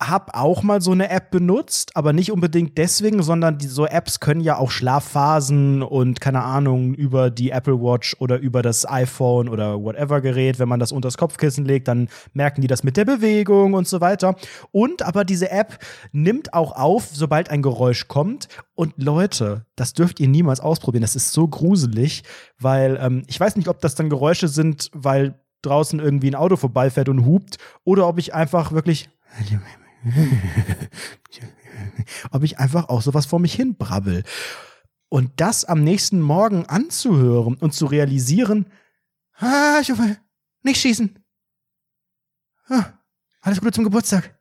habe 0.00 0.34
auch 0.34 0.62
mal 0.62 0.80
so 0.80 0.92
eine 0.92 1.10
App 1.10 1.32
benutzt, 1.32 1.90
aber 1.94 2.12
nicht 2.12 2.30
unbedingt 2.30 2.78
deswegen, 2.78 3.22
sondern 3.22 3.58
die, 3.58 3.66
so 3.66 3.84
Apps 3.84 4.20
können 4.20 4.40
ja 4.40 4.56
auch 4.56 4.70
Schlafphasen 4.70 5.82
und 5.82 6.20
keine 6.20 6.44
Ahnung 6.44 6.94
über 6.94 7.30
die 7.30 7.50
Apple 7.50 7.80
Watch 7.80 8.14
oder 8.20 8.38
über 8.38 8.62
das 8.62 8.88
iPhone 8.88 9.48
oder 9.48 9.82
whatever 9.82 10.20
Gerät, 10.20 10.60
wenn 10.60 10.68
man 10.68 10.78
das 10.78 10.92
unters 10.92 11.18
Kopfkissen 11.18 11.64
legt, 11.64 11.88
dann 11.88 12.08
merken 12.32 12.60
die 12.60 12.68
das 12.68 12.84
mit 12.84 12.96
der 12.96 13.06
Bewegung 13.06 13.74
und 13.74 13.88
so 13.88 14.00
weiter. 14.00 14.36
Und 14.70 15.02
aber 15.02 15.24
diese 15.24 15.50
App 15.50 15.78
nimmt 16.12 16.54
auch 16.54 16.76
auf, 16.76 17.08
sobald 17.12 17.50
ein 17.50 17.62
Geräusch 17.62 18.06
kommt. 18.06 18.46
Und 18.76 18.94
Leute, 18.98 19.66
das 19.74 19.94
dürft 19.94 20.20
ihr 20.20 20.28
niemals 20.28 20.60
ausprobieren. 20.60 21.02
Das 21.02 21.16
ist 21.16 21.32
so 21.32 21.48
gruselig, 21.48 22.22
weil 22.60 22.98
ähm, 23.02 23.24
ich 23.26 23.40
weiß 23.40 23.56
nicht, 23.56 23.68
ob 23.68 23.80
das 23.80 23.96
dann 23.96 24.10
Geräusche 24.10 24.46
sind, 24.46 24.90
weil 24.94 25.40
draußen 25.62 25.98
irgendwie 25.98 26.30
ein 26.30 26.36
Auto 26.36 26.54
vorbeifährt 26.54 27.08
und 27.08 27.26
hupt 27.26 27.58
oder 27.82 28.06
ob 28.06 28.18
ich 28.18 28.32
einfach 28.32 28.70
wirklich 28.70 29.10
ob 32.30 32.42
ich 32.42 32.58
einfach 32.58 32.88
auch 32.88 33.02
sowas 33.02 33.26
vor 33.26 33.38
mich 33.38 33.54
hin 33.54 33.76
brabbel. 33.76 34.24
Und 35.08 35.32
das 35.36 35.64
am 35.64 35.82
nächsten 35.82 36.20
Morgen 36.20 36.66
anzuhören 36.66 37.54
und 37.54 37.72
zu 37.72 37.86
realisieren, 37.86 38.70
ah, 39.38 39.78
ich 39.80 39.90
hoffe, 39.90 40.18
nicht 40.62 40.80
schießen. 40.80 41.18
Ah, 42.68 42.84
alles 43.40 43.60
Gute 43.60 43.72
zum 43.72 43.84
Geburtstag. 43.84 44.38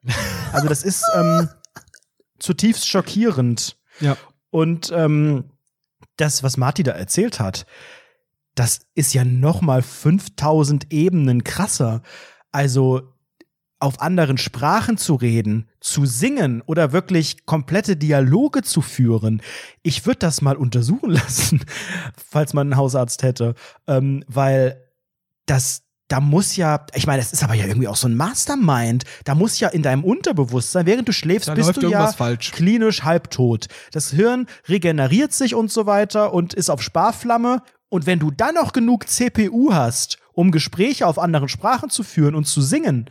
Also 0.51 0.67
das 0.67 0.83
ist 0.83 1.03
ähm, 1.15 1.49
zutiefst 2.39 2.87
schockierend. 2.87 3.77
Ja. 3.99 4.17
Und 4.49 4.91
ähm, 4.93 5.51
das, 6.17 6.43
was 6.43 6.57
Marty 6.57 6.83
da 6.83 6.91
erzählt 6.91 7.39
hat, 7.39 7.65
das 8.55 8.81
ist 8.95 9.13
ja 9.13 9.23
noch 9.23 9.61
mal 9.61 9.81
5000 9.81 10.91
Ebenen 10.91 11.43
krasser. 11.43 12.01
Also 12.51 13.13
auf 13.79 14.01
anderen 14.01 14.37
Sprachen 14.37 14.97
zu 14.97 15.15
reden, 15.15 15.69
zu 15.79 16.05
singen 16.05 16.63
oder 16.65 16.91
wirklich 16.93 17.45
komplette 17.45 17.95
Dialoge 17.95 18.63
zu 18.63 18.81
führen. 18.81 19.41
Ich 19.83 20.05
würde 20.05 20.19
das 20.19 20.41
mal 20.41 20.55
untersuchen 20.55 21.11
lassen, 21.11 21.63
falls 22.17 22.53
man 22.53 22.67
einen 22.67 22.77
Hausarzt 22.77 23.23
hätte, 23.23 23.53
ähm, 23.87 24.23
weil 24.27 24.83
das 25.45 25.83
da 26.09 26.21
muss 26.21 26.55
ja, 26.55 26.85
ich 26.93 27.05
meine, 27.05 27.21
das 27.21 27.33
ist 27.33 27.43
aber 27.43 27.53
ja 27.53 27.65
irgendwie 27.65 27.89
auch 27.89 27.97
so 27.97 28.07
ein 28.07 28.15
Mastermind. 28.15 29.03
Da 29.25 29.35
muss 29.35 29.59
ja 29.59 29.67
in 29.67 29.83
deinem 29.83 30.05
Unterbewusstsein, 30.05 30.85
während 30.85 31.07
du 31.07 31.11
schläfst, 31.11 31.49
Da 31.49 31.53
bist 31.53 31.75
du 31.75 31.89
ja 31.89 32.07
falsch. 32.13 32.53
klinisch 32.53 33.03
halbtot. 33.03 33.67
Das 33.91 34.11
Hirn 34.11 34.47
regeneriert 34.69 35.33
sich 35.33 35.53
und 35.53 35.69
so 35.69 35.85
weiter 35.85 36.33
und 36.33 36.53
ist 36.53 36.69
auf 36.69 36.81
Sparflamme. 36.81 37.61
Und 37.89 38.05
wenn 38.05 38.19
du 38.19 38.31
dann 38.31 38.55
noch 38.55 38.71
genug 38.71 39.09
CPU 39.09 39.73
hast, 39.73 40.17
um 40.31 40.51
Gespräche 40.51 41.07
auf 41.07 41.19
anderen 41.19 41.49
Sprachen 41.49 41.89
zu 41.89 42.03
führen 42.03 42.35
und 42.35 42.45
zu 42.45 42.61
singen, 42.61 43.09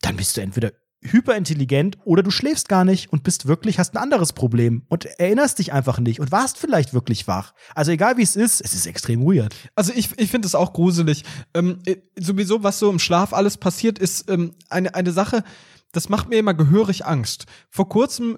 dann 0.00 0.16
bist 0.16 0.36
du 0.36 0.40
entweder 0.40 0.72
hyperintelligent 1.02 1.98
oder 2.04 2.22
du 2.22 2.30
schläfst 2.30 2.68
gar 2.68 2.84
nicht 2.84 3.12
und 3.12 3.22
bist 3.22 3.46
wirklich, 3.46 3.78
hast 3.78 3.94
ein 3.94 4.02
anderes 4.02 4.32
Problem 4.32 4.82
und 4.88 5.04
erinnerst 5.04 5.58
dich 5.58 5.72
einfach 5.72 5.98
nicht 5.98 6.20
und 6.20 6.32
warst 6.32 6.58
vielleicht 6.58 6.94
wirklich 6.94 7.28
wach. 7.28 7.52
Also 7.74 7.92
egal 7.92 8.16
wie 8.16 8.22
es 8.22 8.36
ist, 8.36 8.60
es 8.60 8.74
ist 8.74 8.86
extrem 8.86 9.22
weird. 9.22 9.54
Also 9.74 9.92
ich, 9.94 10.18
ich 10.18 10.30
finde 10.30 10.46
es 10.46 10.54
auch 10.54 10.72
gruselig. 10.72 11.24
Ähm, 11.54 11.80
äh, 11.86 11.96
sowieso, 12.18 12.62
was 12.62 12.78
so 12.78 12.90
im 12.90 12.98
Schlaf 12.98 13.32
alles 13.32 13.56
passiert, 13.56 13.98
ist 13.98 14.30
ähm, 14.30 14.54
eine, 14.68 14.94
eine 14.94 15.12
Sache, 15.12 15.44
das 15.92 16.08
macht 16.08 16.28
mir 16.28 16.36
immer 16.36 16.54
gehörig 16.54 17.06
Angst. 17.06 17.46
Vor 17.70 17.88
kurzem 17.88 18.36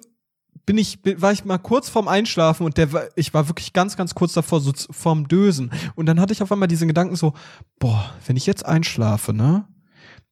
bin 0.65 0.77
ich, 0.77 0.99
war 1.03 1.31
ich 1.31 1.45
mal 1.45 1.57
kurz 1.57 1.89
vorm 1.89 2.07
Einschlafen 2.07 2.65
und 2.65 2.77
der 2.77 3.09
ich 3.15 3.33
war 3.33 3.47
wirklich 3.47 3.73
ganz, 3.73 3.97
ganz 3.97 4.13
kurz 4.13 4.33
davor, 4.33 4.61
so 4.61 4.71
vorm 4.91 5.27
Dösen. 5.27 5.71
Und 5.95 6.05
dann 6.05 6.19
hatte 6.19 6.33
ich 6.33 6.43
auf 6.43 6.51
einmal 6.51 6.67
diesen 6.67 6.87
Gedanken 6.87 7.15
so, 7.15 7.33
boah, 7.79 8.13
wenn 8.27 8.37
ich 8.37 8.45
jetzt 8.45 8.65
einschlafe, 8.65 9.33
ne? 9.33 9.67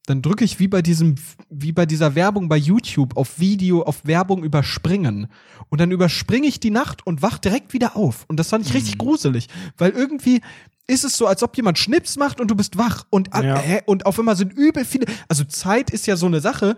Dann 0.08 0.22
drücke 0.22 0.45
ich 0.45 0.58
wie 0.60 0.70
bei 0.70 0.82
diesem, 0.82 1.16
wie 1.49 1.74
bei 1.74 1.86
dieser 1.86 2.16
Werbung 2.16 2.47
bei 2.49 2.55
YouTube 2.58 3.16
auf 3.18 3.39
Video, 3.39 3.84
auf 3.84 4.05
Werbung 4.05 4.43
überspringen. 4.43 5.28
Und 5.70 5.82
dann 5.82 5.91
überspringe 5.91 6.47
ich 6.47 6.60
die 6.62 6.72
Nacht 6.72 7.05
und 7.05 7.22
wach 7.22 7.38
direkt 7.38 7.74
wieder 7.74 7.95
auf. 7.97 8.24
Und 8.30 8.38
das 8.39 8.49
fand 8.49 8.66
ich 8.66 8.74
richtig 8.74 8.97
gruselig. 8.97 9.47
Weil 9.78 9.91
irgendwie 9.91 10.41
ist 10.88 11.03
es 11.03 11.18
so, 11.18 11.28
als 11.28 11.43
ob 11.43 11.58
jemand 11.58 11.78
Schnips 11.78 12.16
macht 12.16 12.39
und 12.39 12.49
du 12.49 12.55
bist 12.55 12.78
wach. 12.78 13.03
Und, 13.10 13.30
Ja. 13.36 13.62
äh, 13.62 13.82
und 13.86 14.05
auf 14.05 14.18
einmal 14.18 14.38
sind 14.38 14.53
übel 14.53 14.86
viele. 14.86 15.08
Also 15.28 15.43
Zeit 15.43 15.89
ist 15.89 16.08
ja 16.08 16.16
so 16.16 16.26
eine 16.26 16.39
Sache, 16.39 16.78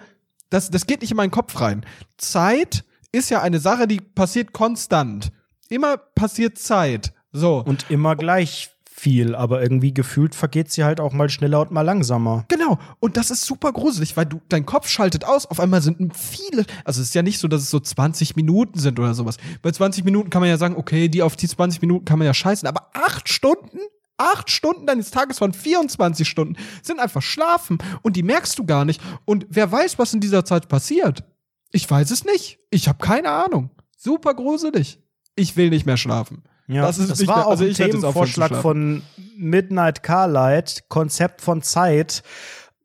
das, 0.49 0.71
das 0.71 0.87
geht 0.87 1.01
nicht 1.01 1.11
in 1.11 1.17
meinen 1.17 1.29
Kopf 1.29 1.61
rein. 1.61 1.85
Zeit 2.17 2.83
ist 3.11 3.29
ja 3.29 3.41
eine 3.43 3.59
Sache, 3.59 3.87
die 3.87 4.01
passiert 4.01 4.53
konstant. 4.53 5.31
Immer 5.69 5.97
passiert 5.97 6.57
Zeit. 6.57 7.13
So. 7.31 7.63
Und 7.63 7.91
immer 7.91 8.15
gleich 8.15 8.71
viel, 8.99 9.33
aber 9.33 9.61
irgendwie 9.61 9.93
gefühlt 9.93 10.35
vergeht 10.35 10.71
sie 10.71 10.83
halt 10.83 10.99
auch 10.99 11.13
mal 11.13 11.29
schneller 11.29 11.61
und 11.61 11.71
mal 11.71 11.81
langsamer. 11.81 12.45
Genau. 12.49 12.77
Und 12.99 13.17
das 13.17 13.31
ist 13.31 13.45
super 13.45 13.71
gruselig, 13.71 14.17
weil 14.17 14.25
du, 14.25 14.41
dein 14.49 14.65
Kopf 14.65 14.89
schaltet 14.89 15.25
aus. 15.25 15.45
Auf 15.45 15.59
einmal 15.59 15.81
sind 15.81 16.15
viele, 16.15 16.65
also 16.83 17.01
es 17.01 17.07
ist 17.07 17.15
ja 17.15 17.21
nicht 17.21 17.39
so, 17.39 17.47
dass 17.47 17.61
es 17.61 17.69
so 17.69 17.79
20 17.79 18.35
Minuten 18.35 18.77
sind 18.77 18.99
oder 18.99 19.13
sowas. 19.13 19.37
Bei 19.61 19.71
20 19.71 20.03
Minuten 20.03 20.29
kann 20.29 20.41
man 20.41 20.49
ja 20.49 20.57
sagen, 20.57 20.75
okay, 20.75 21.07
die 21.07 21.23
auf 21.23 21.35
die 21.35 21.47
20 21.47 21.81
Minuten 21.81 22.05
kann 22.05 22.19
man 22.19 22.25
ja 22.25 22.33
scheißen. 22.33 22.67
Aber 22.67 22.89
acht 22.93 23.29
Stunden? 23.29 23.79
Acht 24.17 24.51
Stunden 24.51 24.85
deines 24.85 25.11
Tages 25.11 25.37
von 25.37 25.53
24 25.53 26.27
Stunden 26.27 26.57
sind 26.81 26.99
einfach 26.99 27.21
schlafen 27.21 27.77
und 28.01 28.17
die 28.17 28.23
merkst 28.23 28.59
du 28.59 28.65
gar 28.65 28.83
nicht. 28.83 29.01
Und 29.23 29.47
wer 29.49 29.71
weiß, 29.71 29.97
was 29.97 30.13
in 30.13 30.19
dieser 30.19 30.43
Zeit 30.43 30.67
passiert? 30.67 31.23
Ich 31.71 31.89
weiß 31.89 32.11
es 32.11 32.25
nicht. 32.25 32.59
Ich 32.69 32.89
habe 32.89 32.99
keine 32.99 33.29
Ahnung. 33.29 33.69
Super 33.95 34.33
gruselig. 34.33 34.99
Ich 35.35 35.55
will 35.55 35.69
nicht 35.69 35.85
mehr 35.85 35.95
schlafen. 35.95 36.43
Ja, 36.69 36.83
Das 36.83 36.99
ist 36.99 37.09
das 37.09 37.25
war 37.27 37.47
auch 37.47 37.51
also 37.51 37.65
ein 37.65 37.73
Themenvorschlag 37.73 38.55
von 38.55 39.01
Midnight 39.35 40.03
Carlight, 40.03 40.83
Konzept 40.87 41.41
von 41.41 41.63
Zeit. 41.63 42.21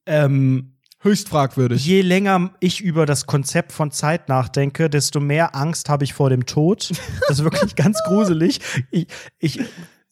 Ähm, 0.06 0.72
Höchst 1.00 1.28
fragwürdig. 1.28 1.84
je 1.84 2.00
länger 2.00 2.50
ich 2.60 2.80
über 2.80 3.04
das 3.04 3.26
Konzept 3.26 3.72
von 3.72 3.90
Zeit 3.90 4.30
nachdenke, 4.30 4.88
desto 4.88 5.20
mehr 5.20 5.54
Angst 5.54 5.90
habe 5.90 6.02
ich 6.04 6.14
vor 6.14 6.30
dem 6.30 6.46
Tod. 6.46 6.92
Das 7.28 7.38
ist 7.38 7.44
wirklich 7.44 7.74
ganz 7.76 8.00
gruselig. 8.06 8.60
Ich, 8.90 9.06
ich, 9.38 9.60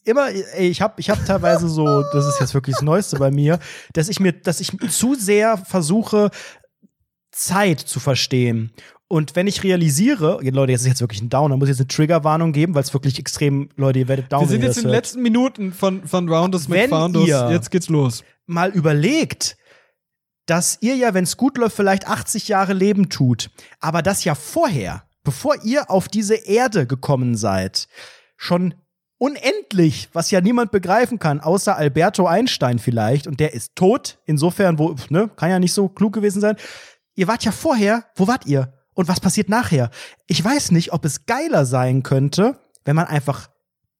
immer, 0.03 0.27
ich 0.59 0.81
habe 0.83 1.01
ich 1.01 1.09
hab 1.09 1.25
teilweise 1.25 1.67
so, 1.67 2.03
das 2.13 2.27
ist 2.27 2.39
jetzt 2.39 2.53
wirklich 2.53 2.75
das 2.75 2.83
Neueste 2.83 3.17
bei 3.17 3.31
mir, 3.31 3.57
dass 3.93 4.07
ich 4.07 4.19
mir, 4.19 4.33
dass 4.33 4.59
ich 4.59 4.77
zu 4.91 5.15
sehr 5.15 5.57
versuche, 5.57 6.29
Zeit 7.31 7.79
zu 7.79 7.99
verstehen. 7.99 8.71
Und 9.13 9.35
wenn 9.35 9.45
ich 9.45 9.63
realisiere, 9.63 10.39
Leute, 10.41 10.71
jetzt 10.71 10.81
ist 10.81 10.87
jetzt 10.87 11.01
wirklich 11.01 11.21
ein 11.21 11.29
Downer, 11.29 11.55
muss 11.55 11.67
ich 11.69 11.73
jetzt 11.77 11.81
eine 11.81 11.87
Triggerwarnung 11.87 12.51
geben, 12.51 12.73
weil 12.73 12.81
es 12.81 12.93
wirklich 12.93 13.19
extrem, 13.19 13.69
Leute, 13.75 13.99
ihr 13.99 14.07
werdet 14.07 14.31
down. 14.31 14.41
Wir 14.41 14.47
sind 14.47 14.63
jetzt 14.63 14.77
in 14.77 14.83
den 14.85 14.91
letzten 14.91 15.21
Minuten 15.21 15.71
von, 15.71 16.07
von 16.07 16.27
Rounders 16.27 16.67
mit 16.67 16.89
Founders. 16.89 17.27
ihr- 17.27 17.49
Jetzt 17.51 17.69
geht's 17.69 17.89
los. 17.89 18.23
mal 18.47 18.71
überlegt, 18.71 19.55
dass 20.47 20.79
ihr 20.81 20.95
ja, 20.95 21.13
wenn 21.13 21.25
es 21.25 21.37
gut 21.37 21.57
läuft, 21.59 21.75
vielleicht 21.75 22.07
80 22.07 22.47
Jahre 22.47 22.73
Leben 22.73 23.09
tut, 23.09 23.51
aber 23.79 24.01
das 24.01 24.23
ja 24.23 24.33
vorher, 24.35 25.03
bevor 25.23 25.55
ihr 25.63 25.89
auf 25.91 26.07
diese 26.07 26.35
Erde 26.35 26.85
gekommen 26.87 27.35
seid, 27.37 27.87
schon 28.35 28.73
unendlich, 29.19 30.09
was 30.13 30.31
ja 30.31 30.41
niemand 30.41 30.71
begreifen 30.71 31.19
kann, 31.19 31.39
außer 31.39 31.77
Alberto 31.77 32.25
Einstein 32.27 32.79
vielleicht, 32.79 33.27
und 33.27 33.39
der 33.39 33.53
ist 33.53 33.75
tot, 33.75 34.17
insofern, 34.25 34.77
wo, 34.79 34.95
ne, 35.09 35.29
kann 35.35 35.49
ja 35.49 35.59
nicht 35.59 35.73
so 35.73 35.87
klug 35.87 36.13
gewesen 36.13 36.41
sein. 36.41 36.57
Ihr 37.15 37.27
wart 37.27 37.45
ja 37.45 37.51
vorher, 37.51 38.05
wo 38.15 38.27
wart 38.27 38.45
ihr? 38.47 38.73
Und 38.93 39.07
was 39.07 39.19
passiert 39.19 39.49
nachher? 39.49 39.89
Ich 40.27 40.43
weiß 40.43 40.71
nicht, 40.71 40.93
ob 40.93 41.05
es 41.05 41.25
geiler 41.25 41.65
sein 41.65 42.03
könnte, 42.03 42.59
wenn 42.85 42.95
man 42.95 43.05
einfach 43.07 43.49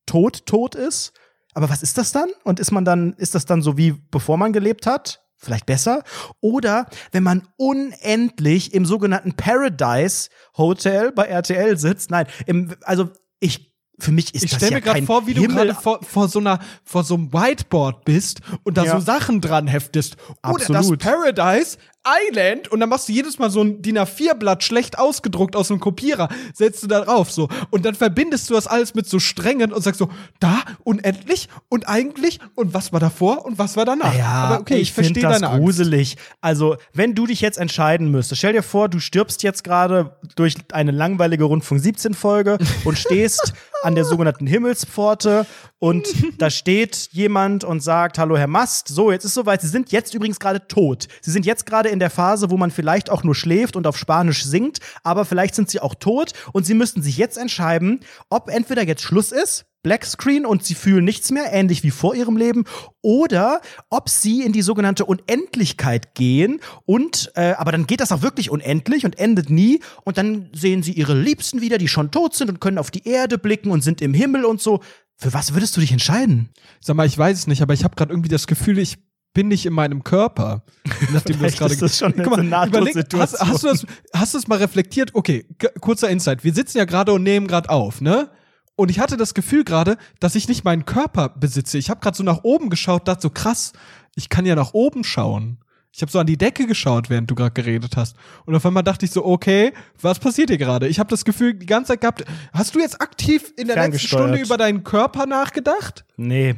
tot, 0.06 0.46
tot 0.46 0.76
ist. 0.76 1.14
Aber 1.54 1.70
was 1.70 1.84
ist 1.84 1.98
das 1.98 2.12
dann? 2.12 2.30
Und 2.44 2.60
ist 2.60 2.72
man 2.72 2.86
dann, 2.86 3.14
ist 3.14 3.36
das 3.36 3.46
dann 3.46 3.62
so 3.62 3.78
wie 3.78 3.92
bevor 4.12 4.38
man 4.38 4.54
gelebt 4.54 4.86
hat? 4.88 5.22
Vielleicht 5.38 5.66
besser? 5.66 6.04
Oder 6.42 6.88
wenn 7.12 7.24
man 7.24 7.48
unendlich 7.58 8.74
im 8.74 8.86
sogenannten 8.86 9.34
Paradise 9.34 10.30
Hotel 10.58 11.12
bei 11.12 11.26
RTL 11.26 11.78
sitzt? 11.78 12.12
Nein, 12.12 12.28
im, 12.46 12.74
also 12.84 13.10
ich, 13.40 13.74
für 14.00 14.12
mich 14.12 14.34
ist 14.34 14.46
Ich 14.46 14.52
das 14.52 14.58
stelle 14.60 14.72
ja 14.72 14.78
mir 14.78 14.82
gerade 14.82 15.06
vor, 15.06 15.28
wie 15.28 15.34
du 15.34 15.42
Himmel 15.42 15.68
gerade 15.68 15.80
vor, 15.82 16.02
vor 16.02 16.28
so 16.30 16.40
einer 16.40 16.60
vor 16.84 17.04
so 17.04 17.16
einem 17.16 17.32
Whiteboard 17.34 18.06
bist 18.06 18.40
und 18.64 18.78
da 18.78 18.86
Ja. 18.86 18.94
so 18.94 19.06
Sachen 19.06 19.42
dran 19.42 19.68
heftest. 19.68 20.16
Oder 20.48 20.66
das 20.66 20.76
Absolut. 20.76 21.00
Paradise 21.02 21.78
Island 22.06 22.70
und 22.70 22.80
dann 22.80 22.90
machst 22.90 23.08
du 23.08 23.14
jedes 23.14 23.40
Mal 23.40 23.50
so 23.50 23.62
ein 23.62 23.82
DIN 23.82 23.98
A4-Blatt 23.98 24.64
schlecht 24.64 25.00
ausgedruckt 25.00 25.56
aus 25.56 25.72
einem 25.72 25.80
Kopierer, 25.80 26.30
setzt 26.54 26.84
du 26.84 26.88
da 26.88 27.02
drauf 27.02 27.32
so 27.32 27.48
und 27.72 27.86
dann 27.86 27.96
verbindest 27.96 28.50
du 28.50 28.54
das 28.56 28.68
alles 28.68 28.94
mit 28.94 29.08
so 29.08 29.20
Strängen 29.20 29.72
und 29.72 29.82
sagst 29.82 30.00
so, 30.00 30.10
da 30.40 30.62
unendlich 30.84 31.48
und 31.70 31.88
eigentlich 31.88 32.40
und 32.56 32.74
was 32.74 32.92
war 32.92 33.00
davor 33.00 33.46
und 33.46 33.58
was 33.58 33.78
war 33.78 33.86
danach. 33.86 34.16
Ja, 34.18 34.26
Aber 34.26 34.60
okay, 34.60 34.76
ich, 34.76 34.92
find 34.92 35.08
verstehe 35.08 35.24
das 35.24 35.40
deine 35.40 35.54
Angst. 35.54 35.64
gruselig. 35.64 36.18
Also, 36.42 36.76
wenn 36.94 37.16
du 37.16 37.26
dich 37.26 37.42
jetzt 37.42 37.58
entscheiden 37.58 38.12
müsstest, 38.12 38.40
stell 38.40 38.54
dir 38.54 38.64
vor, 38.64 38.90
du 38.90 39.00
stirbst 39.00 39.44
jetzt 39.44 39.64
gerade 39.64 40.18
durch 40.36 40.56
eine 40.74 40.92
langweilige 40.92 41.46
Rundfunk 41.46 41.80
17 41.82 42.14
Folge 42.14 42.58
und 42.84 42.98
stehst 42.98 43.54
an 43.84 43.96
der 43.96 44.06
sogenannten 44.06 44.48
Himmelspforte 44.48 45.46
und 45.80 46.08
da 46.38 46.50
steht 46.50 47.10
jemand 47.12 47.66
und 47.66 47.82
sagt, 47.82 48.18
hallo 48.18 48.38
Herr 48.38 48.48
Mast, 48.48 48.88
so, 48.88 49.12
jetzt 49.12 49.26
ist 49.26 49.34
soweit, 49.34 49.62
Sie 49.62 49.68
sind 49.68 49.92
jetzt 49.92 50.14
übrigens 50.14 50.40
gerade 50.40 50.66
tot. 50.68 51.08
Sie 51.22 51.32
sind 51.32 51.46
jetzt 51.46 51.66
gerade 51.66 51.90
in 51.94 52.00
der 52.00 52.10
Phase, 52.10 52.50
wo 52.50 52.58
man 52.58 52.72
vielleicht 52.72 53.10
auch 53.10 53.24
nur 53.24 53.36
schläft 53.36 53.78
und 53.78 53.88
auf 53.88 53.98
Spanisch 53.98 54.44
singt, 54.44 54.80
aber 55.04 55.24
vielleicht 55.24 55.56
sind 55.56 55.70
Sie 55.70 55.80
auch 55.80 55.96
tot 55.96 56.34
und 56.52 56.66
Sie 56.66 56.74
müssten 56.74 57.02
sich 57.02 57.18
jetzt 57.18 57.38
entscheiden, 57.38 58.02
ob 58.30 58.50
entweder 58.50 58.84
jetzt 58.84 59.04
Schluss 59.04 59.32
ist, 59.32 59.66
Black 59.84 60.06
Screen 60.06 60.46
und 60.46 60.64
sie 60.64 60.76
fühlen 60.76 61.04
nichts 61.04 61.30
mehr, 61.30 61.52
ähnlich 61.52 61.84
wie 61.84 61.92
vor 61.92 62.16
ihrem 62.16 62.38
Leben, 62.38 62.64
oder 63.02 63.60
ob 63.90 64.10
sie 64.10 64.42
in 64.42 64.54
die 64.54 64.62
sogenannte 64.62 65.06
Unendlichkeit 65.06 66.16
gehen 66.16 66.62
und 66.86 67.32
äh, 67.36 67.52
aber 67.58 67.74
dann 67.74 67.86
geht 67.86 68.00
das 68.00 68.14
auch 68.14 68.22
wirklich 68.22 68.50
unendlich 68.50 69.06
und 69.06 69.20
endet 69.20 69.50
nie 69.50 69.82
und 70.06 70.18
dann 70.18 70.50
sehen 70.54 70.82
sie 70.84 70.94
ihre 70.94 71.14
Liebsten 71.14 71.60
wieder, 71.62 71.78
die 71.78 71.90
schon 71.90 72.12
tot 72.12 72.34
sind 72.34 72.50
und 72.50 72.62
können 72.62 72.78
auf 72.78 72.92
die 72.92 73.06
Erde 73.06 73.38
blicken 73.38 73.72
und 73.72 73.84
sind 73.84 74.02
im 74.02 74.14
Himmel 74.14 74.46
und 74.46 74.62
so. 74.62 74.80
Für 75.18 75.34
was 75.34 75.54
würdest 75.54 75.76
du 75.76 75.82
dich 75.82 75.92
entscheiden? 75.92 76.50
Sag 76.80 76.96
mal, 76.96 77.06
ich 77.06 77.18
weiß 77.18 77.38
es 77.38 77.48
nicht, 77.48 77.62
aber 77.62 77.74
ich 77.74 77.84
habe 77.84 77.96
gerade 77.96 78.12
irgendwie 78.12 78.30
das 78.30 78.48
Gefühl, 78.48 78.80
ich 78.80 78.98
bin 79.34 79.48
nicht 79.48 79.66
in 79.66 79.74
meinem 79.74 80.04
Körper. 80.04 80.64
Nachdem 81.12 81.38
du 81.38 81.44
das 81.44 81.58
gerade 81.58 81.74
ist 81.74 81.82
das 81.82 81.98
schon 81.98 82.14
Guck 82.16 82.38
mal, 82.38 82.68
überleg, 82.68 82.96
hast, 83.16 83.40
hast, 83.40 83.64
du 83.64 83.68
das, 83.68 83.86
hast 84.14 84.34
du 84.34 84.38
das 84.38 84.48
mal 84.48 84.60
reflektiert? 84.60 85.12
Okay, 85.14 85.46
kurzer 85.82 86.10
Insight. 86.10 86.44
Wir 86.44 86.54
sitzen 86.54 86.78
ja 86.78 86.86
gerade 86.86 87.14
und 87.14 87.24
nehmen 87.24 87.48
gerade 87.48 87.70
auf, 87.70 88.02
ne? 88.02 88.30
Und 88.76 88.90
ich 88.90 89.00
hatte 89.00 89.18
das 89.18 89.34
Gefühl 89.34 89.64
gerade, 89.64 89.98
dass 90.20 90.36
ich 90.36 90.48
nicht 90.48 90.64
meinen 90.64 90.86
Körper 90.86 91.30
besitze. 91.30 91.78
Ich 91.78 91.90
habe 91.90 92.00
gerade 92.00 92.18
so 92.18 92.24
nach 92.24 92.44
oben 92.44 92.70
geschaut, 92.70 93.08
dachte 93.08 93.22
so 93.22 93.30
krass, 93.30 93.74
ich 94.16 94.30
kann 94.30 94.46
ja 94.46 94.56
nach 94.56 94.74
oben 94.74 95.04
schauen. 95.04 95.60
Ich 95.96 96.02
habe 96.02 96.12
so 96.12 96.18
an 96.18 96.26
die 96.26 96.40
Decke 96.40 96.66
geschaut, 96.66 97.12
während 97.12 97.30
du 97.30 97.36
gerade 97.36 97.52
geredet 97.52 97.98
hast. 97.98 98.16
Und 98.46 98.56
auf 98.56 98.66
einmal 98.66 98.82
dachte 98.82 99.06
ich 99.06 99.12
so, 99.12 99.24
okay, 99.24 99.74
was 100.02 100.18
passiert 100.18 100.50
hier 100.50 100.58
gerade? 100.58 100.88
Ich 100.88 101.00
habe 101.00 101.10
das 101.10 101.24
Gefühl 101.24 101.54
die 101.54 101.68
ganze 101.68 101.90
Zeit 101.90 102.02
gehabt. 102.02 102.26
Hast 102.52 102.74
du 102.74 102.80
jetzt 102.80 103.00
aktiv 103.00 103.54
in 103.58 103.68
der 103.68 103.76
letzten. 103.76 104.00
Stunde 104.00 104.40
über 104.40 104.58
deinen 104.58 104.84
Körper 104.84 105.28
nachgedacht? 105.28 106.04
Nee, 106.18 106.56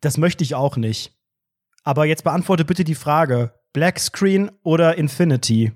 das 0.00 0.16
möchte 0.16 0.44
ich 0.44 0.54
auch 0.54 0.78
nicht. 0.78 1.19
Aber 1.82 2.04
jetzt 2.04 2.24
beantworte 2.24 2.64
bitte 2.64 2.84
die 2.84 2.94
Frage: 2.94 3.52
Black 3.72 3.98
Screen 3.98 4.50
oder 4.62 4.98
Infinity? 4.98 5.72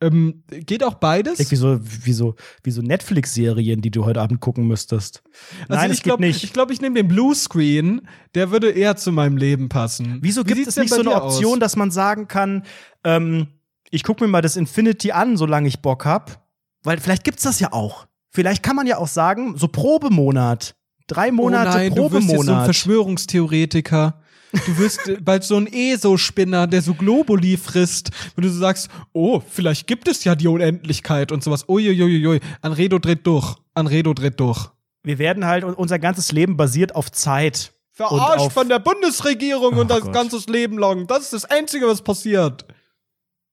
Ähm, 0.00 0.44
geht 0.48 0.84
auch 0.84 0.94
beides? 0.94 1.36
Klingt 1.36 1.50
Wie 1.50 1.56
so, 1.56 1.80
wie 1.82 2.12
so, 2.12 2.36
wie 2.62 2.70
so 2.70 2.82
Netflix-Serien, 2.82 3.80
die 3.80 3.90
du 3.90 4.04
heute 4.04 4.20
Abend 4.20 4.40
gucken 4.40 4.66
müsstest. 4.68 5.22
Nein, 5.68 5.78
also 5.78 5.90
es 5.90 5.96
ich 5.98 6.02
glaube, 6.04 6.22
nicht. 6.22 6.44
ich, 6.44 6.52
glaub, 6.52 6.70
ich 6.70 6.80
nehme 6.80 6.94
den 6.94 7.08
Bluescreen, 7.08 8.02
der 8.34 8.52
würde 8.52 8.70
eher 8.70 8.96
zu 8.96 9.10
meinem 9.10 9.36
Leben 9.36 9.68
passen. 9.68 10.18
Wieso 10.20 10.46
Wie 10.46 10.54
gibt 10.54 10.68
es 10.68 10.76
nicht 10.76 10.94
so 10.94 11.00
eine 11.00 11.14
Option, 11.14 11.54
aus? 11.54 11.58
dass 11.58 11.76
man 11.76 11.90
sagen 11.90 12.28
kann, 12.28 12.62
ähm, 13.02 13.48
ich 13.90 14.04
gucke 14.04 14.22
mir 14.22 14.30
mal 14.30 14.42
das 14.42 14.56
Infinity 14.56 15.10
an, 15.10 15.36
solange 15.36 15.66
ich 15.66 15.80
Bock 15.80 16.04
hab? 16.04 16.46
Weil 16.84 16.98
vielleicht 16.98 17.24
gibt's 17.24 17.42
das 17.42 17.58
ja 17.58 17.72
auch. 17.72 18.06
Vielleicht 18.30 18.62
kann 18.62 18.76
man 18.76 18.86
ja 18.86 18.98
auch 18.98 19.08
sagen, 19.08 19.56
so 19.56 19.66
Probemonat. 19.66 20.76
Drei 21.08 21.32
Monate 21.32 21.70
oh 21.70 21.74
nein, 21.74 21.94
du 21.94 22.02
wirst 22.02 22.14
jetzt 22.14 22.28
so 22.28 22.34
ein 22.34 22.36
Probemonat. 22.36 22.64
Verschwörungstheoretiker. 22.66 24.22
Du 24.52 24.78
wirst 24.78 25.06
äh, 25.08 25.18
bald 25.20 25.44
so 25.44 25.56
ein 25.56 25.66
ESO-Spinner, 25.66 26.66
der 26.66 26.80
so 26.82 26.94
Globuli 26.94 27.56
frisst, 27.56 28.10
wenn 28.34 28.42
du 28.44 28.50
so 28.50 28.58
sagst, 28.58 28.88
oh, 29.12 29.40
vielleicht 29.46 29.86
gibt 29.86 30.08
es 30.08 30.24
ja 30.24 30.34
die 30.34 30.48
Unendlichkeit 30.48 31.32
und 31.32 31.44
sowas. 31.44 31.68
Uiuiuiui, 31.68 32.40
Anredo 32.62 32.98
dreht 32.98 33.26
durch. 33.26 33.56
Anredo 33.74 34.14
dreht 34.14 34.40
durch. 34.40 34.70
Wir 35.02 35.18
werden 35.18 35.44
halt, 35.46 35.64
unser 35.64 35.98
ganzes 35.98 36.32
Leben 36.32 36.56
basiert 36.56 36.94
auf 36.94 37.12
Zeit. 37.12 37.72
Und 37.98 38.06
Verarscht 38.06 38.46
auf- 38.46 38.52
von 38.52 38.68
der 38.68 38.78
Bundesregierung 38.78 39.76
Oh 39.76 39.80
und 39.80 39.90
das 39.90 40.02
Gott. 40.02 40.12
ganze 40.12 40.38
Leben 40.50 40.78
lang. 40.78 41.06
Das 41.08 41.24
ist 41.24 41.32
das 41.32 41.44
Einzige, 41.44 41.86
was 41.86 42.00
passiert. 42.02 42.64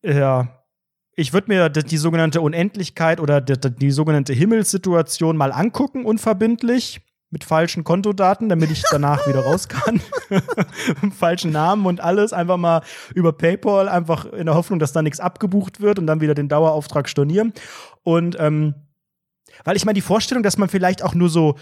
Ja. 0.03 0.61
Ich 1.17 1.33
würde 1.33 1.47
mir 1.47 1.69
die, 1.69 1.83
die 1.83 1.97
sogenannte 1.97 2.41
Unendlichkeit 2.41 3.19
oder 3.19 3.41
die, 3.41 3.53
die 3.75 3.91
sogenannte 3.91 4.33
Himmelssituation 4.33 5.37
mal 5.37 5.51
angucken, 5.51 6.05
unverbindlich, 6.05 7.01
mit 7.35 7.43
falschen 7.43 7.83
Kontodaten, 7.83 8.47
damit 8.47 8.71
ich 8.71 8.81
danach 8.89 9.27
wieder 9.27 9.41
raus 9.41 9.67
kann. 9.67 9.99
Falschen 11.19 11.51
Namen 11.51 11.85
und 11.85 11.99
alles. 11.99 12.31
Einfach 12.31 12.55
mal 12.55 12.81
über 13.13 13.33
PayPal, 13.33 13.89
einfach 13.89 14.23
in 14.27 14.45
der 14.45 14.55
Hoffnung, 14.55 14.79
dass 14.79 14.93
da 14.93 15.01
nichts 15.01 15.19
abgebucht 15.19 15.81
wird 15.81 15.99
und 15.99 16.07
dann 16.07 16.21
wieder 16.21 16.33
den 16.33 16.47
Dauerauftrag 16.47 17.09
stornieren. 17.09 17.51
Und 18.03 18.37
ähm, 18.39 18.73
weil 19.65 19.75
ich 19.75 19.83
meine, 19.83 19.95
die 19.95 20.01
Vorstellung, 20.01 20.43
dass 20.43 20.57
man 20.57 20.69
vielleicht 20.69 21.03
auch 21.03 21.13
nur 21.13 21.27
so 21.27 21.57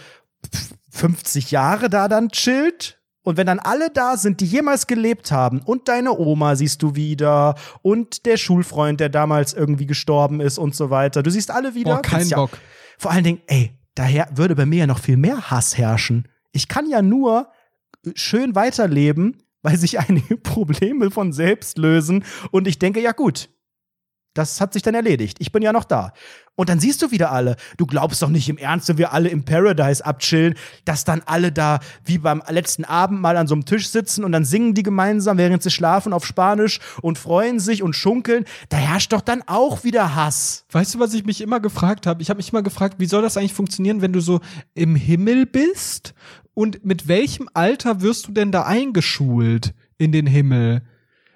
50 0.92 1.50
Jahre 1.50 1.90
da 1.90 2.08
dann 2.08 2.30
chillt. 2.30 3.00
Und 3.24 3.38
wenn 3.38 3.48
dann 3.48 3.58
alle 3.58 3.90
da 3.90 4.16
sind, 4.16 4.42
die 4.42 4.46
jemals 4.46 4.86
gelebt 4.86 5.32
haben, 5.32 5.60
und 5.60 5.88
deine 5.88 6.16
Oma 6.16 6.56
siehst 6.56 6.84
du 6.84 6.94
wieder, 6.94 7.56
und 7.82 8.28
der 8.28 8.38
Schulfreund, 8.38 9.00
der 9.00 9.10
damals 9.10 9.54
irgendwie 9.54 9.88
gestorben 9.88 10.40
ist 10.40 10.60
und 10.60 10.76
so 10.76 10.92
weiter. 10.92 11.24
Du 11.24 11.32
siehst 11.32 11.50
alle 11.50 11.74
wieder. 11.74 11.96
Boah, 11.96 12.02
kein 12.04 12.28
ja, 12.28 12.38
Bock. 12.38 12.60
Vor 13.00 13.10
allen 13.10 13.24
Dingen, 13.24 13.42
ey, 13.48 13.76
daher 13.96 14.28
würde 14.36 14.56
bei 14.56 14.66
mir 14.66 14.80
ja 14.80 14.88
noch 14.88 15.00
viel 15.00 15.18
mehr 15.18 15.50
Hass 15.50 15.78
herrschen. 15.78 16.28
Ich 16.52 16.68
kann 16.68 16.90
ja 16.90 17.02
nur 17.02 17.50
schön 18.16 18.56
weiterleben, 18.56 19.38
weil 19.62 19.78
sich 19.78 20.00
einige 20.08 20.38
Probleme 20.38 21.12
von 21.12 21.34
selbst 21.34 21.78
lösen. 21.78 22.24
Und 22.52 22.68
ich 22.68 22.80
denke, 22.80 23.02
ja 23.02 23.12
gut, 23.12 23.50
das 24.34 24.62
hat 24.62 24.74
sich 24.74 24.82
dann 24.82 24.96
erledigt. 24.96 25.38
Ich 25.40 25.52
bin 25.52 25.62
ja 25.62 25.72
noch 25.72 25.84
da. 25.84 26.14
Und 26.56 26.70
dann 26.70 26.80
siehst 26.80 27.02
du 27.02 27.10
wieder 27.10 27.32
alle. 27.32 27.56
Du 27.78 27.88
glaubst 27.88 28.22
doch 28.22 28.30
nicht 28.30 28.48
im 28.48 28.58
Ernst, 28.58 28.88
wenn 28.88 29.00
wir 29.00 29.12
alle 29.12 29.30
im 29.30 29.44
Paradise 29.44 30.06
abchillen, 30.06 30.54
dass 30.86 31.04
dann 31.04 31.24
alle 31.26 31.52
da 31.52 31.80
wie 32.06 32.20
beim 32.20 32.44
letzten 32.48 32.86
Abend 32.86 33.22
mal 33.22 33.38
an 33.38 33.48
so 33.48 33.56
einem 33.56 33.66
Tisch 33.66 33.90
sitzen 33.90 34.24
und 34.24 34.32
dann 34.32 34.46
singen 34.46 34.76
die 34.76 34.84
gemeinsam, 34.84 35.38
während 35.38 35.64
sie 35.64 35.72
schlafen 35.72 36.14
auf 36.14 36.26
Spanisch 36.26 36.80
und 37.02 37.18
freuen 37.18 37.60
sich 37.60 37.82
und 37.82 37.96
schunkeln. 37.96 38.46
Da 38.70 38.78
herrscht 38.78 39.14
doch 39.14 39.22
dann 39.22 39.42
auch 39.48 39.84
wieder 39.84 40.16
Hass. 40.16 40.66
Weißt 40.72 40.94
du, 40.94 41.00
was 41.00 41.14
ich 41.16 41.26
mich 41.26 41.42
immer 41.42 41.60
gefragt 41.60 42.06
habe? 42.06 42.22
Ich 42.22 42.30
habe 42.30 42.38
mich 42.38 42.52
immer 42.52 42.64
gefragt, 42.64 42.96
wie 43.00 43.08
soll 43.08 43.24
das 43.24 43.36
eigentlich 43.36 43.54
funktionieren, 43.54 44.02
wenn 44.02 44.14
du 44.14 44.20
so 44.20 44.40
im 44.76 44.96
Himmel 44.96 45.48
bist? 45.48 46.14
Und 46.54 46.86
mit 46.86 47.08
welchem 47.08 47.50
Alter 47.56 48.02
wirst 48.02 48.28
du 48.28 48.32
denn 48.32 48.52
da 48.52 48.64
eingeschult 48.64 49.74
in 49.98 50.12
den 50.12 50.28
Himmel? 50.28 50.84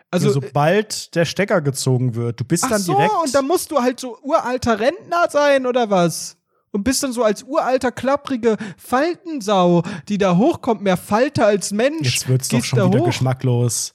Also, 0.10 0.28
Also, 0.30 0.42
sobald 0.42 1.14
der 1.16 1.26
Stecker 1.26 1.62
gezogen 1.62 2.16
wird, 2.16 2.40
du 2.40 2.46
bist 2.46 2.64
ach 2.66 2.70
dann 2.70 2.82
so, 2.82 2.94
direkt. 2.96 3.14
und 3.24 3.36
dann 3.36 3.46
musst 3.46 3.72
du 3.72 3.82
halt 3.82 4.00
so 4.00 4.18
uralter 4.24 4.80
Rentner 4.80 5.28
sein 5.30 5.66
oder 5.66 5.90
was? 5.90 6.38
Und 6.72 6.84
bist 6.84 7.02
dann 7.04 7.12
so 7.14 7.24
als 7.24 7.44
uralter, 7.44 7.92
klapprige 7.92 8.58
Faltensau, 8.78 9.84
die 10.10 10.18
da 10.18 10.38
hochkommt, 10.38 10.82
mehr 10.82 10.98
Falter 10.98 11.46
als 11.48 11.72
Mensch. 11.72 12.14
Jetzt 12.16 12.28
wird's 12.28 12.48
doch 12.50 12.64
schon 12.64 12.92
wieder 12.92 13.00
hoch. 13.00 13.06
geschmacklos. 13.08 13.94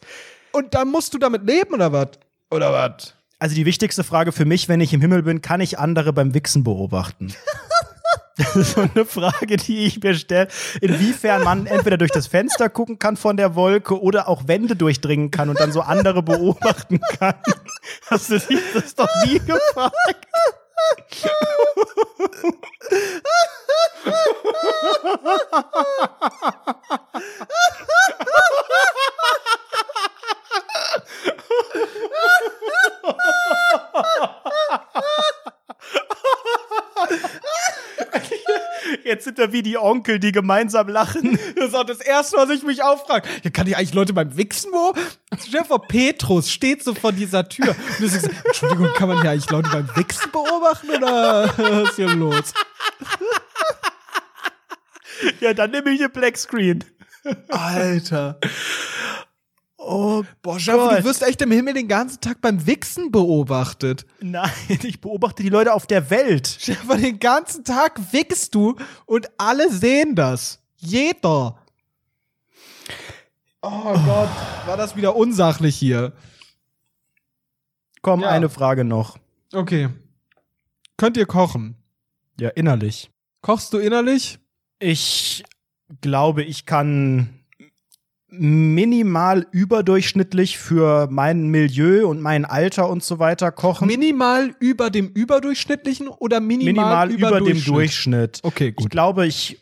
Und 0.53 0.75
dann 0.75 0.89
musst 0.91 1.15
du 1.15 1.19
damit 1.19 1.47
leben 1.47 1.75
oder 1.75 1.93
was? 1.93 2.09
Oder 2.51 2.73
was? 2.73 3.15
Also 3.39 3.55
die 3.55 3.67
wichtigste 3.67 4.05
Frage 4.05 4.33
für 4.33 4.45
mich, 4.45 4.69
wenn 4.69 4.81
ich 4.81 4.93
im 4.93 5.01
Himmel 5.01 5.23
bin, 5.23 5.41
kann 5.43 5.61
ich 5.61 5.79
andere 5.79 6.13
beim 6.13 6.35
Wichsen 6.35 6.63
beobachten? 6.65 7.33
Das 8.37 8.57
ist 8.57 8.75
so 8.75 8.81
eine 8.81 9.05
Frage, 9.05 9.57
die 9.57 9.85
ich 9.85 10.03
mir 10.03 10.15
stelle. 10.15 10.49
Inwiefern 10.81 11.43
man 11.45 11.67
entweder 11.67 11.99
durch 11.99 12.11
das 12.11 12.27
Fenster 12.27 12.69
gucken 12.69 12.99
kann 12.99 13.17
von 13.17 13.37
der 13.37 13.55
Wolke 13.55 14.01
oder 14.01 14.29
auch 14.29 14.49
Wände 14.49 14.75
durchdringen 14.77 15.31
kann 15.31 15.49
und 15.51 15.61
dann 15.61 15.73
so 15.73 15.83
andere 15.83 16.23
beobachten 16.23 17.01
kann. 17.19 17.35
Hast 18.07 18.31
du 18.31 18.39
dich 18.39 18.61
das 18.73 18.95
doch 18.95 19.09
nie 19.27 19.39
gefragt? 19.39 20.27
Jetzt 39.05 39.25
sind 39.25 39.39
wir 39.39 39.53
wie 39.53 39.63
die 39.63 39.79
Onkel, 39.79 40.19
die 40.19 40.33
gemeinsam 40.33 40.89
lachen. 40.89 41.39
Das 41.57 41.69
ist 41.69 41.75
auch 41.75 41.85
das 41.85 42.01
Erste, 42.01 42.37
was 42.37 42.51
ich 42.51 42.63
mich 42.63 42.83
auffrage. 42.83 43.29
Ja, 43.43 43.51
kann 43.51 43.67
ich 43.67 43.77
eigentlich 43.77 43.95
Leute 43.95 44.13
beim 44.13 44.37
Wichsen 44.37 44.73
wo? 44.73 44.95
Stell 45.47 45.65
vor, 45.65 45.87
Petrus 45.87 46.51
steht 46.51 46.83
so 46.83 46.95
vor 46.95 47.13
dieser 47.13 47.49
Tür. 47.49 47.75
Und 48.01 48.09
sagst, 48.09 48.29
Entschuldigung, 48.45 48.89
kann 48.95 49.09
man 49.09 49.21
hier 49.21 49.31
eigentlich 49.31 49.51
Leute 49.51 49.71
beim 49.71 49.89
Wichsen 49.97 50.31
beobachten 50.33 50.91
oder 50.91 51.53
was 51.57 51.91
ist 51.91 51.97
hier 51.97 52.09
los? 52.15 52.53
Ja, 55.41 55.55
dann 55.55 55.71
nehme 55.71 55.91
ich 55.91 55.99
den 55.99 56.11
Black 56.11 56.37
Screen. 56.37 56.85
Alter. 57.49 58.39
Oh 59.85 60.23
Boah, 60.43 60.61
Schaffe, 60.61 60.97
du 60.99 61.05
wirst 61.05 61.23
echt 61.23 61.43
im 61.43 61.51
Himmel 61.51 61.75
den 61.75 61.89
ganzen 61.89 62.21
Tag 62.21 62.41
beim 62.41 62.67
Wichsen 62.67 63.11
beobachtet. 63.11 64.07
Nein, 64.21 64.51
ich 64.69 65.01
beobachte 65.01 65.43
die 65.43 65.49
Leute 65.49 65.73
auf 65.75 65.87
der 65.87 66.09
Welt. 66.11 66.47
Stefan, 66.61 67.03
den 67.03 67.19
ganzen 67.19 67.65
Tag 67.65 68.01
wichst 68.13 68.55
du 68.55 68.77
und 69.07 69.29
alle 69.39 69.71
sehen 69.73 70.15
das. 70.15 70.61
Jeder. 70.77 71.59
Oh 73.61 73.93
Gott, 73.93 74.29
war 74.67 74.77
das 74.77 74.97
wieder 74.97 75.17
unsachlich 75.17 75.77
hier. 75.77 76.13
Komm, 78.03 78.21
Ja. 78.23 78.29
eine 78.31 78.49
Frage 78.51 78.85
noch. 78.85 79.19
Okay. 79.53 79.89
Könnt 80.97 81.17
ihr 81.17 81.27
kochen? 81.27 81.77
Ja, 82.41 82.49
innerlich. 82.51 83.11
Kochst 83.41 83.73
du 83.73 83.79
innerlich? 83.79 84.39
Ich 84.81 85.45
glaube, 86.01 86.43
ich 86.43 86.67
kann 86.67 87.42
minimal 88.33 89.47
überdurchschnittlich 89.53 90.59
für 90.59 91.07
mein 91.11 91.49
Milieu 91.49 92.09
und 92.09 92.21
mein 92.21 92.45
Alter 92.45 92.89
und 92.89 93.03
so 93.03 93.19
weiter 93.19 93.53
kochen. 93.53 93.87
Minimal 93.87 94.55
über 94.59 94.91
dem 94.91 95.09
überdurchschnittlichen 95.09 96.09
oder 96.09 96.41
minimal, 96.41 97.09
minimal 97.09 97.11
über, 97.11 97.39
dem 97.39 97.45
Durchschnitt? 97.47 97.75
Durchschnitt. 97.75 98.41
Okay, 98.43 98.69
Ich 98.69 98.77
gut. 98.77 98.91
glaube, 98.91 99.27
ich 99.27 99.59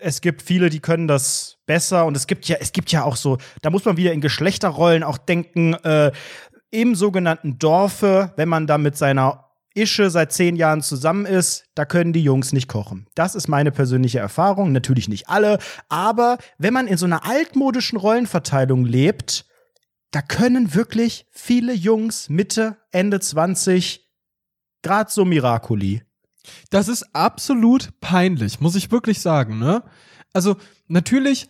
es 0.00 0.20
gibt 0.20 0.42
viele, 0.42 0.70
die 0.70 0.80
können 0.80 1.08
das 1.08 1.56
besser 1.66 2.06
und 2.06 2.16
es 2.16 2.26
gibt 2.26 2.46
ja 2.46 2.56
es 2.60 2.72
gibt 2.72 2.90
ja 2.92 3.02
auch 3.04 3.16
so, 3.16 3.38
da 3.62 3.70
muss 3.70 3.84
man 3.84 3.96
wieder 3.96 4.12
in 4.12 4.20
Geschlechterrollen 4.20 5.02
auch 5.02 5.18
denken. 5.18 5.74
Äh, 5.74 6.12
Im 6.70 6.94
sogenannten 6.94 7.58
Dorfe, 7.58 8.32
wenn 8.36 8.48
man 8.48 8.66
da 8.66 8.78
mit 8.78 8.96
seiner 8.96 9.47
Ische 9.80 10.10
seit 10.10 10.32
zehn 10.32 10.56
Jahren 10.56 10.82
zusammen 10.82 11.26
ist, 11.26 11.64
da 11.74 11.84
können 11.84 12.12
die 12.12 12.22
Jungs 12.22 12.52
nicht 12.52 12.68
kochen. 12.68 13.06
Das 13.14 13.34
ist 13.34 13.48
meine 13.48 13.70
persönliche 13.70 14.18
Erfahrung. 14.18 14.72
Natürlich 14.72 15.08
nicht 15.08 15.28
alle, 15.28 15.58
aber 15.88 16.38
wenn 16.58 16.74
man 16.74 16.86
in 16.86 16.96
so 16.96 17.06
einer 17.06 17.24
altmodischen 17.24 17.98
Rollenverteilung 17.98 18.84
lebt, 18.84 19.46
da 20.10 20.22
können 20.22 20.74
wirklich 20.74 21.26
viele 21.30 21.72
Jungs 21.72 22.28
Mitte, 22.28 22.76
Ende 22.90 23.20
20 23.20 24.08
gerade 24.82 25.10
so 25.10 25.24
Miracoli. 25.24 26.02
Das 26.70 26.88
ist 26.88 27.14
absolut 27.14 28.00
peinlich, 28.00 28.60
muss 28.60 28.74
ich 28.74 28.90
wirklich 28.90 29.20
sagen, 29.20 29.58
ne? 29.58 29.82
Also, 30.32 30.56
natürlich, 30.86 31.48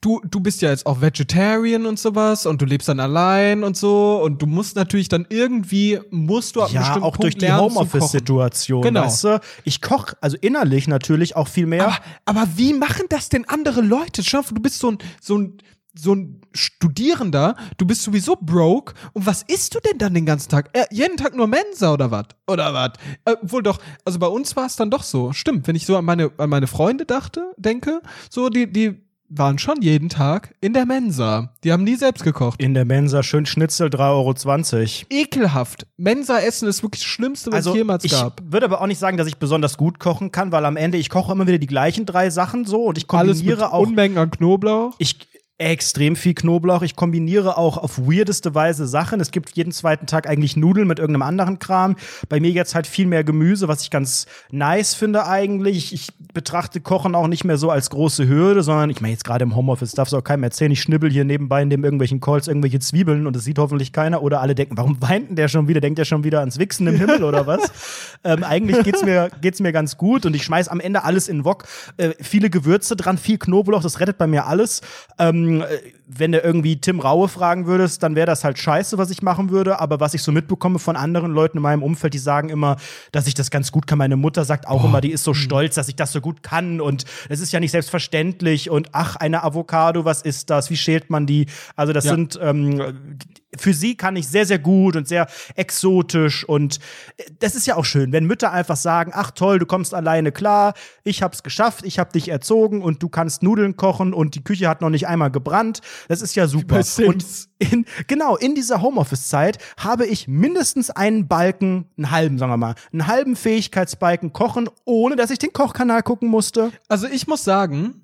du, 0.00 0.20
du 0.24 0.40
bist 0.40 0.62
ja 0.62 0.70
jetzt 0.70 0.86
auch 0.86 1.00
Vegetarian 1.00 1.86
und 1.86 1.98
sowas 1.98 2.46
und 2.46 2.62
du 2.62 2.66
lebst 2.66 2.88
dann 2.88 3.00
allein 3.00 3.64
und 3.64 3.76
so 3.76 4.20
und 4.22 4.40
du 4.40 4.46
musst 4.46 4.76
natürlich 4.76 5.08
dann 5.08 5.26
irgendwie, 5.28 5.98
musst 6.10 6.56
du 6.56 6.62
ab 6.62 6.70
Ja, 6.70 6.96
auch 6.96 7.16
Punkt 7.16 7.22
durch 7.24 7.36
die. 7.36 7.52
Homeoffice-Situation. 7.52 8.82
Genau. 8.82 9.04
Weißt 9.04 9.24
du? 9.24 9.40
Ich 9.64 9.80
koche, 9.80 10.16
also 10.20 10.36
innerlich 10.40 10.86
natürlich 10.86 11.34
auch 11.34 11.48
viel 11.48 11.66
mehr. 11.66 11.86
Aber, 11.86 11.98
aber 12.24 12.48
wie 12.56 12.72
machen 12.72 13.06
das 13.08 13.28
denn 13.28 13.48
andere 13.48 13.80
Leute? 13.80 14.22
Schau, 14.22 14.42
du 14.42 14.60
bist 14.60 14.78
so 14.78 14.92
ein, 14.92 14.98
so 15.20 15.38
ein, 15.38 15.58
so 15.94 16.14
ein 16.14 16.40
Studierender, 16.52 17.56
du 17.76 17.86
bist 17.86 18.02
sowieso 18.02 18.36
broke. 18.40 18.94
Und 19.14 19.26
was 19.26 19.42
isst 19.42 19.74
du 19.74 19.80
denn 19.80 19.98
dann 19.98 20.14
den 20.14 20.26
ganzen 20.26 20.48
Tag? 20.48 20.70
Äh, 20.72 20.84
jeden 20.90 21.16
Tag 21.16 21.34
nur 21.34 21.48
Mensa 21.48 21.92
oder 21.92 22.10
was? 22.10 22.26
Oder 22.46 22.72
was? 22.72 22.92
Äh, 23.24 23.34
wohl 23.42 23.62
doch, 23.62 23.80
also 24.04 24.18
bei 24.18 24.28
uns 24.28 24.54
war 24.54 24.66
es 24.66 24.76
dann 24.76 24.90
doch 24.90 25.02
so. 25.02 25.32
Stimmt, 25.32 25.66
wenn 25.66 25.74
ich 25.74 25.86
so 25.86 25.96
an 25.96 26.04
meine, 26.04 26.30
an 26.38 26.50
meine 26.50 26.68
Freunde 26.68 27.04
dachte, 27.04 27.52
denke, 27.56 28.00
so, 28.30 28.48
die, 28.48 28.70
die 28.70 29.07
waren 29.30 29.58
schon 29.58 29.82
jeden 29.82 30.08
Tag 30.08 30.54
in 30.60 30.72
der 30.72 30.86
Mensa. 30.86 31.52
Die 31.64 31.72
haben 31.72 31.84
nie 31.84 31.96
selbst 31.96 32.24
gekocht. 32.24 32.62
in 32.62 32.74
der 32.74 32.84
Mensa 32.84 33.22
schön 33.22 33.46
Schnitzel 33.46 33.88
3,20 33.88 34.74
Euro. 34.74 35.06
Ekelhaft. 35.10 35.86
Mensa-Essen 35.96 36.68
ist 36.68 36.82
wirklich 36.82 37.02
das 37.02 37.08
Schlimmste, 37.10 37.50
was 37.50 37.56
Also 37.58 37.70
es 37.70 37.76
jemals 37.76 38.04
ich 38.04 38.12
gab. 38.12 38.40
würde 38.44 38.66
aber 38.66 38.80
auch 38.80 38.86
nicht 38.86 38.98
sagen, 38.98 39.16
dass 39.16 39.26
ich 39.28 39.36
besonders 39.36 39.76
gut 39.76 39.98
kochen 39.98 40.32
kann, 40.32 40.52
weil 40.52 40.64
am 40.64 40.76
Ende 40.76 40.98
ich 40.98 41.10
koche 41.10 41.32
immer 41.32 41.46
wieder 41.46 41.58
die 41.58 41.66
gleichen 41.66 42.06
drei 42.06 42.30
Sachen 42.30 42.64
so 42.64 42.84
und 42.84 42.96
ich 42.98 43.04
Alles 43.10 43.38
mit 43.38 43.46
kombiniere 43.46 43.72
auch 43.72 43.86
Unmengen 43.86 44.18
an 44.18 44.30
Knoblauch. 44.30 44.94
ich 44.98 45.18
extrem 45.58 46.14
viel 46.14 46.34
Knoblauch. 46.34 46.82
Ich 46.82 46.94
kombiniere 46.94 47.58
auch 47.58 47.76
auf 47.78 47.98
weirdeste 47.98 48.54
Weise 48.54 48.86
Sachen. 48.86 49.20
Es 49.20 49.32
gibt 49.32 49.56
jeden 49.56 49.72
zweiten 49.72 50.06
Tag 50.06 50.28
eigentlich 50.28 50.56
Nudeln 50.56 50.86
mit 50.86 51.00
irgendeinem 51.00 51.22
anderen 51.22 51.58
Kram. 51.58 51.96
Bei 52.28 52.38
mir 52.38 52.50
jetzt 52.50 52.76
halt 52.76 52.86
viel 52.86 53.06
mehr 53.06 53.24
Gemüse, 53.24 53.66
was 53.66 53.82
ich 53.82 53.90
ganz 53.90 54.26
nice 54.52 54.94
finde 54.94 55.26
eigentlich. 55.26 55.92
Ich 55.92 56.10
betrachte 56.32 56.80
Kochen 56.80 57.16
auch 57.16 57.26
nicht 57.26 57.44
mehr 57.44 57.56
so 57.56 57.70
als 57.70 57.90
große 57.90 58.28
Hürde, 58.28 58.62
sondern 58.62 58.90
ich 58.90 59.00
meine 59.00 59.12
jetzt 59.12 59.24
gerade 59.24 59.42
im 59.42 59.56
Homeoffice 59.56 59.92
darf 59.92 60.06
es 60.06 60.14
auch 60.14 60.22
keinem 60.22 60.44
erzählen. 60.44 60.70
Ich 60.70 60.80
schnibbel 60.80 61.10
hier 61.10 61.24
nebenbei 61.24 61.64
neben 61.64 61.82
irgendwelchen 61.82 62.20
Calls 62.20 62.46
irgendwelche 62.46 62.78
Zwiebeln 62.78 63.26
und 63.26 63.34
das 63.34 63.42
sieht 63.42 63.58
hoffentlich 63.58 63.92
keiner. 63.92 64.22
Oder 64.22 64.40
alle 64.40 64.54
denken, 64.54 64.76
warum 64.76 65.02
weint 65.02 65.30
denn 65.30 65.36
der 65.36 65.48
schon 65.48 65.66
wieder? 65.66 65.80
Denkt 65.80 65.98
der 65.98 66.04
schon 66.04 66.22
wieder 66.22 66.38
ans 66.38 66.60
Wichsen 66.60 66.86
im 66.86 66.94
Himmel 66.94 67.24
oder 67.24 67.48
was? 67.48 67.72
ähm, 68.24 68.44
eigentlich 68.44 68.84
geht's 68.84 69.02
mir, 69.02 69.28
geht's 69.40 69.58
mir 69.58 69.72
ganz 69.72 69.96
gut 69.96 70.24
und 70.24 70.36
ich 70.36 70.44
schmeiß 70.44 70.68
am 70.68 70.78
Ende 70.78 71.02
alles 71.02 71.26
in 71.26 71.44
Wok. 71.44 71.64
Äh, 71.96 72.10
viele 72.20 72.48
Gewürze 72.48 72.94
dran, 72.94 73.18
viel 73.18 73.38
Knoblauch, 73.38 73.82
das 73.82 73.98
rettet 73.98 74.18
bei 74.18 74.28
mir 74.28 74.46
alles. 74.46 74.82
Ähm, 75.18 75.47
äh, 75.62 75.66
wenn 76.06 76.32
du 76.32 76.38
irgendwie 76.40 76.80
Tim 76.80 77.00
Raue 77.00 77.28
fragen 77.28 77.66
würdest, 77.66 78.02
dann 78.02 78.14
wäre 78.14 78.26
das 78.26 78.44
halt 78.44 78.58
scheiße, 78.58 78.98
was 78.98 79.10
ich 79.10 79.22
machen 79.22 79.50
würde. 79.50 79.80
Aber 79.80 80.00
was 80.00 80.14
ich 80.14 80.22
so 80.22 80.32
mitbekomme 80.32 80.78
von 80.78 80.96
anderen 80.96 81.32
Leuten 81.32 81.58
in 81.58 81.62
meinem 81.62 81.82
Umfeld, 81.82 82.14
die 82.14 82.18
sagen 82.18 82.48
immer, 82.48 82.76
dass 83.12 83.26
ich 83.26 83.34
das 83.34 83.50
ganz 83.50 83.72
gut 83.72 83.86
kann. 83.86 83.98
Meine 83.98 84.16
Mutter 84.16 84.44
sagt 84.44 84.66
auch 84.66 84.84
immer, 84.84 85.00
die 85.00 85.10
ist 85.12 85.24
so 85.24 85.34
stolz, 85.34 85.74
dass 85.74 85.88
ich 85.88 85.96
das 85.96 86.12
so 86.12 86.20
gut 86.20 86.42
kann. 86.42 86.80
Und 86.80 87.04
es 87.28 87.40
ist 87.40 87.52
ja 87.52 87.60
nicht 87.60 87.72
selbstverständlich. 87.72 88.70
Und 88.70 88.90
ach, 88.92 89.16
eine 89.16 89.42
Avocado, 89.44 90.04
was 90.04 90.22
ist 90.22 90.50
das? 90.50 90.70
Wie 90.70 90.76
schält 90.76 91.10
man 91.10 91.26
die? 91.26 91.46
Also, 91.76 91.92
das 91.92 92.04
Ja. 92.04 92.12
sind 92.12 92.38
ähm, 92.40 93.18
für 93.56 93.72
sie 93.72 93.96
kann 93.96 94.16
ich 94.16 94.28
sehr, 94.28 94.46
sehr 94.46 94.58
gut 94.58 94.96
und 94.96 95.08
sehr 95.08 95.26
exotisch. 95.54 96.44
Und 96.44 96.78
äh, 97.16 97.24
das 97.38 97.54
ist 97.54 97.66
ja 97.66 97.76
auch 97.76 97.84
schön, 97.84 98.12
wenn 98.12 98.24
Mütter 98.24 98.52
einfach 98.52 98.76
sagen, 98.76 99.12
ach 99.14 99.30
toll, 99.30 99.58
du 99.58 99.66
kommst 99.66 99.94
alleine 99.94 100.32
klar, 100.32 100.74
ich 101.04 101.22
hab's 101.22 101.42
geschafft, 101.42 101.84
ich 101.84 101.98
hab 101.98 102.12
dich 102.12 102.28
erzogen 102.28 102.82
und 102.82 103.02
du 103.02 103.08
kannst 103.08 103.42
Nudeln 103.42 103.76
kochen 103.76 104.12
und 104.12 104.34
die 104.34 104.44
Küche 104.44 104.68
hat 104.68 104.80
noch 104.80 104.90
nicht 104.90 105.06
einmal 105.06 105.30
gebrannt. 105.30 105.80
Das 106.08 106.22
ist 106.22 106.34
ja 106.34 106.46
super. 106.46 106.82
Und 106.98 107.24
in, 107.58 107.86
genau, 108.06 108.36
in 108.36 108.54
dieser 108.54 108.82
Homeoffice-Zeit 108.82 109.58
habe 109.78 110.06
ich 110.06 110.28
mindestens 110.28 110.90
einen 110.90 111.26
Balken, 111.26 111.86
einen 111.96 112.10
halben, 112.10 112.38
sagen 112.38 112.52
wir 112.52 112.56
mal, 112.56 112.74
einen 112.92 113.06
halben 113.06 113.36
Fähigkeitsbalken 113.36 114.32
kochen, 114.32 114.68
ohne 114.84 115.16
dass 115.16 115.30
ich 115.30 115.38
den 115.38 115.52
Kochkanal 115.52 116.02
gucken 116.02 116.28
musste. 116.28 116.70
Also 116.88 117.06
ich 117.06 117.26
muss 117.26 117.44
sagen, 117.44 118.02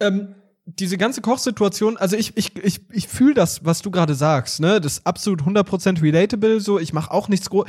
ähm, 0.00 0.34
diese 0.76 0.98
ganze 0.98 1.20
Kochsituation, 1.22 1.96
also 1.96 2.16
ich, 2.16 2.36
ich, 2.36 2.54
ich, 2.56 2.80
ich 2.90 3.08
fühle 3.08 3.34
das, 3.34 3.64
was 3.64 3.80
du 3.80 3.90
gerade 3.90 4.14
sagst, 4.14 4.60
ne? 4.60 4.80
Das 4.80 4.94
ist 4.94 5.06
absolut 5.06 5.42
100% 5.42 6.02
relatable, 6.02 6.60
so. 6.60 6.78
Ich 6.78 6.92
mache 6.92 7.10
auch 7.10 7.28
nichts 7.28 7.48
groß. 7.48 7.66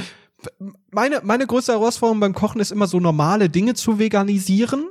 Meine, 0.91 1.19
meine 1.23 1.45
größte 1.45 1.73
Herausforderung 1.73 2.21
beim 2.21 2.33
Kochen 2.33 2.61
ist 2.61 2.71
immer 2.71 2.87
so 2.87 3.01
normale 3.01 3.49
Dinge 3.49 3.73
zu 3.73 3.99
veganisieren. 3.99 4.85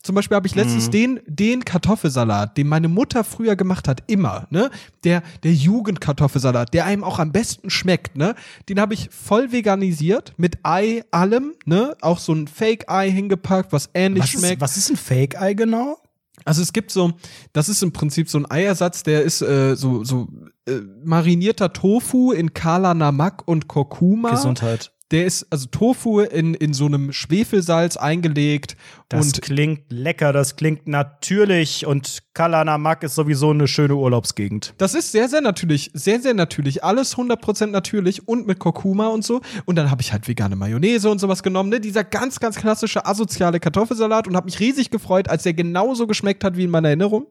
Zum 0.00 0.14
Beispiel 0.14 0.36
habe 0.36 0.46
ich 0.46 0.54
letztens 0.54 0.90
den, 0.90 1.18
den 1.26 1.64
Kartoffelsalat, 1.64 2.56
den 2.56 2.68
meine 2.68 2.86
Mutter 2.86 3.24
früher 3.24 3.56
gemacht 3.56 3.88
hat, 3.88 4.04
immer, 4.06 4.46
ne? 4.50 4.70
Der, 5.02 5.22
der 5.42 5.52
Jugendkartoffelsalat, 5.52 6.72
der 6.72 6.84
einem 6.84 7.02
auch 7.04 7.18
am 7.18 7.32
besten 7.32 7.68
schmeckt, 7.70 8.16
ne? 8.16 8.34
Den 8.68 8.80
habe 8.80 8.94
ich 8.94 9.08
voll 9.10 9.50
veganisiert, 9.52 10.34
mit 10.36 10.58
Ei, 10.62 11.04
allem, 11.10 11.54
ne? 11.64 11.96
Auch 12.00 12.18
so 12.18 12.32
ein 12.32 12.46
Fake-Ei 12.46 13.10
hingepackt, 13.10 13.72
was 13.72 13.90
ähnlich 13.94 14.22
Was 14.24 14.30
schmeckt. 14.30 14.54
ist, 14.54 14.60
was 14.60 14.76
ist 14.76 14.90
ein 14.90 14.96
Fake-Ei 14.96 15.54
genau? 15.54 15.98
Also 16.44 16.62
es 16.62 16.72
gibt 16.72 16.90
so, 16.90 17.12
das 17.52 17.68
ist 17.68 17.82
im 17.82 17.92
Prinzip 17.92 18.28
so 18.28 18.38
ein 18.38 18.50
Eiersatz, 18.50 19.02
der 19.02 19.22
ist 19.22 19.42
äh, 19.42 19.74
so 19.74 20.04
so 20.04 20.28
äh, 20.66 20.80
marinierter 21.04 21.72
Tofu 21.72 22.32
in 22.32 22.54
Kala 22.54 22.94
Namak 22.94 23.46
und 23.46 23.68
Kurkuma. 23.68 24.30
Gesundheit. 24.30 24.91
Der 25.12 25.26
ist 25.26 25.46
also 25.50 25.66
Tofu 25.66 26.20
in, 26.20 26.54
in 26.54 26.72
so 26.72 26.86
einem 26.86 27.12
Schwefelsalz 27.12 27.96
eingelegt. 27.98 28.76
Das 29.10 29.26
und 29.26 29.42
klingt 29.42 29.92
lecker, 29.92 30.32
das 30.32 30.56
klingt 30.56 30.88
natürlich 30.88 31.86
und 31.86 32.22
Kalanamak 32.32 33.02
ist 33.02 33.14
sowieso 33.14 33.50
eine 33.50 33.68
schöne 33.68 33.94
Urlaubsgegend. 33.94 34.74
das 34.78 34.94
ist 34.94 35.12
sehr, 35.12 35.28
sehr 35.28 35.42
natürlich. 35.42 35.90
Sehr, 35.92 36.20
sehr 36.20 36.32
natürlich. 36.32 36.82
Alles 36.82 37.16
100% 37.16 37.66
natürlich 37.66 38.26
und 38.26 38.46
mit 38.46 38.58
Kurkuma 38.58 39.08
und 39.08 39.22
so. 39.22 39.42
Und 39.66 39.76
dann 39.76 39.90
habe 39.90 40.00
ich 40.00 40.12
halt 40.12 40.26
vegane 40.26 40.56
Mayonnaise 40.56 41.10
und 41.10 41.18
sowas 41.18 41.42
genommen. 41.42 41.68
Ne? 41.68 41.78
Dieser 41.78 42.04
ganz, 42.04 42.40
ganz 42.40 42.56
klassische 42.56 43.04
asoziale 43.04 43.60
Kartoffelsalat 43.60 44.26
und 44.26 44.34
habe 44.34 44.46
mich 44.46 44.60
riesig 44.60 44.90
gefreut, 44.90 45.28
als 45.28 45.42
der 45.42 45.52
genauso 45.52 46.06
geschmeckt 46.06 46.42
hat 46.42 46.56
wie 46.56 46.64
in 46.64 46.70
meiner 46.70 46.88
Erinnerung. 46.88 47.26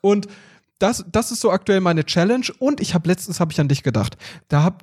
Und 0.00 0.26
das, 0.80 1.04
das 1.12 1.30
ist 1.30 1.40
so 1.40 1.52
aktuell 1.52 1.80
meine 1.80 2.04
Challenge. 2.04 2.46
Und 2.58 2.80
ich 2.80 2.94
habe 2.94 3.08
letztens 3.08 3.38
habe 3.38 3.52
ich 3.52 3.60
an 3.60 3.68
dich 3.68 3.84
gedacht. 3.84 4.16
Da 4.48 4.64
hab, 4.64 4.82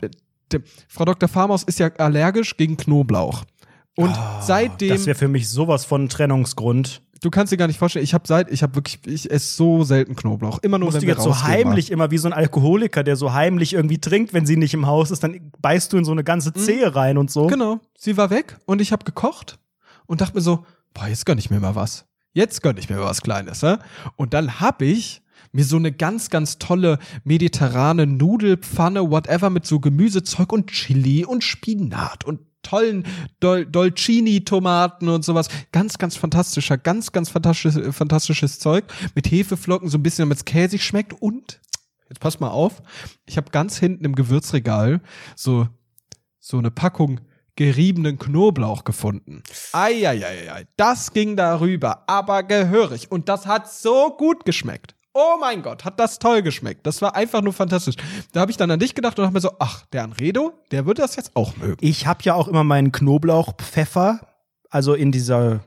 de, 0.52 0.62
Frau 0.88 1.06
Dr. 1.06 1.30
Farmaus 1.30 1.64
ist 1.64 1.80
ja 1.80 1.90
allergisch 1.98 2.58
gegen 2.58 2.78
Knoblauch. 2.78 3.44
Und 3.96 4.16
seitdem 4.42 4.92
Ah, 4.92 4.96
Das 4.96 5.06
wäre 5.06 5.18
für 5.18 5.28
mich 5.28 5.50
sowas 5.50 5.84
von 5.86 6.08
Trennungsgrund. 6.10 7.02
du 7.22 7.30
kannst 7.30 7.52
dir 7.52 7.58
gar 7.58 7.68
nicht 7.68 7.78
vorstellen, 7.80 8.04
ich 8.06 8.14
habe 8.14 8.24
seit 8.28 8.50
ich 8.50 8.64
habe 8.64 8.76
wirklich 8.76 9.00
ich 9.06 9.30
esse 9.30 9.56
so 9.56 9.84
selten 9.84 10.16
Knoblauch, 10.16 10.60
immer 10.60 10.78
nur 10.78 10.88
Musst 10.88 11.02
wenn 11.02 11.08
du 11.08 11.14
jetzt 11.14 11.24
so 11.24 11.44
heimlich 11.44 11.92
immer 11.92 12.12
wie 12.12 12.18
so 12.18 12.30
ein 12.30 12.34
Alkoholiker, 12.34 13.04
der 13.04 13.18
so 13.18 13.34
heimlich 13.34 13.74
irgendwie 13.74 14.00
trinkt, 14.00 14.34
wenn 14.34 14.46
sie 14.46 14.56
nicht 14.56 14.74
im 14.74 14.86
Haus 14.88 15.12
ist, 15.12 15.22
dann 15.24 15.52
beißt 15.62 15.92
du 15.92 15.98
in 15.98 16.06
so 16.06 16.14
eine 16.14 16.24
ganze 16.24 16.54
Zehe 16.54 16.96
rein 16.96 17.18
und 17.18 17.30
so. 17.30 17.48
Genau, 17.48 17.80
sie 17.98 18.16
war 18.16 18.30
weg 18.30 18.58
und 18.66 18.80
ich 18.80 18.94
habe 18.94 19.04
gekocht 19.04 19.60
und 20.06 20.22
dachte 20.22 20.36
mir 20.36 20.42
so, 20.42 20.66
boah, 20.94 21.08
jetzt 21.08 21.26
gönn 21.26 21.38
ich 21.38 21.50
mir 21.50 21.60
mal 21.60 21.76
was. 21.76 22.06
Jetzt 22.32 22.62
gönn 22.62 22.78
ich 22.78 22.90
mir 22.90 22.96
mal 22.98 23.06
was 23.06 23.22
kleines, 23.22 23.64
hä? 23.64 23.78
Und 24.16 24.34
dann 24.34 24.62
habe 24.62 24.86
ich 24.86 25.22
mir 25.52 25.66
so 25.66 25.78
eine 25.78 25.92
ganz 25.92 26.30
ganz 26.30 26.60
tolle 26.60 27.00
mediterrane 27.24 28.08
Nudelpfanne 28.08 29.10
whatever 29.10 29.50
mit 29.50 29.66
so 29.66 29.80
Gemüsezeug 29.80 30.52
und 30.52 30.72
Chili 30.72 31.26
und 31.26 31.44
Spinat 31.44 32.26
und 32.26 32.40
tollen 32.62 33.06
Dol 33.40 33.66
Dolcini 33.66 34.44
Tomaten 34.44 35.10
und 35.10 35.24
sowas. 35.24 35.50
Ganz, 35.72 35.98
ganz 35.98 36.16
fantastischer, 36.16 36.78
ganz, 36.78 37.12
ganz 37.12 37.30
fantastisches, 37.30 37.96
fantastisches 37.96 38.60
Zeug. 38.60 38.86
Mit 39.16 39.32
Hefeflocken, 39.32 39.90
so 39.90 39.98
ein 39.98 40.04
bisschen, 40.04 40.24
damit 40.24 40.40
es 40.40 40.46
käsig 40.46 40.84
schmeckt. 40.84 41.14
Und, 41.22 41.60
jetzt 42.10 42.20
pass 42.20 42.40
mal 42.40 42.50
auf, 42.50 42.82
ich 43.26 43.38
habe 43.38 43.52
ganz 43.52 43.78
hinten 43.78 44.06
im 44.06 44.16
Gewürzregal 44.16 45.02
so, 45.36 45.68
so 46.40 46.58
eine 46.58 46.72
Packung 46.72 47.22
geriebenen 47.56 48.18
Knoblauch 48.18 48.86
gefunden. 48.86 49.44
Eieieiei, 49.74 50.66
das 50.78 51.12
ging 51.12 51.36
darüber, 51.36 52.06
aber 52.08 52.44
gehörig. 52.44 53.12
Und 53.12 53.28
das 53.28 53.48
hat 53.48 53.70
so 53.72 54.16
gut 54.16 54.46
geschmeckt. 54.46 54.96
Oh 55.14 55.38
mein 55.40 55.64
Gott, 55.64 55.86
hat 55.86 56.00
das 56.00 56.20
toll 56.20 56.42
geschmeckt. 56.44 56.86
Das 56.86 57.02
war 57.02 57.16
einfach 57.16 57.42
nur 57.42 57.54
fantastisch. 57.54 57.96
Da 58.32 58.42
habe 58.42 58.52
ich 58.52 58.58
dann 58.58 58.70
an 58.70 58.80
dich 58.80 58.94
gedacht 58.94 59.18
und 59.18 59.26
habe 59.26 59.34
mir 59.34 59.42
so, 59.42 59.52
ach, 59.60 59.86
der 59.88 60.04
Anredo, 60.04 60.54
der 60.72 60.86
würde 60.86 61.02
das 61.02 61.16
jetzt 61.16 61.36
auch 61.36 61.58
mögen. 61.58 61.78
Ich 61.82 62.06
habe 62.06 62.20
ja 62.24 62.36
auch 62.36 62.48
immer 62.48 62.64
meinen 62.64 62.92
Knoblauchpfeffer, 62.92 64.20
also 64.70 64.94
in 64.94 65.12
dieser 65.12 65.62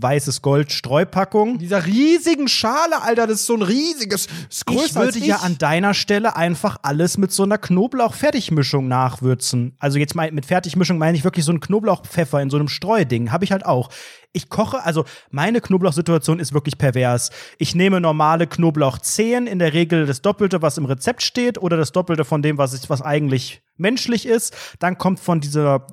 weißes 0.00 0.42
Gold 0.42 0.72
Streupackung. 0.72 1.58
Dieser 1.58 1.86
riesigen 1.86 2.48
Schale, 2.48 3.02
Alter, 3.02 3.26
das 3.26 3.40
ist 3.40 3.46
so 3.46 3.54
ein 3.54 3.62
riesiges, 3.62 4.26
ist 4.50 4.64
Ich 4.68 4.76
größer 4.76 5.00
würde 5.00 5.18
ich. 5.18 5.26
ja 5.26 5.36
an 5.36 5.58
deiner 5.58 5.94
Stelle 5.94 6.36
einfach 6.36 6.78
alles 6.82 7.18
mit 7.18 7.32
so 7.32 7.42
einer 7.42 7.58
Knoblauch-Fertigmischung 7.58 8.88
nachwürzen. 8.88 9.74
Also 9.78 9.98
jetzt 9.98 10.14
mal 10.14 10.30
mit 10.32 10.46
Fertigmischung 10.46 10.98
meine 10.98 11.16
ich 11.16 11.24
wirklich 11.24 11.44
so 11.44 11.52
einen 11.52 11.60
Knoblauchpfeffer 11.60 12.40
in 12.40 12.50
so 12.50 12.56
einem 12.56 12.68
Streuding. 12.68 13.32
Habe 13.32 13.44
ich 13.44 13.52
halt 13.52 13.64
auch. 13.64 13.90
Ich 14.32 14.50
koche, 14.50 14.84
also 14.84 15.04
meine 15.30 15.62
Knoblauchsituation 15.62 16.40
ist 16.40 16.52
wirklich 16.52 16.76
pervers. 16.76 17.30
Ich 17.58 17.74
nehme 17.74 18.02
normale 18.02 18.46
Knoblauchzehen, 18.46 19.46
in 19.46 19.58
der 19.58 19.72
Regel 19.72 20.04
das 20.04 20.20
Doppelte, 20.20 20.60
was 20.60 20.76
im 20.76 20.84
Rezept 20.84 21.22
steht, 21.22 21.56
oder 21.56 21.78
das 21.78 21.92
Doppelte 21.92 22.26
von 22.26 22.42
dem, 22.42 22.58
was, 22.58 22.74
ist, 22.74 22.90
was 22.90 23.00
eigentlich 23.00 23.62
menschlich 23.78 24.26
ist. 24.26 24.54
Dann 24.78 24.98
kommt 24.98 25.20
von 25.20 25.40
dieser 25.40 25.86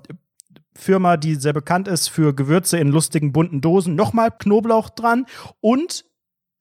Firma, 0.76 1.18
die 1.18 1.36
sehr 1.36 1.54
bekannt 1.54 1.88
ist 1.88 2.10
für 2.10 2.34
Gewürze 2.34 2.78
in 2.78 2.90
lustigen 2.90 3.32
bunten 3.32 3.62
Dosen, 3.62 3.96
nochmal 3.96 4.32
Knoblauch 4.32 4.90
dran 4.90 5.26
und 5.62 6.06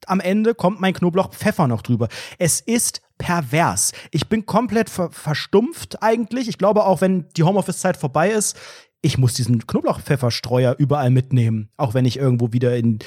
am 0.06 0.20
Ende 0.20 0.54
kommt 0.54 0.80
mein 0.80 0.94
Knoblauchpfeffer 0.94 1.68
noch 1.68 1.82
drüber. 1.82 2.08
Es 2.38 2.60
ist 2.60 3.02
pervers. 3.18 3.92
Ich 4.10 4.28
bin 4.28 4.46
komplett 4.46 4.90
ver 4.90 5.10
verstumpft 5.10 6.02
eigentlich. 6.02 6.48
Ich 6.48 6.58
glaube 6.58 6.84
auch, 6.84 7.00
wenn 7.00 7.28
die 7.36 7.44
Homeoffice-Zeit 7.44 7.96
vorbei 7.96 8.30
ist, 8.30 8.58
ich 9.04 9.18
muss 9.18 9.34
diesen 9.34 9.66
Knoblauchpfefferstreuer 9.66 10.76
überall 10.78 11.10
mitnehmen. 11.10 11.68
Auch 11.76 11.92
wenn 11.92 12.04
ich 12.04 12.18
irgendwo 12.18 12.52
wieder 12.52 12.76
in 12.76 13.00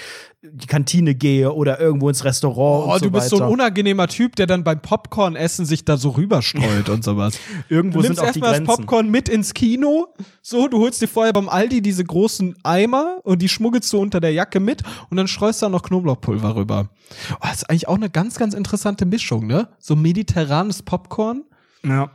die 0.43 0.67
Kantine 0.67 1.15
gehe 1.15 1.53
oder 1.53 1.79
irgendwo 1.79 2.09
ins 2.09 2.25
Restaurant 2.25 2.87
Oh, 2.89 2.93
und 2.93 2.99
so 2.99 3.05
du 3.05 3.11
bist 3.11 3.27
weiter. 3.31 3.37
so 3.37 3.43
ein 3.45 3.49
unangenehmer 3.49 4.07
Typ, 4.07 4.35
der 4.35 4.45
dann 4.45 4.63
beim 4.65 4.81
Popcorn-Essen 4.81 5.65
sich 5.65 5.85
da 5.85 5.95
so 5.95 6.09
rüberstreut 6.09 6.89
und 6.89 7.03
sowas. 7.03 7.39
Irgendwo 7.69 7.99
Du 7.99 8.01
sind 8.03 8.17
nimmst 8.17 8.21
auch 8.21 8.31
die 8.33 8.39
erstmal 8.41 8.59
das. 8.65 8.75
Popcorn 8.77 9.09
mit 9.09 9.29
ins 9.29 9.53
Kino. 9.53 10.13
So, 10.41 10.67
du 10.67 10.79
holst 10.79 11.01
dir 11.01 11.07
vorher 11.07 11.31
beim 11.33 11.47
Aldi 11.49 11.81
diese 11.81 12.03
großen 12.03 12.55
Eimer 12.63 13.19
und 13.23 13.41
die 13.41 13.47
schmuggelst 13.49 13.91
du 13.93 13.99
unter 13.99 14.19
der 14.19 14.33
Jacke 14.33 14.59
mit 14.59 14.83
und 15.09 15.15
dann 15.17 15.27
streust 15.29 15.61
du 15.61 15.67
da 15.67 15.69
noch 15.69 15.81
Knoblauchpulver 15.83 16.57
rüber. 16.57 16.89
Oh, 17.31 17.37
das 17.41 17.55
ist 17.59 17.69
eigentlich 17.69 17.87
auch 17.87 17.95
eine 17.95 18.09
ganz, 18.09 18.37
ganz 18.37 18.53
interessante 18.53 19.05
Mischung, 19.05 19.47
ne? 19.47 19.69
So 19.79 19.95
mediterranes 19.95 20.83
Popcorn. 20.83 21.43
Ja. 21.85 22.11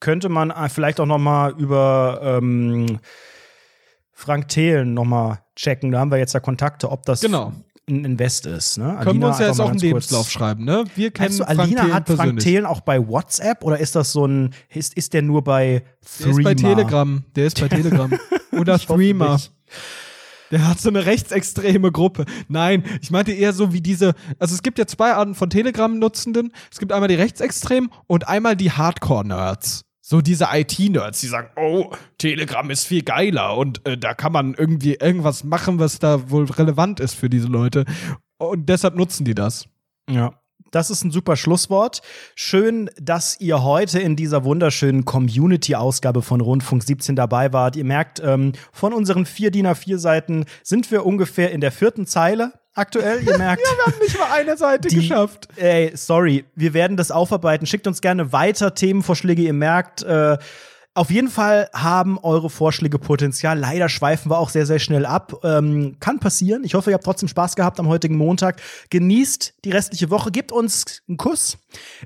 Könnte 0.00 0.28
man 0.28 0.50
äh, 0.50 0.68
vielleicht 0.68 1.00
auch 1.00 1.06
noch 1.06 1.18
mal 1.18 1.52
über 1.58 2.20
ähm, 2.22 3.00
Frank 4.12 4.48
Thelen 4.48 4.94
noch 4.94 5.04
mal 5.04 5.40
checken. 5.56 5.90
Da 5.92 6.00
haben 6.00 6.10
wir 6.10 6.18
jetzt 6.18 6.34
ja 6.34 6.40
Kontakte, 6.40 6.90
ob 6.90 7.04
das 7.06 7.20
Genau. 7.20 7.52
ein 7.88 8.04
Invest 8.04 8.46
ist. 8.46 8.78
Ne? 8.78 8.98
Können 9.02 9.20
wir 9.20 9.28
uns 9.28 9.38
ja 9.38 9.48
jetzt 9.48 9.60
auch 9.60 9.70
einen 9.70 9.78
Lebenslauf 9.78 10.30
schreiben, 10.30 10.64
ne? 10.64 10.84
Wir 10.94 11.10
kennen 11.10 11.32
Frank 11.32 11.50
Alina 11.60 11.80
Thelen 11.82 11.94
hat 11.94 12.08
Frank. 12.08 12.38
Thelen 12.40 12.66
auch 12.66 12.80
bei 12.80 13.06
WhatsApp 13.06 13.64
oder 13.64 13.78
ist 13.78 13.94
das 13.96 14.12
so 14.12 14.26
ein, 14.26 14.54
ist, 14.68 14.94
ist 14.94 15.14
der 15.14 15.22
nur 15.22 15.42
bei 15.42 15.82
Der 16.20 16.28
ist 16.30 16.42
bei 16.42 16.54
Threema? 16.54 16.74
Telegram. 16.74 17.24
Der 17.36 17.46
ist 17.46 17.60
bei 17.60 17.68
Telegram. 17.68 18.10
Oder 18.58 18.78
Threema. 18.78 19.34
nicht. 19.34 19.52
Der 20.50 20.66
hat 20.66 20.80
so 20.80 20.88
eine 20.88 21.04
rechtsextreme 21.06 21.92
Gruppe. 21.92 22.24
Nein, 22.48 22.82
ich 23.02 23.10
meinte 23.10 23.30
eher 23.32 23.52
so 23.52 23.72
wie 23.72 23.80
diese, 23.82 24.14
also 24.38 24.54
es 24.54 24.62
gibt 24.62 24.78
ja 24.78 24.86
zwei 24.86 25.12
Arten 25.12 25.34
von 25.34 25.48
Telegram-Nutzenden. 25.50 26.52
Es 26.72 26.78
gibt 26.78 26.90
einmal 26.92 27.08
die 27.08 27.14
Rechtsextremen 27.14 27.90
und 28.06 28.26
einmal 28.26 28.56
die 28.56 28.72
Hardcore-Nerds. 28.72 29.84
So 30.10 30.22
diese 30.22 30.48
IT-Nerds, 30.50 31.20
die 31.20 31.26
sagen, 31.26 31.50
oh, 31.56 31.90
Telegram 32.16 32.70
ist 32.70 32.86
viel 32.86 33.02
geiler 33.02 33.58
und 33.58 33.86
äh, 33.86 33.98
da 33.98 34.14
kann 34.14 34.32
man 34.32 34.54
irgendwie 34.54 34.94
irgendwas 34.94 35.44
machen, 35.44 35.78
was 35.78 35.98
da 35.98 36.30
wohl 36.30 36.46
relevant 36.46 36.98
ist 36.98 37.12
für 37.12 37.28
diese 37.28 37.48
Leute. 37.48 37.84
Und 38.38 38.70
deshalb 38.70 38.94
nutzen 38.94 39.26
die 39.26 39.34
das. 39.34 39.66
Ja. 40.08 40.32
Das 40.70 40.88
ist 40.88 41.04
ein 41.04 41.10
super 41.10 41.36
Schlusswort. 41.36 42.00
Schön, 42.34 42.88
dass 42.98 43.38
ihr 43.38 43.62
heute 43.62 44.00
in 44.00 44.16
dieser 44.16 44.44
wunderschönen 44.44 45.04
Community-Ausgabe 45.04 46.22
von 46.22 46.40
Rundfunk 46.40 46.84
17 46.84 47.14
dabei 47.14 47.52
wart. 47.52 47.76
Ihr 47.76 47.84
merkt, 47.84 48.18
ähm, 48.24 48.52
von 48.72 48.94
unseren 48.94 49.26
vier 49.26 49.50
DIN 49.50 49.66
A4-Seiten 49.66 50.46
sind 50.62 50.90
wir 50.90 51.04
ungefähr 51.04 51.52
in 51.52 51.60
der 51.60 51.70
vierten 51.70 52.06
Zeile 52.06 52.54
aktuell. 52.78 53.22
Ihr 53.22 53.36
merkt. 53.38 53.62
Wir 53.76 53.84
haben 53.92 53.98
nicht 54.00 54.18
mal 54.18 54.30
eine 54.32 54.56
Seite 54.56 54.88
Die- 54.88 54.96
geschafft. 54.96 55.48
Ey, 55.56 55.92
sorry, 55.94 56.44
wir 56.54 56.72
werden 56.74 56.96
das 56.96 57.10
aufarbeiten. 57.10 57.66
Schickt 57.66 57.86
uns 57.86 58.00
gerne 58.00 58.32
weiter 58.32 58.74
Themenvorschläge. 58.74 59.42
Ihr 59.42 59.52
merkt, 59.52 60.02
äh, 60.02 60.38
auf 60.94 61.10
jeden 61.12 61.28
Fall 61.28 61.68
haben 61.72 62.18
eure 62.18 62.50
Vorschläge 62.50 62.98
Potenzial. 62.98 63.56
Leider 63.58 63.88
schweifen 63.88 64.30
wir 64.32 64.38
auch 64.38 64.48
sehr, 64.48 64.66
sehr 64.66 64.80
schnell 64.80 65.06
ab. 65.06 65.32
Ähm, 65.44 65.96
kann 66.00 66.18
passieren. 66.18 66.64
Ich 66.64 66.74
hoffe, 66.74 66.90
ihr 66.90 66.94
habt 66.94 67.04
trotzdem 67.04 67.28
Spaß 67.28 67.54
gehabt 67.54 67.78
am 67.78 67.86
heutigen 67.86 68.16
Montag. 68.16 68.60
Genießt 68.90 69.54
die 69.64 69.70
restliche 69.70 70.10
Woche. 70.10 70.32
Gebt 70.32 70.50
uns 70.50 71.02
einen 71.08 71.16
Kuss. 71.16 71.58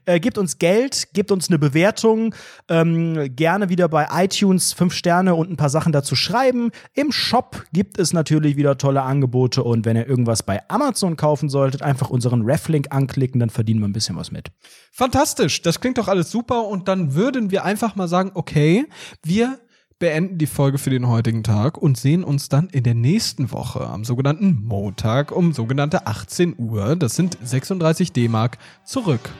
Äh, 0.06 0.20
gebt 0.20 0.38
uns 0.38 0.58
Geld. 0.58 1.08
Gebt 1.12 1.30
uns 1.30 1.48
eine 1.48 1.58
Bewertung. 1.58 2.34
Ähm, 2.68 3.34
gerne 3.34 3.68
wieder 3.68 3.88
bei 3.88 4.08
iTunes 4.12 4.72
fünf 4.72 4.94
Sterne 4.94 5.34
und 5.34 5.50
ein 5.50 5.56
paar 5.56 5.70
Sachen 5.70 5.92
dazu 5.92 6.16
schreiben. 6.16 6.70
Im 6.94 7.12
Shop 7.12 7.64
gibt 7.72 7.98
es 7.98 8.12
natürlich 8.12 8.56
wieder 8.56 8.78
tolle 8.78 9.02
Angebote. 9.02 9.62
Und 9.62 9.84
wenn 9.84 9.96
ihr 9.96 10.08
irgendwas 10.08 10.42
bei 10.42 10.60
Amazon 10.68 11.16
kaufen 11.16 11.48
solltet, 11.48 11.82
einfach 11.82 12.10
unseren 12.10 12.42
Reflink 12.42 12.88
anklicken, 12.90 13.40
dann 13.40 13.50
verdienen 13.50 13.80
wir 13.80 13.88
ein 13.88 13.92
bisschen 13.92 14.16
was 14.16 14.30
mit. 14.30 14.50
Fantastisch, 14.90 15.62
das 15.62 15.80
klingt 15.80 15.98
doch 15.98 16.08
alles 16.08 16.30
super 16.30 16.66
und 16.66 16.88
dann 16.88 17.14
würden 17.14 17.50
wir 17.50 17.64
einfach 17.64 17.96
mal 17.96 18.08
sagen, 18.08 18.32
okay, 18.34 18.86
wir 19.22 19.58
beenden 19.98 20.36
die 20.36 20.46
Folge 20.46 20.78
für 20.78 20.90
den 20.90 21.06
heutigen 21.06 21.44
Tag 21.44 21.78
und 21.78 21.96
sehen 21.96 22.24
uns 22.24 22.48
dann 22.48 22.68
in 22.70 22.82
der 22.82 22.94
nächsten 22.94 23.52
Woche 23.52 23.86
am 23.86 24.04
sogenannten 24.04 24.60
Montag 24.64 25.30
um 25.30 25.52
sogenannte 25.52 26.08
18 26.08 26.56
Uhr, 26.58 26.96
das 26.96 27.14
sind 27.14 27.38
36 27.40 28.12
D-Mark, 28.12 28.58
zurück. 28.84 29.30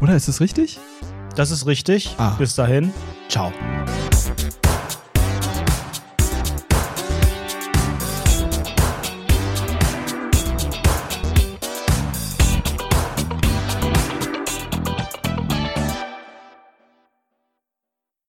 Oder 0.00 0.16
ist 0.16 0.28
es 0.28 0.40
richtig? 0.40 0.78
Das 1.36 1.50
ist 1.50 1.66
richtig. 1.66 2.14
Ah. 2.18 2.34
Bis 2.38 2.54
dahin. 2.54 2.92
Ciao. 3.28 3.52